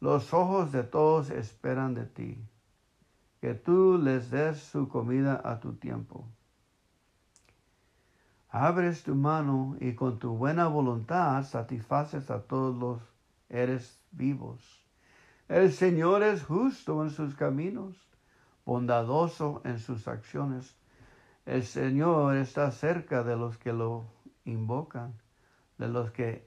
Los 0.00 0.34
ojos 0.34 0.72
de 0.72 0.82
todos 0.82 1.30
esperan 1.30 1.94
de 1.94 2.04
ti, 2.04 2.44
que 3.40 3.54
tú 3.54 3.96
les 3.96 4.28
des 4.32 4.58
su 4.58 4.88
comida 4.88 5.40
a 5.44 5.60
tu 5.60 5.74
tiempo. 5.74 6.26
Abres 8.48 9.04
tu 9.04 9.14
mano 9.14 9.76
y 9.78 9.94
con 9.94 10.18
tu 10.18 10.36
buena 10.36 10.66
voluntad 10.66 11.44
satisfaces 11.44 12.28
a 12.28 12.42
todos 12.42 12.76
los 12.76 13.00
eres 13.48 14.00
vivos. 14.10 14.84
El 15.46 15.72
Señor 15.72 16.24
es 16.24 16.42
justo 16.42 17.04
en 17.04 17.10
sus 17.10 17.36
caminos, 17.36 17.96
bondadoso 18.64 19.62
en 19.64 19.78
sus 19.78 20.08
acciones. 20.08 20.77
El 21.48 21.64
Señor 21.64 22.36
está 22.36 22.70
cerca 22.70 23.24
de 23.24 23.34
los 23.34 23.56
que 23.56 23.72
lo 23.72 24.04
invocan, 24.44 25.14
de 25.78 25.88
los 25.88 26.10
que 26.10 26.46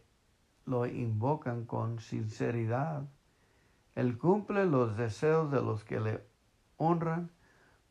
lo 0.68 0.86
invocan 0.86 1.66
con 1.66 2.00
sinceridad. 2.00 3.02
Él 3.96 4.20
cumple 4.20 4.68
los 4.68 4.96
deseos 4.98 5.52
de 5.52 5.60
los 5.60 5.84
que 5.84 6.00
le 6.00 6.24
honran 6.78 7.32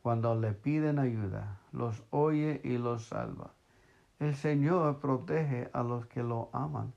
cuando 0.01 0.39
le 0.39 0.53
piden 0.53 0.99
ayuda, 0.99 1.59
los 1.73 2.01
oye 2.11 2.61
y 2.63 2.77
los 2.77 3.07
salva. 3.07 3.51
El 4.19 4.33
Señor 4.33 5.01
protege 5.01 5.69
a 5.73 5.83
los 5.83 6.05
que 6.05 6.23
lo 6.23 6.49
aman, 6.53 6.93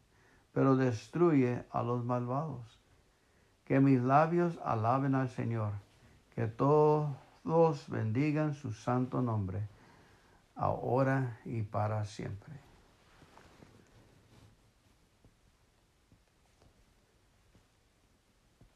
pero 0.53 0.77
destruye 0.77 1.65
a 1.73 1.83
los 1.83 2.05
malvados. 2.05 2.79
Que 3.65 3.81
mis 3.81 4.01
labios 4.01 4.61
alaben 4.65 5.17
al 5.17 5.29
Señor, 5.29 5.73
que 6.37 6.47
todos 6.47 7.89
bendigan 7.89 8.55
su 8.55 8.73
santo 8.73 9.21
nombre, 9.21 9.74
ahora 10.55 11.41
y 11.45 11.63
para 11.63 12.05
siempre. 12.05 12.55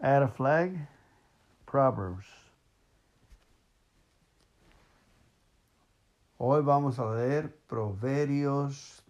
Add 0.00 0.22
a 0.22 0.28
flag, 0.28 0.88
Proverbs. 1.64 2.26
Hoy 6.38 6.62
vamos 6.62 7.00
a 7.00 7.14
leer 7.14 7.52
Proverbios 7.66 9.02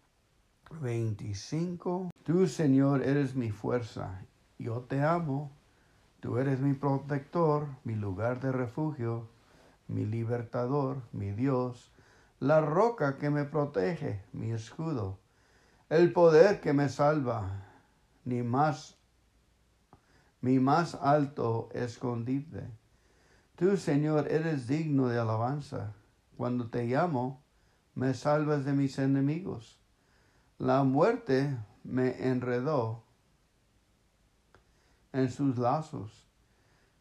25. 0.80 2.10
Tú, 2.24 2.46
Señor, 2.46 3.02
eres 3.02 3.34
mi 3.34 3.50
fuerza. 3.50 4.22
Yo 4.58 4.80
te 4.80 5.02
amo. 5.02 5.50
Tú 6.20 6.38
eres 6.38 6.60
mi 6.60 6.72
protector, 6.72 7.68
mi 7.84 7.94
lugar 7.94 8.40
de 8.40 8.50
refugio, 8.50 9.28
mi 9.86 10.04
libertador, 10.04 11.02
mi 11.12 11.30
Dios, 11.30 11.92
la 12.40 12.60
roca 12.60 13.19
que 13.19 13.31
me 13.31 13.44
protege, 13.44 14.24
mi 14.32 14.52
escudo, 14.52 15.19
el 15.89 16.12
poder 16.12 16.60
que 16.60 16.73
me 16.73 16.89
salva, 16.89 17.65
ni 18.24 18.43
más 18.43 18.98
mi 20.40 20.60
más 20.60 20.94
alto 20.94 21.69
escondite. 21.73 22.70
Tú, 23.56 23.77
Señor, 23.77 24.28
eres 24.31 24.69
digno 24.69 25.09
de 25.09 25.19
alabanza. 25.19 25.94
Cuando 26.36 26.69
te 26.69 26.85
llamo, 26.86 27.43
me 27.97 28.15
salvas 28.15 28.65
de 28.65 28.73
mis 28.73 28.98
enemigos. 28.98 29.81
La 30.59 30.85
muerte 30.85 31.59
me 31.82 32.28
enredó 32.28 33.02
en 35.12 35.28
sus 35.28 35.59
lazos. 35.59 36.28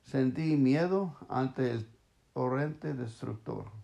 Sentí 0.03 0.57
miedo 0.57 1.15
ante 1.29 1.71
el 1.71 1.87
torrente 2.33 2.95
destructor. 2.95 3.76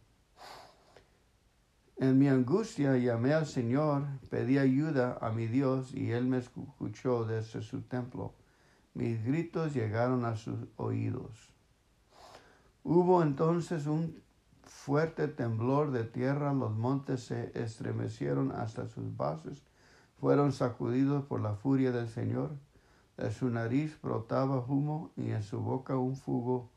En 2.03 2.19
mi 2.19 2.27
angustia 2.27 2.97
llamé 2.97 3.33
al 3.33 3.45
Señor, 3.45 4.03
pedí 4.29 4.57
ayuda 4.57 5.17
a 5.21 5.31
mi 5.31 5.47
Dios 5.47 5.93
y 5.93 6.11
Él 6.11 6.25
me 6.25 6.39
escuchó 6.39 7.23
desde 7.23 7.61
su 7.61 7.83
templo. 7.83 8.33
Mis 8.93 9.23
gritos 9.23 9.73
llegaron 9.73 10.25
a 10.25 10.35
sus 10.35 10.67
oídos. 10.75 11.53
Hubo 12.83 13.23
entonces 13.23 13.87
un 13.87 14.21
fuerte 14.63 15.29
temblor 15.29 15.91
de 15.91 16.03
tierra, 16.03 16.51
los 16.51 16.75
montes 16.75 17.23
se 17.23 17.57
estremecieron 17.57 18.51
hasta 18.51 18.89
sus 18.89 19.15
bases, 19.15 19.63
fueron 20.19 20.51
sacudidos 20.51 21.23
por 21.23 21.39
la 21.39 21.55
furia 21.55 21.93
del 21.93 22.09
Señor. 22.09 22.51
De 23.15 23.31
su 23.31 23.49
nariz 23.49 23.97
brotaba 24.01 24.57
humo 24.59 25.11
y 25.15 25.29
en 25.31 25.41
su 25.41 25.61
boca 25.61 25.95
un 25.95 26.17
fuego 26.17 26.69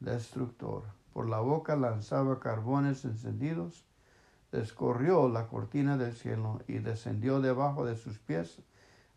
destructor. 0.00 0.82
Por 1.12 1.28
la 1.28 1.38
boca 1.38 1.76
lanzaba 1.76 2.40
carbones 2.40 3.04
encendidos. 3.04 3.84
Descorrió 4.54 5.28
la 5.28 5.48
cortina 5.48 5.96
del 5.96 6.14
cielo 6.14 6.60
y 6.68 6.78
descendió 6.78 7.40
debajo 7.40 7.84
de 7.84 7.96
sus 7.96 8.20
pies. 8.20 8.62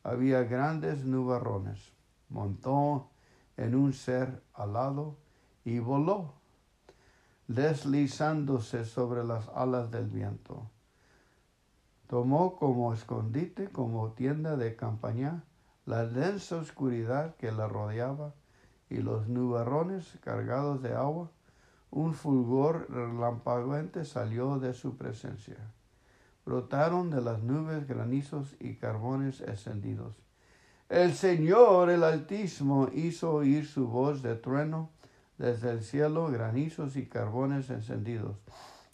Había 0.01 0.41
grandes 0.43 1.05
nubarrones 1.05 1.93
montó 2.29 3.09
en 3.55 3.75
un 3.75 3.93
ser 3.93 4.41
alado 4.55 5.15
y 5.63 5.77
voló, 5.77 6.33
deslizándose 7.47 8.83
sobre 8.83 9.23
las 9.23 9.47
alas 9.49 9.91
del 9.91 10.07
viento. 10.07 10.69
Tomó 12.07 12.55
como 12.55 12.91
escondite, 12.91 13.69
como 13.69 14.13
tienda 14.13 14.55
de 14.55 14.75
campaña, 14.75 15.43
la 15.85 16.07
densa 16.07 16.57
oscuridad 16.57 17.35
que 17.35 17.51
la 17.51 17.67
rodeaba 17.67 18.33
y 18.89 18.97
los 18.97 19.27
nubarrones 19.27 20.17
cargados 20.21 20.81
de 20.81 20.95
agua. 20.95 21.29
Un 21.91 22.13
fulgor 22.13 22.87
relampagueante 22.89 24.05
salió 24.05 24.59
de 24.59 24.73
su 24.73 24.97
presencia. 24.97 25.57
Brotaron 26.45 27.09
de 27.09 27.21
las 27.21 27.41
nubes 27.43 27.87
granizos 27.87 28.55
y 28.59 28.75
carbones 28.75 29.41
encendidos 29.41 30.15
el 30.89 31.15
Señor, 31.15 31.89
el 31.89 32.01
Altísimo, 32.01 32.87
hizo 32.93 33.33
oír 33.33 33.67
su 33.67 33.89
voz 33.89 34.21
de 34.21 34.35
trueno 34.35 34.89
desde 35.37 35.71
el 35.71 35.83
cielo, 35.83 36.27
granizos 36.27 36.95
y 36.95 37.07
carbones 37.07 37.69
encendidos. 37.69 38.37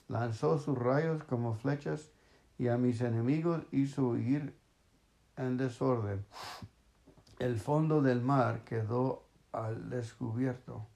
Lanzó 0.08 0.58
sus 0.58 0.76
rayos 0.76 1.24
como 1.26 1.54
flechas 1.54 2.10
y 2.58 2.68
a 2.68 2.78
mis 2.78 3.02
enemigos 3.02 3.62
hizo 3.72 4.08
huir 4.08 4.58
en 5.38 5.58
desorden. 5.58 6.26
El 7.38 7.60
fondo 7.60 8.02
del 8.02 8.22
mar 8.22 8.64
quedó 8.64 9.28
al 9.52 9.92
descubierto. 9.92 10.88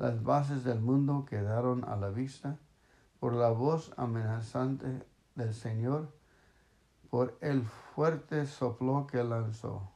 Las 0.00 0.22
bases 0.22 0.64
del 0.64 0.80
mundo 0.80 1.26
quedaron 1.28 1.84
a 1.84 1.94
la 1.94 2.08
vista 2.08 2.56
por 3.18 3.34
la 3.34 3.50
voz 3.50 3.92
amenazante 3.98 5.06
del 5.34 5.52
Señor, 5.52 6.10
por 7.10 7.36
el 7.42 7.66
fuerte 7.66 8.46
soplo 8.46 9.06
que 9.06 9.22
lanzó. 9.22 9.90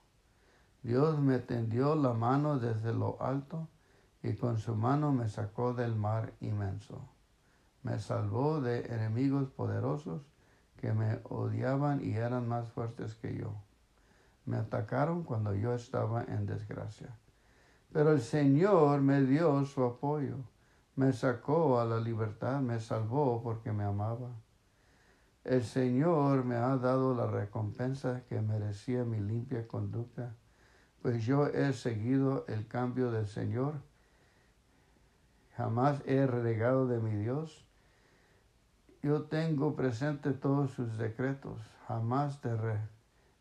Dios 0.82 1.18
me 1.20 1.38
tendió 1.38 1.94
la 1.94 2.12
mano 2.12 2.58
desde 2.58 2.92
lo 2.92 3.16
alto 3.22 3.66
y 4.22 4.34
con 4.34 4.58
su 4.58 4.74
mano 4.76 5.10
me 5.10 5.30
sacó 5.30 5.72
del 5.72 5.96
mar 5.96 6.34
inmenso. 6.40 7.00
Me 7.82 7.98
salvó 7.98 8.60
de 8.60 8.80
enemigos 8.80 9.48
poderosos 9.48 10.20
que 10.76 10.92
me 10.92 11.20
odiaban 11.30 12.04
y 12.04 12.12
eran 12.12 12.46
más 12.46 12.68
fuertes 12.68 13.14
que 13.14 13.38
yo. 13.38 13.54
Me 14.44 14.58
atacaron 14.58 15.22
cuando 15.22 15.54
yo 15.54 15.72
estaba 15.72 16.24
en 16.24 16.44
desgracia. 16.44 17.16
Pero 17.94 18.12
el 18.12 18.20
Señor 18.20 19.00
me 19.00 19.22
dio 19.22 19.64
su 19.64 19.82
apoyo, 19.82 20.36
me 20.96 21.14
sacó 21.14 21.80
a 21.80 21.86
la 21.86 21.98
libertad, 21.98 22.60
me 22.60 22.78
salvó 22.78 23.42
porque 23.42 23.72
me 23.72 23.84
amaba. 23.84 24.28
El 25.44 25.64
Señor 25.64 26.44
me 26.44 26.56
ha 26.56 26.76
dado 26.76 27.14
la 27.14 27.26
recompensa 27.26 28.24
que 28.28 28.42
merecía 28.42 29.02
mi 29.04 29.18
limpia 29.20 29.66
conducta 29.66 30.34
pues 31.04 31.26
yo 31.26 31.48
he 31.48 31.74
seguido 31.74 32.46
el 32.48 32.66
cambio 32.66 33.10
del 33.10 33.26
Señor. 33.26 33.74
Jamás 35.54 36.00
he 36.06 36.26
renegado 36.26 36.86
de 36.86 36.98
mi 36.98 37.14
Dios. 37.14 37.66
Yo 39.02 39.24
tengo 39.24 39.76
presente 39.76 40.32
todos 40.32 40.70
sus 40.70 40.96
decretos. 40.96 41.60
Jamás 41.86 42.40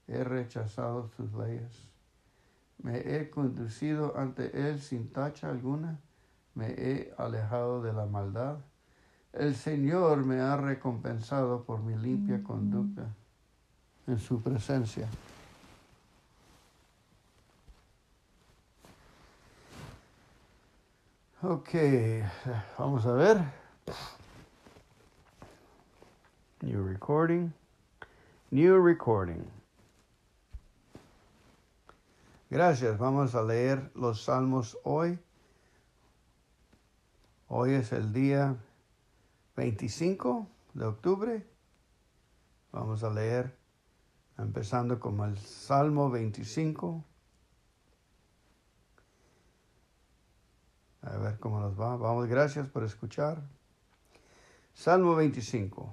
he 0.09 0.23
rechazado 0.25 1.07
sus 1.15 1.33
leyes. 1.35 1.92
Me 2.81 2.97
he 2.97 3.29
conducido 3.29 4.17
ante 4.17 4.69
Él 4.69 4.79
sin 4.79 5.11
tacha 5.11 5.49
alguna. 5.49 5.99
Me 6.55 6.67
he 6.67 7.13
alejado 7.17 7.81
de 7.81 7.93
la 7.93 8.05
maldad. 8.05 8.57
El 9.31 9.55
Señor 9.55 10.25
me 10.25 10.39
ha 10.39 10.57
recompensado 10.57 11.63
por 11.63 11.81
mi 11.81 11.95
limpia 11.95 12.43
conducta 12.43 13.07
en 14.07 14.19
su 14.19 14.41
presencia. 14.41 15.07
Ok, 21.41 21.69
vamos 22.77 23.05
a 23.05 23.11
ver. 23.13 23.43
New 26.61 26.87
recording. 26.87 27.51
New 28.51 28.81
recording. 28.81 29.62
Gracias. 32.53 32.99
Vamos 32.99 33.33
a 33.33 33.41
leer 33.41 33.91
los 33.95 34.25
salmos 34.25 34.77
hoy. 34.83 35.17
Hoy 37.47 37.73
es 37.73 37.91
el 37.91 38.13
día 38.13 38.55
25 39.55 40.47
de 40.75 40.85
octubre. 40.85 41.47
Vamos 42.71 43.03
a 43.03 43.09
leer 43.09 43.57
empezando 44.37 44.99
con 44.99 45.19
el 45.21 45.35
Salmo 45.39 46.11
25. 46.11 47.03
A 51.01 51.17
ver 51.17 51.39
cómo 51.39 51.59
nos 51.59 51.73
va. 51.73 51.97
Vamos, 51.97 52.27
gracias 52.27 52.67
por 52.67 52.83
escuchar. 52.83 53.41
Salmo 54.75 55.15
25. 55.15 55.91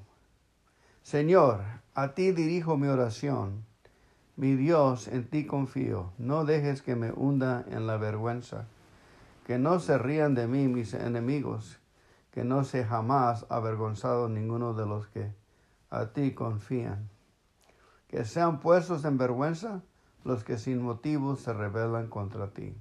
Señor, 1.02 1.62
a 1.94 2.14
ti 2.14 2.32
dirijo 2.32 2.76
mi 2.76 2.88
oración. 2.88 3.69
Mi 4.40 4.56
Dios, 4.56 5.06
en 5.08 5.28
ti 5.28 5.44
confío. 5.44 6.12
No 6.16 6.46
dejes 6.46 6.80
que 6.80 6.96
me 6.96 7.12
hunda 7.12 7.62
en 7.68 7.86
la 7.86 7.98
vergüenza. 7.98 8.64
Que 9.46 9.58
no 9.58 9.80
se 9.80 9.98
rían 9.98 10.34
de 10.34 10.46
mí 10.46 10.66
mis 10.66 10.94
enemigos. 10.94 11.78
Que 12.30 12.42
no 12.42 12.64
se 12.64 12.86
jamás 12.86 13.44
avergonzado 13.50 14.30
ninguno 14.30 14.72
de 14.72 14.86
los 14.86 15.08
que 15.08 15.34
a 15.90 16.06
ti 16.14 16.32
confían. 16.32 17.10
Que 18.08 18.24
sean 18.24 18.60
puestos 18.60 19.04
en 19.04 19.18
vergüenza 19.18 19.82
los 20.24 20.42
que 20.42 20.56
sin 20.56 20.80
motivo 20.80 21.36
se 21.36 21.52
rebelan 21.52 22.06
contra 22.06 22.48
ti. 22.48 22.74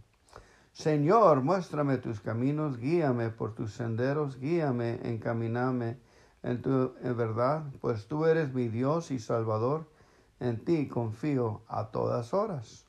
Señor, 0.71 1.41
muéstrame 1.41 1.97
tus 1.97 2.21
caminos, 2.21 2.77
guíame 2.77 3.31
por 3.31 3.53
tus 3.53 3.73
senderos, 3.73 4.39
guíame, 4.39 5.01
encamíname 5.03 5.97
en 6.41 6.61
tu 6.61 6.93
en 7.03 7.17
verdad, 7.17 7.63
pues 7.81 8.07
tú 8.07 8.25
eres 8.25 8.53
mi 8.53 8.69
Dios 8.69 9.11
y 9.11 9.19
Salvador, 9.19 9.88
en 10.39 10.63
ti 10.63 10.87
confío 10.87 11.61
a 11.67 11.87
todas 11.87 12.33
horas. 12.33 12.85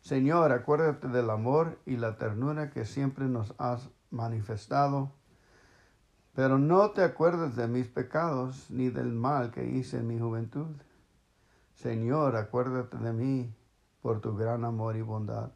Señor, 0.00 0.52
acuérdate 0.52 1.08
del 1.08 1.30
amor 1.30 1.80
y 1.84 1.96
la 1.96 2.16
ternura 2.16 2.70
que 2.70 2.84
siempre 2.84 3.26
nos 3.26 3.54
has 3.58 3.90
manifestado, 4.10 5.10
pero 6.32 6.58
no 6.58 6.90
te 6.92 7.02
acuerdes 7.02 7.56
de 7.56 7.66
mis 7.66 7.88
pecados 7.88 8.70
ni 8.70 8.88
del 8.88 9.12
mal 9.12 9.50
que 9.50 9.64
hice 9.64 9.98
en 9.98 10.06
mi 10.06 10.18
juventud. 10.18 10.76
Señor, 11.74 12.36
acuérdate 12.36 12.96
de 12.98 13.12
mí 13.12 13.52
por 14.00 14.20
tu 14.20 14.36
gran 14.36 14.64
amor 14.64 14.96
y 14.96 15.02
bondad. 15.02 15.50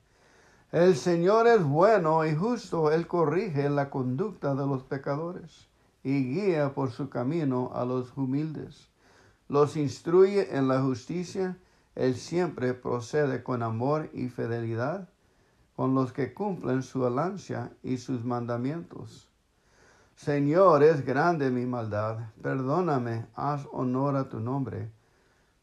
El 0.73 0.97
Señor 0.97 1.47
es 1.47 1.63
bueno 1.63 2.27
y 2.27 2.35
justo, 2.35 2.91
Él 2.91 3.07
corrige 3.07 3.71
la 3.71 3.89
conducta 3.89 4.55
de 4.55 4.67
los 4.67 4.83
pecadores 4.83 5.69
y 6.03 6.35
guía 6.35 6.75
por 6.75 6.91
su 6.91 7.09
camino 7.09 7.71
a 7.75 7.85
los 7.85 8.17
humildes. 8.17 8.90
Los 9.51 9.77
instruye 9.77 10.57
en 10.57 10.67
la 10.69 10.81
justicia 10.81 11.59
él 11.95 12.17
siempre 12.17 12.73
procede 12.73 13.43
con 13.43 13.63
amor 13.63 14.11
y 14.15 14.29
fidelidad 14.29 15.09
con 15.77 15.95
los 15.95 16.13
que 16.13 16.33
cumplen 16.33 16.83
su 16.83 17.05
alancia 17.05 17.73
y 17.83 17.97
sus 17.97 18.25
mandamientos. 18.25 19.29
Señor, 20.15 20.83
es 20.83 21.05
grande 21.05 21.51
mi 21.51 21.67
maldad, 21.67 22.31
perdóname, 22.43 23.27
haz 23.35 23.67
honor 23.73 24.17
a 24.17 24.29
tu 24.29 24.41
nombre. 24.41 24.93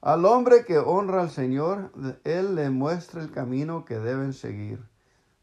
Al 0.01 0.25
hombre 0.25 0.65
que 0.65 0.79
honra 0.79 1.21
al 1.21 1.29
Señor, 1.29 1.91
Él 2.23 2.55
le 2.55 2.69
muestra 2.69 3.21
el 3.21 3.31
camino 3.31 3.85
que 3.85 3.99
deben 3.99 4.33
seguir, 4.33 4.83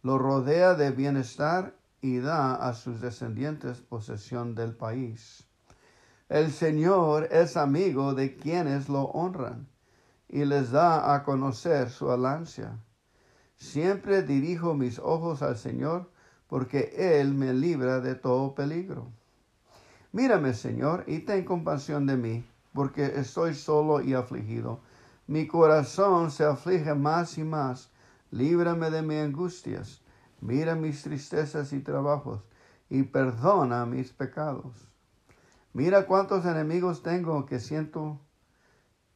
lo 0.02 0.18
rodea 0.18 0.74
de 0.74 0.90
bienestar 0.90 1.74
y 2.00 2.18
da 2.18 2.54
a 2.54 2.74
sus 2.74 3.00
descendientes 3.00 3.80
posesión 3.80 4.54
del 4.54 4.76
país. 4.76 5.48
El 6.30 6.52
Señor 6.52 7.28
es 7.30 7.54
amigo 7.54 8.14
de 8.14 8.34
quienes 8.34 8.88
lo 8.88 9.02
honran 9.02 9.68
y 10.26 10.46
les 10.46 10.70
da 10.70 11.14
a 11.14 11.22
conocer 11.22 11.90
su 11.90 12.10
alancia. 12.10 12.78
Siempre 13.56 14.22
dirijo 14.22 14.74
mis 14.74 14.98
ojos 14.98 15.42
al 15.42 15.58
Señor, 15.58 16.10
porque 16.46 17.20
Él 17.20 17.34
me 17.34 17.52
libra 17.52 18.00
de 18.00 18.14
todo 18.14 18.54
peligro. 18.54 19.12
Mírame, 20.12 20.54
Señor, 20.54 21.04
y 21.06 21.18
ten 21.20 21.44
compasión 21.44 22.06
de 22.06 22.16
mí, 22.16 22.48
porque 22.72 23.04
estoy 23.16 23.54
solo 23.54 24.00
y 24.00 24.14
afligido. 24.14 24.80
Mi 25.26 25.46
corazón 25.46 26.30
se 26.30 26.44
aflige 26.44 26.94
más 26.94 27.36
y 27.36 27.44
más. 27.44 27.90
Líbrame 28.30 28.90
de 28.90 29.02
mis 29.02 29.20
angustias. 29.20 30.00
Mira 30.40 30.74
mis 30.74 31.02
tristezas 31.02 31.74
y 31.74 31.80
trabajos, 31.80 32.40
y 32.88 33.02
perdona 33.02 33.84
mis 33.84 34.10
pecados. 34.10 34.88
Mira 35.74 36.06
cuántos 36.06 36.46
enemigos 36.46 37.02
tengo 37.02 37.44
que 37.44 37.60
siento 37.60 38.20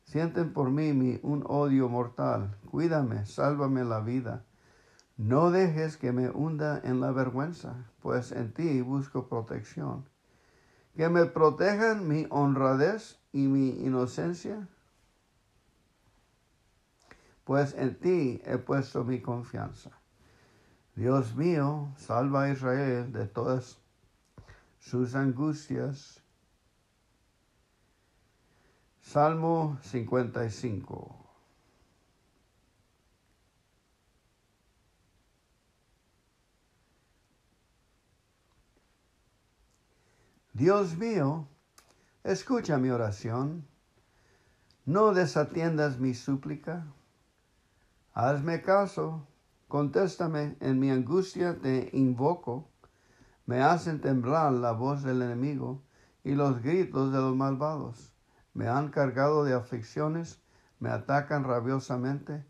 Sienten 0.08 0.54
por 0.54 0.70
mí 0.70 1.20
un 1.22 1.44
odio 1.46 1.90
mortal. 1.90 2.56
Cuídame, 2.70 3.26
sálvame 3.26 3.84
la 3.84 4.00
vida. 4.00 4.46
No 5.18 5.50
dejes 5.50 5.98
que 5.98 6.12
me 6.12 6.30
hunda 6.30 6.80
en 6.82 7.00
la 7.00 7.12
vergüenza, 7.12 7.74
pues 8.00 8.32
en 8.32 8.54
ti 8.54 8.80
busco 8.80 9.28
protección. 9.28 10.08
Que 10.96 11.10
me 11.10 11.26
protejan 11.26 12.08
mi 12.08 12.26
honradez 12.30 13.18
y 13.32 13.48
mi 13.48 13.68
inocencia, 13.84 14.66
pues 17.44 17.74
en 17.74 17.94
ti 18.00 18.40
he 18.46 18.56
puesto 18.56 19.04
mi 19.04 19.20
confianza. 19.20 19.90
Dios 20.96 21.36
mío, 21.36 21.92
salva 21.98 22.44
a 22.44 22.50
Israel 22.50 23.12
de 23.12 23.26
todas 23.26 23.78
sus 24.78 25.14
angustias 25.14 26.22
Salmo 29.10 29.78
55. 29.84 31.16
Dios 40.52 40.98
mío, 40.98 41.48
escucha 42.22 42.76
mi 42.76 42.90
oración, 42.90 43.66
no 44.84 45.14
desatiendas 45.14 45.98
mi 45.98 46.12
súplica, 46.12 46.84
hazme 48.12 48.60
caso, 48.60 49.26
contéstame, 49.68 50.58
en 50.60 50.78
mi 50.78 50.90
angustia 50.90 51.58
te 51.58 51.88
invoco, 51.94 52.68
me 53.46 53.62
hacen 53.62 54.02
temblar 54.02 54.52
la 54.52 54.72
voz 54.72 55.02
del 55.02 55.22
enemigo 55.22 55.82
y 56.24 56.32
los 56.32 56.60
gritos 56.62 57.10
de 57.10 57.18
los 57.20 57.34
malvados 57.34 58.17
me 58.58 58.66
han 58.66 58.88
cargado 58.88 59.44
de 59.44 59.54
aflicciones, 59.54 60.42
me 60.80 60.90
atacan 60.90 61.44
rabiosamente. 61.44 62.44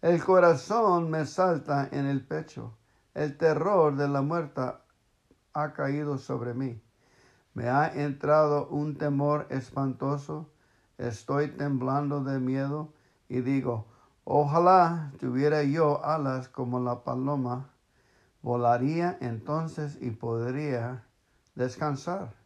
El 0.00 0.24
corazón 0.24 1.10
me 1.10 1.26
salta 1.26 1.86
en 1.92 2.06
el 2.06 2.26
pecho, 2.26 2.78
el 3.12 3.36
terror 3.36 3.94
de 3.94 4.08
la 4.08 4.22
muerte 4.22 4.62
ha 5.52 5.72
caído 5.74 6.16
sobre 6.16 6.54
mí. 6.54 6.82
Me 7.52 7.68
ha 7.68 7.88
entrado 7.88 8.68
un 8.68 8.96
temor 8.96 9.48
espantoso, 9.50 10.50
estoy 10.96 11.48
temblando 11.48 12.24
de 12.24 12.40
miedo 12.40 12.94
y 13.28 13.42
digo, 13.42 13.86
ojalá 14.24 15.12
tuviera 15.20 15.62
yo 15.62 16.02
alas 16.02 16.48
como 16.48 16.80
la 16.80 17.04
paloma, 17.04 17.68
volaría 18.40 19.18
entonces 19.20 19.98
y 20.00 20.10
podría 20.10 21.04
descansar. 21.54 22.39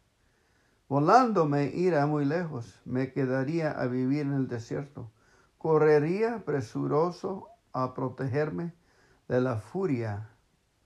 Volando 0.87 1.45
me 1.45 1.65
irá 1.65 2.05
muy 2.05 2.25
lejos, 2.25 2.79
me 2.85 3.11
quedaría 3.11 3.71
a 3.71 3.87
vivir 3.87 4.21
en 4.21 4.33
el 4.33 4.47
desierto. 4.47 5.11
Correría 5.57 6.45
presuroso 6.45 7.47
a 7.73 7.95
protegerme 7.95 8.73
de 9.27 9.41
la 9.41 9.57
furia 9.57 10.29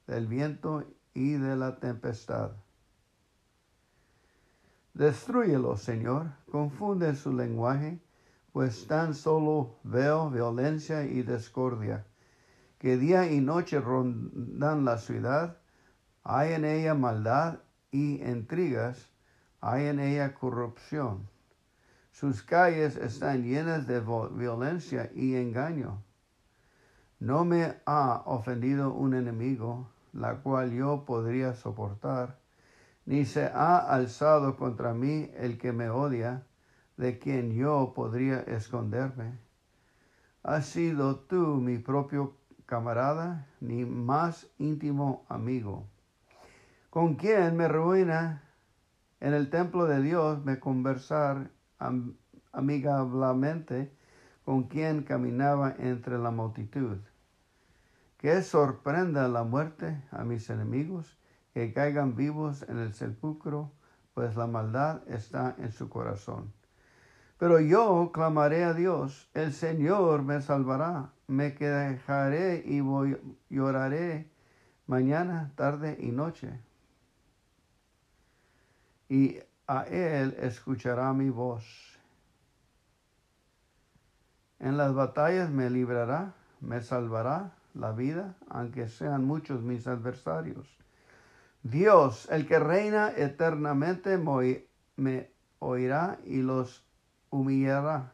del 0.08 0.28
viento 0.28 0.86
y 1.14 1.34
de 1.34 1.56
la 1.58 1.80
tempestad. 1.80 2.52
Destruyelo, 4.94 5.76
Señor, 5.76 6.32
confunde 6.50 7.14
su 7.16 7.34
lenguaje, 7.34 8.02
pues 8.54 8.88
tan 8.88 9.14
solo 9.14 9.80
veo 9.84 10.30
violencia 10.30 11.04
y 11.04 11.22
discordia, 11.24 12.06
que 12.80 12.98
día 12.98 13.32
y 13.32 13.42
noche 13.42 13.80
rondan 13.80 14.86
la 14.86 14.98
ciudad, 14.98 15.58
hay 16.24 16.54
en 16.54 16.66
ella 16.66 16.96
maldad 16.96 17.60
y 17.92 18.24
intrigas, 18.24 19.12
hay 19.62 19.88
en 19.88 20.00
ella 20.00 20.34
corrupción. 20.34 21.28
Sus 22.12 22.44
calles 22.44 22.96
están 22.96 23.44
llenas 23.44 23.88
de 23.88 24.02
violencia 24.32 25.12
y 25.14 25.36
engaño. 25.36 26.04
No 27.20 27.46
me 27.46 27.76
ha 27.86 28.24
ofendido 28.26 28.94
un 28.94 29.14
enemigo, 29.14 29.90
la 30.14 30.38
cual 30.38 30.72
yo 30.72 31.06
podría 31.06 31.54
soportar, 31.54 32.40
ni 33.06 33.26
se 33.26 33.46
ha 33.46 33.78
alzado 33.78 34.58
contra 34.58 34.94
mí 34.94 35.32
el 35.36 35.58
que 35.58 35.72
me 35.72 35.90
odia, 35.90 36.46
de 36.98 37.18
quien 37.18 37.54
yo 37.54 37.94
podría 37.96 38.42
esconderme. 38.42 39.40
Has 40.44 40.66
sido 40.66 41.20
tú 41.20 41.56
mi 41.58 41.78
propio 41.78 42.38
camarada, 42.66 43.48
ni 43.62 43.86
más 43.86 44.48
íntimo 44.58 45.26
amigo. 45.28 45.88
¿Con 46.90 47.16
quién 47.16 47.56
me 47.56 47.68
ruina 47.68 48.49
en 49.22 49.34
el 49.34 49.50
templo 49.50 49.86
de 49.86 50.02
Dios 50.02 50.44
me 50.46 50.60
conversar 50.60 51.52
amigablemente 52.52 53.94
con 54.46 54.64
quien 54.64 55.04
caminaba 55.04 55.76
entre 55.78 56.18
la 56.18 56.32
multitud. 56.32 56.98
Que 58.18 58.42
sorprenda 58.42 59.28
la 59.28 59.44
muerte 59.44 60.02
a 60.12 60.24
mis 60.24 60.50
enemigos, 60.50 61.18
que 61.54 61.74
caigan 61.74 62.16
vivos 62.16 62.66
en 62.68 62.80
el 62.80 62.94
sepulcro, 62.94 63.72
pues 64.14 64.36
la 64.36 64.48
maldad 64.48 65.02
está 65.08 65.56
en 65.58 65.72
su 65.72 65.90
corazón. 65.90 66.54
Pero 67.38 67.60
yo 67.62 68.12
clamaré 68.14 68.66
a 68.66 68.74
Dios, 68.74 69.30
el 69.34 69.54
Señor 69.54 70.24
me 70.24 70.42
salvará, 70.42 71.14
me 71.28 71.56
quejaré 71.56 72.64
y 72.66 72.82
lloraré 73.50 74.30
mañana, 74.88 75.54
tarde 75.56 75.98
y 76.02 76.12
noche 76.12 76.60
y 79.10 79.40
a 79.68 79.84
él 79.84 80.38
escuchará 80.40 81.12
mi 81.14 81.30
voz. 81.30 81.66
En 84.60 84.78
las 84.78 84.94
batallas 84.94 85.50
me 85.50 85.70
librará, 85.70 86.34
me 86.62 86.82
salvará 86.82 87.54
la 87.74 87.92
vida, 87.92 88.36
aunque 88.50 88.88
sean 88.88 89.26
muchos 89.26 89.62
mis 89.62 89.88
adversarios. 89.88 90.68
Dios, 91.64 92.28
el 92.32 92.48
que 92.48 92.60
reina 92.60 93.12
eternamente, 93.16 94.18
me 94.18 95.32
oirá 95.60 96.20
y 96.26 96.42
los 96.42 96.86
humillará. 97.30 98.14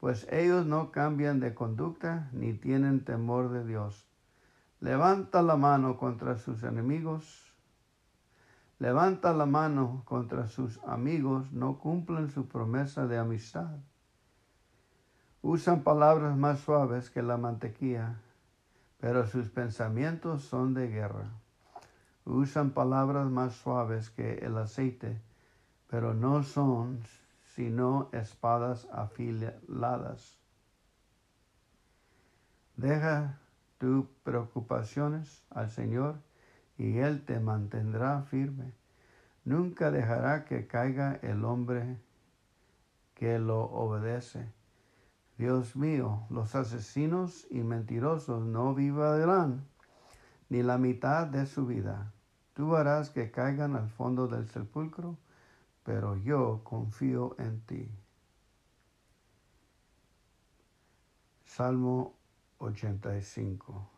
pues 0.00 0.28
ellos 0.30 0.64
no 0.64 0.92
cambian 0.92 1.40
de 1.40 1.54
conducta 1.54 2.30
ni 2.32 2.52
tienen 2.52 3.04
temor 3.04 3.50
de 3.50 3.66
Dios. 3.66 4.06
Levanta 4.80 5.42
la 5.42 5.56
mano 5.56 5.98
contra 5.98 6.38
sus 6.38 6.62
enemigos, 6.62 7.47
levanta 8.78 9.32
la 9.32 9.46
mano 9.46 10.02
contra 10.04 10.46
sus 10.46 10.78
amigos, 10.84 11.52
no 11.52 11.78
cumplen 11.78 12.30
su 12.30 12.46
promesa 12.46 13.06
de 13.06 13.18
amistad. 13.18 13.78
Usan 15.42 15.82
palabras 15.82 16.36
más 16.36 16.60
suaves 16.60 17.10
que 17.10 17.22
la 17.22 17.36
mantequilla, 17.36 18.20
pero 18.98 19.26
sus 19.26 19.48
pensamientos 19.48 20.42
son 20.42 20.74
de 20.74 20.88
guerra. 20.88 21.30
Usan 22.24 22.70
palabras 22.70 23.30
más 23.30 23.54
suaves 23.54 24.10
que 24.10 24.34
el 24.38 24.58
aceite, 24.58 25.20
pero 25.88 26.14
no 26.14 26.42
son 26.42 27.00
sino 27.54 28.08
espadas 28.12 28.86
afiladas. 28.92 30.38
Deja 32.76 33.40
tus 33.78 34.06
preocupaciones 34.22 35.42
al 35.50 35.70
Señor 35.70 36.27
y 36.78 36.98
Él 36.98 37.24
te 37.26 37.40
mantendrá 37.40 38.22
firme. 38.22 38.72
Nunca 39.44 39.90
dejará 39.90 40.46
que 40.46 40.66
caiga 40.66 41.18
el 41.22 41.44
hombre 41.44 41.98
que 43.14 43.38
lo 43.38 43.64
obedece. 43.64 44.50
Dios 45.36 45.76
mío, 45.76 46.26
los 46.30 46.54
asesinos 46.54 47.46
y 47.50 47.58
mentirosos 47.62 48.42
no 48.42 48.74
vivirán 48.74 49.66
ni 50.48 50.62
la 50.62 50.78
mitad 50.78 51.26
de 51.26 51.44
su 51.44 51.66
vida. 51.66 52.12
Tú 52.54 52.74
harás 52.74 53.10
que 53.10 53.30
caigan 53.30 53.76
al 53.76 53.90
fondo 53.90 54.26
del 54.26 54.48
sepulcro 54.48 55.18
pero 55.88 56.16
yo 56.16 56.60
confío 56.64 57.34
en 57.38 57.62
ti. 57.62 57.90
Salmo 61.46 62.14
85. 62.58 63.97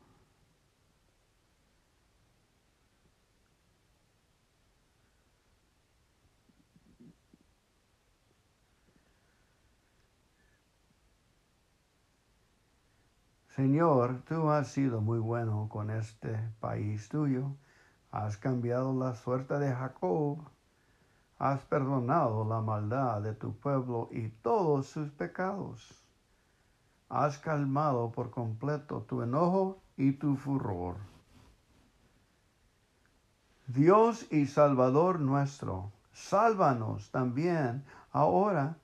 Señor, 13.60 14.22
tú 14.26 14.48
has 14.48 14.68
sido 14.68 15.02
muy 15.02 15.18
bueno 15.18 15.68
con 15.68 15.90
este 15.90 16.34
país 16.60 17.10
tuyo. 17.10 17.56
Has 18.10 18.38
cambiado 18.38 18.98
la 18.98 19.14
suerte 19.14 19.58
de 19.58 19.70
Jacob 19.70 20.38
has 21.38 21.60
perdonado 21.64 22.46
la 22.46 22.62
maldad 22.62 23.20
de 23.20 23.34
tu 23.34 23.54
pueblo 23.54 24.08
y 24.12 24.28
todos 24.28 24.86
sus 24.86 25.10
pecados. 25.10 26.02
Has 27.10 27.36
calmado 27.36 28.10
por 28.12 28.30
completo 28.30 29.02
tu 29.02 29.20
enojo 29.20 29.82
y 29.98 30.12
tu 30.12 30.36
furor. 30.36 30.96
Dios 33.66 34.26
y 34.32 34.46
Salvador 34.46 35.20
nuestro, 35.20 35.92
sálvanos 36.14 37.10
también 37.10 37.84
ahora 38.10 38.78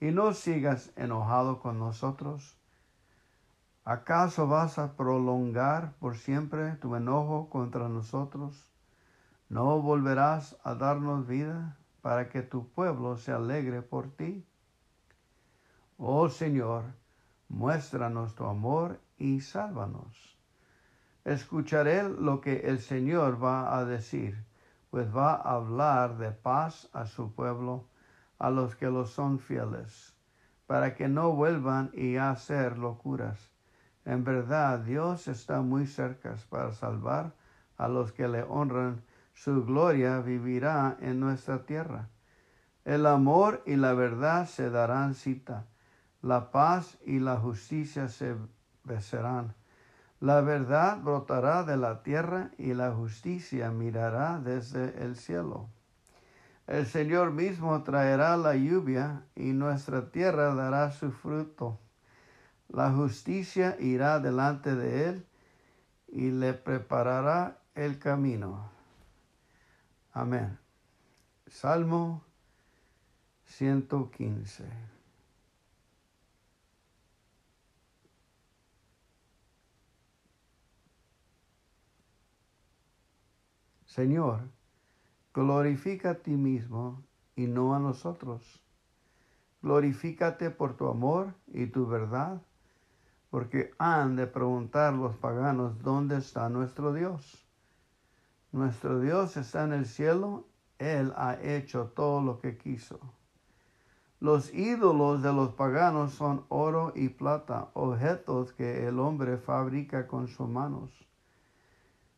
y 0.00 0.12
no 0.12 0.34
sigas 0.34 0.92
enojado 0.94 1.58
con 1.58 1.80
nosotros. 1.80 2.59
¿Acaso 3.90 4.46
vas 4.46 4.78
a 4.78 4.96
prolongar 4.96 5.94
por 5.98 6.16
siempre 6.16 6.76
tu 6.76 6.94
enojo 6.94 7.50
contra 7.50 7.88
nosotros? 7.88 8.70
¿No 9.48 9.80
volverás 9.82 10.56
a 10.62 10.74
darnos 10.74 11.26
vida? 11.26 11.76
para 12.00 12.28
que 12.28 12.42
tu 12.42 12.68
pueblo 12.68 13.16
se 13.16 13.32
alegre 13.32 13.82
por 13.82 14.10
ti. 14.10 14.46
Oh 15.98 16.28
Señor, 16.28 16.84
muéstranos 17.48 18.34
tu 18.34 18.44
amor 18.44 19.00
y 19.18 19.40
sálvanos. 19.40 20.38
Escucharé 21.24 22.08
lo 22.08 22.40
que 22.40 22.60
el 22.60 22.78
Señor 22.78 23.42
va 23.42 23.76
a 23.76 23.84
decir, 23.84 24.44
pues 24.90 25.14
va 25.14 25.34
a 25.34 25.54
hablar 25.56 26.16
de 26.16 26.30
paz 26.30 26.88
a 26.92 27.06
su 27.06 27.34
pueblo, 27.34 27.88
a 28.38 28.50
los 28.50 28.74
que 28.74 28.86
lo 28.86 29.04
son 29.04 29.38
fieles, 29.38 30.16
para 30.66 30.94
que 30.94 31.08
no 31.08 31.32
vuelvan 31.32 31.90
y 31.92 32.16
a 32.16 32.30
hacer 32.30 32.78
locuras. 32.78 33.59
En 34.04 34.24
verdad, 34.24 34.80
Dios 34.80 35.28
está 35.28 35.60
muy 35.60 35.86
cerca 35.86 36.34
para 36.48 36.72
salvar 36.72 37.34
a 37.76 37.88
los 37.88 38.12
que 38.12 38.28
le 38.28 38.42
honran 38.42 39.02
su 39.32 39.64
gloria 39.64 40.20
vivirá 40.20 40.98
en 41.00 41.18
nuestra 41.20 41.64
tierra. 41.64 42.08
El 42.84 43.06
amor 43.06 43.62
y 43.64 43.76
la 43.76 43.94
verdad 43.94 44.46
se 44.46 44.68
darán 44.68 45.14
cita, 45.14 45.66
la 46.22 46.50
paz 46.50 46.98
y 47.06 47.20
la 47.20 47.36
justicia 47.36 48.08
se 48.08 48.36
besarán. 48.84 49.54
La 50.20 50.42
verdad 50.42 50.98
brotará 51.00 51.62
de 51.62 51.78
la 51.78 52.02
tierra 52.02 52.50
y 52.58 52.74
la 52.74 52.92
justicia 52.92 53.70
mirará 53.70 54.38
desde 54.38 55.02
el 55.02 55.16
cielo. 55.16 55.70
El 56.66 56.86
Señor 56.86 57.32
mismo 57.32 57.82
traerá 57.82 58.36
la 58.36 58.54
lluvia 58.54 59.24
y 59.34 59.52
nuestra 59.52 60.10
tierra 60.10 60.54
dará 60.54 60.90
su 60.90 61.10
fruto. 61.10 61.80
La 62.72 62.92
justicia 62.92 63.76
irá 63.80 64.20
delante 64.20 64.76
de 64.76 65.08
él 65.08 65.26
y 66.06 66.30
le 66.30 66.54
preparará 66.54 67.60
el 67.74 67.98
camino. 67.98 68.70
Amén. 70.12 70.56
Salmo 71.48 72.22
115. 73.44 74.64
Señor, 83.86 84.48
glorifica 85.34 86.10
a 86.10 86.14
ti 86.14 86.36
mismo 86.36 87.02
y 87.34 87.48
no 87.48 87.74
a 87.74 87.80
nosotros. 87.80 88.62
Glorifícate 89.60 90.50
por 90.50 90.76
tu 90.76 90.86
amor 90.86 91.34
y 91.48 91.66
tu 91.66 91.88
verdad, 91.88 92.40
porque 93.30 93.72
han 93.78 94.16
de 94.16 94.26
preguntar 94.26 94.92
los 94.92 95.16
paganos 95.16 95.80
dónde 95.82 96.18
está 96.18 96.48
nuestro 96.48 96.92
Dios. 96.92 97.46
Nuestro 98.52 98.98
Dios 98.98 99.36
está 99.36 99.64
en 99.64 99.72
el 99.72 99.86
cielo, 99.86 100.48
Él 100.78 101.12
ha 101.16 101.38
hecho 101.40 101.92
todo 101.94 102.20
lo 102.20 102.40
que 102.40 102.58
quiso. 102.58 102.98
Los 104.18 104.52
ídolos 104.52 105.22
de 105.22 105.32
los 105.32 105.54
paganos 105.54 106.12
son 106.12 106.44
oro 106.48 106.92
y 106.94 107.08
plata, 107.08 107.70
objetos 107.72 108.52
que 108.52 108.86
el 108.86 108.98
hombre 108.98 109.38
fabrica 109.38 110.06
con 110.06 110.28
sus 110.28 110.48
manos. 110.48 110.90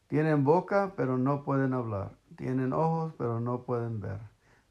Tienen 0.08 0.42
boca, 0.42 0.94
pero 0.96 1.16
no 1.16 1.44
pueden 1.44 1.74
hablar. 1.74 2.16
Tienen 2.36 2.72
ojos, 2.72 3.14
pero 3.16 3.38
no 3.38 3.62
pueden 3.62 4.00
ver. 4.00 4.18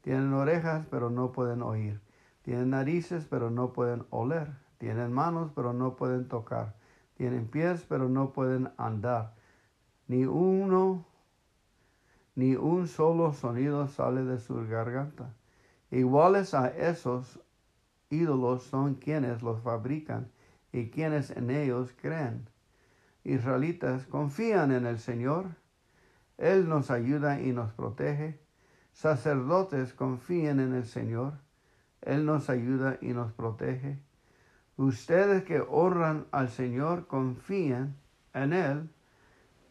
Tienen 0.02 0.32
orejas, 0.34 0.86
pero 0.90 1.08
no 1.08 1.32
pueden 1.32 1.62
oír. 1.62 2.00
Tienen 2.42 2.70
narices, 2.70 3.24
pero 3.24 3.50
no 3.50 3.72
pueden 3.72 4.04
oler. 4.10 4.52
Tienen 4.82 5.12
manos, 5.12 5.52
pero 5.54 5.72
no 5.72 5.94
pueden 5.94 6.26
tocar. 6.26 6.74
Tienen 7.16 7.46
pies, 7.46 7.86
pero 7.88 8.08
no 8.08 8.32
pueden 8.32 8.72
andar. 8.78 9.32
Ni 10.08 10.24
uno 10.24 11.06
ni 12.34 12.56
un 12.56 12.88
solo 12.88 13.32
sonido 13.32 13.86
sale 13.86 14.24
de 14.24 14.40
su 14.40 14.56
garganta. 14.66 15.32
Iguales 15.92 16.52
a 16.52 16.66
esos 16.66 17.38
ídolos 18.10 18.64
son 18.64 18.96
quienes 18.96 19.40
los 19.40 19.62
fabrican 19.62 20.32
y 20.72 20.90
quienes 20.90 21.30
en 21.30 21.50
ellos 21.50 21.94
creen. 22.02 22.48
Israelitas 23.22 24.08
confían 24.08 24.72
en 24.72 24.84
el 24.86 24.98
Señor. 24.98 25.46
Él 26.38 26.68
nos 26.68 26.90
ayuda 26.90 27.40
y 27.40 27.52
nos 27.52 27.70
protege. 27.70 28.40
Sacerdotes 28.92 29.92
confían 29.92 30.58
en 30.58 30.74
el 30.74 30.86
Señor. 30.86 31.34
Él 32.00 32.26
nos 32.26 32.50
ayuda 32.50 32.98
y 33.00 33.12
nos 33.12 33.32
protege. 33.32 34.00
Ustedes 34.76 35.44
que 35.44 35.60
honran 35.60 36.26
al 36.32 36.48
Señor 36.48 37.06
confían 37.06 37.96
en 38.32 38.52
Él. 38.52 38.90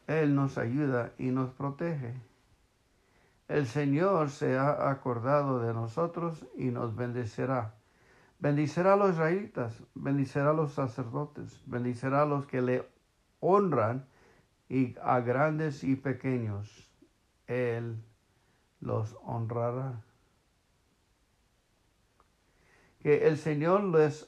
Él 0.07 0.35
nos 0.35 0.57
ayuda 0.57 1.13
y 1.17 1.31
nos 1.31 1.51
protege. 1.51 2.13
El 3.47 3.67
Señor 3.67 4.29
se 4.29 4.57
ha 4.57 4.89
acordado 4.89 5.59
de 5.59 5.73
nosotros 5.73 6.45
y 6.55 6.65
nos 6.65 6.95
bendecirá. 6.95 7.75
Bendicirá 8.39 8.93
a 8.93 8.95
los 8.95 9.11
israelitas, 9.11 9.83
bendicirá 9.93 10.51
a 10.51 10.53
los 10.53 10.73
sacerdotes, 10.73 11.61
bendicirá 11.65 12.23
a 12.23 12.25
los 12.25 12.45
que 12.45 12.61
le 12.61 12.89
honran 13.39 14.05
y 14.69 14.95
a 15.03 15.19
grandes 15.19 15.83
y 15.83 15.95
pequeños. 15.95 16.89
Él 17.45 18.01
los 18.79 19.17
honrará. 19.23 20.01
Que 22.99 23.27
el 23.27 23.37
Señor 23.37 23.83
les 23.83 24.27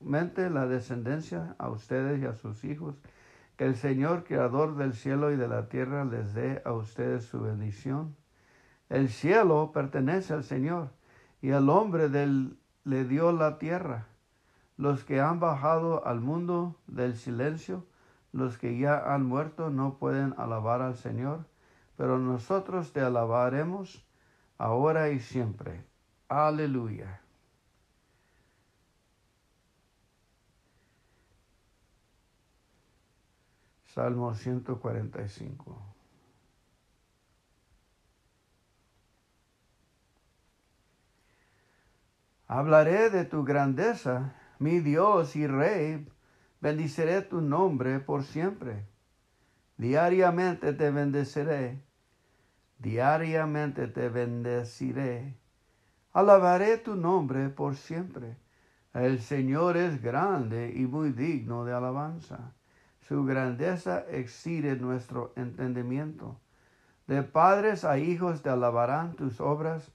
la 0.00 0.66
descendencia 0.66 1.54
a 1.58 1.68
ustedes 1.70 2.20
y 2.22 2.26
a 2.26 2.34
sus 2.34 2.64
hijos. 2.64 2.96
Que 3.56 3.64
el 3.64 3.74
Señor, 3.74 4.24
creador 4.24 4.76
del 4.76 4.94
cielo 4.94 5.32
y 5.32 5.36
de 5.36 5.48
la 5.48 5.68
tierra, 5.68 6.04
les 6.04 6.34
dé 6.34 6.62
a 6.64 6.72
ustedes 6.72 7.24
su 7.24 7.40
bendición 7.40 8.14
el 8.88 9.10
cielo 9.10 9.70
pertenece 9.72 10.32
al 10.32 10.44
Señor 10.44 10.90
y 11.42 11.50
al 11.50 11.68
hombre 11.68 12.08
del, 12.08 12.58
le 12.84 13.04
dio 13.04 13.32
la 13.32 13.58
tierra. 13.58 14.06
los 14.78 15.02
que 15.02 15.20
han 15.20 15.40
bajado 15.40 16.06
al 16.06 16.20
mundo 16.20 16.76
del 16.86 17.16
silencio, 17.16 17.84
los 18.30 18.58
que 18.58 18.78
ya 18.78 19.12
han 19.12 19.26
muerto 19.26 19.70
no 19.70 19.98
pueden 19.98 20.32
alabar 20.38 20.82
al 20.82 20.94
Señor, 20.94 21.46
pero 21.96 22.18
nosotros 22.18 22.92
te 22.92 23.00
alabaremos 23.00 24.06
ahora 24.56 25.10
y 25.10 25.18
siempre. 25.18 25.84
Aleluya. 26.28 27.20
Salmo 33.88 34.34
145. 34.34 35.82
Hablaré 42.46 43.08
de 43.10 43.24
tu 43.24 43.44
grandeza, 43.44 44.34
mi 44.58 44.80
Dios 44.80 45.36
y 45.36 45.46
Rey, 45.46 46.06
bendiciré 46.60 47.22
tu 47.22 47.40
nombre 47.40 47.98
por 48.00 48.24
siempre. 48.24 48.86
Diariamente 49.78 50.74
te 50.74 50.90
bendeciré, 50.90 51.82
diariamente 52.78 53.88
te 53.88 54.10
bendeciré. 54.10 55.38
Alabaré 56.12 56.76
tu 56.78 56.94
nombre 56.94 57.48
por 57.48 57.74
siempre. 57.74 58.36
El 58.92 59.20
Señor 59.20 59.76
es 59.78 60.02
grande 60.02 60.72
y 60.74 60.86
muy 60.86 61.12
digno 61.12 61.64
de 61.64 61.72
alabanza. 61.72 62.54
Su 63.08 63.24
grandeza 63.24 64.04
excede 64.10 64.76
nuestro 64.76 65.32
entendimiento. 65.34 66.38
De 67.06 67.22
padres 67.22 67.86
a 67.86 67.96
hijos 67.96 68.42
te 68.42 68.50
alabarán 68.50 69.14
tus 69.14 69.40
obras, 69.40 69.90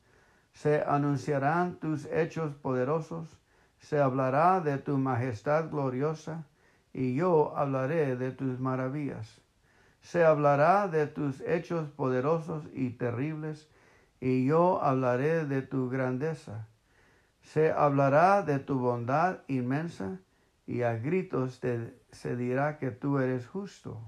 se 0.52 0.82
anunciarán 0.82 1.76
tus 1.76 2.06
hechos 2.06 2.56
poderosos, 2.56 3.40
se 3.78 4.00
hablará 4.00 4.62
de 4.62 4.80
tu 4.80 4.98
majestad 4.98 5.70
gloriosa, 5.70 6.48
y 6.92 7.14
yo 7.14 7.56
hablaré 7.56 8.16
de 8.16 8.32
tus 8.32 8.60
maravillas. 8.60 9.42
Se 10.02 10.26
hablará 10.26 10.88
de 10.88 11.06
tus 11.06 11.40
hechos 11.42 11.92
poderosos 11.92 12.64
y 12.74 12.90
terribles, 12.90 13.70
y 14.22 14.46
yo 14.46 14.82
hablaré 14.82 15.46
de 15.46 15.62
tu 15.62 15.88
grandeza. 15.88 16.68
Se 17.44 17.72
hablará 17.72 18.42
de 18.42 18.58
tu 18.58 18.80
bondad 18.80 19.42
inmensa, 19.48 20.18
y 20.66 20.82
a 20.82 20.96
gritos 20.96 21.60
te, 21.60 21.94
se 22.14 22.36
dirá 22.36 22.78
que 22.78 22.92
tú 22.92 23.20
eres 23.20 23.48
justo. 23.48 24.00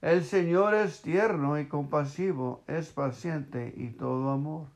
El 0.00 0.24
Señor 0.24 0.74
es 0.74 1.02
tierno 1.02 1.58
y 1.58 1.66
compasivo, 1.66 2.62
es 2.66 2.90
paciente 2.92 3.72
y 3.76 3.90
todo 3.90 4.30
amor. 4.30 4.68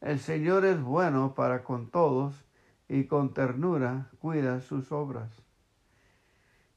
El 0.00 0.18
Señor 0.18 0.64
es 0.64 0.80
bueno 0.80 1.34
para 1.34 1.64
con 1.64 1.90
todos 1.90 2.44
y 2.88 3.04
con 3.04 3.34
ternura 3.34 4.10
cuida 4.20 4.60
sus 4.60 4.92
obras. 4.92 5.30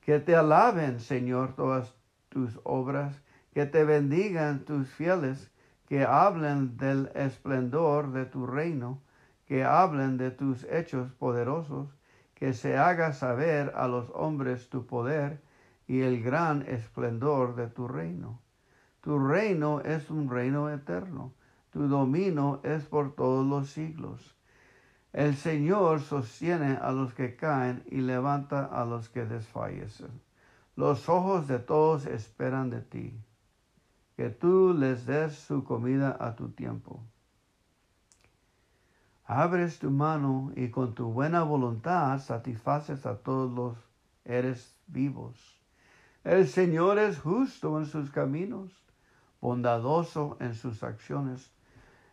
Que 0.02 0.20
te 0.20 0.36
alaben, 0.36 1.00
Señor, 1.00 1.56
todas 1.56 1.96
tus 2.30 2.60
obras, 2.64 3.22
que 3.54 3.66
te 3.66 3.84
bendigan 3.84 4.66
tus 4.66 4.90
fieles, 4.90 5.52
que 5.88 6.04
hablen 6.04 6.78
del 6.78 7.12
esplendor 7.14 8.12
de 8.12 8.26
tu 8.26 8.46
reino, 8.48 9.02
que 9.46 9.64
hablen 9.64 10.18
de 10.18 10.32
tus 10.32 10.64
hechos 10.66 11.12
poderosos, 11.14 11.96
que 12.44 12.52
se 12.52 12.78
haga 12.78 13.14
saber 13.14 13.72
a 13.74 13.88
los 13.88 14.12
hombres 14.14 14.68
tu 14.68 14.86
poder 14.86 15.42
y 15.88 16.02
el 16.02 16.22
gran 16.22 16.64
esplendor 16.64 17.56
de 17.56 17.68
tu 17.68 17.88
reino. 17.88 18.42
Tu 19.00 19.18
reino 19.18 19.80
es 19.80 20.10
un 20.10 20.30
reino 20.30 20.70
eterno, 20.70 21.32
tu 21.72 21.88
dominio 21.88 22.60
es 22.64 22.84
por 22.84 23.16
todos 23.16 23.46
los 23.46 23.70
siglos. 23.70 24.36
El 25.14 25.38
Señor 25.38 26.02
sostiene 26.02 26.78
a 26.82 26.92
los 26.92 27.14
que 27.14 27.38
caen 27.38 27.82
y 27.90 28.02
levanta 28.02 28.66
a 28.66 28.84
los 28.84 29.08
que 29.08 29.24
desfallecen. 29.24 30.12
Los 30.76 31.08
ojos 31.08 31.48
de 31.48 31.60
todos 31.60 32.06
esperan 32.08 32.70
de 32.70 32.82
ti, 32.82 33.18
que 34.18 34.30
tú 34.30 34.76
les 34.78 35.06
des 35.06 35.34
su 35.34 35.64
comida 35.64 36.18
a 36.20 36.36
tu 36.36 36.50
tiempo 36.50 37.06
abres 39.42 39.80
tu 39.80 39.90
mano 39.90 40.52
y 40.56 40.70
con 40.70 40.94
tu 40.94 41.12
buena 41.12 41.42
voluntad 41.42 42.20
satisfaces 42.20 43.08
a 43.08 43.18
todos 43.18 43.52
los 43.52 43.78
seres 44.24 44.76
vivos. 44.86 45.60
El 46.24 46.48
Señor 46.48 47.00
es 47.00 47.20
justo 47.20 47.80
en 47.80 47.88
sus 47.88 48.12
caminos, 48.12 48.72
bondadoso 49.42 50.38
en 50.40 50.54
sus 50.54 50.84
acciones. 50.84 51.52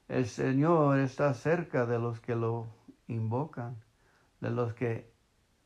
El 0.08 0.26
Señor 0.26 0.98
está 0.98 1.34
cerca 1.34 1.84
de 1.84 1.98
los 1.98 2.20
que 2.20 2.34
lo 2.34 2.68
invocan, 3.06 3.76
de 4.40 4.50
los 4.50 4.72
que 4.72 5.12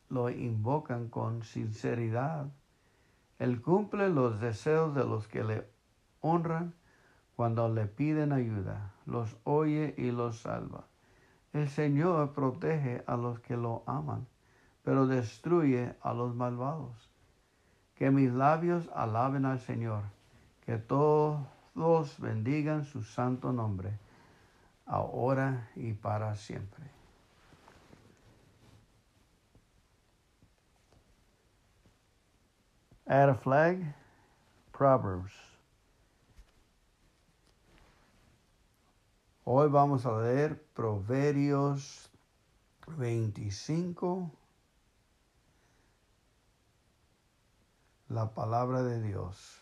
lo 0.09 0.31
invocan 0.31 1.09
con 1.09 1.44
sinceridad. 1.44 2.48
Él 3.39 3.62
cumple 3.62 4.09
los 4.09 4.40
deseos 4.40 4.93
de 4.97 5.05
los 5.05 5.28
que 5.28 5.44
le 5.44 5.68
honran 6.20 6.74
cuando 7.36 7.68
le 7.68 7.86
piden 7.86 8.32
ayuda, 8.32 8.93
los 9.06 9.36
oye 9.44 9.94
y 9.97 10.10
los 10.10 10.40
salva. 10.40 10.89
El 11.55 11.68
Señor 11.68 12.32
protege 12.32 13.05
a 13.06 13.16
los 13.16 13.39
que 13.39 13.56
lo 13.56 13.85
aman, 13.86 14.26
pero 14.82 15.06
destruye 15.06 15.94
a 16.02 16.12
los 16.12 16.35
malvados. 16.35 17.09
Que 17.94 18.10
mis 18.10 18.32
labios 18.32 18.90
alaben 18.93 19.44
al 19.44 19.60
Señor, 19.60 20.02
que 20.66 20.78
todos 20.78 22.18
bendigan 22.18 22.85
su 22.85 23.05
santo 23.05 23.52
nombre, 23.52 23.97
ahora 24.85 25.70
y 25.76 25.93
para 25.93 26.35
siempre. 26.35 26.90
Add 33.06 33.28
a 33.28 33.35
flag, 33.36 33.94
Proverbs 34.72 35.53
Hoy 39.46 39.68
vamos 39.68 40.06
a 40.06 40.18
leer 40.22 40.58
Proverbios 40.72 42.10
25, 42.96 44.30
la 48.08 48.32
palabra 48.32 48.82
de 48.82 49.02
Dios. 49.02 49.60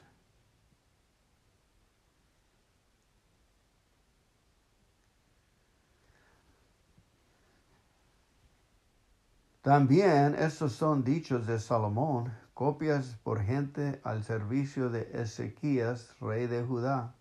También 9.63 10.37
estos 10.37 10.75
son 10.75 11.03
dichos 11.03 11.49
de 11.49 11.59
Salomón, 11.59 12.33
copias 12.55 13.17
por 13.25 13.43
gente 13.43 14.01
al 14.05 14.23
servicio 14.23 14.91
de 14.91 15.11
Ezequías, 15.13 16.15
rey 16.21 16.47
de 16.47 16.63
Judá 16.63 17.17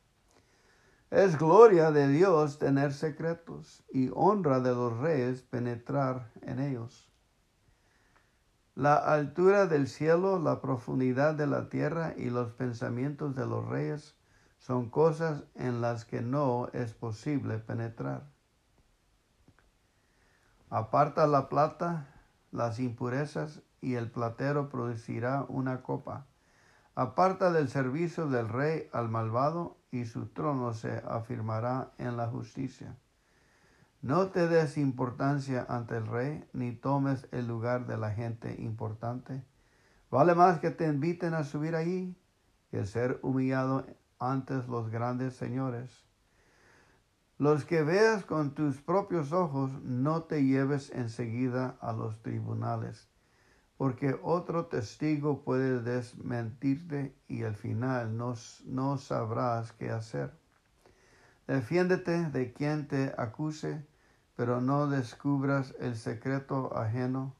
es 1.12 1.38
gloria 1.38 1.92
de 1.92 2.08
Dios 2.08 2.58
tener 2.58 2.94
secretos 2.94 3.84
y 3.92 4.10
honra 4.14 4.62
de 4.62 4.74
los 4.74 4.98
reyes 4.98 5.42
penetrar 5.42 6.32
en 6.42 6.60
ellos. 6.60 7.12
La 8.76 8.96
altura 8.96 9.68
del 9.68 9.90
cielo, 9.90 10.40
la 10.40 10.62
profundidad 10.62 11.36
de 11.36 11.48
la 11.48 11.68
tierra 11.68 12.14
y 12.16 12.30
los 12.30 12.54
pensamientos 12.54 13.36
de 13.36 13.46
los 13.46 13.68
reyes 13.68 14.16
son 14.60 14.90
cosas 14.90 15.44
en 15.56 15.82
las 15.82 16.06
que 16.06 16.22
no 16.22 16.70
es 16.72 16.94
posible 16.94 17.60
penetrar. 17.60 18.32
Aparta 20.70 21.28
la 21.28 21.50
plata, 21.50 22.08
las 22.52 22.80
impurezas, 22.80 23.62
y 23.82 23.96
el 23.96 24.10
platero 24.10 24.70
producirá 24.70 25.46
una 25.50 25.82
copa. 25.82 26.28
Aparta 26.96 27.54
del 27.54 27.70
servicio 27.70 28.28
del 28.28 28.50
rey 28.50 28.90
al 28.92 29.08
malvado 29.08 29.78
y 29.92 30.04
su 30.06 30.28
trono 30.28 30.74
se 30.74 31.02
afirmará 31.08 31.94
en 31.98 32.18
la 32.18 32.28
justicia. 32.28 32.98
No 34.02 34.28
te 34.28 34.50
des 34.50 34.78
importancia 34.78 35.66
ante 35.70 35.96
el 35.96 36.08
rey, 36.08 36.44
ni 36.52 36.74
tomes 36.74 37.30
el 37.32 37.48
lugar 37.48 37.88
de 37.88 37.98
la 37.98 38.12
gente 38.12 38.56
importante. 38.60 39.46
Vale 40.10 40.36
más 40.36 40.60
que 40.60 40.72
te 40.72 40.86
inviten 40.86 41.34
a 41.34 41.46
subir 41.46 41.76
allí 41.76 42.18
que 42.72 42.86
ser 42.86 43.20
humillado 43.22 43.86
ante 44.20 44.56
los 44.68 44.90
grandes 44.90 45.36
señores. 45.36 46.06
Los 47.38 47.64
que 47.64 47.84
veas 47.84 48.26
con 48.26 48.54
tus 48.54 48.82
propios 48.82 49.32
ojos, 49.32 49.72
no 49.82 50.24
te 50.24 50.44
lleves 50.44 50.92
enseguida 50.92 51.78
a 51.80 51.94
los 51.94 52.22
tribunales 52.22 53.11
porque 53.82 54.16
otro 54.22 54.68
testigo 54.68 55.42
puede 55.42 55.82
desmentirte 55.82 57.16
y 57.28 57.42
al 57.42 57.56
final 57.56 58.16
no, 58.16 58.36
no 58.66 59.00
sabrás 59.00 59.72
qué 59.72 59.90
hacer. 59.90 60.38
Defiéndete 61.48 62.30
de 62.30 62.54
quien 62.54 62.88
te 62.88 63.12
acuse, 63.18 63.84
pero 64.36 64.62
no 64.62 64.86
descubras 64.86 65.74
el 65.80 65.96
secreto 65.96 66.78
ajeno, 66.78 67.34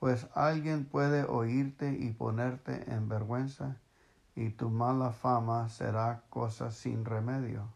pues 0.00 0.26
alguien 0.34 0.84
puede 0.84 1.22
oírte 1.22 1.92
y 1.92 2.10
ponerte 2.10 2.92
en 2.92 3.08
vergüenza, 3.08 3.76
y 4.34 4.50
tu 4.50 4.68
mala 4.68 5.12
fama 5.12 5.68
será 5.68 6.24
cosa 6.28 6.72
sin 6.72 7.04
remedio. 7.04 7.68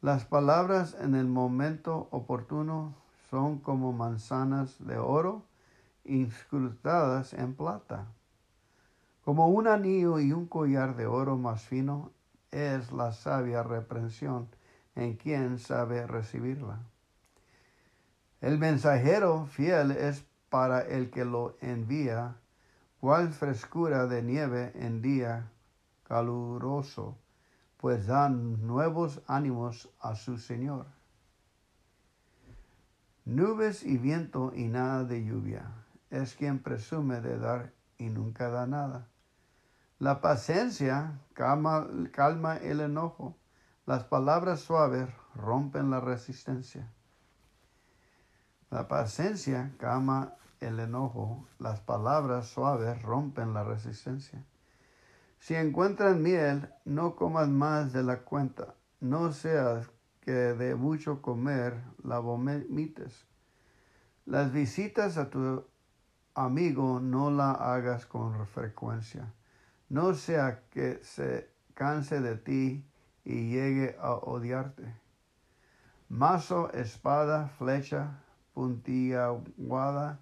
Las 0.00 0.24
palabras 0.24 0.96
en 1.00 1.14
el 1.14 1.28
momento 1.28 2.08
oportuno 2.10 2.96
son 3.30 3.60
como 3.60 3.92
manzanas 3.92 4.84
de 4.84 4.98
oro, 4.98 5.44
incrustadas 6.04 7.32
en 7.32 7.54
plata. 7.54 8.06
Como 9.24 9.48
un 9.48 9.68
anillo 9.68 10.20
y 10.20 10.32
un 10.32 10.46
collar 10.46 10.96
de 10.96 11.06
oro 11.06 11.36
más 11.36 11.62
fino 11.62 12.12
es 12.50 12.92
la 12.92 13.12
sabia 13.12 13.62
reprensión 13.62 14.48
en 14.94 15.16
quien 15.16 15.58
sabe 15.58 16.06
recibirla. 16.06 16.80
El 18.40 18.58
mensajero 18.58 19.46
fiel 19.46 19.90
es 19.92 20.26
para 20.50 20.80
el 20.80 21.10
que 21.10 21.24
lo 21.24 21.56
envía, 21.60 22.36
cual 23.00 23.32
frescura 23.32 24.06
de 24.06 24.22
nieve 24.22 24.72
en 24.74 25.02
día 25.02 25.50
caluroso, 26.04 27.18
pues 27.78 28.06
dan 28.06 28.66
nuevos 28.66 29.22
ánimos 29.26 29.90
a 30.00 30.14
su 30.14 30.38
Señor. 30.38 30.86
Nubes 33.24 33.82
y 33.82 33.96
viento 33.96 34.52
y 34.54 34.68
nada 34.68 35.04
de 35.04 35.24
lluvia, 35.24 35.83
es 36.10 36.34
quien 36.34 36.58
presume 36.58 37.20
de 37.20 37.38
dar 37.38 37.72
y 37.98 38.08
nunca 38.08 38.48
da 38.48 38.66
nada. 38.66 39.08
La 39.98 40.20
paciencia 40.20 41.20
calma, 41.34 41.86
calma 42.12 42.56
el 42.56 42.80
enojo, 42.80 43.36
las 43.86 44.04
palabras 44.04 44.60
suaves 44.60 45.08
rompen 45.34 45.90
la 45.90 46.00
resistencia. 46.00 46.92
La 48.70 48.88
paciencia 48.88 49.72
calma 49.78 50.34
el 50.60 50.80
enojo, 50.80 51.46
las 51.58 51.80
palabras 51.80 52.46
suaves 52.48 53.00
rompen 53.02 53.54
la 53.54 53.62
resistencia. 53.62 54.44
Si 55.38 55.54
encuentras 55.54 56.16
miel, 56.16 56.70
no 56.84 57.16
comas 57.16 57.48
más 57.48 57.92
de 57.92 58.02
la 58.02 58.20
cuenta, 58.20 58.74
no 59.00 59.32
seas 59.32 59.90
que 60.22 60.32
de 60.32 60.74
mucho 60.74 61.20
comer 61.20 61.82
la 62.02 62.18
vomites. 62.18 63.26
Las 64.24 64.52
visitas 64.52 65.18
a 65.18 65.28
tu 65.28 65.66
amigo 66.34 67.00
no 67.00 67.30
la 67.30 67.52
hagas 67.52 68.06
con 68.06 68.46
frecuencia, 68.46 69.32
no 69.88 70.14
sea 70.14 70.62
que 70.70 71.00
se 71.02 71.48
canse 71.74 72.20
de 72.20 72.36
ti 72.36 72.84
y 73.24 73.50
llegue 73.50 73.96
a 74.00 74.14
odiarte. 74.14 74.94
Mazo, 76.08 76.70
espada, 76.72 77.48
flecha, 77.48 78.20
puntillada, 78.52 80.18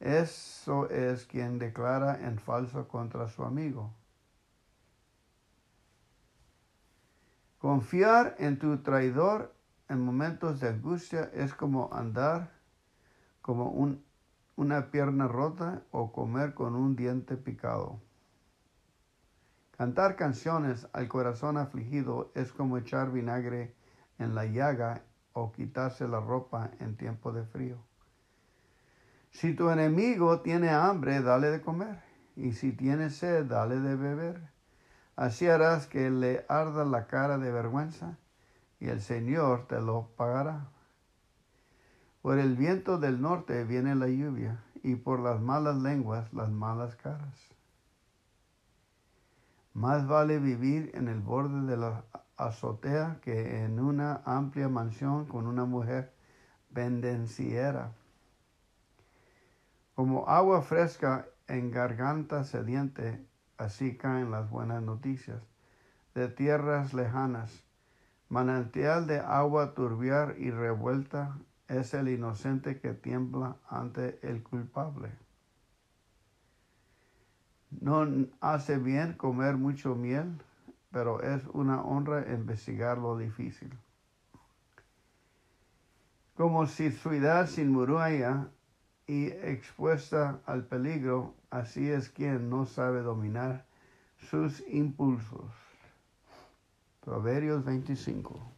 eso 0.00 0.88
es 0.90 1.24
quien 1.24 1.58
declara 1.58 2.26
en 2.26 2.38
falso 2.38 2.88
contra 2.88 3.28
su 3.28 3.44
amigo. 3.44 3.92
Confiar 7.58 8.36
en 8.38 8.58
tu 8.58 8.82
traidor 8.82 9.54
en 9.88 10.04
momentos 10.04 10.60
de 10.60 10.68
angustia 10.68 11.30
es 11.32 11.54
como 11.54 11.90
andar 11.92 12.50
como 13.40 13.70
una 14.56 14.90
pierna 14.90 15.28
rota 15.28 15.82
o 15.90 16.12
comer 16.12 16.54
con 16.54 16.74
un 16.74 16.96
diente 16.96 17.36
picado. 17.36 18.00
Cantar 19.76 20.16
canciones 20.16 20.88
al 20.92 21.08
corazón 21.08 21.56
afligido 21.56 22.30
es 22.34 22.52
como 22.52 22.78
echar 22.78 23.10
vinagre 23.10 23.74
en 24.18 24.34
la 24.34 24.44
llaga 24.46 25.02
o 25.32 25.50
quitarse 25.50 26.06
la 26.06 26.20
ropa 26.20 26.70
en 26.78 26.96
tiempo 26.96 27.32
de 27.32 27.44
frío. 27.44 27.78
Si 29.30 29.54
tu 29.54 29.70
enemigo 29.70 30.40
tiene 30.40 30.70
hambre, 30.70 31.20
dale 31.20 31.50
de 31.50 31.60
comer, 31.60 32.00
y 32.36 32.52
si 32.52 32.70
tiene 32.72 33.10
sed, 33.10 33.46
dale 33.46 33.80
de 33.80 33.96
beber 33.96 34.54
Así 35.16 35.46
harás 35.48 35.86
que 35.86 36.10
le 36.10 36.44
arda 36.48 36.84
la 36.84 37.06
cara 37.06 37.38
de 37.38 37.52
vergüenza 37.52 38.18
y 38.80 38.88
el 38.88 39.00
Señor 39.00 39.68
te 39.68 39.80
lo 39.80 40.08
pagará. 40.16 40.68
Por 42.24 42.38
el 42.38 42.56
viento 42.56 42.96
del 42.96 43.20
norte 43.20 43.64
viene 43.64 43.94
la 43.94 44.08
lluvia 44.08 44.64
y 44.82 44.94
por 44.94 45.20
las 45.20 45.42
malas 45.42 45.76
lenguas 45.76 46.32
las 46.32 46.50
malas 46.50 46.96
caras. 46.96 47.38
Más 49.74 50.06
vale 50.06 50.38
vivir 50.38 50.90
en 50.94 51.08
el 51.08 51.20
borde 51.20 51.66
de 51.66 51.76
la 51.76 52.02
azotea 52.38 53.18
que 53.20 53.62
en 53.62 53.78
una 53.78 54.22
amplia 54.24 54.70
mansión 54.70 55.26
con 55.26 55.46
una 55.46 55.66
mujer 55.66 56.14
pendenciera. 56.72 57.92
Como 59.94 60.26
agua 60.26 60.62
fresca 60.62 61.26
en 61.46 61.70
garganta 61.70 62.44
sediente 62.44 63.22
así 63.58 63.98
caen 63.98 64.30
las 64.30 64.48
buenas 64.48 64.82
noticias 64.82 65.42
de 66.14 66.28
tierras 66.28 66.94
lejanas. 66.94 67.62
Manantial 68.30 69.06
de 69.06 69.18
agua 69.18 69.74
turbiar 69.74 70.36
y 70.38 70.50
revuelta 70.50 71.36
es 71.68 71.94
el 71.94 72.08
inocente 72.08 72.78
que 72.80 72.92
tiembla 72.94 73.56
ante 73.68 74.18
el 74.22 74.42
culpable. 74.42 75.10
No 77.80 78.06
hace 78.40 78.78
bien 78.78 79.14
comer 79.14 79.56
mucho 79.56 79.94
miel, 79.94 80.40
pero 80.90 81.20
es 81.22 81.44
una 81.52 81.82
honra 81.82 82.32
investigar 82.32 82.98
lo 82.98 83.18
difícil. 83.18 83.70
Como 86.36 86.66
si 86.66 86.90
ciudad 86.90 87.46
sin 87.46 87.70
muralla 87.70 88.48
y 89.06 89.26
expuesta 89.26 90.40
al 90.46 90.64
peligro, 90.64 91.34
así 91.50 91.90
es 91.90 92.08
quien 92.08 92.48
no 92.48 92.66
sabe 92.66 93.02
dominar 93.02 93.66
sus 94.18 94.62
impulsos. 94.68 95.50
Proverbios 97.04 97.64
25. 97.64 98.53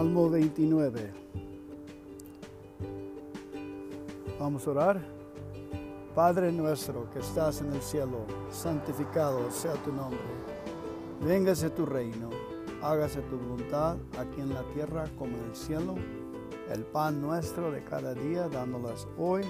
Salmo 0.00 0.30
29. 0.30 1.12
Vamos 4.38 4.66
a 4.66 4.70
orar. 4.70 5.00
Padre 6.14 6.50
nuestro 6.52 7.10
que 7.10 7.18
estás 7.18 7.60
en 7.60 7.70
el 7.74 7.82
cielo, 7.82 8.24
santificado 8.50 9.50
sea 9.50 9.74
tu 9.74 9.92
nombre. 9.92 10.18
Véngase 11.20 11.68
tu 11.68 11.84
reino, 11.84 12.30
hágase 12.80 13.20
tu 13.20 13.36
voluntad 13.36 13.98
aquí 14.18 14.40
en 14.40 14.54
la 14.54 14.62
tierra 14.72 15.04
como 15.18 15.36
en 15.36 15.44
el 15.44 15.54
cielo. 15.54 15.96
El 16.72 16.84
pan 16.84 17.20
nuestro 17.20 17.70
de 17.70 17.84
cada 17.84 18.14
día, 18.14 18.48
dándolas 18.48 19.06
hoy, 19.18 19.42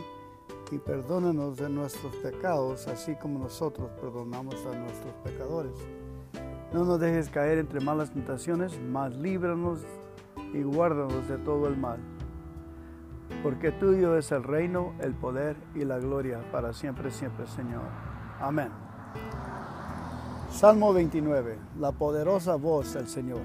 y 0.72 0.78
perdónanos 0.78 1.58
de 1.58 1.68
nuestros 1.68 2.12
pecados, 2.16 2.88
así 2.88 3.14
como 3.22 3.38
nosotros 3.38 3.88
perdonamos 4.00 4.56
a 4.66 4.76
nuestros 4.76 5.14
pecadores. 5.22 5.74
No 6.72 6.84
nos 6.84 6.98
dejes 6.98 7.28
caer 7.28 7.58
entre 7.58 7.78
malas 7.78 8.12
tentaciones, 8.12 8.80
mas 8.90 9.14
líbranos 9.14 9.86
y 10.52 10.62
guárdanos 10.62 11.28
de 11.28 11.38
todo 11.38 11.68
el 11.68 11.76
mal 11.76 11.98
porque 13.42 13.72
tuyo 13.72 14.16
es 14.16 14.32
el 14.32 14.42
reino, 14.42 14.92
el 15.00 15.14
poder 15.14 15.56
y 15.74 15.84
la 15.84 15.98
gloria 15.98 16.40
para 16.52 16.72
siempre, 16.72 17.10
siempre, 17.10 17.46
Señor. 17.46 17.82
Amén. 18.38 18.68
Salmo 20.50 20.92
29, 20.92 21.58
la 21.78 21.92
poderosa 21.92 22.56
voz 22.56 22.92
del 22.92 23.08
Señor. 23.08 23.40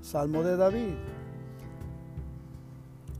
Salmo 0.00 0.42
de 0.42 0.56
David. 0.56 0.94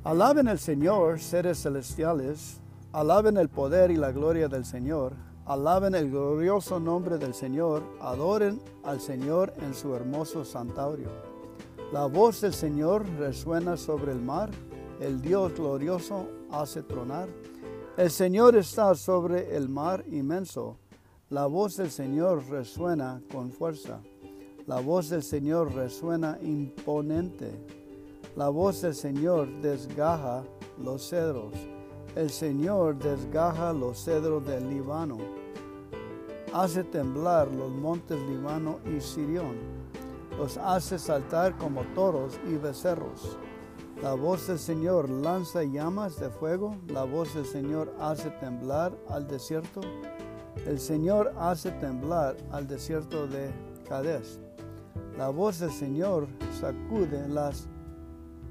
Alaben 0.03 0.49
al 0.49 0.59
Señor, 0.59 1.21
seres 1.21 1.63
celestiales, 1.63 2.61
alaben 2.93 3.37
el 3.37 3.49
poder 3.49 3.91
y 3.91 3.97
la 3.97 4.13
gloria 4.13 4.49
del 4.49 4.65
Señor, 4.65 5.13
alaben 5.47 5.95
el 5.95 6.11
glorioso 6.11 6.81
nombre 6.81 7.17
del 7.17 7.33
Señor, 7.33 7.83
adoren 8.01 8.61
al 8.83 9.01
Señor 9.01 9.55
en 9.63 9.73
su 9.73 9.95
hermoso 9.95 10.45
santuario. 10.45 11.34
La 11.93 12.07
voz 12.07 12.41
del 12.41 12.53
Señor 12.53 13.07
resuena 13.19 13.77
sobre 13.77 14.13
el 14.13 14.21
mar 14.21 14.51
el 15.01 15.21
Dios 15.21 15.55
glorioso 15.55 16.29
hace 16.51 16.83
tronar. 16.83 17.29
El 17.97 18.11
Señor 18.11 18.57
está 18.57 18.95
sobre 18.95 19.57
el 19.57 19.69
mar 19.69 20.05
inmenso. 20.09 20.79
La 21.31 21.47
voz 21.47 21.77
del 21.77 21.91
Señor 21.91 22.45
resuena 22.49 23.21
con 23.33 23.51
fuerza. 23.51 24.01
La 24.67 24.81
voz 24.81 25.11
del 25.11 25.23
Señor 25.23 25.75
resuena 25.75 26.39
imponente. 26.41 27.51
La 28.37 28.49
voz 28.49 28.83
del 28.83 28.95
Señor 28.95 29.49
desgaja 29.61 30.45
los 30.79 31.09
cedros. 31.09 31.53
El 32.15 32.31
Señor 32.31 32.97
desgaja 32.99 33.73
los 33.73 33.99
cedros 33.99 34.47
del 34.47 34.69
Líbano. 34.69 35.19
Hace 36.53 36.85
temblar 36.85 37.49
los 37.51 37.71
montes 37.71 38.19
Líbano 38.29 38.79
y 38.87 39.01
Sirión. 39.01 39.74
Los 40.39 40.59
hace 40.59 40.99
saltar 40.99 41.57
como 41.57 41.83
toros 41.95 42.41
y 42.47 42.57
becerros. 42.57 43.39
La 44.03 44.15
voz 44.15 44.49
del 44.49 44.59
Señor 44.59 45.09
lanza 45.09 45.63
llamas 45.63 46.19
de 46.19 46.29
fuego, 46.29 46.77
la 46.89 47.05
voz 47.05 47.35
del 47.35 47.47
Señor 47.47 47.95
hace 48.01 48.31
temblar 48.31 48.93
al 49.09 49.27
desierto. 49.29 49.81
El 50.67 50.81
Señor 50.81 51.33
hace 51.39 51.71
temblar 51.73 52.37
al 52.51 52.67
desierto 52.67 53.27
de 53.27 53.53
Cades. 53.89 54.41
La 55.17 55.29
voz 55.29 55.61
del 55.61 55.71
Señor 55.71 56.27
sacude 56.61 57.29
las 57.29 57.69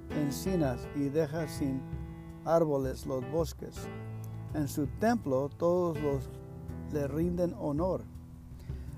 encinas 0.10 0.88
y 0.96 1.10
deja 1.10 1.48
sin 1.48 1.82
árboles 2.46 3.06
los 3.06 3.30
bosques. 3.30 3.76
En 4.54 4.68
su 4.68 4.88
templo 5.00 5.50
todos 5.50 6.00
los 6.02 6.30
le 6.94 7.08
rinden 7.08 7.54
honor. 7.60 8.04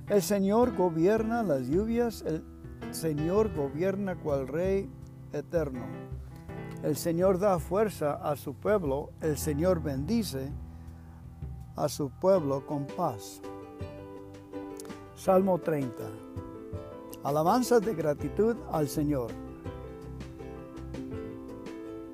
El 0.07 0.21
Señor 0.21 0.75
gobierna 0.75 1.41
las 1.41 1.67
lluvias, 1.67 2.23
Señor 2.91 3.53
gobierna 3.53 4.15
cual 4.15 4.47
Rey 4.47 4.89
eterno. 5.33 5.85
El 6.83 6.95
Señor 6.95 7.39
da 7.39 7.59
fuerza 7.59 8.13
a 8.13 8.35
su 8.35 8.53
pueblo, 8.53 9.11
el 9.21 9.37
Señor 9.37 9.81
bendice 9.81 10.51
a 11.75 11.89
su 11.89 12.09
pueblo 12.09 12.65
con 12.65 12.85
paz. 12.85 13.41
Salmo 15.15 15.57
30. 15.57 16.03
Alabanza 17.23 17.79
de 17.79 17.95
gratitud 17.95 18.55
al 18.71 18.87
Señor. 18.87 19.31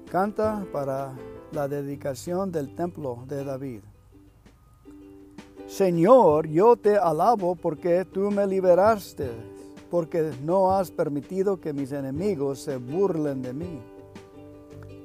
Canta 0.10 0.66
para 0.72 1.14
la 1.52 1.68
dedicación 1.68 2.52
del 2.52 2.76
templo 2.76 3.24
de 3.28 3.44
David. 3.44 3.82
Señor, 5.68 6.48
yo 6.48 6.76
te 6.76 6.98
alabo 6.98 7.56
porque 7.56 8.06
tú 8.06 8.30
me 8.30 8.46
liberaste, 8.46 9.32
porque 9.92 10.32
no 10.42 10.72
has 10.72 10.90
permitido 10.90 11.60
que 11.60 11.74
mis 11.74 11.92
enemigos 11.92 12.60
se 12.62 12.78
burlen 12.78 13.42
de 13.42 13.54
mí. 13.54 13.82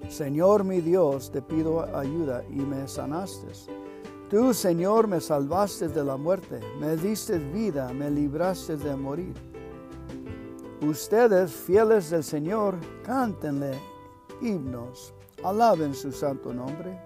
Señor 0.09 0.63
mi 0.63 0.81
Dios, 0.81 1.33
te 1.33 1.43
pido 1.43 1.85
ayuda 1.95 2.45
y 2.49 2.61
me 2.61 2.87
sanaste. 2.87 3.49
Tú, 4.31 4.55
Señor, 4.55 5.09
me 5.09 5.21
salvaste 5.21 5.89
de 5.89 6.05
la 6.05 6.17
muerte, 6.17 6.61
me 6.79 6.97
diste 6.97 7.39
vida, 7.39 7.93
me 7.93 8.11
libraste 8.11 8.77
de 8.77 8.95
morir. 8.95 9.35
Ustedes, 10.83 11.53
fieles 11.53 12.11
del 12.11 12.23
Señor, 12.23 12.77
cántenle 13.03 13.73
himnos, 14.41 15.13
alaben 15.43 15.95
su 15.95 16.13
santo 16.13 16.55
nombre, 16.55 16.97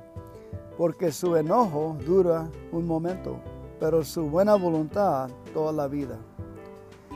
porque 0.77 1.13
su 1.13 1.35
enojo 1.35 1.97
dura 2.07 2.47
un 2.73 2.87
momento, 2.87 3.39
pero 3.79 4.05
su 4.05 4.29
buena 4.29 4.55
voluntad 4.57 5.31
toda 5.55 5.73
la 5.73 5.89
vida. 5.89 6.19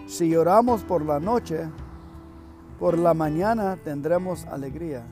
Si 0.07 0.29
lloramos 0.29 0.85
por 0.85 1.03
la 1.03 1.19
noche, 1.19 1.67
por 2.79 2.99
la 2.99 3.15
mañana 3.15 3.79
tendremos 3.83 4.45
alegría. 4.45 5.03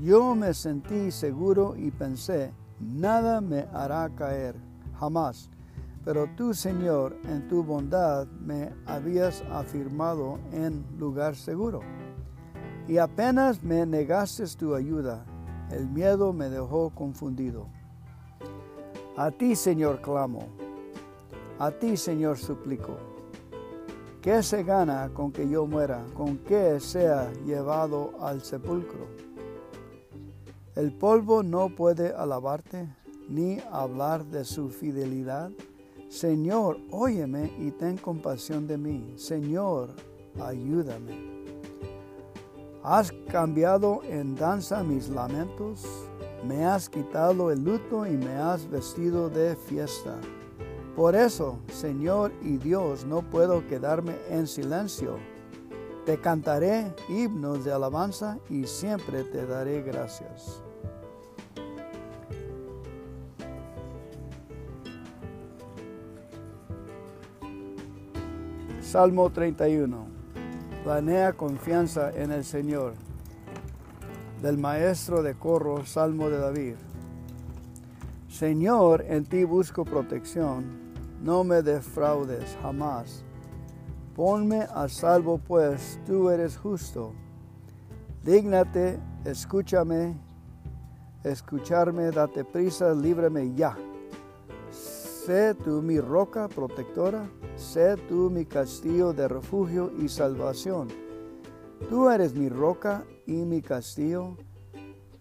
Yo 0.00 0.34
me 0.34 0.52
sentí 0.52 1.12
seguro 1.12 1.76
y 1.76 1.92
pensé, 1.92 2.52
nada 2.80 3.40
me 3.40 3.68
hará 3.72 4.10
caer, 4.16 4.56
jamás. 4.98 5.50
Pero 6.04 6.28
tú, 6.36 6.52
Señor, 6.52 7.16
en 7.24 7.46
tu 7.46 7.62
bondad 7.62 8.26
me 8.26 8.72
habías 8.86 9.42
afirmado 9.52 10.40
en 10.52 10.84
lugar 10.98 11.36
seguro. 11.36 11.80
Y 12.88 12.98
apenas 12.98 13.62
me 13.62 13.86
negaste 13.86 14.44
tu 14.58 14.74
ayuda, 14.74 15.24
el 15.70 15.88
miedo 15.88 16.32
me 16.32 16.50
dejó 16.50 16.90
confundido. 16.90 17.68
A 19.16 19.30
ti, 19.30 19.54
Señor, 19.54 20.02
clamo. 20.02 20.48
A 21.60 21.70
ti, 21.70 21.96
Señor, 21.96 22.36
suplico. 22.36 23.13
¿Qué 24.24 24.42
se 24.42 24.62
gana 24.62 25.10
con 25.12 25.30
que 25.30 25.46
yo 25.46 25.66
muera? 25.66 26.02
¿Con 26.14 26.38
qué 26.38 26.80
sea 26.80 27.30
llevado 27.44 28.12
al 28.22 28.40
sepulcro? 28.40 29.06
El 30.74 30.94
polvo 30.94 31.42
no 31.42 31.68
puede 31.68 32.14
alabarte 32.14 32.88
ni 33.28 33.58
hablar 33.70 34.24
de 34.24 34.46
su 34.46 34.70
fidelidad. 34.70 35.50
Señor, 36.08 36.78
óyeme 36.90 37.52
y 37.58 37.70
ten 37.72 37.98
compasión 37.98 38.66
de 38.66 38.78
mí. 38.78 39.12
Señor, 39.16 39.90
ayúdame. 40.42 41.44
Has 42.82 43.12
cambiado 43.28 44.00
en 44.04 44.34
danza 44.36 44.82
mis 44.82 45.10
lamentos, 45.10 45.84
me 46.48 46.64
has 46.64 46.88
quitado 46.88 47.50
el 47.50 47.62
luto 47.62 48.06
y 48.06 48.16
me 48.16 48.36
has 48.36 48.70
vestido 48.70 49.28
de 49.28 49.54
fiesta. 49.54 50.18
Por 50.96 51.16
eso, 51.16 51.58
Señor 51.72 52.32
y 52.40 52.56
Dios, 52.56 53.04
no 53.04 53.22
puedo 53.22 53.66
quedarme 53.66 54.14
en 54.30 54.46
silencio. 54.46 55.18
Te 56.06 56.20
cantaré 56.20 56.94
himnos 57.08 57.64
de 57.64 57.72
alabanza 57.72 58.38
y 58.48 58.64
siempre 58.64 59.24
te 59.24 59.44
daré 59.44 59.82
gracias. 59.82 60.62
Salmo 68.80 69.30
31. 69.30 70.06
Planea 70.84 71.32
confianza 71.32 72.12
en 72.12 72.30
el 72.30 72.44
Señor. 72.44 72.94
Del 74.40 74.58
maestro 74.58 75.24
de 75.24 75.34
corro, 75.34 75.84
Salmo 75.84 76.30
de 76.30 76.38
David. 76.38 76.74
Señor, 78.28 79.04
en 79.08 79.24
ti 79.24 79.42
busco 79.42 79.84
protección, 79.84 80.83
no 81.24 81.42
me 81.42 81.62
defraudes 81.62 82.56
jamás. 82.60 83.24
Ponme 84.14 84.68
a 84.74 84.88
salvo, 84.88 85.38
pues 85.38 85.98
tú 86.06 86.28
eres 86.28 86.56
justo. 86.56 87.12
Dígnate, 88.22 89.00
escúchame, 89.24 90.16
escucharme, 91.24 92.10
date 92.10 92.44
prisa, 92.44 92.92
líbrame 92.92 93.54
ya. 93.54 93.76
Sé 94.70 95.54
tú 95.54 95.80
mi 95.80 95.98
roca 95.98 96.46
protectora 96.48 97.26
sé 97.56 97.96
tú 98.08 98.30
mi 98.30 98.44
castillo 98.44 99.12
de 99.12 99.28
refugio 99.28 99.92
y 99.98 100.08
salvación. 100.08 100.88
Tú 101.88 102.10
eres 102.10 102.34
mi 102.34 102.48
roca 102.48 103.04
y 103.26 103.44
mi 103.44 103.62
castillo. 103.62 104.36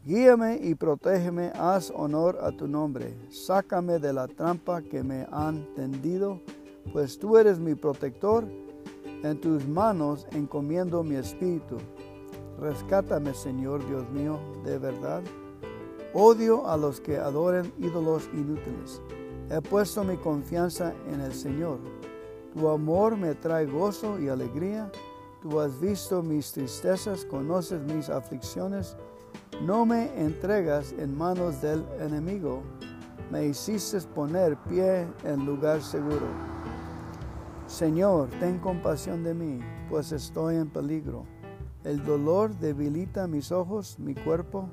Guíame 0.06 0.60
y 0.62 0.76
protégeme, 0.76 1.54
haz 1.56 1.90
honor 1.96 2.38
a 2.42 2.52
tu 2.52 2.68
nombre. 2.68 3.16
Sácame 3.30 4.00
de 4.00 4.12
la 4.12 4.28
trampa 4.28 4.82
que 4.82 5.02
me 5.02 5.26
han 5.32 5.66
tendido, 5.76 6.42
pues 6.92 7.18
tú 7.18 7.38
eres 7.38 7.58
mi 7.58 7.74
protector. 7.74 8.44
En 9.24 9.40
tus 9.40 9.66
manos 9.66 10.28
encomiendo 10.34 11.04
mi 11.04 11.16
espíritu. 11.16 11.78
Rescátame, 12.60 13.34
Señor 13.34 13.88
Dios 13.88 14.10
mío, 14.10 14.38
de 14.66 14.78
verdad. 14.78 15.24
Odio 16.14 16.68
a 16.68 16.76
los 16.76 17.00
que 17.00 17.18
adoren 17.18 17.72
ídolos 17.80 18.30
inútiles. 18.34 19.02
He 19.50 19.62
puesto 19.62 20.04
mi 20.04 20.18
confianza 20.18 20.94
en 21.14 21.22
el 21.22 21.34
Señor. 21.34 21.80
Tu 22.54 22.68
amor 22.68 23.16
me 23.16 23.36
trae 23.36 23.66
gozo 23.66 24.20
y 24.20 24.28
alegría. 24.28 24.92
Tú 25.42 25.62
has 25.62 25.80
visto 25.80 26.22
mis 26.22 26.52
tristezas, 26.52 27.24
conoces 27.24 27.82
mis 27.84 28.10
aflicciones. 28.10 28.98
No 29.62 29.86
me 29.86 30.20
entregas 30.20 30.94
en 30.98 31.18
manos 31.18 31.62
del 31.62 31.86
enemigo. 32.00 32.64
Me 33.32 33.46
hiciste 33.46 34.00
poner 34.02 34.58
pie 34.70 35.08
en 35.24 35.46
lugar 35.46 35.82
seguro. 35.82 36.28
Señor, 37.68 38.30
ten 38.40 38.60
compasión 38.60 39.24
de 39.24 39.34
mí, 39.34 39.60
pues 39.90 40.12
estoy 40.12 40.58
en 40.58 40.70
peligro. 40.70 41.26
El 41.84 42.04
dolor 42.04 42.56
debilita 42.58 43.28
mis 43.28 43.52
ojos, 43.52 43.98
mi 44.00 44.16
cuerpo, 44.16 44.70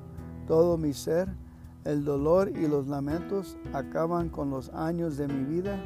todo 0.47 0.77
mi 0.77 0.93
ser. 0.93 1.29
El 1.83 2.03
dolor 2.03 2.49
y 2.49 2.67
los 2.67 2.87
lamentos 2.87 3.57
acaban 3.73 4.29
con 4.29 4.49
los 4.49 4.69
años 4.69 5.17
de 5.17 5.27
mi 5.27 5.43
vida 5.43 5.79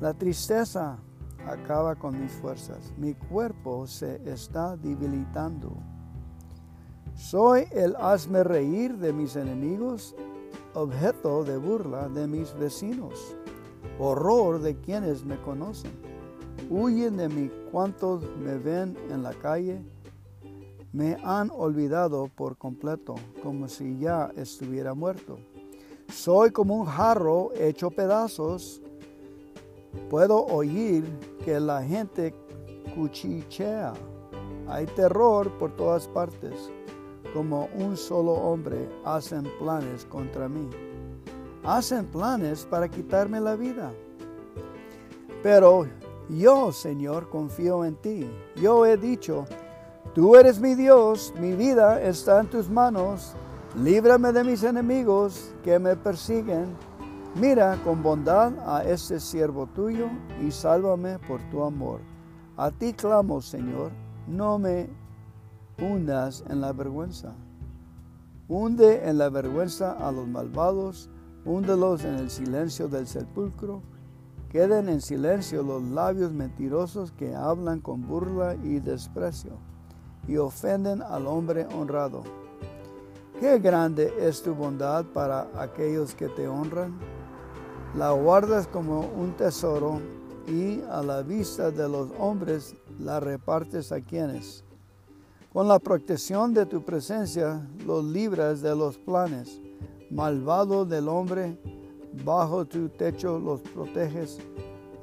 la 0.00 0.14
tristeza 0.14 0.96
acaba 1.44 1.96
con 1.96 2.20
mis 2.20 2.30
fuerzas. 2.30 2.94
Mi 2.96 3.14
cuerpo 3.14 3.84
se 3.88 4.22
está 4.30 4.76
debilitando. 4.76 5.76
Soy 7.18 7.66
el 7.72 7.94
hazme 7.96 8.42
reír 8.44 8.96
de 8.96 9.12
mis 9.12 9.36
enemigos, 9.36 10.14
objeto 10.72 11.44
de 11.44 11.58
burla 11.58 12.08
de 12.08 12.26
mis 12.26 12.56
vecinos, 12.58 13.36
horror 13.98 14.60
de 14.60 14.76
quienes 14.76 15.24
me 15.24 15.38
conocen. 15.42 15.90
Huyen 16.70 17.16
de 17.16 17.28
mí 17.28 17.50
cuantos 17.70 18.22
me 18.38 18.56
ven 18.56 18.96
en 19.10 19.22
la 19.22 19.34
calle. 19.34 19.82
Me 20.92 21.18
han 21.22 21.50
olvidado 21.50 22.30
por 22.34 22.56
completo, 22.56 23.16
como 23.42 23.68
si 23.68 23.98
ya 23.98 24.30
estuviera 24.36 24.94
muerto. 24.94 25.38
Soy 26.10 26.50
como 26.52 26.76
un 26.76 26.86
jarro 26.86 27.50
hecho 27.58 27.90
pedazos 27.90 28.80
Puedo 30.10 30.46
oír 30.46 31.04
que 31.44 31.60
la 31.60 31.82
gente 31.82 32.34
cuchichea. 32.94 33.92
Hay 34.68 34.86
terror 34.86 35.50
por 35.58 35.76
todas 35.76 36.08
partes. 36.08 36.70
Como 37.34 37.68
un 37.74 37.96
solo 37.96 38.32
hombre 38.32 38.88
hacen 39.04 39.44
planes 39.58 40.04
contra 40.06 40.48
mí. 40.48 40.68
Hacen 41.64 42.06
planes 42.06 42.66
para 42.66 42.88
quitarme 42.88 43.40
la 43.40 43.56
vida. 43.56 43.92
Pero 45.42 45.86
yo, 46.28 46.72
Señor, 46.72 47.28
confío 47.28 47.84
en 47.84 47.96
ti. 47.96 48.30
Yo 48.56 48.86
he 48.86 48.96
dicho, 48.96 49.46
tú 50.14 50.36
eres 50.36 50.60
mi 50.60 50.74
Dios, 50.74 51.32
mi 51.38 51.52
vida 51.52 52.02
está 52.02 52.40
en 52.40 52.48
tus 52.48 52.68
manos. 52.68 53.34
Líbrame 53.76 54.32
de 54.32 54.44
mis 54.44 54.62
enemigos 54.62 55.54
que 55.62 55.78
me 55.78 55.94
persiguen 55.94 56.74
Mira 57.34 57.78
con 57.84 58.02
bondad 58.02 58.52
a 58.66 58.82
este 58.82 59.20
siervo 59.20 59.66
tuyo 59.66 60.08
y 60.44 60.50
sálvame 60.50 61.20
por 61.20 61.40
tu 61.50 61.62
amor. 61.62 62.00
A 62.56 62.72
ti 62.72 62.92
clamo, 62.92 63.40
Señor, 63.40 63.92
no 64.26 64.58
me 64.58 64.88
hundas 65.80 66.44
en 66.48 66.60
la 66.60 66.72
vergüenza. 66.72 67.34
Hunde 68.48 69.08
en 69.08 69.18
la 69.18 69.28
vergüenza 69.28 69.92
a 69.92 70.10
los 70.12 70.26
malvados, 70.26 71.10
húndelos 71.44 72.04
en 72.04 72.14
el 72.14 72.30
silencio 72.30 72.88
del 72.88 73.06
sepulcro, 73.06 73.82
Queden 74.50 74.88
en 74.88 75.02
silencio 75.02 75.62
los 75.62 75.82
labios 75.82 76.32
mentirosos 76.32 77.12
que 77.12 77.34
hablan 77.34 77.80
con 77.80 78.08
burla 78.08 78.54
y 78.54 78.80
desprecio 78.80 79.52
y 80.26 80.38
ofenden 80.38 81.02
al 81.02 81.26
hombre 81.26 81.66
honrado. 81.66 82.22
Qué 83.38 83.58
grande 83.58 84.10
es 84.18 84.42
tu 84.42 84.54
bondad 84.54 85.04
para 85.04 85.48
aquellos 85.60 86.14
que 86.14 86.28
te 86.28 86.48
honran. 86.48 86.98
La 87.94 88.12
guardas 88.12 88.66
como 88.66 89.00
un 89.00 89.32
tesoro 89.36 90.00
y 90.46 90.80
a 90.90 91.02
la 91.02 91.22
vista 91.22 91.70
de 91.70 91.86
los 91.86 92.08
hombres 92.18 92.74
la 92.98 93.20
repartes 93.20 93.92
a 93.92 94.00
quienes. 94.00 94.64
Con 95.58 95.66
la 95.66 95.80
protección 95.80 96.54
de 96.54 96.66
tu 96.66 96.84
presencia 96.84 97.68
los 97.84 98.04
libras 98.04 98.62
de 98.62 98.76
los 98.76 98.96
planes. 98.96 99.60
Malvado 100.08 100.84
del 100.84 101.08
hombre, 101.08 101.58
bajo 102.24 102.64
tu 102.64 102.88
techo 102.90 103.40
los 103.40 103.60
proteges 103.62 104.38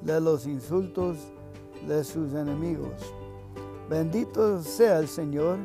de 0.01 0.21
los 0.21 0.47
insultos 0.47 1.17
de 1.85 2.01
sus 2.05 2.33
enemigos. 2.33 2.93
Bendito 3.89 4.63
sea 4.63 4.99
el 4.99 5.09
Señor 5.09 5.57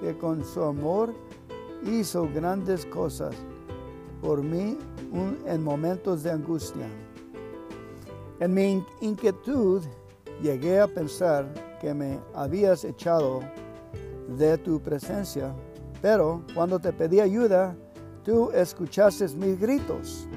que 0.00 0.16
con 0.16 0.44
su 0.44 0.62
amor 0.62 1.12
hizo 1.84 2.28
grandes 2.32 2.86
cosas 2.86 3.34
por 4.22 4.44
mí 4.44 4.78
en 5.44 5.64
momentos 5.64 6.22
de 6.22 6.30
angustia. 6.30 6.86
En 8.38 8.54
mi 8.54 8.80
inquietud 9.00 9.82
llegué 10.40 10.78
a 10.78 10.86
pensar 10.86 11.52
que 11.80 11.92
me 11.92 12.20
habías 12.32 12.84
echado 12.84 13.40
de 14.28 14.58
tu 14.58 14.80
presencia, 14.80 15.54
pero 16.02 16.42
cuando 16.54 16.78
te 16.78 16.92
pedí 16.92 17.20
ayuda, 17.20 17.76
tú 18.24 18.50
escuchaste 18.52 19.28
mis 19.36 19.58
gritos. 19.58 20.28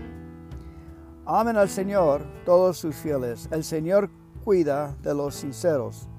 Amen 1.26 1.58
al 1.58 1.70
Señor 1.70 2.24
todos 2.46 2.78
sus 2.78 2.96
fieles. 2.96 3.48
El 3.52 3.64
Señor 3.64 4.10
cuida 4.44 4.96
de 5.04 5.14
los 5.14 5.36
sinceros 5.36 6.10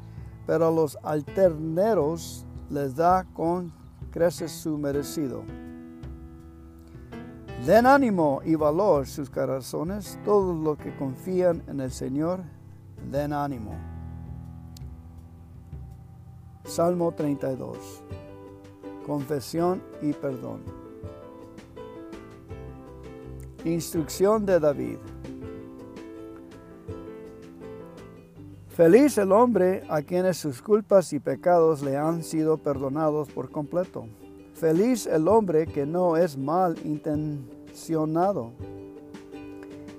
pero 0.51 0.67
a 0.67 0.71
los 0.73 0.99
alterneros 1.05 2.45
les 2.71 2.97
da 2.97 3.25
con 3.35 3.73
creces 4.11 4.51
su 4.51 4.77
merecido. 4.77 5.45
Den 7.65 7.87
ánimo 7.87 8.41
y 8.45 8.57
valor 8.57 9.07
sus 9.07 9.31
corazones, 9.31 10.19
todos 10.25 10.57
los 10.57 10.77
que 10.77 10.97
confían 10.97 11.63
en 11.69 11.79
el 11.79 11.93
Señor, 11.93 12.41
den 13.13 13.33
ánimo. 13.33 13.90
Salmo 16.65 17.13
32. 17.13 17.77
Confesión 19.07 19.83
y 20.03 20.13
perdón. 20.13 20.61
Instrucción 23.65 24.47
de 24.47 24.61
David. 24.61 24.99
Feliz 28.69 29.19
el 29.19 29.33
hombre 29.33 29.83
a 29.91 30.01
quienes 30.01 30.39
sus 30.39 30.63
culpas 30.63 31.13
y 31.13 31.21
pecados 31.21 31.83
le 31.83 31.97
han 31.99 32.23
sido 32.23 32.57
perdonados 32.57 33.29
por 33.29 33.51
completo. 33.51 34.07
Feliz 34.55 35.07
el 35.07 35.29
hombre 35.29 35.67
que 35.67 35.85
no 35.85 36.17
es 36.17 36.39
mal 36.39 36.77
intencionado 36.85 38.53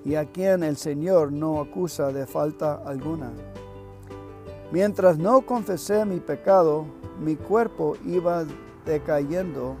y 0.04 0.16
a 0.16 0.24
quien 0.24 0.62
el 0.62 0.76
Señor 0.76 1.32
no 1.32 1.60
acusa 1.60 2.10
de 2.12 2.26
falta 2.26 2.82
alguna. 2.84 3.30
Mientras 4.72 5.18
no 5.18 5.42
confesé 5.42 6.06
mi 6.06 6.18
pecado, 6.18 6.86
mi 7.20 7.36
cuerpo 7.36 7.94
iba 8.06 8.46
decayendo 8.86 9.76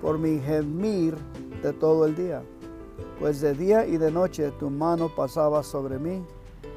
por 0.00 0.18
mi 0.18 0.38
gemir 0.38 1.16
de 1.64 1.72
todo 1.72 2.06
el 2.06 2.14
día, 2.14 2.42
pues 3.18 3.40
de 3.40 3.54
día 3.54 3.84
y 3.86 3.96
de 3.96 4.12
noche 4.12 4.52
tu 4.52 4.70
mano 4.70 5.10
pasaba 5.14 5.64
sobre 5.64 5.98
mí 5.98 6.24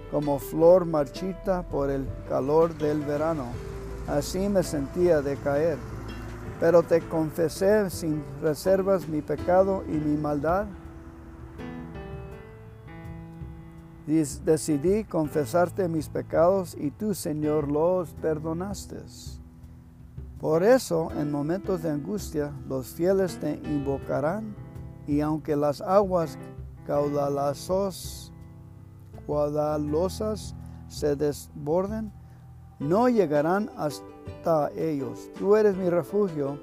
como 0.10 0.40
flor 0.40 0.86
marchita 0.86 1.62
por 1.62 1.92
el 1.92 2.08
calor 2.28 2.76
del 2.76 3.02
verano. 3.02 3.46
Así 4.08 4.50
me 4.50 4.64
sentía 4.64 5.22
de 5.22 5.36
caer. 5.38 5.78
Pero 6.60 6.82
te 6.82 7.02
confesé 7.02 7.90
sin 7.92 8.24
reservas 8.42 9.08
mi 9.08 9.22
pecado 9.22 9.84
y 9.88 9.92
mi 9.92 10.18
maldad. 10.18 10.66
Decidí 14.10 15.04
confesarte 15.04 15.88
mis 15.88 16.10
pecados 16.10 16.76
y 16.76 16.90
tú, 16.90 17.14
Señor, 17.14 17.72
los 17.72 18.10
perdonaste. 18.16 18.96
Por 20.40 20.64
eso, 20.64 21.10
en 21.16 21.32
momentos 21.32 21.84
de 21.84 21.92
angustia, 21.92 22.52
los 22.68 22.88
fieles 22.88 23.40
te 23.40 23.62
invocarán 23.66 24.56
y 25.06 25.22
aunque 25.22 25.56
las 25.56 25.80
aguas 25.82 26.40
caudalazos 26.88 28.34
guadalosas 29.28 30.56
se 30.88 31.16
desborden, 31.16 32.12
no 32.80 33.10
llegarán 33.10 33.70
hasta 33.78 34.72
ellos. 34.76 35.30
Tú 35.38 35.56
eres 35.56 35.78
mi 35.78 35.88
refugio, 35.88 36.58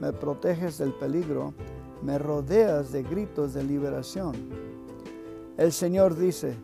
me 0.00 0.12
proteges 0.12 0.78
del 0.78 0.92
peligro, 0.92 1.52
me 2.00 2.16
rodeas 2.16 2.92
de 2.92 3.02
gritos 3.02 3.54
de 3.54 3.64
liberación. 3.64 4.36
El 5.56 5.72
Señor 5.72 6.16
dice, 6.16 6.56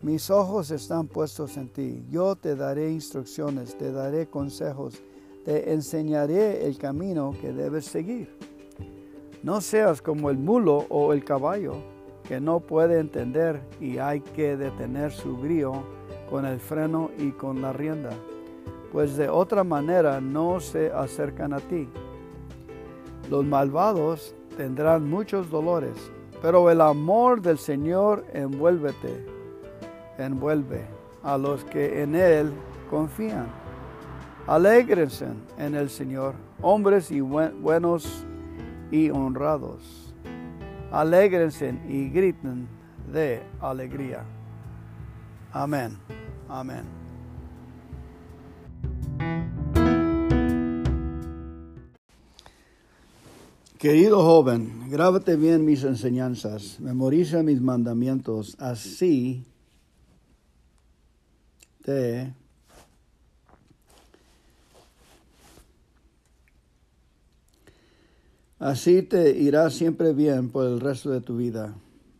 mis 0.00 0.30
ojos 0.30 0.70
están 0.70 1.08
puestos 1.08 1.56
en 1.56 1.68
ti, 1.68 2.04
yo 2.08 2.36
te 2.36 2.54
daré 2.54 2.90
instrucciones, 2.90 3.76
te 3.76 3.90
daré 3.90 4.28
consejos, 4.28 5.02
te 5.44 5.72
enseñaré 5.72 6.66
el 6.66 6.78
camino 6.78 7.34
que 7.40 7.52
debes 7.52 7.86
seguir. 7.86 8.28
No 9.42 9.60
seas 9.60 10.00
como 10.00 10.30
el 10.30 10.38
mulo 10.38 10.86
o 10.88 11.12
el 11.12 11.24
caballo 11.24 11.74
que 12.28 12.40
no 12.40 12.60
puede 12.60 13.00
entender 13.00 13.60
y 13.80 13.98
hay 13.98 14.20
que 14.20 14.56
detener 14.56 15.10
su 15.10 15.36
brío 15.36 15.82
con 16.28 16.44
el 16.44 16.60
freno 16.60 17.10
y 17.18 17.30
con 17.30 17.62
la 17.62 17.72
rienda, 17.72 18.10
pues 18.92 19.16
de 19.16 19.28
otra 19.28 19.64
manera 19.64 20.20
no 20.20 20.60
se 20.60 20.92
acercan 20.92 21.54
a 21.54 21.58
ti. 21.58 21.88
Los 23.30 23.44
malvados 23.44 24.34
tendrán 24.56 25.08
muchos 25.08 25.50
dolores, 25.50 25.96
pero 26.42 26.70
el 26.70 26.80
amor 26.80 27.40
del 27.40 27.58
Señor 27.58 28.24
envuélvete, 28.32 29.37
envuelve 30.18 30.84
a 31.22 31.38
los 31.38 31.64
que 31.64 32.02
en 32.02 32.14
Él 32.14 32.52
confían. 32.90 33.46
Alégrense 34.46 35.26
en 35.58 35.74
el 35.74 35.90
Señor, 35.90 36.34
hombres 36.62 37.10
y 37.10 37.20
buenos 37.20 38.24
y 38.90 39.10
honrados 39.10 40.08
Alégrense 40.90 41.74
y 41.86 42.08
griten 42.08 42.66
de 43.12 43.42
alegría. 43.60 44.24
Amén. 45.52 45.98
Amén. 46.48 46.84
Querido 53.78 54.22
joven, 54.22 54.90
grábate 54.90 55.36
bien 55.36 55.64
mis 55.64 55.84
enseñanzas, 55.84 56.80
memoriza 56.80 57.42
mis 57.44 57.60
mandamientos, 57.60 58.56
así 58.58 59.44
te 61.88 62.34
Así 68.58 69.00
te 69.02 69.38
irá 69.38 69.70
siempre 69.70 70.12
bien 70.12 70.50
por 70.50 70.66
el 70.66 70.80
resto 70.80 71.10
de 71.10 71.22
tu 71.22 71.38
vida. 71.38 71.74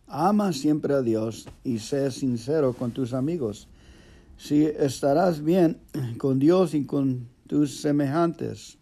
Ama 0.07 0.55
siempre 0.55 0.95
a 0.95 1.03
Dios 1.03 1.49
y 1.65 1.81
sé 1.81 2.11
sincero 2.13 2.73
con 2.73 2.93
tus 2.93 3.13
amigos. 3.13 3.69
Si 4.39 4.65
estarás 4.65 5.45
bien 5.45 5.79
con 6.17 6.39
Dios 6.39 6.73
y 6.73 6.87
con 6.87 7.29
tus 7.47 7.83
semejantes. 7.83 8.79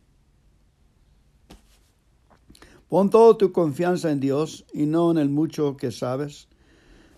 Pon 2.88 3.10
toda 3.10 3.36
tu 3.36 3.50
confianza 3.50 4.12
en 4.12 4.20
Dios 4.20 4.64
y 4.72 4.86
no 4.86 5.10
en 5.10 5.18
el 5.18 5.30
mucho 5.30 5.76
que 5.76 5.90
sabes. 5.90 6.46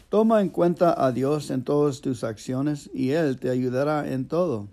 Toma 0.08 0.40
en 0.40 0.48
cuenta 0.48 1.04
a 1.04 1.12
Dios 1.12 1.50
en 1.50 1.64
todas 1.64 2.00
tus 2.00 2.24
acciones 2.24 2.88
y 2.94 3.10
Él 3.10 3.38
te 3.38 3.50
ayudará 3.50 4.10
en 4.10 4.26
todo. 4.26 4.68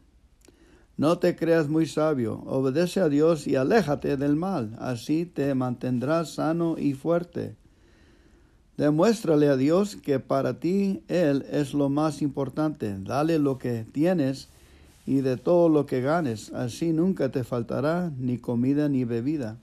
No 0.96 1.18
te 1.18 1.36
creas 1.36 1.68
muy 1.68 1.88
sabio, 1.88 2.42
obedece 2.46 3.02
a 3.02 3.10
Dios 3.10 3.46
y 3.46 3.58
aléjate 3.58 4.16
del 4.16 4.38
mal, 4.38 4.78
así 4.80 5.26
te 5.26 5.54
mantendrás 5.54 6.36
sano 6.36 6.78
y 6.78 6.94
fuerte. 6.94 7.58
Demuéstrale 8.78 9.50
a 9.50 9.58
Dios 9.58 9.98
que 9.98 10.20
para 10.20 10.62
ti 10.62 11.04
Él 11.10 11.46
es 11.52 11.74
lo 11.74 11.90
más 11.90 12.22
importante. 12.22 12.96
Dale 12.98 13.38
lo 13.38 13.58
que 13.58 13.86
tienes 13.92 14.48
y 15.06 15.16
de 15.16 15.36
todo 15.36 15.68
lo 15.68 15.86
que 15.86 16.00
ganes, 16.00 16.54
así 16.54 16.94
nunca 16.94 17.30
te 17.30 17.44
faltará 17.44 18.10
ni 18.18 18.38
comida 18.38 18.88
ni 18.88 19.04
bebida. 19.04 19.58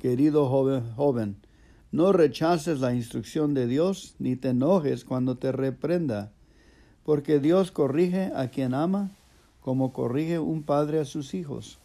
Querido 0.00 0.48
joven, 0.48 0.82
joven, 0.96 1.36
no 1.90 2.12
rechaces 2.12 2.80
la 2.80 2.94
instrucción 2.94 3.54
de 3.54 3.66
Dios 3.66 4.14
ni 4.18 4.36
te 4.36 4.50
enojes 4.50 5.04
cuando 5.04 5.36
te 5.36 5.52
reprenda, 5.52 6.32
porque 7.04 7.40
Dios 7.40 7.70
corrige 7.70 8.30
a 8.34 8.48
quien 8.48 8.74
ama 8.74 9.10
como 9.60 9.92
corrige 9.92 10.38
un 10.38 10.62
padre 10.62 11.00
a 11.00 11.04
sus 11.04 11.34
hijos. 11.34 11.78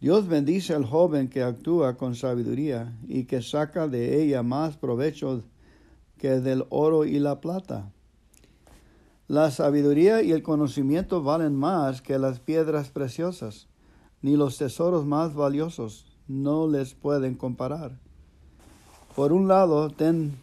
Dios 0.00 0.28
bendice 0.28 0.74
al 0.74 0.84
joven 0.84 1.28
que 1.28 1.42
actúa 1.42 1.96
con 1.96 2.14
sabiduría 2.14 2.96
y 3.06 3.24
que 3.24 3.42
saca 3.42 3.88
de 3.88 4.22
ella 4.22 4.42
más 4.42 4.76
provecho 4.76 5.42
que 6.18 6.40
del 6.40 6.66
oro 6.68 7.04
y 7.04 7.18
la 7.18 7.40
plata. 7.40 7.90
La 9.26 9.50
sabiduría 9.50 10.22
y 10.22 10.32
el 10.32 10.42
conocimiento 10.42 11.22
valen 11.22 11.54
más 11.54 12.00
que 12.00 12.18
las 12.18 12.40
piedras 12.40 12.90
preciosas, 12.90 13.68
ni 14.22 14.36
los 14.36 14.56
tesoros 14.56 15.04
más 15.04 15.34
valiosos 15.34 16.06
no 16.28 16.68
les 16.68 16.94
pueden 16.94 17.34
comparar. 17.34 17.98
Por 19.18 19.32
un 19.32 19.48
lado, 19.48 19.90
ten 19.90 20.38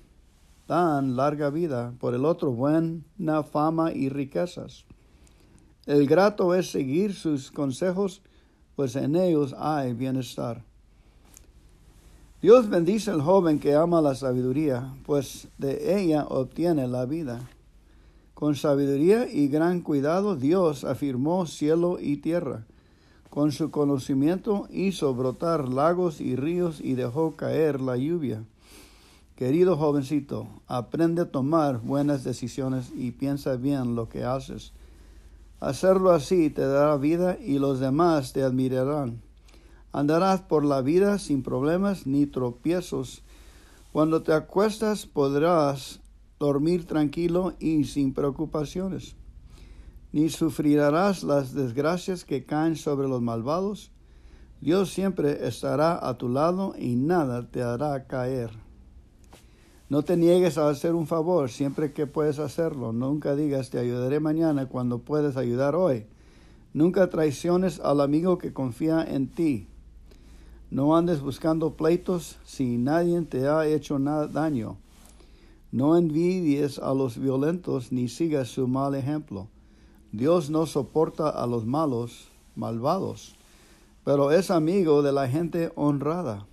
dan 0.68 1.16
larga 1.16 1.50
vida, 1.50 1.94
por 1.98 2.14
el 2.14 2.26
otro 2.26 2.52
buena 2.52 3.44
fama 3.50 3.94
y 3.94 4.10
riquezas. 4.10 4.84
El 5.86 6.06
grato 6.08 6.54
es 6.54 6.72
seguir 6.72 7.14
sus 7.14 7.52
consejos, 7.52 8.22
pues 8.76 8.98
en 8.98 9.16
ellos 9.16 9.56
hay 9.58 9.94
bienestar. 9.94 10.62
Dios 12.42 12.68
bendice 12.68 13.12
al 13.12 13.22
joven 13.22 13.60
que 13.60 13.76
ama 13.76 14.02
la 14.02 14.14
sabiduría, 14.14 14.94
pues 15.06 15.48
de 15.58 15.98
ella 15.98 16.26
obtiene 16.28 16.86
la 16.90 17.06
vida. 17.06 17.50
Con 18.34 18.56
sabiduría 18.56 19.32
y 19.32 19.48
gran 19.48 19.80
cuidado 19.80 20.36
Dios 20.36 20.84
afirmó 20.84 21.46
cielo 21.46 21.98
y 22.02 22.18
tierra. 22.18 22.66
Con 23.30 23.54
su 23.54 23.72
conocimiento 23.72 24.68
hizo 24.70 25.16
brotar 25.16 25.70
lagos 25.70 26.20
y 26.20 26.36
ríos 26.36 26.82
y 26.82 26.96
dejó 26.96 27.38
caer 27.38 27.80
la 27.80 27.96
lluvia. 27.96 28.44
Querido 29.36 29.76
jovencito, 29.76 30.48
aprende 30.66 31.24
a 31.24 31.30
tomar 31.30 31.82
buenas 31.82 32.24
decisiones 32.24 32.94
y 32.96 33.12
piensa 33.12 33.58
bien 33.58 33.94
lo 33.94 34.08
que 34.08 34.24
haces. 34.24 34.72
Hacerlo 35.60 36.12
así 36.12 36.50
te 36.50 36.62
dará 36.62 36.96
vida 36.96 37.38
y 37.38 37.60
los 37.60 37.82
demás 37.82 38.32
te 38.32 38.44
admirarán. 38.44 39.22
Andarás 39.92 40.40
por 40.40 40.64
la 40.64 40.82
vida 40.82 41.20
sin 41.20 41.44
problemas 41.44 42.08
ni 42.08 42.26
tropiezos. 42.28 43.24
Cuando 43.92 44.24
te 44.24 44.32
acuestas 44.32 45.06
podrás 45.06 46.00
dormir 46.40 46.86
tranquilo 46.86 47.56
y 47.60 47.84
sin 47.84 48.14
preocupaciones. 48.14 49.18
Ni 50.14 50.30
sufrirás 50.30 51.24
las 51.24 51.54
desgracias 51.54 52.24
que 52.24 52.46
caen 52.46 52.78
sobre 52.78 53.10
los 53.10 53.22
malvados. 53.22 53.92
Dios 54.62 54.94
siempre 54.94 55.46
estará 55.46 56.08
a 56.08 56.18
tu 56.18 56.30
lado 56.30 56.74
y 56.78 56.96
nada 56.96 57.52
te 57.52 57.64
hará 57.64 58.08
caer. 58.08 58.65
No 59.88 60.04
te 60.04 60.18
niegues 60.18 60.58
a 60.58 60.68
hacer 60.68 60.96
un 60.96 61.06
favor 61.06 61.50
siempre 61.50 61.94
que 61.94 62.08
puedes 62.08 62.40
hacerlo. 62.40 62.92
Nunca 62.92 63.36
digas 63.36 63.70
te 63.70 63.78
ayudaré 63.78 64.20
mañana 64.20 64.68
cuando 64.68 65.00
puedes 65.00 65.38
ayudar 65.38 65.76
hoy. 65.76 66.08
Nunca 66.74 67.10
traiciones 67.10 67.80
al 67.80 68.02
amigo 68.02 68.40
que 68.40 68.52
confía 68.52 69.04
en 69.04 69.28
ti. 69.28 69.68
No 70.72 70.98
andes 70.98 71.22
buscando 71.22 71.78
pleitos 71.78 72.38
si 72.44 72.78
nadie 72.78 73.22
te 73.22 73.48
ha 73.48 73.68
hecho 73.68 74.00
nada 74.00 74.28
daño. 74.28 74.78
No 75.72 75.98
envidies 75.98 76.80
a 76.80 76.94
los 76.96 77.20
violentos 77.20 77.92
ni 77.92 78.08
sigas 78.08 78.48
su 78.48 78.68
mal 78.68 78.96
ejemplo. 78.96 79.48
Dios 80.12 80.50
no 80.50 80.66
soporta 80.66 81.30
a 81.30 81.46
los 81.46 81.66
malos, 81.66 82.30
malvados, 82.56 83.36
pero 84.04 84.32
es 84.32 84.50
amigo 84.50 85.04
de 85.04 85.12
la 85.12 85.28
gente 85.28 85.72
honrada. 85.76 86.48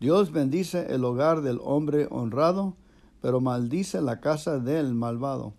Dios 0.00 0.32
bendice 0.32 0.94
el 0.94 1.04
hogar 1.04 1.42
del 1.42 1.60
hombre 1.62 2.08
honrado, 2.10 2.74
pero 3.20 3.42
maldice 3.42 4.00
la 4.00 4.20
casa 4.20 4.58
del 4.58 4.94
malvado. 4.94 5.52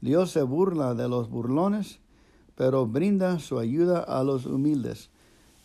Dios 0.00 0.32
se 0.32 0.42
burla 0.42 0.94
de 0.94 1.08
los 1.08 1.30
burlones, 1.30 2.00
pero 2.56 2.86
brinda 2.86 3.38
su 3.38 3.58
ayuda 3.58 4.00
a 4.00 4.24
los 4.24 4.46
humildes. 4.46 5.10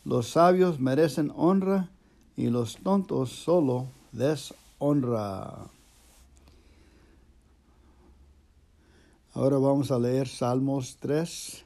Los 0.06 0.30
sabios 0.30 0.80
merecen 0.80 1.34
honra 1.36 1.90
y 2.38 2.50
los 2.52 2.78
tontos 2.78 3.32
solo 3.32 3.88
deshonra. 4.12 5.68
Ahora 9.34 9.58
vamos 9.58 9.92
a 9.92 9.98
leer 9.98 10.28
Salmos 10.28 10.98
3. 11.00 11.66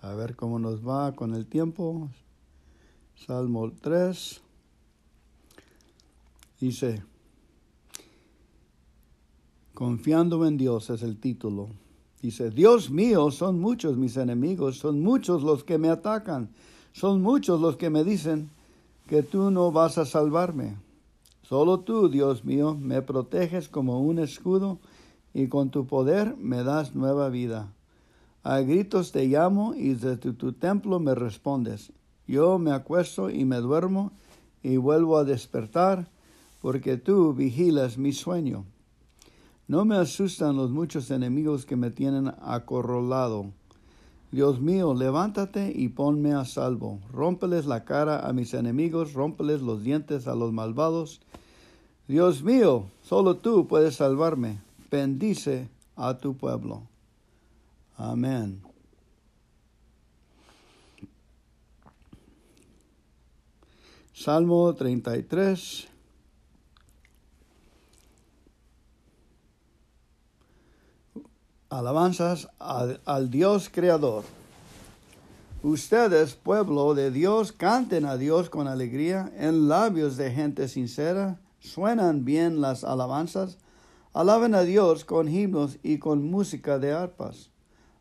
A 0.00 0.14
ver 0.14 0.36
cómo 0.36 0.58
nos 0.58 0.86
va 0.86 1.12
con 1.12 1.34
el 1.34 1.46
tiempo. 1.46 2.08
Salmo 3.26 3.72
3. 3.80 4.40
Dice, 6.60 7.02
confiando 9.74 10.46
en 10.46 10.56
Dios 10.56 10.90
es 10.90 11.02
el 11.02 11.18
título. 11.18 11.68
Dice, 12.22 12.50
Dios 12.50 12.90
mío, 12.90 13.30
son 13.30 13.60
muchos 13.60 13.96
mis 13.96 14.16
enemigos, 14.16 14.78
son 14.78 15.02
muchos 15.02 15.42
los 15.42 15.62
que 15.62 15.78
me 15.78 15.88
atacan, 15.88 16.48
son 16.92 17.20
muchos 17.22 17.60
los 17.60 17.76
que 17.76 17.90
me 17.90 18.02
dicen 18.02 18.50
que 19.08 19.22
tú 19.22 19.50
no 19.50 19.72
vas 19.72 19.98
a 19.98 20.06
salvarme. 20.06 20.76
Solo 21.42 21.80
tú, 21.80 22.08
Dios 22.08 22.44
mío, 22.44 22.76
me 22.80 23.02
proteges 23.02 23.68
como 23.68 24.00
un 24.00 24.18
escudo 24.18 24.78
y 25.34 25.48
con 25.48 25.70
tu 25.70 25.86
poder 25.86 26.36
me 26.36 26.62
das 26.62 26.94
nueva 26.94 27.28
vida. 27.28 27.72
A 28.42 28.60
gritos 28.60 29.12
te 29.12 29.26
llamo 29.26 29.74
y 29.74 29.94
desde 29.94 30.32
tu 30.32 30.52
templo 30.52 30.98
me 31.00 31.14
respondes. 31.14 31.92
Yo 32.28 32.58
me 32.58 32.70
acuesto 32.72 33.30
y 33.30 33.44
me 33.46 33.56
duermo 33.56 34.12
y 34.62 34.76
vuelvo 34.76 35.16
a 35.16 35.24
despertar 35.24 36.06
porque 36.60 36.98
tú 36.98 37.32
vigilas 37.32 37.96
mi 37.96 38.12
sueño. 38.12 38.64
No 39.66 39.84
me 39.84 39.96
asustan 39.96 40.56
los 40.56 40.70
muchos 40.70 41.10
enemigos 41.10 41.64
que 41.64 41.76
me 41.76 41.90
tienen 41.90 42.32
acorralado. 42.42 43.46
Dios 44.30 44.60
mío, 44.60 44.92
levántate 44.92 45.72
y 45.74 45.88
ponme 45.88 46.34
a 46.34 46.44
salvo. 46.44 47.00
Rómpeles 47.12 47.64
la 47.64 47.84
cara 47.84 48.28
a 48.28 48.34
mis 48.34 48.52
enemigos, 48.52 49.14
rómpeles 49.14 49.62
los 49.62 49.82
dientes 49.82 50.26
a 50.26 50.34
los 50.34 50.52
malvados. 50.52 51.22
Dios 52.08 52.42
mío, 52.42 52.86
solo 53.02 53.36
tú 53.36 53.66
puedes 53.66 53.96
salvarme. 53.96 54.60
Bendice 54.90 55.68
a 55.96 56.18
tu 56.18 56.34
pueblo. 56.34 56.82
Amén. 57.96 58.67
Salmo 64.20 64.74
33. 64.74 65.86
Alabanzas 71.70 72.48
al, 72.58 73.30
Dios 73.30 73.70
Creador. 73.72 74.24
Ustedes, 75.62 76.34
pueblo 76.34 76.94
de 76.94 77.12
Dios, 77.12 77.52
canten 77.52 78.06
a 78.06 78.16
Dios 78.16 78.50
con 78.50 78.66
alegría 78.66 79.30
en 79.36 79.68
labios 79.68 80.16
de 80.16 80.32
gente 80.32 80.66
sincera. 80.66 81.38
Suenan 81.60 82.24
bien 82.24 82.60
las 82.60 82.82
alabanzas. 82.82 83.58
Alaben 84.12 84.56
a 84.56 84.62
Dios 84.62 85.04
con 85.04 85.28
himnos 85.28 85.78
y 85.84 85.98
con 86.00 86.28
música 86.28 86.80
de 86.80 86.92
arpas. 86.92 87.50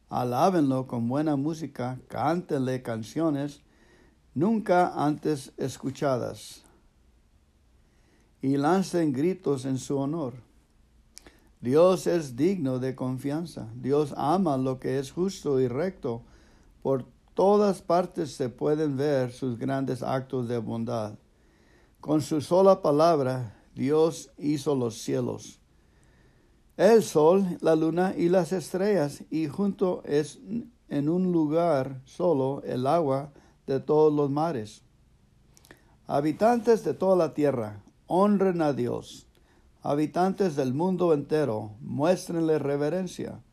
Alábenlo 0.10 0.88
con 0.88 1.08
buena 1.08 1.36
música, 1.36 2.00
cántenle 2.08 2.82
canciones 2.82 3.62
nunca 4.38 4.94
antes 5.04 5.52
escuchadas, 5.58 6.62
y 8.40 8.56
lancen 8.56 9.12
gritos 9.12 9.66
en 9.66 9.80
su 9.80 9.98
honor. 9.98 10.36
Dios 11.60 12.06
es 12.06 12.36
digno 12.36 12.78
de 12.78 12.94
confianza, 12.94 13.68
Dios 13.74 14.14
ama 14.16 14.56
lo 14.58 14.80
que 14.80 15.00
es 15.00 15.12
justo 15.12 15.60
y 15.60 15.68
recto, 15.68 16.22
por 16.84 17.04
todas 17.34 17.82
partes 17.82 18.36
se 18.36 18.50
pueden 18.50 18.96
ver 18.96 19.32
sus 19.32 19.58
grandes 19.58 20.04
actos 20.04 20.48
de 20.48 20.60
bondad. 20.60 21.18
Con 22.00 22.22
su 22.22 22.40
sola 22.40 22.84
palabra 22.84 23.56
Dios 23.74 24.30
hizo 24.38 24.76
los 24.76 25.02
cielos, 25.02 25.60
el 26.78 27.02
sol, 27.02 27.58
la 27.60 27.76
luna 27.76 28.14
y 28.16 28.30
las 28.30 28.52
estrellas, 28.52 29.24
y 29.32 29.48
junto 29.48 30.04
es 30.06 30.40
en 30.90 31.10
un 31.10 31.32
lugar 31.32 32.04
solo 32.06 32.62
el 32.64 32.86
agua 32.86 33.34
de 33.68 33.82
todos 33.82 34.12
los 34.14 34.32
mares. 34.32 34.82
Habitantes 36.08 36.84
de 36.86 36.94
toda 36.94 37.18
la 37.18 37.34
tierra, 37.34 37.84
honren 38.08 38.62
a 38.62 38.72
Dios. 38.72 39.28
Habitantes 39.84 40.56
del 40.56 40.74
mundo 40.74 41.14
entero, 41.14 41.76
muéstrenle 41.82 42.60
reverencia. 42.60 43.44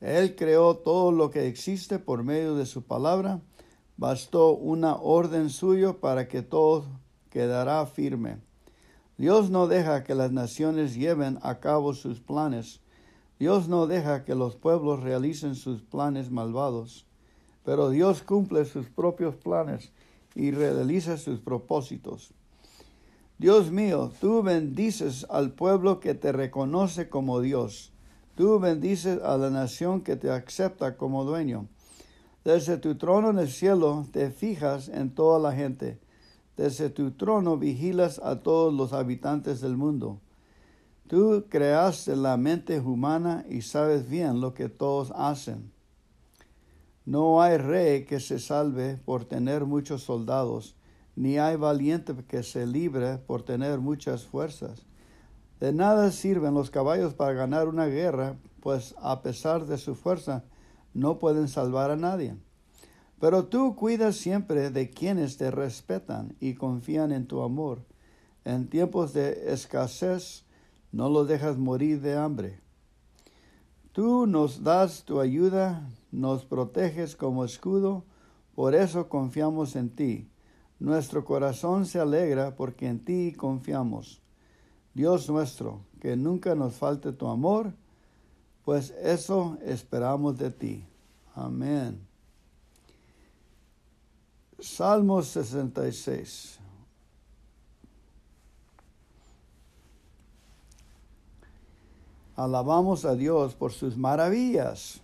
Él 0.00 0.36
creó 0.36 0.76
todo 0.76 1.10
lo 1.10 1.30
que 1.30 1.48
existe 1.48 1.98
por 1.98 2.22
medio 2.22 2.54
de 2.54 2.66
su 2.66 2.82
palabra. 2.82 3.40
Bastó 3.96 4.54
una 4.54 4.96
orden 4.96 5.48
suyo 5.48 6.00
para 6.00 6.28
que 6.28 6.42
todo 6.42 6.84
quedará 7.30 7.84
firme. 7.86 8.38
Dios 9.16 9.48
no 9.48 9.66
deja 9.66 10.04
que 10.04 10.14
las 10.14 10.32
naciones 10.32 10.94
lleven 10.94 11.38
a 11.40 11.60
cabo 11.60 11.94
sus 11.94 12.20
planes. 12.20 12.80
Dios 13.38 13.68
no 13.68 13.86
deja 13.86 14.24
que 14.24 14.34
los 14.34 14.56
pueblos 14.56 15.00
realicen 15.02 15.54
sus 15.54 15.80
planes 15.80 16.30
malvados 16.30 17.06
pero 17.66 17.90
Dios 17.90 18.22
cumple 18.22 18.64
sus 18.64 18.86
propios 18.86 19.34
planes 19.34 19.90
y 20.36 20.52
realiza 20.52 21.16
sus 21.16 21.40
propósitos. 21.40 22.32
Dios 23.38 23.72
mío, 23.72 24.12
tú 24.20 24.40
bendices 24.44 25.26
al 25.28 25.50
pueblo 25.50 25.98
que 25.98 26.14
te 26.14 26.30
reconoce 26.30 27.08
como 27.08 27.40
Dios. 27.40 27.92
Tú 28.36 28.60
bendices 28.60 29.20
a 29.20 29.36
la 29.36 29.50
nación 29.50 30.02
que 30.02 30.14
te 30.14 30.30
acepta 30.30 30.96
como 30.96 31.24
dueño. 31.24 31.66
Desde 32.44 32.78
tu 32.78 32.94
trono 32.94 33.30
en 33.30 33.40
el 33.40 33.50
cielo 33.50 34.06
te 34.12 34.30
fijas 34.30 34.88
en 34.88 35.12
toda 35.12 35.40
la 35.40 35.52
gente. 35.52 35.98
Desde 36.56 36.88
tu 36.88 37.10
trono 37.10 37.56
vigilas 37.56 38.20
a 38.22 38.42
todos 38.42 38.72
los 38.72 38.92
habitantes 38.92 39.60
del 39.60 39.76
mundo. 39.76 40.20
Tú 41.08 41.46
creaste 41.48 42.14
la 42.14 42.36
mente 42.36 42.78
humana 42.78 43.44
y 43.48 43.62
sabes 43.62 44.08
bien 44.08 44.40
lo 44.40 44.54
que 44.54 44.68
todos 44.68 45.10
hacen. 45.16 45.74
No 47.06 47.40
hay 47.40 47.56
rey 47.56 48.04
que 48.04 48.18
se 48.18 48.40
salve 48.40 48.96
por 48.96 49.24
tener 49.24 49.64
muchos 49.64 50.02
soldados, 50.02 50.74
ni 51.14 51.38
hay 51.38 51.54
valiente 51.54 52.12
que 52.26 52.42
se 52.42 52.66
libre 52.66 53.18
por 53.18 53.44
tener 53.44 53.78
muchas 53.78 54.24
fuerzas. 54.24 54.84
De 55.60 55.72
nada 55.72 56.10
sirven 56.10 56.54
los 56.54 56.70
caballos 56.70 57.14
para 57.14 57.32
ganar 57.32 57.68
una 57.68 57.86
guerra, 57.86 58.36
pues 58.60 58.96
a 58.98 59.22
pesar 59.22 59.66
de 59.66 59.78
su 59.78 59.94
fuerza 59.94 60.42
no 60.94 61.20
pueden 61.20 61.46
salvar 61.46 61.92
a 61.92 61.96
nadie. 61.96 62.34
Pero 63.20 63.46
tú 63.46 63.76
cuidas 63.76 64.16
siempre 64.16 64.70
de 64.70 64.90
quienes 64.90 65.36
te 65.36 65.52
respetan 65.52 66.34
y 66.40 66.54
confían 66.54 67.12
en 67.12 67.28
tu 67.28 67.42
amor. 67.42 67.84
En 68.44 68.68
tiempos 68.68 69.12
de 69.12 69.52
escasez 69.52 70.44
no 70.90 71.08
los 71.08 71.28
dejas 71.28 71.56
morir 71.56 72.00
de 72.00 72.16
hambre. 72.16 72.65
Tú 73.96 74.26
nos 74.26 74.62
das 74.62 75.04
tu 75.04 75.20
ayuda, 75.20 75.88
nos 76.12 76.44
proteges 76.44 77.16
como 77.16 77.46
escudo, 77.46 78.04
por 78.54 78.74
eso 78.74 79.08
confiamos 79.08 79.74
en 79.74 79.88
ti. 79.88 80.28
Nuestro 80.78 81.24
corazón 81.24 81.86
se 81.86 81.98
alegra 81.98 82.56
porque 82.56 82.88
en 82.88 83.02
ti 83.02 83.32
confiamos. 83.34 84.20
Dios 84.92 85.30
nuestro, 85.30 85.80
que 85.98 86.14
nunca 86.14 86.54
nos 86.54 86.74
falte 86.74 87.14
tu 87.14 87.26
amor, 87.26 87.72
pues 88.66 88.90
eso 89.02 89.56
esperamos 89.64 90.36
de 90.36 90.50
ti. 90.50 90.86
Amén. 91.34 92.06
Salmo 94.58 95.22
66. 95.22 96.55
Alabamos 102.36 103.06
a 103.06 103.16
Dios 103.16 103.54
por 103.54 103.72
sus 103.72 103.96
maravillas. 103.96 105.00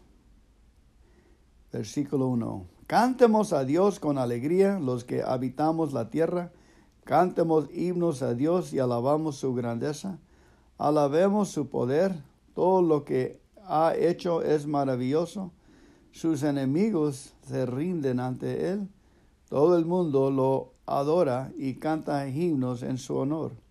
Versículo 1.73 2.27
1. 2.28 2.67
Cantemos 2.86 3.55
a 3.55 3.65
Dios 3.65 3.99
con 3.99 4.19
alegría 4.19 4.78
los 4.78 5.05
que 5.05 5.23
habitamos 5.23 5.94
la 5.94 6.11
tierra. 6.11 6.52
Cantemos 7.05 7.70
himnos 7.73 8.20
a 8.20 8.35
Dios 8.35 8.75
y 8.75 8.81
alabamos 8.81 9.36
su 9.36 9.55
grandeza. 9.55 10.19
Alabemos 10.77 11.49
su 11.49 11.70
poder. 11.70 12.15
Todo 12.55 12.83
lo 12.83 13.02
que 13.02 13.41
ha 13.67 13.94
hecho 13.97 14.43
es 14.43 14.67
maravilloso. 14.67 15.52
Sus 16.11 16.43
enemigos 16.43 17.33
se 17.49 17.65
rinden 17.65 18.20
ante 18.20 18.73
él. 18.73 18.91
Todo 19.49 19.78
el 19.78 19.86
mundo 19.86 20.31
lo 20.31 20.75
adora 20.85 21.51
y 21.57 21.77
canta 21.77 22.28
himnos 22.28 22.83
en 22.83 22.99
su 22.99 23.17
honor. 23.17 23.61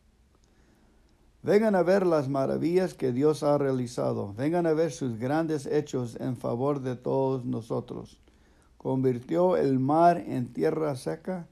Vengan 1.44 1.74
a 1.74 1.82
ver 1.82 2.06
las 2.06 2.30
maravillas 2.30 2.94
que 2.94 3.12
Dios 3.12 3.42
ha 3.42 3.58
realizado. 3.58 4.34
Vengan 4.36 4.68
a 4.68 4.74
ver 4.74 4.92
sus 4.92 5.18
grandes 5.18 5.66
hechos 5.66 6.16
en 6.20 6.38
favor 6.38 6.82
de 6.82 6.96
todos 6.96 7.46
nosotros. 7.46 8.20
Convirtió 8.78 9.58
el 9.58 9.80
mar 9.80 10.18
en 10.18 10.54
tierra 10.54 10.96
seca 10.96 11.48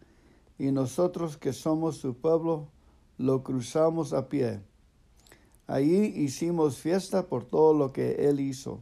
y 0.60 0.72
nosotros 0.72 1.38
que 1.38 1.54
somos 1.54 1.98
su 1.98 2.16
pueblo 2.16 2.68
lo 3.18 3.44
cruzamos 3.44 4.14
a 4.14 4.30
pie. 4.30 4.62
Allí 5.66 6.14
hicimos 6.16 6.78
fiesta 6.78 7.28
por 7.28 7.46
todo 7.46 7.74
lo 7.74 7.92
que 7.92 8.30
Él 8.30 8.40
hizo. 8.40 8.82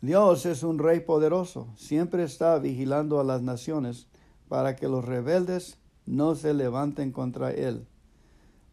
Dios 0.00 0.46
es 0.46 0.62
un 0.62 0.78
rey 0.78 1.00
poderoso, 1.00 1.68
siempre 1.76 2.22
está 2.22 2.58
vigilando 2.58 3.20
a 3.20 3.24
las 3.24 3.42
naciones 3.42 4.06
para 4.48 4.76
que 4.76 4.88
los 4.88 5.04
rebeldes 5.04 5.76
no 6.06 6.34
se 6.34 6.54
levanten 6.54 7.10
contra 7.10 7.50
Él. 7.50 7.86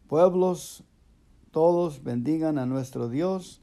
Pueblos 0.08 0.84
todos 1.50 2.02
bendigan 2.02 2.58
a 2.58 2.66
nuestro 2.66 3.08
Dios, 3.08 3.60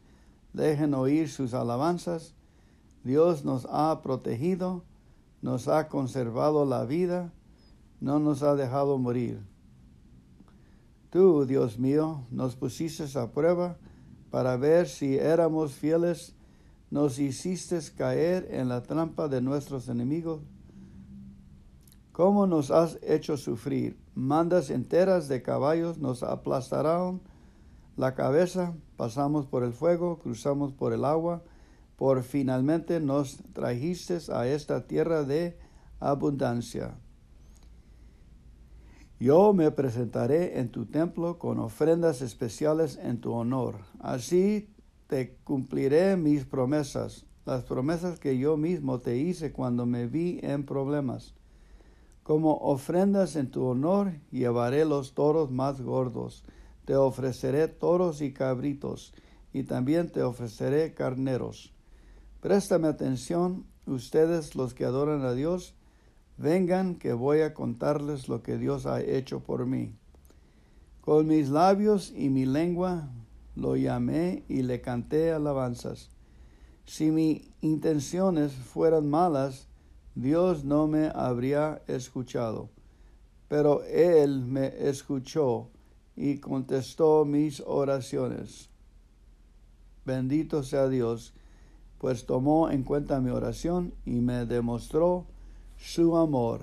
dejen 0.51 0.93
oír 0.93 1.30
sus 1.30 1.53
alabanzas. 1.53 2.33
Dios 3.03 3.45
nos 3.45 3.67
ha 3.69 4.01
protegido, 4.01 4.83
nos 5.41 5.67
ha 5.67 5.88
conservado 5.88 6.65
la 6.65 6.85
vida, 6.85 7.31
no 8.01 8.19
nos 8.19 8.43
ha 8.43 8.55
dejado 8.55 8.97
morir. 8.97 9.39
Tú, 11.09 11.45
Dios 11.45 11.77
mío, 11.77 12.25
nos 12.31 12.55
pusiste 12.55 13.05
a 13.17 13.31
prueba 13.31 13.77
para 14.31 14.57
ver 14.57 14.88
si 14.88 15.15
éramos 15.17 15.73
fieles 15.73 16.35
nos 16.93 17.17
hiciste 17.17 17.80
caer 17.97 18.47
en 18.51 18.69
la 18.69 18.83
trampa 18.83 19.27
de 19.27 19.41
nuestros 19.41 19.89
enemigos. 19.89 20.41
¿Cómo 22.14 22.45
nos 22.45 22.69
has 22.69 23.00
hecho 23.01 23.38
sufrir? 23.38 23.98
Mandas 24.14 24.69
enteras 24.69 25.27
de 25.27 25.42
caballos 25.42 25.98
nos 25.98 26.22
aplastarán 26.22 27.22
la 27.98 28.14
cabeza, 28.14 28.75
pasamos 28.98 29.48
por 29.48 29.64
el 29.64 29.74
fuego, 29.74 30.19
cruzamos 30.19 30.74
por 30.74 30.93
el 30.93 31.06
agua, 31.06 31.42
por 31.95 32.22
finalmente 32.22 33.00
nos 33.00 33.38
trajiste 33.53 34.19
a 34.32 34.48
esta 34.48 34.85
tierra 34.85 35.24
de 35.24 35.58
abundancia. 36.00 37.00
Yo 39.19 39.51
me 39.53 39.72
presentaré 39.72 40.59
en 40.59 40.69
tu 40.69 40.85
templo 40.85 41.40
con 41.40 41.58
ofrendas 41.59 42.22
especiales 42.22 43.00
en 43.01 43.22
tu 43.22 43.33
honor. 43.33 43.77
Así 44.00 44.69
te 45.08 45.38
cumpliré 45.43 46.16
mis 46.16 46.45
promesas, 46.45 47.25
las 47.43 47.64
promesas 47.64 48.19
que 48.19 48.38
yo 48.38 48.56
mismo 48.56 49.00
te 49.00 49.17
hice 49.17 49.51
cuando 49.51 49.88
me 49.88 50.06
vi 50.06 50.40
en 50.43 50.64
problemas. 50.64 51.33
Como 52.24 52.56
ofrendas 52.56 53.35
en 53.35 53.52
tu 53.52 53.66
honor 53.66 54.14
llevaré 54.32 54.85
los 54.85 55.14
toros 55.14 55.52
más 55.52 55.82
gordos, 55.82 56.43
te 56.85 56.95
ofreceré 56.95 57.68
toros 57.68 58.22
y 58.22 58.32
cabritos, 58.32 59.14
y 59.52 59.64
también 59.64 60.10
te 60.10 60.24
ofreceré 60.24 60.93
carneros. 60.93 61.74
Préstame 62.40 62.88
atención, 62.88 63.66
ustedes 63.85 64.56
los 64.56 64.74
que 64.74 64.85
adoran 64.85 65.24
a 65.24 65.34
Dios, 65.34 65.76
vengan 66.38 66.95
que 66.95 67.14
voy 67.14 67.42
a 67.42 67.53
contarles 67.53 68.30
lo 68.30 68.42
que 68.42 68.58
Dios 68.58 68.85
ha 68.85 69.02
hecho 69.02 69.42
por 69.42 69.66
mí. 69.66 69.95
Con 71.02 71.27
mis 71.27 71.50
labios 71.50 72.14
y 72.16 72.30
mi 72.30 72.45
lengua 72.45 73.10
lo 73.56 73.76
llamé 73.76 74.45
y 74.48 74.61
le 74.61 74.80
canté 74.80 75.32
alabanzas. 75.32 76.10
Si 76.85 77.11
mis 77.11 77.50
intenciones 77.61 78.53
fueran 78.53 79.10
malas, 79.10 79.68
Dios 80.16 80.64
no 80.64 80.88
me 80.88 81.11
habría 81.14 81.82
escuchado. 81.88 82.69
Pero 83.48 83.83
Él 83.83 84.45
me 84.45 84.67
escuchó 84.88 85.69
y 86.16 86.38
contestó 86.40 87.25
mis 87.25 87.61
oraciones. 87.66 88.69
Bendito 90.06 90.64
sea 90.64 90.88
Dios, 90.88 91.33
pues 91.98 92.25
tomó 92.25 92.69
en 92.69 92.83
cuenta 92.83 93.22
mi 93.22 93.30
oración 93.30 93.93
y 94.06 94.22
me 94.22 94.45
demostró 94.45 95.25
su 95.77 96.17
amor. 96.17 96.61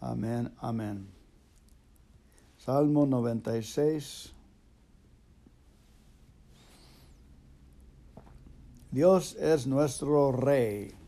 Amén, 0.00 0.52
amén. 0.58 1.08
Salmo 2.58 3.06
96. 3.06 4.32
Dios 8.90 9.36
es 9.36 9.66
nuestro 9.66 10.32
Rey. 10.32 11.05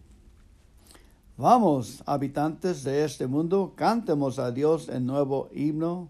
Vamos, 1.39 2.03
habitantes 2.05 2.83
de 2.83 3.05
este 3.05 3.29
mundo, 3.29 3.73
cantemos 3.77 4.41
a 4.41 4.51
Dios 4.51 4.89
en 4.89 5.07
nuevo 5.07 5.49
himno. 5.55 6.09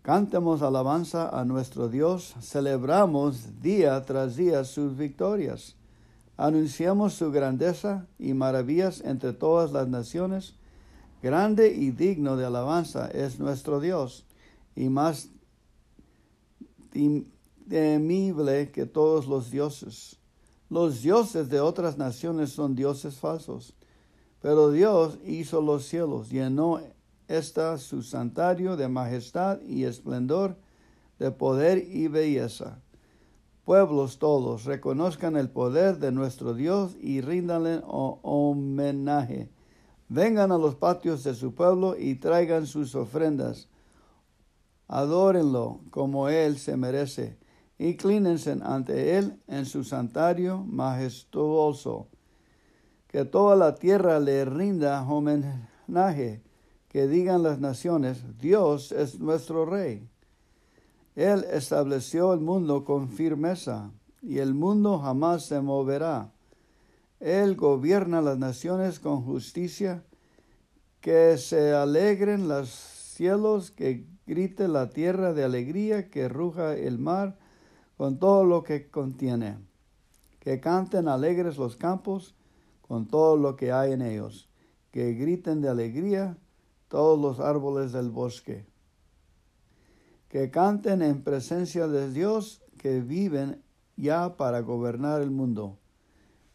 Cantemos 0.00 0.62
alabanza 0.62 1.28
a 1.38 1.44
nuestro 1.44 1.90
Dios, 1.90 2.34
celebramos 2.40 3.60
día 3.60 4.02
tras 4.06 4.36
día 4.36 4.64
sus 4.64 4.96
victorias. 4.96 5.76
Anunciamos 6.38 7.12
su 7.12 7.30
grandeza 7.30 8.06
y 8.18 8.32
maravillas 8.32 9.02
entre 9.02 9.34
todas 9.34 9.70
las 9.70 9.86
naciones. 9.86 10.54
Grande 11.22 11.70
y 11.70 11.90
digno 11.90 12.38
de 12.38 12.46
alabanza 12.46 13.06
es 13.08 13.38
nuestro 13.38 13.80
Dios, 13.80 14.24
y 14.74 14.88
más 14.88 15.28
temible 17.68 18.70
que 18.70 18.86
todos 18.86 19.26
los 19.26 19.50
dioses. 19.50 20.16
Los 20.70 21.02
dioses 21.02 21.50
de 21.50 21.60
otras 21.60 21.98
naciones 21.98 22.52
son 22.52 22.74
dioses 22.74 23.18
falsos, 23.18 23.74
pero 24.40 24.70
Dios 24.70 25.18
hizo 25.24 25.60
los 25.60 25.84
cielos, 25.84 26.30
llenó 26.30 26.80
esta 27.28 27.78
su 27.78 28.02
santuario 28.02 28.76
de 28.76 28.88
majestad 28.88 29.60
y 29.62 29.84
esplendor, 29.84 30.56
de 31.18 31.30
poder 31.30 31.78
y 31.78 32.08
belleza. 32.08 32.80
Pueblos 33.64 34.18
todos, 34.18 34.64
reconozcan 34.64 35.36
el 35.36 35.50
poder 35.50 35.98
de 35.98 36.12
nuestro 36.12 36.54
Dios 36.54 36.96
y 37.00 37.20
ríndanle 37.20 37.82
homenaje. 37.84 39.50
Vengan 40.08 40.50
a 40.50 40.58
los 40.58 40.74
patios 40.74 41.22
de 41.22 41.34
su 41.34 41.54
pueblo 41.54 41.96
y 41.96 42.16
traigan 42.16 42.66
sus 42.66 42.94
ofrendas. 42.94 43.68
Adórenlo 44.88 45.82
como 45.90 46.28
Él 46.28 46.58
se 46.58 46.76
merece 46.76 47.38
Inclínense 47.80 48.58
ante 48.62 49.16
Él 49.16 49.40
en 49.48 49.64
su 49.64 49.84
santuario 49.84 50.62
majestuoso. 50.68 52.08
Que 53.10 53.24
toda 53.24 53.56
la 53.56 53.74
tierra 53.74 54.20
le 54.20 54.44
rinda 54.44 55.02
homenaje. 55.02 56.42
Que 56.88 57.08
digan 57.08 57.42
las 57.42 57.58
naciones, 57.58 58.38
Dios 58.38 58.92
es 58.92 59.18
nuestro 59.18 59.66
Rey. 59.66 60.08
Él 61.16 61.44
estableció 61.52 62.32
el 62.32 62.38
mundo 62.38 62.84
con 62.84 63.08
firmeza 63.08 63.90
y 64.22 64.38
el 64.38 64.54
mundo 64.54 65.00
jamás 65.00 65.44
se 65.44 65.60
moverá. 65.60 66.30
Él 67.18 67.56
gobierna 67.56 68.22
las 68.22 68.38
naciones 68.38 69.00
con 69.00 69.22
justicia, 69.22 70.04
que 71.00 71.36
se 71.36 71.72
alegren 71.72 72.46
los 72.46 72.70
cielos, 72.70 73.72
que 73.72 74.06
grite 74.26 74.68
la 74.68 74.90
tierra 74.90 75.32
de 75.32 75.42
alegría, 75.42 76.10
que 76.10 76.28
ruja 76.28 76.74
el 76.76 76.98
mar 76.98 77.36
con 77.96 78.18
todo 78.18 78.44
lo 78.44 78.62
que 78.62 78.88
contiene, 78.88 79.58
que 80.38 80.60
canten 80.60 81.08
alegres 81.08 81.58
los 81.58 81.76
campos 81.76 82.36
con 82.90 83.06
todo 83.06 83.36
lo 83.36 83.54
que 83.54 83.70
hay 83.70 83.92
en 83.92 84.02
ellos, 84.02 84.48
que 84.90 85.12
griten 85.12 85.60
de 85.60 85.68
alegría 85.68 86.36
todos 86.88 87.16
los 87.20 87.38
árboles 87.38 87.92
del 87.92 88.10
bosque, 88.10 88.66
que 90.28 90.50
canten 90.50 91.00
en 91.00 91.22
presencia 91.22 91.86
de 91.86 92.10
Dios, 92.10 92.64
que 92.78 93.00
viven 93.00 93.62
ya 93.96 94.36
para 94.36 94.58
gobernar 94.62 95.22
el 95.22 95.30
mundo. 95.30 95.78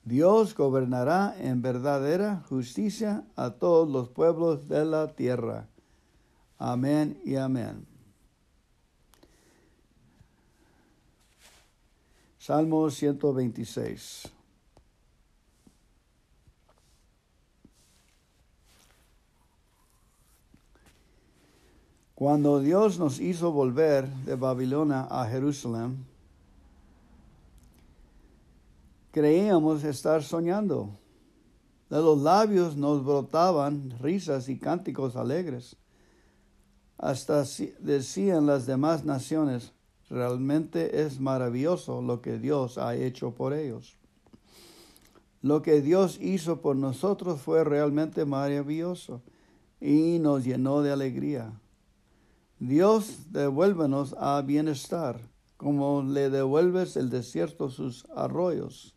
Dios 0.03 0.53
gobernará 0.55 1.33
en 1.39 1.61
verdadera 1.61 2.43
justicia 2.49 3.25
a 3.38 3.51
todos 3.51 3.89
los 3.89 4.09
pueblos 4.09 4.67
de 4.67 4.83
la 4.83 5.15
tierra. 5.15 5.69
Amén 6.57 7.17
y 7.23 7.38
amén. 7.38 7.88
Salmo 12.39 12.89
126. 12.89 14.34
Cuando 22.16 22.61
Dios 22.61 22.98
nos 22.98 23.19
hizo 23.19 23.52
volver 23.52 24.08
de 24.26 24.35
Babilonia 24.35 25.02
a 25.02 25.26
Jerusalén, 25.26 26.06
creíamos 29.11 29.84
estar 29.84 30.24
soñando. 30.24 30.98
De 31.90 31.98
los 31.98 32.22
labios 32.22 32.77
nos 32.77 33.03
brotaban 33.03 33.94
risas 34.00 34.48
y 34.48 34.58
cánticos 34.58 35.18
alegres. 35.18 35.76
Hasta 36.98 37.44
decían 37.80 38.45
las 38.45 38.66
demás 38.66 39.03
naciones, 39.03 39.74
realmente 40.10 41.02
es 41.02 41.19
maravilloso 41.19 42.02
lo 42.02 42.22
que 42.22 42.40
Dios 42.40 42.77
ha 42.77 42.95
hecho 42.95 43.32
por 43.32 43.53
ellos. 43.53 43.98
Lo 45.42 45.61
que 45.61 45.82
Dios 45.82 46.18
hizo 46.22 46.61
por 46.61 46.77
nosotros 46.77 47.42
fue 47.42 47.66
realmente 47.66 48.24
maravilloso 48.24 49.22
y 49.82 50.18
nos 50.19 50.45
llenó 50.45 50.82
de 50.82 50.94
alegría. 50.94 51.52
Dios 52.59 53.32
devuélvenos 53.32 54.16
a 54.17 54.42
bienestar, 54.42 55.19
como 55.58 56.03
le 56.03 56.30
devuelves 56.30 56.95
el 56.95 57.09
desierto 57.09 57.69
sus 57.69 58.06
arroyos. 58.16 58.95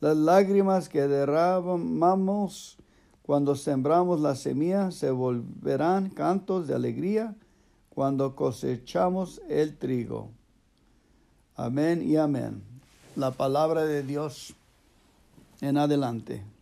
Las 0.00 0.16
lágrimas 0.16 0.88
que 0.88 1.06
derramamos 1.06 2.76
cuando 3.22 3.56
sembramos 3.56 4.20
la 4.20 4.34
semilla 4.34 4.90
se 4.90 5.10
volverán 5.10 6.10
cantos 6.10 6.66
de 6.66 6.74
alegría 6.74 7.34
cuando 7.88 8.36
cosechamos 8.36 9.40
el 9.48 9.76
trigo. 9.76 10.30
Amén 11.54 12.02
y 12.02 12.16
amén. 12.16 12.62
La 13.14 13.30
palabra 13.30 13.84
de 13.84 14.02
Dios 14.02 14.54
en 15.60 15.78
adelante. 15.78 16.55